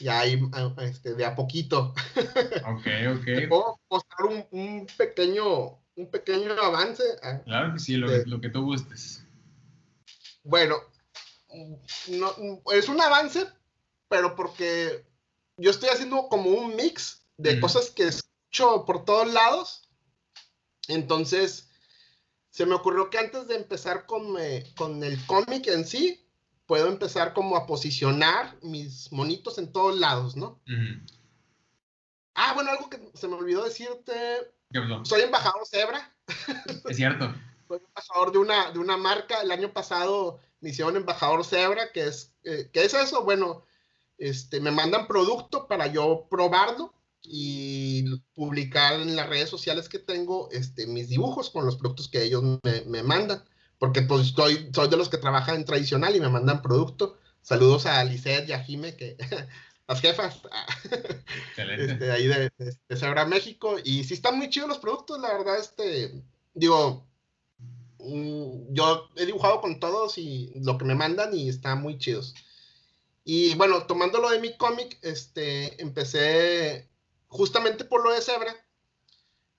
y 0.00 0.08
ahí 0.08 0.40
este, 0.78 1.14
de 1.14 1.24
a 1.24 1.34
poquito. 1.34 1.94
Ok, 2.66 2.86
ok. 3.16 3.24
Te 3.24 3.48
puedo 3.48 3.80
mostrar 3.90 4.26
un, 4.26 4.46
un, 4.50 4.86
pequeño, 4.96 5.78
un 5.94 6.10
pequeño 6.10 6.52
avance. 6.52 7.02
Ah, 7.22 7.40
claro 7.44 7.74
que 7.74 7.78
sí, 7.78 7.96
lo, 7.96 8.08
que, 8.08 8.24
lo 8.26 8.40
que 8.40 8.48
tú 8.48 8.64
gustes. 8.64 9.24
Bueno, 10.42 10.76
no, 12.08 12.34
es 12.72 12.88
un 12.88 13.00
avance, 13.00 13.46
pero 14.08 14.34
porque 14.34 15.04
yo 15.56 15.70
estoy 15.70 15.90
haciendo 15.90 16.28
como 16.28 16.50
un 16.50 16.74
mix 16.76 17.22
de 17.36 17.60
cosas 17.60 17.90
que 17.90 18.04
escucho 18.04 18.84
por 18.86 19.04
todos 19.04 19.32
lados. 19.32 19.88
Entonces, 20.88 21.70
se 22.50 22.66
me 22.66 22.74
ocurrió 22.74 23.10
que 23.10 23.18
antes 23.18 23.46
de 23.48 23.56
empezar 23.56 24.06
con, 24.06 24.36
eh, 24.40 24.64
con 24.76 25.04
el 25.04 25.24
cómic 25.26 25.66
en 25.68 25.86
sí, 25.86 26.26
puedo 26.70 26.86
empezar 26.86 27.34
como 27.34 27.56
a 27.56 27.66
posicionar 27.66 28.56
mis 28.62 29.10
monitos 29.10 29.58
en 29.58 29.72
todos 29.72 29.98
lados, 29.98 30.36
¿no? 30.36 30.60
Ah, 32.32 32.52
bueno, 32.54 32.70
algo 32.70 32.88
que 32.88 33.10
se 33.12 33.26
me 33.26 33.34
olvidó 33.34 33.64
decirte. 33.64 34.12
Soy 35.02 35.22
embajador 35.22 35.66
Zebra. 35.66 36.14
Es 36.88 36.96
cierto. 36.96 37.34
Soy 37.66 37.80
embajador 37.84 38.30
de 38.30 38.38
una, 38.38 38.70
de 38.70 38.78
una 38.78 38.96
marca. 38.96 39.40
El 39.40 39.50
año 39.50 39.72
pasado 39.72 40.38
me 40.60 40.70
hicieron 40.70 40.94
embajador 40.94 41.44
Zebra, 41.44 41.90
que 41.90 42.06
es, 42.06 42.36
eh, 42.44 42.70
¿qué 42.72 42.84
es 42.84 42.94
eso? 42.94 43.24
Bueno, 43.24 43.64
este, 44.16 44.60
me 44.60 44.70
mandan 44.70 45.08
producto 45.08 45.66
para 45.66 45.88
yo 45.88 46.28
probarlo 46.30 46.94
y 47.20 48.16
publicar 48.32 49.00
en 49.00 49.16
las 49.16 49.28
redes 49.28 49.50
sociales 49.50 49.88
que 49.88 49.98
tengo 49.98 50.48
este, 50.52 50.86
mis 50.86 51.08
dibujos 51.08 51.50
con 51.50 51.66
los 51.66 51.76
productos 51.78 52.08
que 52.08 52.22
ellos 52.22 52.44
me, 52.62 52.82
me 52.86 53.02
mandan 53.02 53.42
porque 53.80 54.02
pues 54.02 54.28
soy, 54.28 54.68
soy 54.74 54.88
de 54.88 54.96
los 54.98 55.08
que 55.08 55.16
trabajan 55.16 55.56
en 55.56 55.64
tradicional 55.64 56.14
y 56.14 56.20
me 56.20 56.28
mandan 56.28 56.60
producto. 56.60 57.18
Saludos 57.40 57.86
a 57.86 58.04
Lisette 58.04 58.50
y 58.50 58.52
a 58.52 58.62
Jime, 58.62 58.94
que 58.94 59.16
las 59.88 60.02
jefas 60.02 60.42
este, 61.56 62.12
ahí 62.12 62.26
de, 62.26 62.52
de, 62.58 63.24
México. 63.26 63.76
Y 63.82 64.04
sí 64.04 64.12
están 64.12 64.36
muy 64.36 64.50
chidos 64.50 64.68
los 64.68 64.78
productos, 64.78 65.18
la 65.18 65.32
verdad, 65.32 65.58
este, 65.58 66.22
digo, 66.52 67.06
mm, 68.00 68.74
yo 68.74 69.08
he 69.16 69.24
dibujado 69.24 69.62
con 69.62 69.80
todos 69.80 70.18
y 70.18 70.52
lo 70.56 70.76
que 70.76 70.84
me 70.84 70.94
mandan 70.94 71.34
y 71.34 71.48
está 71.48 71.74
muy 71.74 71.96
chidos. 71.96 72.34
Y 73.24 73.54
bueno, 73.54 73.86
tomando 73.86 74.20
lo 74.20 74.28
de 74.28 74.40
mi 74.40 74.58
cómic, 74.58 74.98
este, 75.00 75.80
empecé 75.80 76.86
justamente 77.28 77.86
por 77.86 78.04
lo 78.04 78.12
de 78.12 78.20
Zebra. 78.20 78.54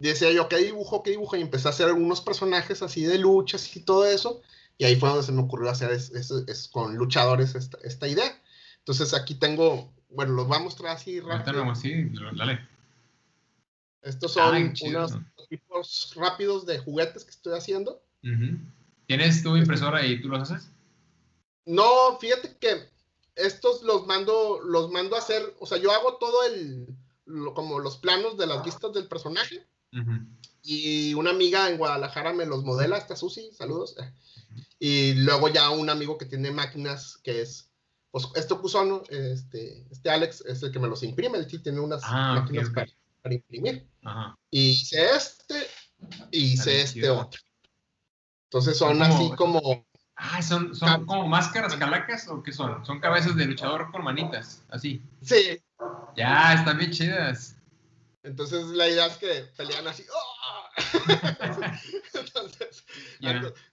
Decía 0.01 0.31
yo, 0.31 0.49
¿qué 0.49 0.57
dibujo, 0.57 1.03
qué 1.03 1.11
dibujo? 1.11 1.35
Y 1.35 1.41
empecé 1.41 1.67
a 1.67 1.71
hacer 1.71 1.87
algunos 1.87 2.21
personajes 2.21 2.81
así 2.81 3.03
de 3.03 3.19
luchas 3.19 3.75
y 3.75 3.81
todo 3.81 4.05
eso. 4.05 4.41
Y 4.77 4.85
ahí 4.85 4.95
fue 4.95 5.09
donde 5.09 5.23
se 5.23 5.31
me 5.31 5.41
ocurrió 5.41 5.69
hacer 5.69 5.91
es, 5.91 6.69
con 6.71 6.95
luchadores 6.95 7.53
esta, 7.53 7.77
esta, 7.83 8.07
idea. 8.07 8.41
Entonces 8.79 9.13
aquí 9.13 9.35
tengo, 9.35 9.93
bueno, 10.09 10.33
los 10.33 10.47
voy 10.47 10.57
a 10.57 10.61
mostrar 10.61 10.95
así 10.95 11.19
rápido. 11.19 11.63
dale. 12.35 12.67
Estos 14.01 14.33
son 14.33 14.73
unos 14.81 15.13
tipos 15.49 16.13
rápidos 16.15 16.65
de 16.65 16.79
juguetes 16.79 17.23
que 17.23 17.31
estoy 17.31 17.55
haciendo. 17.55 18.01
¿Tienes 19.05 19.43
tu 19.43 19.55
impresora 19.55 20.03
y 20.03 20.19
tú 20.19 20.29
los 20.29 20.49
haces? 20.49 20.71
No, 21.65 22.17
fíjate 22.19 22.57
que 22.57 22.89
estos 23.35 23.83
los 23.83 24.07
mando, 24.07 24.61
los 24.63 24.89
mando 24.89 25.15
a 25.15 25.19
hacer, 25.19 25.55
o 25.59 25.67
sea, 25.67 25.77
yo 25.77 25.91
hago 25.91 26.15
todo 26.15 26.43
el, 26.45 26.87
como 27.53 27.79
los 27.79 27.97
planos 27.97 28.35
de 28.37 28.47
las 28.47 28.65
vistas 28.65 28.93
del 28.93 29.07
personaje. 29.07 29.67
Y 30.63 31.13
una 31.15 31.31
amiga 31.31 31.69
en 31.69 31.77
Guadalajara 31.77 32.33
me 32.33 32.45
los 32.45 32.63
modela, 32.63 32.97
esta 32.97 33.15
Susi, 33.15 33.51
saludos. 33.51 33.95
Y 34.79 35.13
luego 35.13 35.49
ya 35.49 35.69
un 35.69 35.89
amigo 35.89 36.17
que 36.17 36.25
tiene 36.25 36.51
máquinas, 36.51 37.17
que 37.23 37.41
es, 37.41 37.71
pues, 38.11 38.27
este 38.35 38.55
Cusono, 38.55 39.03
este, 39.09 39.85
este 39.91 40.09
Alex, 40.09 40.41
es 40.41 40.61
el 40.63 40.71
que 40.71 40.79
me 40.79 40.87
los 40.87 41.03
imprime, 41.03 41.43
sí 41.43 41.59
tiene 41.59 41.79
unas 41.79 42.01
ah, 42.03 42.41
máquinas 42.41 42.69
Para, 42.69 43.33
imprimir. 43.33 43.87
Y 44.49 44.69
hice 44.69 45.15
este, 45.15 45.67
y 46.31 46.53
hice 46.53 46.81
este 46.81 47.09
otro. 47.09 47.39
Entonces 48.45 48.77
son 48.77 49.01
así 49.01 49.31
como... 49.37 49.85
Ah, 50.15 50.41
¿son, 50.41 50.75
son 50.75 51.05
como 51.05 51.27
máscaras 51.27 51.75
calacas 51.75 52.27
o 52.27 52.43
qué 52.43 52.51
son? 52.51 52.85
Son 52.85 52.99
cabezas 52.99 53.35
de 53.35 53.45
luchador 53.45 53.91
con 53.91 54.03
manitas, 54.03 54.63
así. 54.69 55.01
Sí. 55.21 55.59
Ya, 56.15 56.53
están 56.53 56.77
bien 56.77 56.91
chidas. 56.91 57.55
Entonces 58.23 58.65
la 58.67 58.87
idea 58.87 59.07
es 59.07 59.17
que 59.17 59.45
pelean 59.57 59.87
así. 59.87 60.05
¡oh! 60.13 60.41
Entonces, 62.13 62.83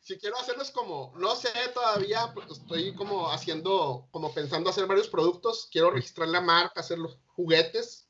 si 0.01 0.19
quiero 0.19 0.39
hacerlos 0.39 0.71
como, 0.71 1.13
no 1.17 1.37
sé 1.37 1.51
todavía, 1.75 2.33
pues, 2.35 2.51
estoy 2.51 2.95
como 2.95 3.31
haciendo, 3.31 4.09
como 4.11 4.33
pensando 4.33 4.71
hacer 4.71 4.87
varios 4.87 5.09
productos. 5.09 5.69
Quiero 5.71 5.91
registrar 5.91 6.29
la 6.29 6.41
marca, 6.41 6.81
hacer 6.81 6.99
los 6.99 7.19
juguetes. 7.27 8.09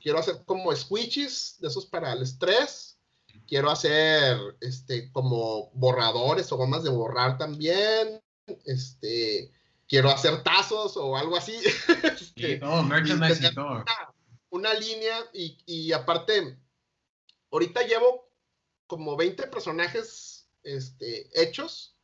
Quiero 0.00 0.18
hacer 0.18 0.42
como 0.44 0.74
squishes 0.74 1.56
de 1.60 1.68
esos 1.68 1.86
para 1.86 2.12
el 2.12 2.22
estrés. 2.22 2.98
Quiero 3.46 3.70
hacer 3.70 4.38
este 4.60 5.12
como 5.12 5.70
borradores 5.74 6.50
o 6.52 6.56
gomas 6.56 6.82
de 6.82 6.90
borrar 6.90 7.38
también. 7.38 8.20
Este, 8.64 9.52
quiero 9.86 10.10
hacer 10.10 10.42
tazos 10.42 10.96
o 10.96 11.16
algo 11.16 11.36
así. 11.36 11.54
este, 12.02 12.56
todo, 12.56 12.82
merchandising, 12.82 13.54
todo. 13.54 13.82
Una, 13.82 14.14
línea 14.62 15.16
y, 15.32 15.58
y 15.66 15.92
aparte 15.92 16.58
ahorita 17.50 17.82
llevo 17.82 18.30
como 18.86 19.16
20 19.16 19.46
personajes 19.48 20.48
este, 20.62 21.28
hechos, 21.40 21.96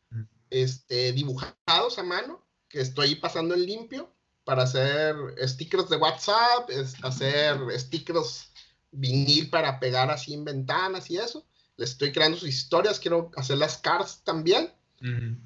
este, 0.50 1.12
dibujados 1.12 1.98
a 1.98 2.02
mano, 2.02 2.46
que 2.68 2.80
estoy 2.80 3.14
pasando 3.16 3.54
en 3.54 3.66
limpio 3.66 4.14
para 4.44 4.64
hacer 4.64 5.14
stickers 5.46 5.88
de 5.88 5.96
WhatsApp, 5.96 6.68
hacer 7.02 7.58
stickers 7.78 8.52
vinil 8.90 9.50
para 9.50 9.78
pegar 9.78 10.10
así 10.10 10.34
en 10.34 10.44
ventanas 10.44 11.10
y 11.10 11.16
eso. 11.16 11.46
Les 11.76 11.90
estoy 11.90 12.12
creando 12.12 12.38
sus 12.38 12.48
historias, 12.48 13.00
quiero 13.00 13.30
hacer 13.36 13.58
las 13.58 13.78
cards 13.78 14.22
también. 14.24 14.72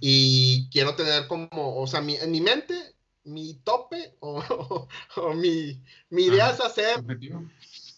Y 0.00 0.68
quiero 0.68 0.94
tener 0.96 1.26
como, 1.28 1.48
o 1.52 1.86
sea, 1.86 2.00
en 2.00 2.30
mi 2.30 2.40
mente, 2.42 2.94
mi 3.26 3.54
tope 3.64 4.16
o, 4.20 4.88
mi, 5.34 5.82
mi, 6.10 6.24
idea 6.24 6.50
es 6.50 6.60
hacer 6.60 7.04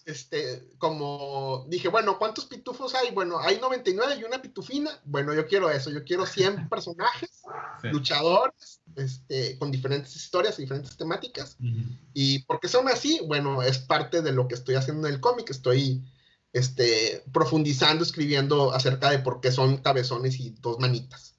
este, 0.08 0.66
como 0.78 1.66
dije, 1.68 1.88
bueno, 1.88 2.18
¿cuántos 2.18 2.46
pitufos 2.46 2.94
hay? 2.94 3.10
Bueno, 3.10 3.38
hay 3.40 3.58
99 3.60 4.16
y 4.18 4.24
una 4.24 4.40
pitufina. 4.40 4.90
Bueno, 5.04 5.34
yo 5.34 5.46
quiero 5.46 5.70
eso, 5.70 5.90
yo 5.90 6.02
quiero 6.02 6.24
100 6.24 6.66
personajes, 6.70 7.42
luchadores, 7.82 8.80
este, 8.96 9.58
con 9.58 9.70
diferentes 9.70 10.16
historias 10.16 10.58
y 10.58 10.62
diferentes 10.62 10.96
temáticas. 10.96 11.58
Y 12.14 12.38
porque 12.44 12.68
son 12.68 12.88
así, 12.88 13.20
bueno, 13.26 13.62
es 13.62 13.80
parte 13.80 14.22
de 14.22 14.32
lo 14.32 14.48
que 14.48 14.54
estoy 14.54 14.76
haciendo 14.76 15.06
en 15.06 15.12
el 15.12 15.20
cómic, 15.20 15.50
estoy 15.50 16.02
este, 16.54 17.22
profundizando, 17.30 18.02
escribiendo 18.02 18.72
acerca 18.72 19.10
de 19.10 19.18
por 19.18 19.42
qué 19.42 19.52
son 19.52 19.76
cabezones 19.76 20.40
y 20.40 20.56
dos 20.58 20.78
manitas. 20.78 21.34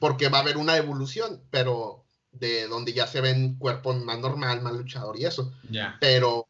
Porque 0.00 0.28
va 0.28 0.38
a 0.38 0.40
haber 0.40 0.56
una 0.56 0.76
evolución, 0.76 1.40
pero 1.50 2.04
de 2.32 2.68
donde 2.68 2.92
ya 2.92 3.06
se 3.06 3.20
ven 3.20 3.56
cuerpos 3.56 3.96
más 3.96 4.18
normal, 4.18 4.62
más 4.62 4.74
luchador 4.74 5.18
y 5.18 5.24
eso. 5.24 5.52
Pero 6.00 6.48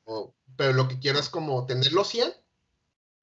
pero 0.58 0.72
lo 0.72 0.88
que 0.88 0.98
quiero 0.98 1.20
es 1.20 1.28
como 1.28 1.64
tener 1.66 1.92
los 1.92 2.08
100 2.08 2.32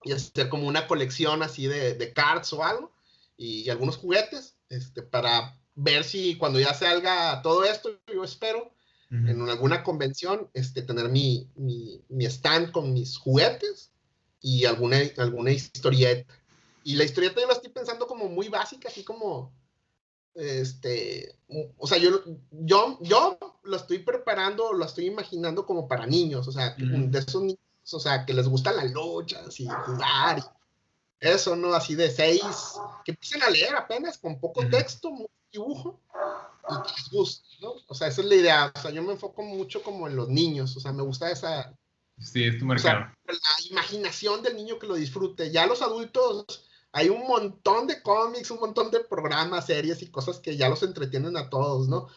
y 0.03 0.13
hacer 0.13 0.47
como 0.47 0.67
una 0.67 0.87
colección 0.87 1.43
así 1.43 1.67
de, 1.67 1.93
de 1.93 2.13
cards 2.13 2.53
o 2.53 2.63
algo 2.63 2.93
y, 3.37 3.69
algunos 3.69 3.97
juguetes 3.97 4.55
este, 4.69 5.03
para 5.03 5.59
ver 5.75 6.05
si 6.05 6.37
cuando 6.37 6.61
ya 6.61 6.73
salga 6.73 7.41
todo 7.41 7.65
esto, 7.65 7.89
yo 8.11 8.23
espero, 8.23 8.71
en 9.11 9.49
alguna 9.49 9.83
convención, 9.83 10.49
este, 10.53 10.81
tener 10.81 11.07
mi, 11.07 11.47
mi, 11.55 12.01
mi, 12.09 12.25
stand 12.25 12.71
con 12.71 12.91
mis 12.91 13.17
juguetes 13.17 13.91
y 14.41 14.65
alguna, 14.65 14.97
alguna 15.17 15.51
historieta. 15.51 16.33
Y 16.83 16.95
la 16.95 17.05
historieta 17.05 17.39
yo 17.39 17.47
la 17.47 17.53
estoy 17.53 17.71
pensando 17.71 18.07
como 18.07 18.27
muy 18.27 18.49
básica, 18.49 18.89
así 18.89 19.03
como, 19.05 19.53
este, 20.35 21.39
o 21.77 21.87
sea, 21.87 21.97
yo, 21.97 22.21
yo, 22.51 22.99
yo 23.01 23.37
lo 23.63 23.75
estoy 23.75 23.99
preparando, 23.99 24.73
lo 24.73 24.85
estoy 24.85 25.07
imaginando 25.07 25.65
como 25.65 25.87
para 25.87 26.05
niños, 26.05 26.47
o 26.47 26.51
sea, 26.51 26.75
de 26.77 27.19
esos 27.19 27.41
niños, 27.41 27.59
o 27.91 27.99
sea, 27.99 28.25
que 28.25 28.33
les 28.33 28.47
gustan 28.47 28.75
las 28.75 28.91
luchas 28.91 29.59
y 29.59 29.65
jugar, 29.67 30.43
eso, 31.19 31.55
¿no? 31.55 31.73
Así 31.73 31.95
de 31.95 32.11
seis, 32.11 32.75
que 33.05 33.11
empiecen 33.11 33.43
a 33.43 33.49
leer 33.49 33.75
apenas 33.75 34.17
con 34.17 34.39
poco 34.39 34.67
texto, 34.67 35.09
mucho 35.09 35.31
dibujo, 35.51 36.01
y 36.69 36.87
que 36.87 36.93
les 36.97 37.09
guste, 37.09 37.47
¿no? 37.61 37.75
O 37.87 37.95
sea, 37.95 38.09
esa 38.09 38.21
es 38.21 38.27
la 38.27 38.35
idea, 38.35 38.73
o 38.75 38.79
sea, 38.79 38.91
yo 38.91 39.01
me 39.03 39.13
enfoco 39.13 39.41
mucho 39.41 39.81
como 39.81 40.07
en 40.07 40.15
los 40.17 40.27
niños, 40.27 40.75
o 40.75 40.79
sea, 40.79 40.91
me 40.91 41.03
gusta 41.03 41.31
esa... 41.31 41.73
Sí, 42.17 42.45
es 42.45 42.57
tu 42.57 42.65
mercado. 42.65 43.11
la 43.25 43.67
imaginación 43.69 44.41
del 44.41 44.55
niño 44.55 44.79
que 44.79 44.87
lo 44.87 44.95
disfrute. 44.95 45.51
Ya 45.51 45.65
los 45.65 45.81
adultos, 45.81 46.63
hay 46.95 47.09
un 47.09 47.27
montón 47.27 47.87
de 47.87 48.01
cómics, 48.01 48.51
un 48.51 48.61
montón 48.61 48.89
de 48.89 49.01
programas, 49.01 49.65
series 49.65 50.01
y 50.01 50.07
cosas 50.07 50.39
que 50.39 50.55
ya 50.55 50.69
los 50.69 50.81
entretienen 50.81 51.35
a 51.35 51.49
todos, 51.49 51.89
¿no? 51.89 52.07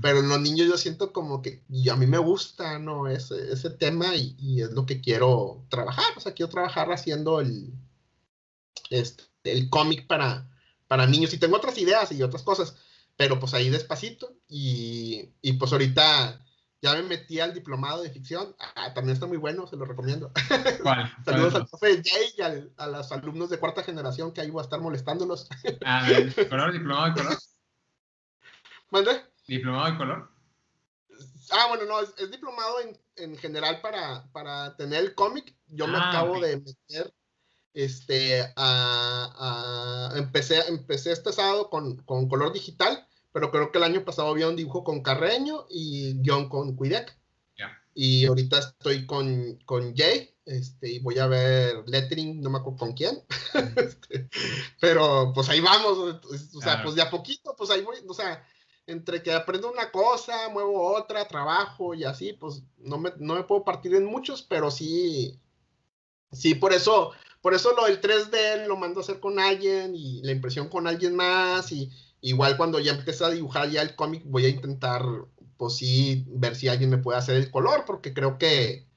Pero 0.00 0.20
en 0.20 0.28
los 0.28 0.40
niños 0.40 0.68
yo 0.68 0.78
siento 0.78 1.12
como 1.12 1.42
que 1.42 1.64
y 1.68 1.88
a 1.88 1.96
mí 1.96 2.06
me 2.06 2.18
gusta, 2.18 2.78
¿no? 2.78 3.08
Ese, 3.08 3.52
ese 3.52 3.70
tema 3.70 4.14
y, 4.14 4.62
es 4.62 4.70
lo 4.70 4.86
que 4.86 5.00
quiero 5.00 5.64
trabajar. 5.68 6.06
O 6.16 6.20
sea, 6.20 6.34
quiero 6.34 6.50
trabajar 6.50 6.92
haciendo 6.92 7.40
el, 7.40 7.72
este, 8.90 9.24
el 9.42 9.68
cómic 9.70 10.06
para, 10.06 10.48
para 10.86 11.08
niños. 11.08 11.34
Y 11.34 11.38
tengo 11.38 11.56
otras 11.56 11.76
ideas 11.76 12.12
y 12.12 12.22
otras 12.22 12.44
cosas, 12.44 12.76
pero 13.16 13.40
pues 13.40 13.54
ahí 13.54 13.70
despacito. 13.70 14.36
Y, 14.48 15.30
y 15.42 15.54
pues 15.54 15.72
ahorita 15.72 16.44
ya 16.80 16.94
me 16.94 17.02
metí 17.02 17.40
al 17.40 17.54
diplomado 17.54 18.02
de 18.02 18.10
ficción. 18.10 18.54
Ah, 18.76 18.92
también 18.94 19.14
está 19.14 19.26
muy 19.26 19.36
bueno, 19.36 19.66
se 19.66 19.76
lo 19.76 19.84
recomiendo. 19.84 20.30
¿Cuál? 20.82 21.12
Saludos 21.24 21.54
al 21.54 21.66
profe 21.66 22.02
Jay 22.04 22.34
y 22.36 22.42
a 22.76 22.86
los 22.86 23.12
alumnos 23.12 23.50
de 23.50 23.58
cuarta 23.58 23.82
generación 23.82 24.32
que 24.32 24.40
ahí 24.40 24.50
voy 24.50 24.60
a 24.60 24.64
estar 24.64 24.80
molestándolos. 24.80 25.48
Ah, 25.84 26.06
¿color? 26.48 26.72
¿Diplomado 26.72 27.06
de 27.06 27.14
color? 27.14 27.38
¿Mande? 28.90 29.22
¿Diplomado 29.46 29.90
de 29.90 29.98
color? 29.98 30.30
Ah, 31.50 31.66
bueno, 31.68 31.84
no, 31.86 32.00
es, 32.00 32.30
diplomado 32.30 32.80
en, 32.80 32.98
en, 33.16 33.36
general 33.38 33.80
para, 33.80 34.30
para 34.32 34.76
tener 34.76 35.02
el 35.02 35.14
cómic. 35.14 35.54
Yo 35.66 35.86
me 35.86 35.96
ah, 35.96 36.10
acabo 36.10 36.40
de 36.40 36.58
meter, 36.58 37.14
este, 37.72 38.42
a, 38.56 40.10
a, 40.12 40.18
empecé, 40.18 40.60
empecé 40.68 41.12
este 41.12 41.32
sábado 41.32 41.70
con, 41.70 41.96
con 42.02 42.28
color 42.28 42.52
digital 42.52 43.06
pero 43.32 43.50
creo 43.50 43.70
que 43.70 43.78
el 43.78 43.84
año 43.84 44.04
pasado 44.04 44.28
había 44.28 44.48
un 44.48 44.56
dibujo 44.56 44.84
con 44.84 45.02
Carreño 45.02 45.66
y 45.70 46.20
guion 46.20 46.48
con 46.48 46.74
Cuidec. 46.76 47.16
Y 48.00 48.26
ahorita 48.26 48.60
estoy 48.60 49.06
con, 49.06 49.58
con 49.64 49.96
Jay, 49.96 50.32
este, 50.44 50.88
y 50.88 50.98
voy 51.00 51.18
a 51.18 51.26
ver 51.26 51.82
lettering, 51.88 52.40
no 52.40 52.48
me 52.48 52.58
acuerdo 52.58 52.78
con 52.78 52.92
quién, 52.92 53.24
este, 53.76 54.28
pero 54.80 55.32
pues 55.34 55.48
ahí 55.48 55.58
vamos, 55.60 55.98
o 56.54 56.60
sea, 56.60 56.80
pues 56.84 56.94
de 56.94 57.02
a 57.02 57.10
poquito, 57.10 57.56
pues 57.56 57.70
ahí 57.70 57.82
voy, 57.82 57.96
o 58.06 58.14
sea, 58.14 58.46
entre 58.86 59.20
que 59.20 59.32
aprendo 59.32 59.70
una 59.70 59.90
cosa, 59.90 60.48
muevo 60.48 60.96
otra, 60.96 61.26
trabajo 61.26 61.92
y 61.92 62.04
así, 62.04 62.34
pues 62.34 62.62
no 62.78 62.98
me, 62.98 63.12
no 63.18 63.34
me 63.34 63.42
puedo 63.42 63.64
partir 63.64 63.94
en 63.96 64.04
muchos, 64.06 64.42
pero 64.42 64.70
sí, 64.70 65.38
sí, 66.30 66.54
por 66.54 66.72
eso, 66.72 67.10
por 67.42 67.52
eso 67.52 67.74
lo 67.74 67.86
del 67.86 68.00
3D 68.00 68.66
lo 68.68 68.76
mando 68.76 69.00
a 69.00 69.02
hacer 69.02 69.18
con 69.18 69.40
alguien 69.40 69.94
y 69.94 70.22
la 70.22 70.30
impresión 70.30 70.68
con 70.68 70.86
alguien 70.86 71.16
más 71.16 71.72
y 71.72 71.90
Igual 72.20 72.56
cuando 72.56 72.80
ya 72.80 72.92
empiece 72.92 73.24
a 73.24 73.30
dibujar 73.30 73.70
ya 73.70 73.82
el 73.82 73.94
cómic, 73.94 74.22
voy 74.24 74.46
a 74.46 74.48
intentar, 74.48 75.02
pues 75.56 75.76
sí, 75.76 76.24
ver 76.28 76.56
si 76.56 76.68
alguien 76.68 76.90
me 76.90 76.98
puede 76.98 77.18
hacer 77.18 77.36
el 77.36 77.50
color, 77.50 77.84
porque 77.86 78.12
creo 78.12 78.38
que 78.38 78.88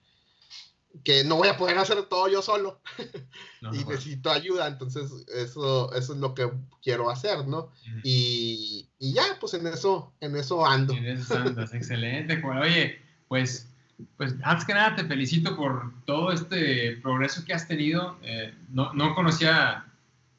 que 1.03 1.23
no 1.23 1.37
voy 1.37 1.47
a 1.47 1.57
poder 1.57 1.77
hacer 1.77 2.03
todo 2.03 2.27
yo 2.27 2.41
solo 2.41 2.81
y 3.71 3.85
necesito 3.85 4.29
ayuda, 4.31 4.67
entonces 4.67 5.09
eso, 5.35 5.93
eso 5.93 6.13
es 6.13 6.19
lo 6.19 6.33
que 6.33 6.51
quiero 6.81 7.09
hacer, 7.09 7.47
¿no? 7.47 7.71
y, 8.03 8.89
y, 8.99 9.13
ya, 9.13 9.23
pues 9.39 9.53
en 9.53 9.67
eso, 9.67 10.13
en 10.19 10.35
eso 10.35 10.65
ando. 10.65 10.93
En 10.93 11.05
eso 11.05 11.35
andas, 11.37 11.73
excelente, 11.73 12.41
Oye, 12.43 12.99
pues, 13.27 13.69
pues 14.17 14.35
antes 14.43 14.65
que 14.65 14.73
nada 14.73 14.95
te 14.95 15.05
felicito 15.05 15.55
por 15.55 15.93
todo 16.05 16.31
este 16.31 16.97
progreso 16.97 17.45
que 17.45 17.53
has 17.53 17.67
tenido. 17.67 18.17
Eh, 18.23 18.53
no, 18.69 18.93
no 18.93 19.15
conocía 19.15 19.85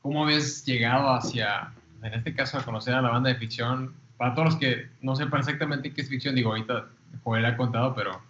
cómo 0.00 0.24
habías 0.24 0.64
llegado 0.64 1.09
hacia, 1.14 1.72
en 2.03 2.15
este 2.15 2.35
caso, 2.35 2.59
a 2.59 2.65
conocer 2.65 2.95
a 2.95 3.03
la 3.03 3.11
banda 3.11 3.31
de 3.31 3.37
ficción. 3.37 3.95
Para 4.16 4.35
todos 4.35 4.51
los 4.51 4.57
que 4.57 4.89
no 5.01 5.16
sepan 5.16 5.41
exactamente 5.41 5.93
qué 5.93 6.03
es 6.03 6.09
ficción, 6.09 6.35
digo, 6.35 6.51
ahorita 6.51 6.87
Joel 7.23 7.45
ha 7.45 7.57
contado, 7.57 7.95
pero 7.95 8.20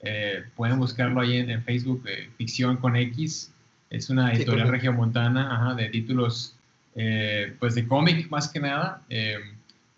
eh, 0.00 0.44
pueden 0.56 0.78
buscarlo 0.78 1.20
ahí 1.20 1.36
en, 1.36 1.62
Facebook, 1.62 2.04
eh, 2.06 2.28
Ficción 2.36 2.76
con 2.76 2.96
X. 2.96 3.52
Es 3.90 4.10
una 4.10 4.32
editorial 4.32 4.68
regiomontana 4.68 5.54
ajá, 5.54 5.74
de 5.74 5.88
títulos 5.88 6.56
eh, 6.94 7.54
pues 7.58 7.74
de 7.74 7.86
cómic 7.86 8.30
más 8.30 8.48
que 8.48 8.60
nada, 8.60 9.02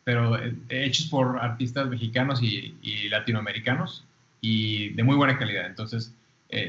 pero 0.03 0.37
hechos 0.69 1.07
por 1.07 1.39
artistas 1.39 1.89
mexicanos 1.89 2.43
y, 2.43 3.09
latinoamericanos 3.09 4.05
y 4.41 4.91
de 4.91 5.03
muy 5.05 5.17
buena 5.17 5.39
calidad. 5.39 5.67
Entonces, 5.67 6.13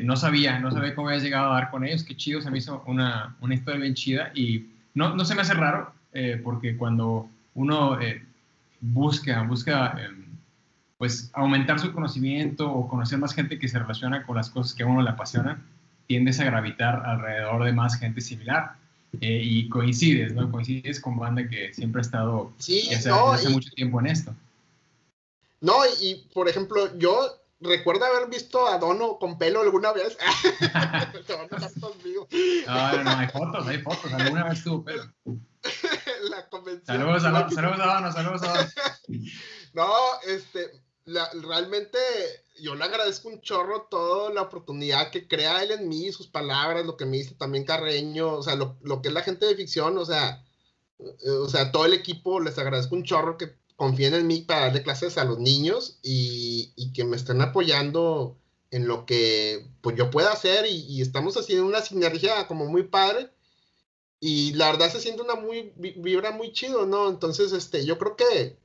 no 0.02 0.16
sabía, 0.16 0.60
no 0.60 0.72
sabía 0.72 0.96
cómo 0.96 1.10
había 1.10 1.22
llegado 1.22 1.52
a 1.52 1.56
dar 1.56 1.72
con 1.72 1.84
ellos. 1.84 2.04
Qué 2.04 2.16
chido, 2.16 2.42
se 2.42 2.52
me 2.52 2.60
hizo 2.60 2.84
una, 2.86 3.36
una 3.42 3.56
historia 3.56 3.82
bien 3.82 3.96
chida 3.96 4.32
y 4.36 4.68
no, 4.94 5.16
no 5.16 5.26
se 5.26 5.34
me 5.34 5.42
hace 5.42 5.56
raro 5.56 5.94
porque 6.44 6.78
cuando 6.78 7.28
uno 7.56 7.98
busca, 8.82 9.42
busca 9.44 9.98
em, 10.04 10.26
pues 10.98 11.30
aumentar 11.34 11.80
su 11.80 11.92
conocimiento 11.92 12.72
o 12.72 12.88
conocer 12.88 13.20
más 13.20 13.34
gente 13.34 13.60
que 13.60 13.68
se 13.68 13.80
relaciona 13.80 14.26
con 14.26 14.36
las 14.36 14.50
cosas 14.50 14.74
que 14.74 14.84
a 14.84 14.86
uno 14.86 15.02
le 15.02 15.10
apasionan, 15.10 15.66
tiendes 16.08 16.40
a 16.40 16.46
gravitar 16.46 17.04
alrededor 17.06 17.66
de 17.66 17.74
más 17.74 17.98
gente 17.98 18.22
similar. 18.22 18.76
Eh, 19.22 19.42
y 19.44 19.70
coincides, 19.70 20.34
¿no? 20.34 20.52
Coincides 20.52 21.00
con 21.00 21.18
banda 21.18 21.48
que 21.48 21.74
siempre 21.74 22.00
ha 22.00 22.02
estado 22.02 22.52
sí, 22.58 22.90
hace 22.94 23.50
mucho 23.50 23.70
tiempo 23.72 24.00
en 24.02 24.08
esto. 24.08 24.36
No, 25.62 25.74
y, 26.02 26.16
por 26.34 26.50
ejemplo, 26.50 26.98
yo 26.98 27.18
recuerdo 27.62 28.06
haber 28.06 28.30
visto 28.30 28.68
a 28.68 28.78
Dono 28.78 29.18
con 29.18 29.38
pelo 29.38 29.62
alguna 29.62 29.94
vez. 29.94 30.18
no, 32.68 33.04
no, 33.04 33.10
hay 33.10 33.28
fotos, 33.30 33.68
hay 33.68 33.78
fotos. 33.80 34.14
Alguna 34.14 34.50
vez 34.50 34.64
tuvo 34.64 34.84
pelo. 34.84 35.04
La 36.30 36.48
convención. 36.50 36.98
Saludos 36.98 37.24
a, 37.26 37.50
saludos 37.50 37.78
Dono, 37.78 38.12
saludos 38.12 38.44
a 38.44 38.54
Dono. 38.54 38.70
No, 39.74 39.92
este, 40.26 40.72
realmente 41.06 42.00
yo 42.62 42.76
le 42.76 42.86
agradezco 42.86 43.28
un 43.28 43.42
chorro 43.42 43.88
toda 43.90 44.32
la 44.34 44.44
oportunidad 44.44 45.12
que 45.12 45.28
crea 45.28 45.64
él 45.64 45.72
en 45.72 45.90
mí, 45.90 46.12
sus 46.12 46.28
palabras, 46.28 46.86
lo 46.86 46.96
que 46.96 47.06
me 47.06 47.18
dice 47.18 47.36
también 47.36 47.66
Carreño, 47.66 48.36
o 48.36 48.44
sea, 48.44 48.56
lo, 48.56 49.02
que 49.02 49.10
es 49.10 49.14
la 49.14 49.22
gente 49.22 49.46
de 49.46 49.56
ficción, 49.56 49.98
o 49.98 50.06
sea, 50.06 50.44
eh, 51.00 51.30
o 51.30 51.50
sea, 51.50 51.72
todo 51.72 51.86
el 51.86 51.94
equipo, 51.94 52.40
les 52.40 52.58
agradezco 52.58 52.96
un 52.96 53.04
chorro 53.04 53.38
que 53.38 53.58
confíen 53.76 54.14
en 54.14 54.28
mí 54.28 54.42
para 54.42 54.62
darle 54.62 54.84
clases 54.84 55.18
a 55.18 55.26
los 55.26 55.40
niños 55.40 56.00
y, 56.02 56.74
que 56.94 57.04
me 57.04 57.18
estén 57.18 57.42
apoyando 57.42 58.38
en 58.72 58.88
lo 58.88 59.06
que 59.06 59.68
pues 59.82 59.98
yo 59.98 60.10
pueda 60.10 60.32
hacer 60.32 60.66
y, 60.66 60.86
y, 60.88 61.02
estamos 61.02 61.36
haciendo 61.36 61.66
una 61.66 61.82
sinergia 61.82 62.48
como 62.48 62.66
muy 62.68 62.84
padre 62.84 63.35
y 64.20 64.54
la 64.54 64.72
verdad 64.72 64.92
se 64.92 65.02
siente 65.02 65.22
una 65.22 65.36
muy 65.36 65.74
vibra 65.76 66.32
muy 66.32 66.52
chido, 66.52 66.86
¿no? 66.86 67.10
Entonces, 67.10 67.52
este, 67.52 67.86
yo 67.86 67.98
creo 67.98 68.16
que 68.16 68.58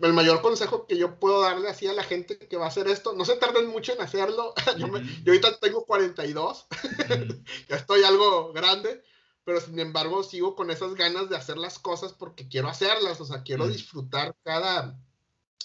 el 0.00 0.12
mayor 0.12 0.40
consejo 0.40 0.86
que 0.86 0.96
yo 0.96 1.18
puedo 1.18 1.42
darle 1.42 1.68
así 1.68 1.86
a 1.86 1.92
la 1.92 2.04
gente 2.04 2.38
que 2.38 2.56
va 2.56 2.66
a 2.66 2.68
hacer 2.68 2.88
esto, 2.88 3.12
no 3.12 3.24
se 3.24 3.36
tarden 3.36 3.68
mucho 3.68 3.92
en 3.92 4.00
hacerlo. 4.00 4.54
yo, 4.78 4.86
ahorita 4.86 5.58
tengo 5.58 5.84
42, 5.84 6.66
ya 7.68 7.76
estoy 7.76 8.04
algo 8.04 8.52
grande, 8.52 9.02
pero 9.44 9.60
sin 9.60 9.78
embargo 9.78 10.22
sigo 10.22 10.54
con 10.54 10.70
esas 10.70 10.94
ganas 10.94 11.28
de 11.28 11.36
hacer 11.36 11.58
las 11.58 11.78
cosas 11.78 12.12
porque 12.12 12.48
quiero 12.48 12.68
hacerlas, 12.68 13.20
o 13.20 13.26
sea, 13.26 13.42
quiero 13.42 13.68
disfrutar 13.68 14.34
cada, 14.44 14.98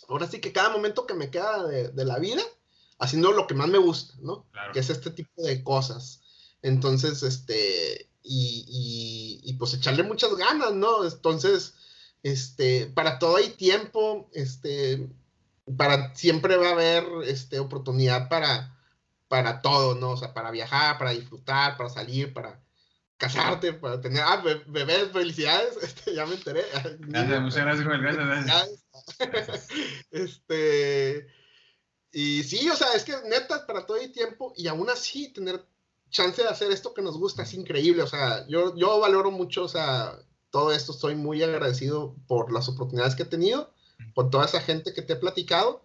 ahora 0.08 0.28
sí 0.28 0.42
que 0.42 0.52
cada 0.52 0.70
momento 0.70 1.06
que 1.06 1.14
me 1.14 1.30
queda 1.30 1.66
de, 1.66 2.06
la 2.06 2.20
vida, 2.20 2.44
haciendo 2.98 3.32
lo 3.32 3.48
que 3.48 3.54
más 3.54 3.70
me 3.70 3.78
gusta, 3.78 4.16
¿no? 4.20 4.46
Que 4.74 4.80
es 4.80 4.90
este 4.90 5.12
tipo 5.12 5.42
de 5.44 5.64
cosas. 5.64 6.22
Entonces, 6.62 7.24
este, 7.24 8.09
y, 8.32 8.64
y, 9.44 9.50
y 9.50 9.54
pues 9.56 9.74
echarle 9.74 10.04
muchas 10.04 10.36
ganas, 10.36 10.72
¿no? 10.74 11.04
Entonces, 11.04 11.74
este, 12.22 12.86
para 12.86 13.18
todo 13.18 13.38
hay 13.38 13.50
tiempo, 13.50 14.30
este, 14.34 15.10
para 15.76 16.14
siempre 16.14 16.56
va 16.56 16.70
a 16.70 16.74
haber 16.74 17.06
este, 17.26 17.60
oportunidad 17.60 18.30
para, 18.30 18.78
para 19.28 19.62
todo, 19.62 19.96
¿no? 19.96 20.12
O 20.12 20.18
sea, 20.18 20.36
para 20.36 20.52
viajar, 20.52 21.00
para 21.00 21.10
disfrutar, 21.10 21.76
para 21.76 21.90
salir, 21.90 22.32
para 22.32 22.62
casarte, 23.18 23.74
para 23.74 24.00
tener, 24.00 24.22
ah, 24.24 24.44
bebés, 24.68 25.12
felicidades, 25.12 25.78
este, 25.82 26.14
ya 26.14 26.28
me 26.28 26.36
enteré. 26.36 26.66
Gracias, 27.00 27.42
muchas 27.42 27.66
gracias, 27.66 27.88
gracias, 27.88 28.28
gracias. 29.18 29.68
Este, 30.12 31.28
y 32.12 32.44
sí, 32.44 32.70
o 32.70 32.76
sea, 32.76 32.94
es 32.94 33.04
que 33.04 33.16
neta, 33.28 33.66
para 33.66 33.88
todo 33.88 33.98
hay 33.98 34.12
tiempo, 34.12 34.54
y 34.56 34.68
aún 34.68 34.88
así 34.88 35.34
tener 35.34 35.66
chance 36.10 36.42
de 36.42 36.48
hacer 36.48 36.72
esto 36.72 36.94
que 36.94 37.02
nos 37.02 37.18
gusta 37.18 37.44
es 37.44 37.54
increíble, 37.54 38.04
o 38.04 38.08
sea, 38.08 38.48
yo, 38.48 38.76
yo 38.76 39.00
valoro 39.00 39.32
mucho, 39.32 39.64
o 39.64 39.68
sea, 39.68 40.18
todo 40.50 40.72
esto 40.72 40.92
estoy 40.92 41.16
muy 41.16 41.42
agradecido 41.44 42.16
por 42.28 42.52
las 42.52 42.68
oportunidades 42.70 43.16
que 43.16 43.24
he 43.24 43.28
tenido, 43.28 43.72
por 44.14 44.30
toda 44.30 44.46
esa 44.46 44.62
gente 44.62 44.94
que 44.94 45.02
te 45.02 45.14
he 45.14 45.18
platicado 45.18 45.84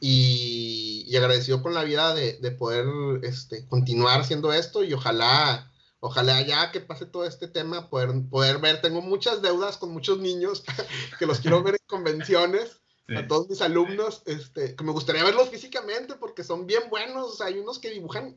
y, 0.00 1.14
agradecido 1.16 1.62
con 1.62 1.74
la 1.74 1.84
vida 1.84 2.14
de, 2.14 2.50
poder 2.52 2.86
este, 3.22 3.66
continuar 3.66 4.20
haciendo 4.20 4.52
esto 4.52 4.84
y 4.84 4.92
ojalá, 4.92 5.72
ojalá 6.00 6.42
ya 6.42 6.70
que 6.70 6.80
pase 6.80 7.06
todo 7.06 7.24
este 7.24 7.48
tema, 7.48 7.88
poder, 7.88 8.10
poder 8.30 8.58
ver, 8.58 8.80
tengo 8.80 9.00
muchas 9.00 9.42
deudas 9.42 9.78
con 9.78 9.90
muchos 9.90 10.18
niños 10.18 10.62
que 11.18 11.26
los 11.26 11.40
quiero 11.40 11.62
ver 11.62 11.74
en 11.74 11.86
convenciones. 11.86 12.80
A 13.16 13.24
todos 13.28 13.48
mis 13.48 13.62
alumnos, 13.62 14.22
este, 14.26 14.74
que 14.74 14.82
me 14.82 14.90
gustaría 14.90 15.22
verlos 15.22 15.48
físicamente 15.48 16.16
porque 16.16 16.42
son 16.42 16.66
bien 16.66 16.90
buenos. 16.90 17.40
hay 17.40 17.56
unos 17.56 17.78
que 17.78 17.90
dibujan, 17.90 18.36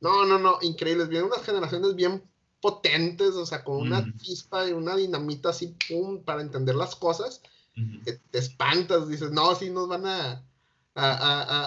no, 0.00 0.24
no, 0.24 0.38
no, 0.38 0.58
increíbles. 0.62 1.08
Vienen 1.08 1.28
unas 1.28 1.44
generaciones 1.44 1.94
bien 1.94 2.22
potentes, 2.60 3.34
o 3.34 3.46
sea, 3.46 3.64
con 3.64 3.76
una 3.76 4.04
chispa 4.18 4.68
y 4.68 4.72
una 4.72 4.96
dinamita 4.96 5.50
así, 5.50 5.74
pum, 5.88 6.22
para 6.24 6.42
entender 6.42 6.74
las 6.74 6.96
cosas, 6.96 7.42
te, 8.04 8.20
espantas, 8.32 9.08
dices, 9.08 9.30
no, 9.30 9.54
sí 9.54 9.70
nos 9.70 9.88
van 9.88 10.06
a, 10.06 10.42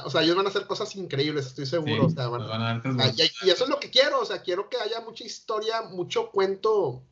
o 0.05 0.09
sea, 0.09 0.23
ellos 0.23 0.35
van 0.35 0.47
a 0.47 0.49
hacer 0.49 0.65
cosas 0.65 0.95
increíbles, 0.95 1.45
estoy 1.45 1.67
seguro, 1.67 2.07
o 2.07 2.09
sea, 2.09 2.29
y, 3.15 3.49
eso 3.49 3.63
es 3.63 3.69
lo 3.69 3.79
que 3.79 3.91
quiero, 3.91 4.19
o 4.19 4.25
sea, 4.25 4.41
quiero 4.41 4.67
que 4.67 4.77
haya 4.77 4.99
mucha 5.01 5.23
historia, 5.23 5.83
mucho 5.83 6.31
cuento, 6.31 6.73
o 6.75 7.03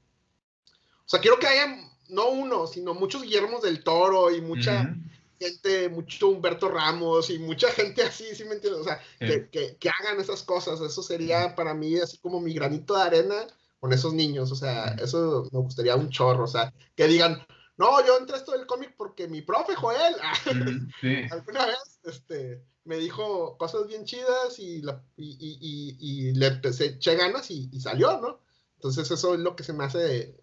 sea, 1.06 1.22
quiero 1.22 1.38
que 1.40 1.48
haya, 1.48 1.78
no 2.10 2.30
uno, 2.30 2.68
sino 2.68 2.94
muchos 2.94 3.24
Guillermos 3.24 3.62
del 3.62 3.84
Toro 3.84 4.36
y 4.36 4.42
mucha... 4.42 4.94
gente, 5.40 5.90
mucho 5.90 6.30
Humberto 6.30 6.70
Ramos 6.70 7.30
y 7.30 7.40
mucha 7.40 7.70
gente 7.72 8.04
así, 8.04 8.26
¿sí 8.36 8.44
me 8.46 8.56
entiendes? 8.56 8.82
O 8.82 8.84
sea, 8.84 9.00
que, 9.20 9.50
que, 9.50 9.78
que, 9.78 9.90
hagan 9.90 10.20
esas 10.20 10.44
cosas. 10.44 10.82
Eso 10.82 11.02
sería 11.04 11.56
para 11.56 11.74
mí 11.74 11.98
así 11.98 12.18
como 12.18 12.40
mi 12.40 12.54
granito 12.54 12.96
de 12.96 13.02
arena 13.02 13.48
con 13.80 13.94
esos 13.94 14.14
niños, 14.14 14.52
o 14.52 14.56
sea, 14.56 14.96
eso 15.02 15.48
me 15.52 15.60
gustaría 15.60 15.96
un 15.96 16.10
chorro, 16.10 16.46
o 16.46 16.48
sea, 16.48 16.74
que 16.96 17.08
digan, 17.08 17.46
no, 17.78 18.06
yo 18.06 18.18
entré 18.18 18.38
esto 18.38 18.54
del 18.54 18.66
cómic 18.66 18.96
porque 18.98 19.28
mi 19.28 19.42
profe 19.42 19.76
Joel, 19.76 20.16
alguna 21.32 21.66
vez, 21.68 22.00
este, 22.04 22.64
me 22.86 22.98
dijo 22.98 23.58
cosas 23.58 23.88
bien 23.88 24.06
chidas 24.06 24.58
y, 24.58 24.82
la, 24.82 25.04
y, 25.16 25.98
y, 26.00 26.34
le 26.34 26.48
empecé, 26.48 26.86
eché 26.86 27.16
ganas 27.16 27.52
y, 27.52 27.80
salió, 27.80 28.20
¿no? 28.20 28.40
Entonces 28.76 29.10
eso 29.12 29.36
es 29.36 29.40
lo 29.40 29.56
que 29.56 29.64
se 29.64 29.74
me 29.74 29.84
hace, 29.84 30.36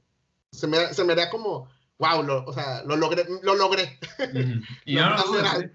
se 0.53 0.67
me, 0.69 0.95
se 0.95 1.05
me 1.05 1.15
da 1.17 1.29
como, 1.29 1.69
wow, 1.99 2.23
lo, 2.23 2.45
o 2.45 2.53
sea, 2.53 2.83
lo 2.85 2.97
logré, 2.97 3.25
lo 3.43 3.55
logré. 3.55 3.99
Y 4.85 4.97
no, 4.97 5.11
lo 5.11 5.23
dudes, 5.23 5.71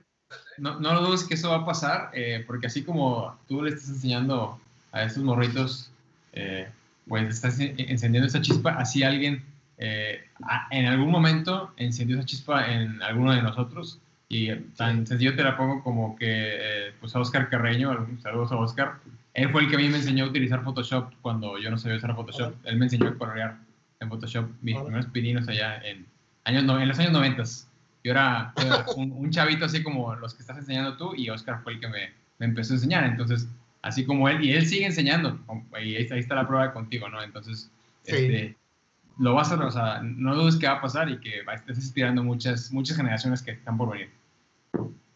no, 0.58 0.80
no, 0.80 0.94
lo 0.94 1.02
dudes 1.02 1.24
que 1.24 1.36
eso 1.36 1.50
va 1.50 1.58
a 1.58 1.66
pasar, 1.66 2.12
eh, 2.14 2.44
porque 2.46 2.68
así 2.68 2.84
como 2.84 3.38
tú 3.48 3.64
le 3.64 3.70
estás 3.70 3.90
enseñando 3.90 4.60
a 4.92 5.04
estos 5.04 5.24
morritos, 5.24 5.92
eh, 6.34 6.68
pues 7.08 7.28
estás 7.30 7.60
encendiendo 7.60 8.28
esa 8.28 8.42
chispa, 8.42 8.72
así 8.72 9.04
alguien 9.04 9.44
eh, 9.78 10.24
en 10.72 10.86
algún 10.86 11.10
momento 11.10 11.72
encendió 11.78 12.18
esa 12.18 12.26
chispa 12.26 12.72
en 12.72 13.02
alguno 13.02 13.34
de 13.34 13.42
nosotros 13.42 14.00
y 14.28 14.54
tan 14.76 15.08
sencillo 15.08 15.36
te 15.36 15.44
la 15.44 15.58
pongo 15.58 15.82
como 15.84 16.16
que 16.16 16.94
pues 17.00 17.16
a 17.16 17.20
Oscar 17.20 17.50
Carreño, 17.50 18.08
saludos 18.22 18.52
a 18.52 18.58
Oscar, 18.58 19.00
él 19.34 19.50
fue 19.52 19.64
el 19.64 19.70
que 19.70 19.76
a 19.76 19.80
mí 19.80 19.88
me 19.90 19.98
enseñó 19.98 20.26
a 20.26 20.28
utilizar 20.28 20.64
Photoshop 20.64 21.14
cuando 21.22 21.58
yo 21.58 21.72
no 21.72 21.78
sabía 21.78 21.98
usar 21.98 22.16
Photoshop, 22.16 22.54
él 22.66 22.78
me 22.78 22.86
enseñó 22.86 23.08
a 23.08 23.18
colorear 23.18 23.58
en 24.00 24.10
Photoshop 24.10 24.50
mis 24.62 24.78
primeros 24.78 25.08
pininos 25.08 25.48
allá 25.48 25.82
en, 25.84 26.06
años, 26.46 26.64
en 26.64 26.88
los 26.88 27.00
años 27.00 27.12
90. 27.12 27.44
Yo 28.04 28.12
era, 28.12 28.54
un, 28.96 29.30
chavito 29.30 29.66
así 29.66 29.84
como 29.84 30.16
los 30.16 30.34
que 30.34 30.42
estás 30.42 30.58
enseñando 30.58 30.96
tú 30.98 31.14
y 31.16 31.30
Oscar 31.30 31.62
fue 31.64 31.74
el 31.74 31.80
que 31.80 31.90
me, 31.90 32.14
me 32.38 32.46
empezó 32.46 32.74
a 32.74 32.76
enseñar, 32.78 33.04
entonces 33.04 33.48
así 33.82 34.06
como 34.06 34.28
él, 34.30 34.44
y 34.44 34.54
él 34.54 34.66
sigue 34.66 34.86
enseñando, 34.86 35.40
y 35.82 35.96
ahí 35.96 36.08
está, 36.10 36.36
la 36.36 36.48
prueba 36.48 36.74
contigo, 36.74 37.08
¿no? 37.10 37.22
Entonces, 37.22 37.70
este, 38.06 38.58
lo 39.18 39.34
vas 39.34 39.52
a, 39.52 39.56
o 39.56 39.72
sea, 39.72 40.02
no 40.02 40.36
dudes 40.36 40.58
que 40.58 40.68
va 40.68 40.74
a 40.74 40.82
pasar 40.82 41.10
y 41.10 41.20
que 41.20 41.44
estés 41.54 41.78
inspirando 41.78 42.24
muchas, 42.24 42.72
muchas 42.72 42.98
generaciones 42.98 43.42
que 43.42 43.52
están 43.52 43.78
por 43.78 43.92
venir. 43.92 44.12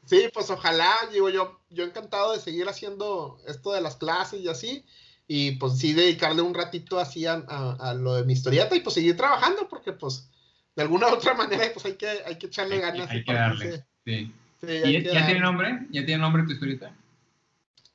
Sí, 0.05 0.30
pues 0.34 0.49
ojalá, 0.49 0.91
digo 1.11 1.30
yo, 1.30 1.60
yo 1.69 1.85
encantado 1.85 2.34
de 2.34 2.39
seguir 2.39 2.68
haciendo 2.68 3.38
esto 3.47 3.72
de 3.72 3.81
las 3.81 3.95
clases 3.95 4.41
y 4.41 4.49
así, 4.49 4.85
y 5.28 5.52
pues 5.54 5.78
sí 5.78 5.94
dedicarle 5.94 6.41
un 6.41 6.54
ratito 6.54 7.00
así 7.00 7.26
a, 7.26 7.94
lo 7.98 8.16
de 8.16 8.26
mi 8.26 8.34
historieta 8.34 8.76
y 8.76 8.82
pues 8.82 8.95
seguir 8.95 9.16
trabajando, 9.16 9.68
porque 9.68 9.94
pues 9.94 10.30
de 10.76 10.82
alguna 10.84 11.08
u 11.08 11.14
otra 11.14 11.34
manera 11.34 11.66
pues 11.74 11.86
hay 11.86 11.94
que, 11.94 12.08
hay 12.08 12.38
que 12.38 12.48
echarle 12.48 12.80
ganas. 12.80 13.10
Hay, 13.10 13.24
que 13.24 13.34
darle, 13.34 13.86
sí. 14.06 14.34
¿Y 14.62 15.04
ya, 15.04 15.26
tiene 15.26 15.40
nombre? 15.40 15.88
¿Ya 15.91 16.06
tiene 16.06 16.22
nombre 16.22 16.44
tu 16.44 16.52
historieta? 16.54 16.95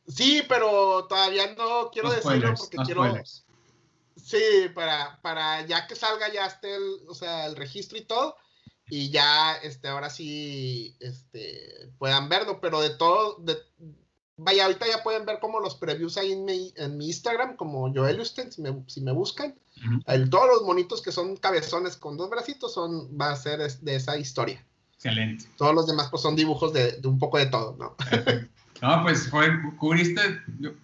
Sí, 0.07 0.43
pero 0.49 1.07
todavía 1.07 1.55
no 1.57 1.91
quiero 1.91 2.11
decirlo 2.11 2.55
porque 2.55 2.77
quiero... 2.79 3.23
Sí, 4.17 4.69
para, 4.75 5.19
para 5.23 5.65
ya 5.67 5.87
que 5.87 5.95
salga 5.95 6.31
ya 6.31 6.45
esté 6.47 6.75
el, 6.75 6.83
o 7.09 7.15
sea, 7.15 7.47
el 7.47 7.57
registro 7.57 7.97
y 7.97 8.03
todo, 8.03 8.37
y 8.91 9.11
ya 9.11 9.55
este, 9.63 9.89
ahora 9.89 10.11
sí 10.11 10.97
este, 11.01 11.91
puedan 11.99 12.29
verlo, 12.29 12.61
pero 12.61 12.81
de 12.81 12.91
todo, 12.91 13.37
de, 13.39 13.57
vaya, 14.39 14.65
ahorita 14.65 14.87
ya 14.87 15.03
pueden 15.03 15.27
ver 15.27 15.39
como 15.41 15.61
los 15.61 15.75
previews 15.75 16.17
ahí 16.17 16.33
en 16.33 16.45
mi, 16.45 16.73
en 16.77 16.97
mi 16.97 17.07
Instagram, 17.09 17.57
como 17.57 17.93
Joel 17.93 18.21
Usten, 18.21 18.51
si 18.51 18.63
me, 18.63 18.83
si 18.87 19.01
me 19.01 19.13
buscan. 19.13 19.55
todos 20.31 20.47
los 20.49 20.63
monitos 20.63 21.03
que 21.03 21.13
son 21.13 21.37
cabezones 21.37 21.97
con 21.97 22.17
dos 22.17 22.31
bracitos 22.31 22.73
son, 22.73 23.09
va 23.19 23.31
a 23.31 23.37
ser 23.37 23.61
de 23.61 23.95
esa 23.95 24.17
historia. 24.17 24.65
Excelente. 24.95 25.45
Todos 25.57 25.75
los 25.75 25.87
demás 25.87 26.09
pues 26.11 26.23
son 26.23 26.35
dibujos 26.35 26.73
de, 26.73 26.93
de 26.93 27.09
un 27.09 27.19
poco 27.19 27.39
de 27.39 27.47
todo, 27.47 27.77
¿no? 27.79 27.95
No, 28.81 29.03
pues 29.03 29.29
fue, 29.29 29.49
cubriste, 29.77 30.21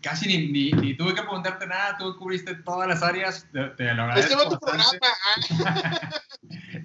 casi 0.02 0.26
ni, 0.26 0.50
ni, 0.50 0.72
ni, 0.72 0.96
tuve 0.96 1.14
que 1.14 1.22
preguntarte 1.22 1.66
nada, 1.66 1.96
tú 1.96 2.16
cubriste 2.16 2.54
todas 2.56 2.88
las 2.88 3.02
áreas, 3.04 3.46
te, 3.52 3.62
te 3.68 3.94
lo 3.94 4.02
agradezco. 4.02 4.34
Es 4.34 4.42
que 4.42 4.50
tu 4.50 4.58
programa. 4.58 6.10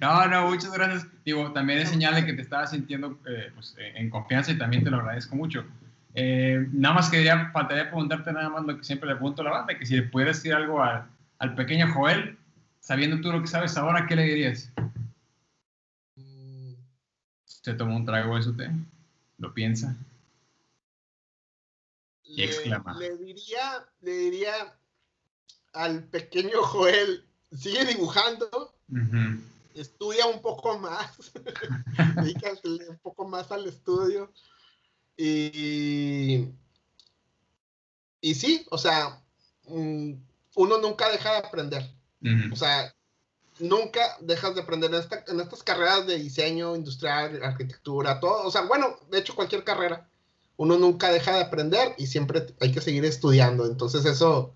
no, 0.00 0.28
no, 0.28 0.50
muchas 0.50 0.72
gracias. 0.72 1.06
Digo, 1.24 1.52
también 1.52 1.80
es 1.80 1.88
señal 1.88 2.14
de 2.14 2.26
que 2.26 2.34
te 2.34 2.42
estabas 2.42 2.70
sintiendo 2.70 3.18
eh, 3.26 3.50
pues, 3.54 3.74
en 3.78 4.08
confianza 4.08 4.52
y 4.52 4.58
también 4.58 4.84
te 4.84 4.90
lo 4.90 4.98
agradezco 4.98 5.34
mucho. 5.34 5.64
Eh, 6.14 6.66
nada 6.72 6.96
más 6.96 7.10
quería, 7.10 7.50
faltaría 7.52 7.90
preguntarte 7.90 8.32
nada 8.32 8.48
más 8.48 8.64
lo 8.64 8.76
que 8.76 8.84
siempre 8.84 9.08
le 9.08 9.16
pregunto 9.16 9.42
a 9.42 9.44
la 9.44 9.50
banda, 9.52 9.78
que 9.78 9.86
si 9.86 9.96
le 9.96 10.02
pudieras 10.02 10.36
decir 10.36 10.54
algo 10.54 10.82
al, 10.82 11.08
al 11.38 11.54
pequeño 11.54 11.92
Joel, 11.92 12.36
sabiendo 12.80 13.20
tú 13.20 13.30
lo 13.30 13.40
que 13.40 13.46
sabes 13.46 13.76
ahora, 13.76 14.06
¿qué 14.06 14.16
le 14.16 14.24
dirías? 14.24 14.72
Mm. 16.16 16.72
Se 17.44 17.74
tomó 17.74 17.96
un 17.96 18.04
trago 18.04 18.36
de 18.36 18.42
su 18.42 18.56
té, 18.56 18.70
lo 19.38 19.54
piensa 19.54 19.96
y 22.30 22.42
exclama. 22.42 22.96
Le, 22.98 23.16
diría, 23.16 23.86
le 24.00 24.12
diría 24.12 24.78
al 25.72 26.04
pequeño 26.04 26.62
Joel, 26.62 27.24
sigue 27.52 27.84
dibujando, 27.84 28.74
estudia 29.74 30.26
un 30.26 30.40
poco 30.40 30.78
más, 30.78 31.32
dedícate 32.16 32.68
un 32.88 32.98
poco 32.98 33.28
más 33.28 33.50
al 33.52 33.66
estudio. 33.66 34.32
Y, 35.16 36.48
y 38.20 38.34
sí, 38.34 38.66
o 38.70 38.78
sea, 38.78 39.22
mm, 39.68 40.12
uno 40.56 40.78
nunca 40.78 41.10
deja 41.10 41.32
de 41.32 41.38
aprender. 41.38 41.90
O 42.52 42.56
sea, 42.56 42.94
nunca 43.60 44.18
dejas 44.20 44.54
de 44.54 44.60
aprender 44.60 44.90
en, 44.92 45.34
en, 45.34 45.40
estas 45.40 45.62
carreras 45.62 46.06
de 46.06 46.18
diseño 46.18 46.76
industrial, 46.76 47.42
arquitectura, 47.42 48.20
todo. 48.20 48.46
O 48.46 48.50
sea, 48.50 48.62
bueno, 48.62 48.98
de 49.10 49.18
hecho 49.18 49.34
cualquier 49.34 49.64
carrera 49.64 50.06
uno 50.60 50.76
nunca 50.76 51.10
deja 51.10 51.32
de 51.32 51.40
aprender 51.40 51.94
y 51.96 52.06
siempre 52.06 52.54
hay 52.60 52.70
que 52.70 52.82
seguir 52.82 53.06
estudiando. 53.06 53.64
Entonces 53.64 54.04
eso, 54.04 54.52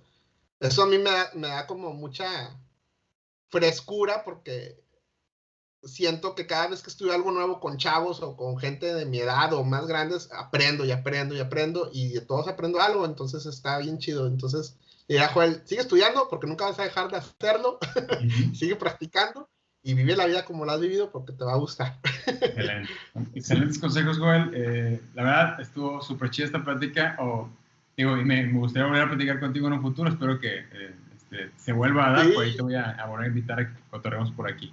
eso 0.61 0.83
a 0.83 0.87
mí 0.87 0.99
me 0.99 1.11
da, 1.11 1.31
me 1.33 1.49
da 1.49 1.67
como 1.67 1.95
mucha 1.95 2.55
frescura 3.49 4.23
porque 4.23 4.84
siento 5.87 6.35
que 6.35 6.47
cada 6.47 6.69
vez 6.69 6.83
que 6.83 6.91
estudio 6.91 7.13
algo 7.13 7.31
nuevo 7.31 7.61
con 7.61 7.77
chavos 7.77 8.23
o 8.23 8.37
con 8.37 8.59
gente 8.59 8.95
de 8.95 9.07
mi 9.07 9.19
edad 9.19 9.53
o 9.53 9.65
más 9.65 9.87
grandes, 9.87 10.29
aprendo 10.33 10.85
y 10.85 10.91
aprendo 10.91 11.35
y 11.35 11.41
aprendo 11.41 11.91
y 11.93 12.11
de 12.11 12.21
todos 12.21 12.49
aprendo 12.49 12.81
algo, 12.81 13.05
entonces 13.05 13.47
está 13.47 13.79
bien 13.79 13.99
chido. 13.99 14.27
Entonces, 14.27 14.77
ya 15.09 15.29
Joel, 15.29 15.63
sigue 15.65 15.83
estudiando 15.83 16.29
porque 16.29 16.47
nunca 16.47 16.67
vas 16.67 16.79
a 16.79 16.85
dejar 16.85 17.11
de 17.11 17.19
hacerlo, 17.19 17.79
sigue 18.55 18.77
practicando 18.77 19.49
y 19.83 19.93
vive 19.93 20.17
la 20.17 20.27
vida 20.27 20.47
como 20.47 20.65
la 20.65 20.73
has 20.73 20.81
vivido 20.81 21.13
porque 21.13 21.33
te 21.33 21.45
va 21.45 21.53
a 21.53 21.59
gustar. 21.59 21.99
Excelente. 22.27 22.91
Excelentes 23.35 23.79
consejos, 23.79 24.19
Joel. 24.19 24.51
Eh, 24.55 25.01
la 25.15 25.23
verdad, 25.23 25.61
estuvo 25.61 26.01
súper 26.01 26.31
chida 26.31 26.47
esta 26.47 26.65
plática. 26.65 27.17
O, 27.21 27.51
digo, 27.95 28.17
y 28.17 28.25
me, 28.25 28.51
gustaría 28.51 28.87
volver 28.87 29.03
a 29.03 29.09
platicar 29.09 29.41
contigo 29.41 29.67
en 29.67 29.75
un 29.75 29.83
futuro. 29.83 30.09
Espero 30.09 30.41
que 30.41 30.61
eh, 30.61 30.95
este, 31.15 31.51
se 31.57 31.73
vuelva 31.73 32.09
a 32.09 32.13
dar. 32.13 32.33
Por 32.33 32.45
ahí 32.45 32.57
te 32.57 32.63
voy 32.63 32.75
a, 32.75 33.05
volver 33.07 33.27
a 33.27 33.29
invitar 33.29 33.61
a 33.61 33.69
que 33.69 33.79
cotorremos 33.91 34.33
por 34.33 34.51
aquí. 34.51 34.73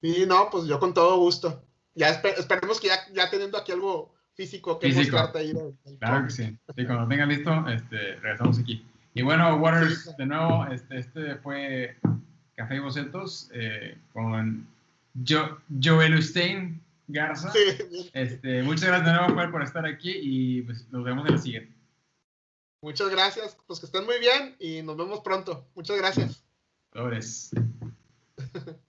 Sí, 0.00 0.24
no, 0.26 0.48
pues 0.50 0.64
yo 0.66 0.78
con 0.78 0.94
todo 0.94 1.18
gusto. 1.18 1.62
Ya 1.94 2.10
esperemos 2.10 2.80
que 2.80 2.88
ya, 2.88 2.98
ya, 3.12 3.28
teniendo 3.30 3.58
aquí 3.58 3.72
algo 3.72 4.14
físico 4.34 4.78
que 4.78 4.92
mostrarte 4.92 5.38
ahí. 5.38 5.52
claro 5.98 6.24
que 6.24 6.30
sí. 6.30 6.56
Sí, 6.76 6.86
cuando 6.86 7.08
tenga 7.08 7.26
listo, 7.26 7.68
este, 7.68 8.16
regresamos 8.16 8.58
aquí. 8.58 8.84
Y 9.14 9.22
bueno, 9.22 9.56
Waters, 9.56 10.16
de 10.16 10.26
nuevo, 10.26 10.66
este, 10.66 10.98
este 10.98 11.36
fue 11.36 11.96
Café 12.54 12.76
y 12.76 12.78
Bocetos 12.78 13.50
eh, 13.52 13.98
con 14.12 14.66
jo 15.28 15.58
Joel 15.82 16.14
Ustein 16.14 16.80
Garza. 17.08 17.52
Este, 18.12 18.62
muchas 18.62 18.86
gracias 18.86 19.06
de 19.06 19.12
nuevo 19.12 19.50
por 19.50 19.62
estar 19.62 19.84
aquí 19.84 20.12
y 20.14 20.62
pues, 20.62 20.86
nos 20.90 21.04
vemos 21.04 21.26
en 21.26 21.34
la 21.34 21.40
siguiente. 21.40 21.74
Muchas 22.82 23.10
gracias, 23.10 23.58
pues 23.66 23.80
que 23.80 23.86
estén 23.86 24.06
muy 24.06 24.18
bien 24.20 24.56
y 24.58 24.80
nos 24.82 24.96
vemos 24.96 25.20
pronto. 25.20 25.66
Muchas 25.74 25.98
gracias. 25.98 26.44
Flores. 26.92 27.50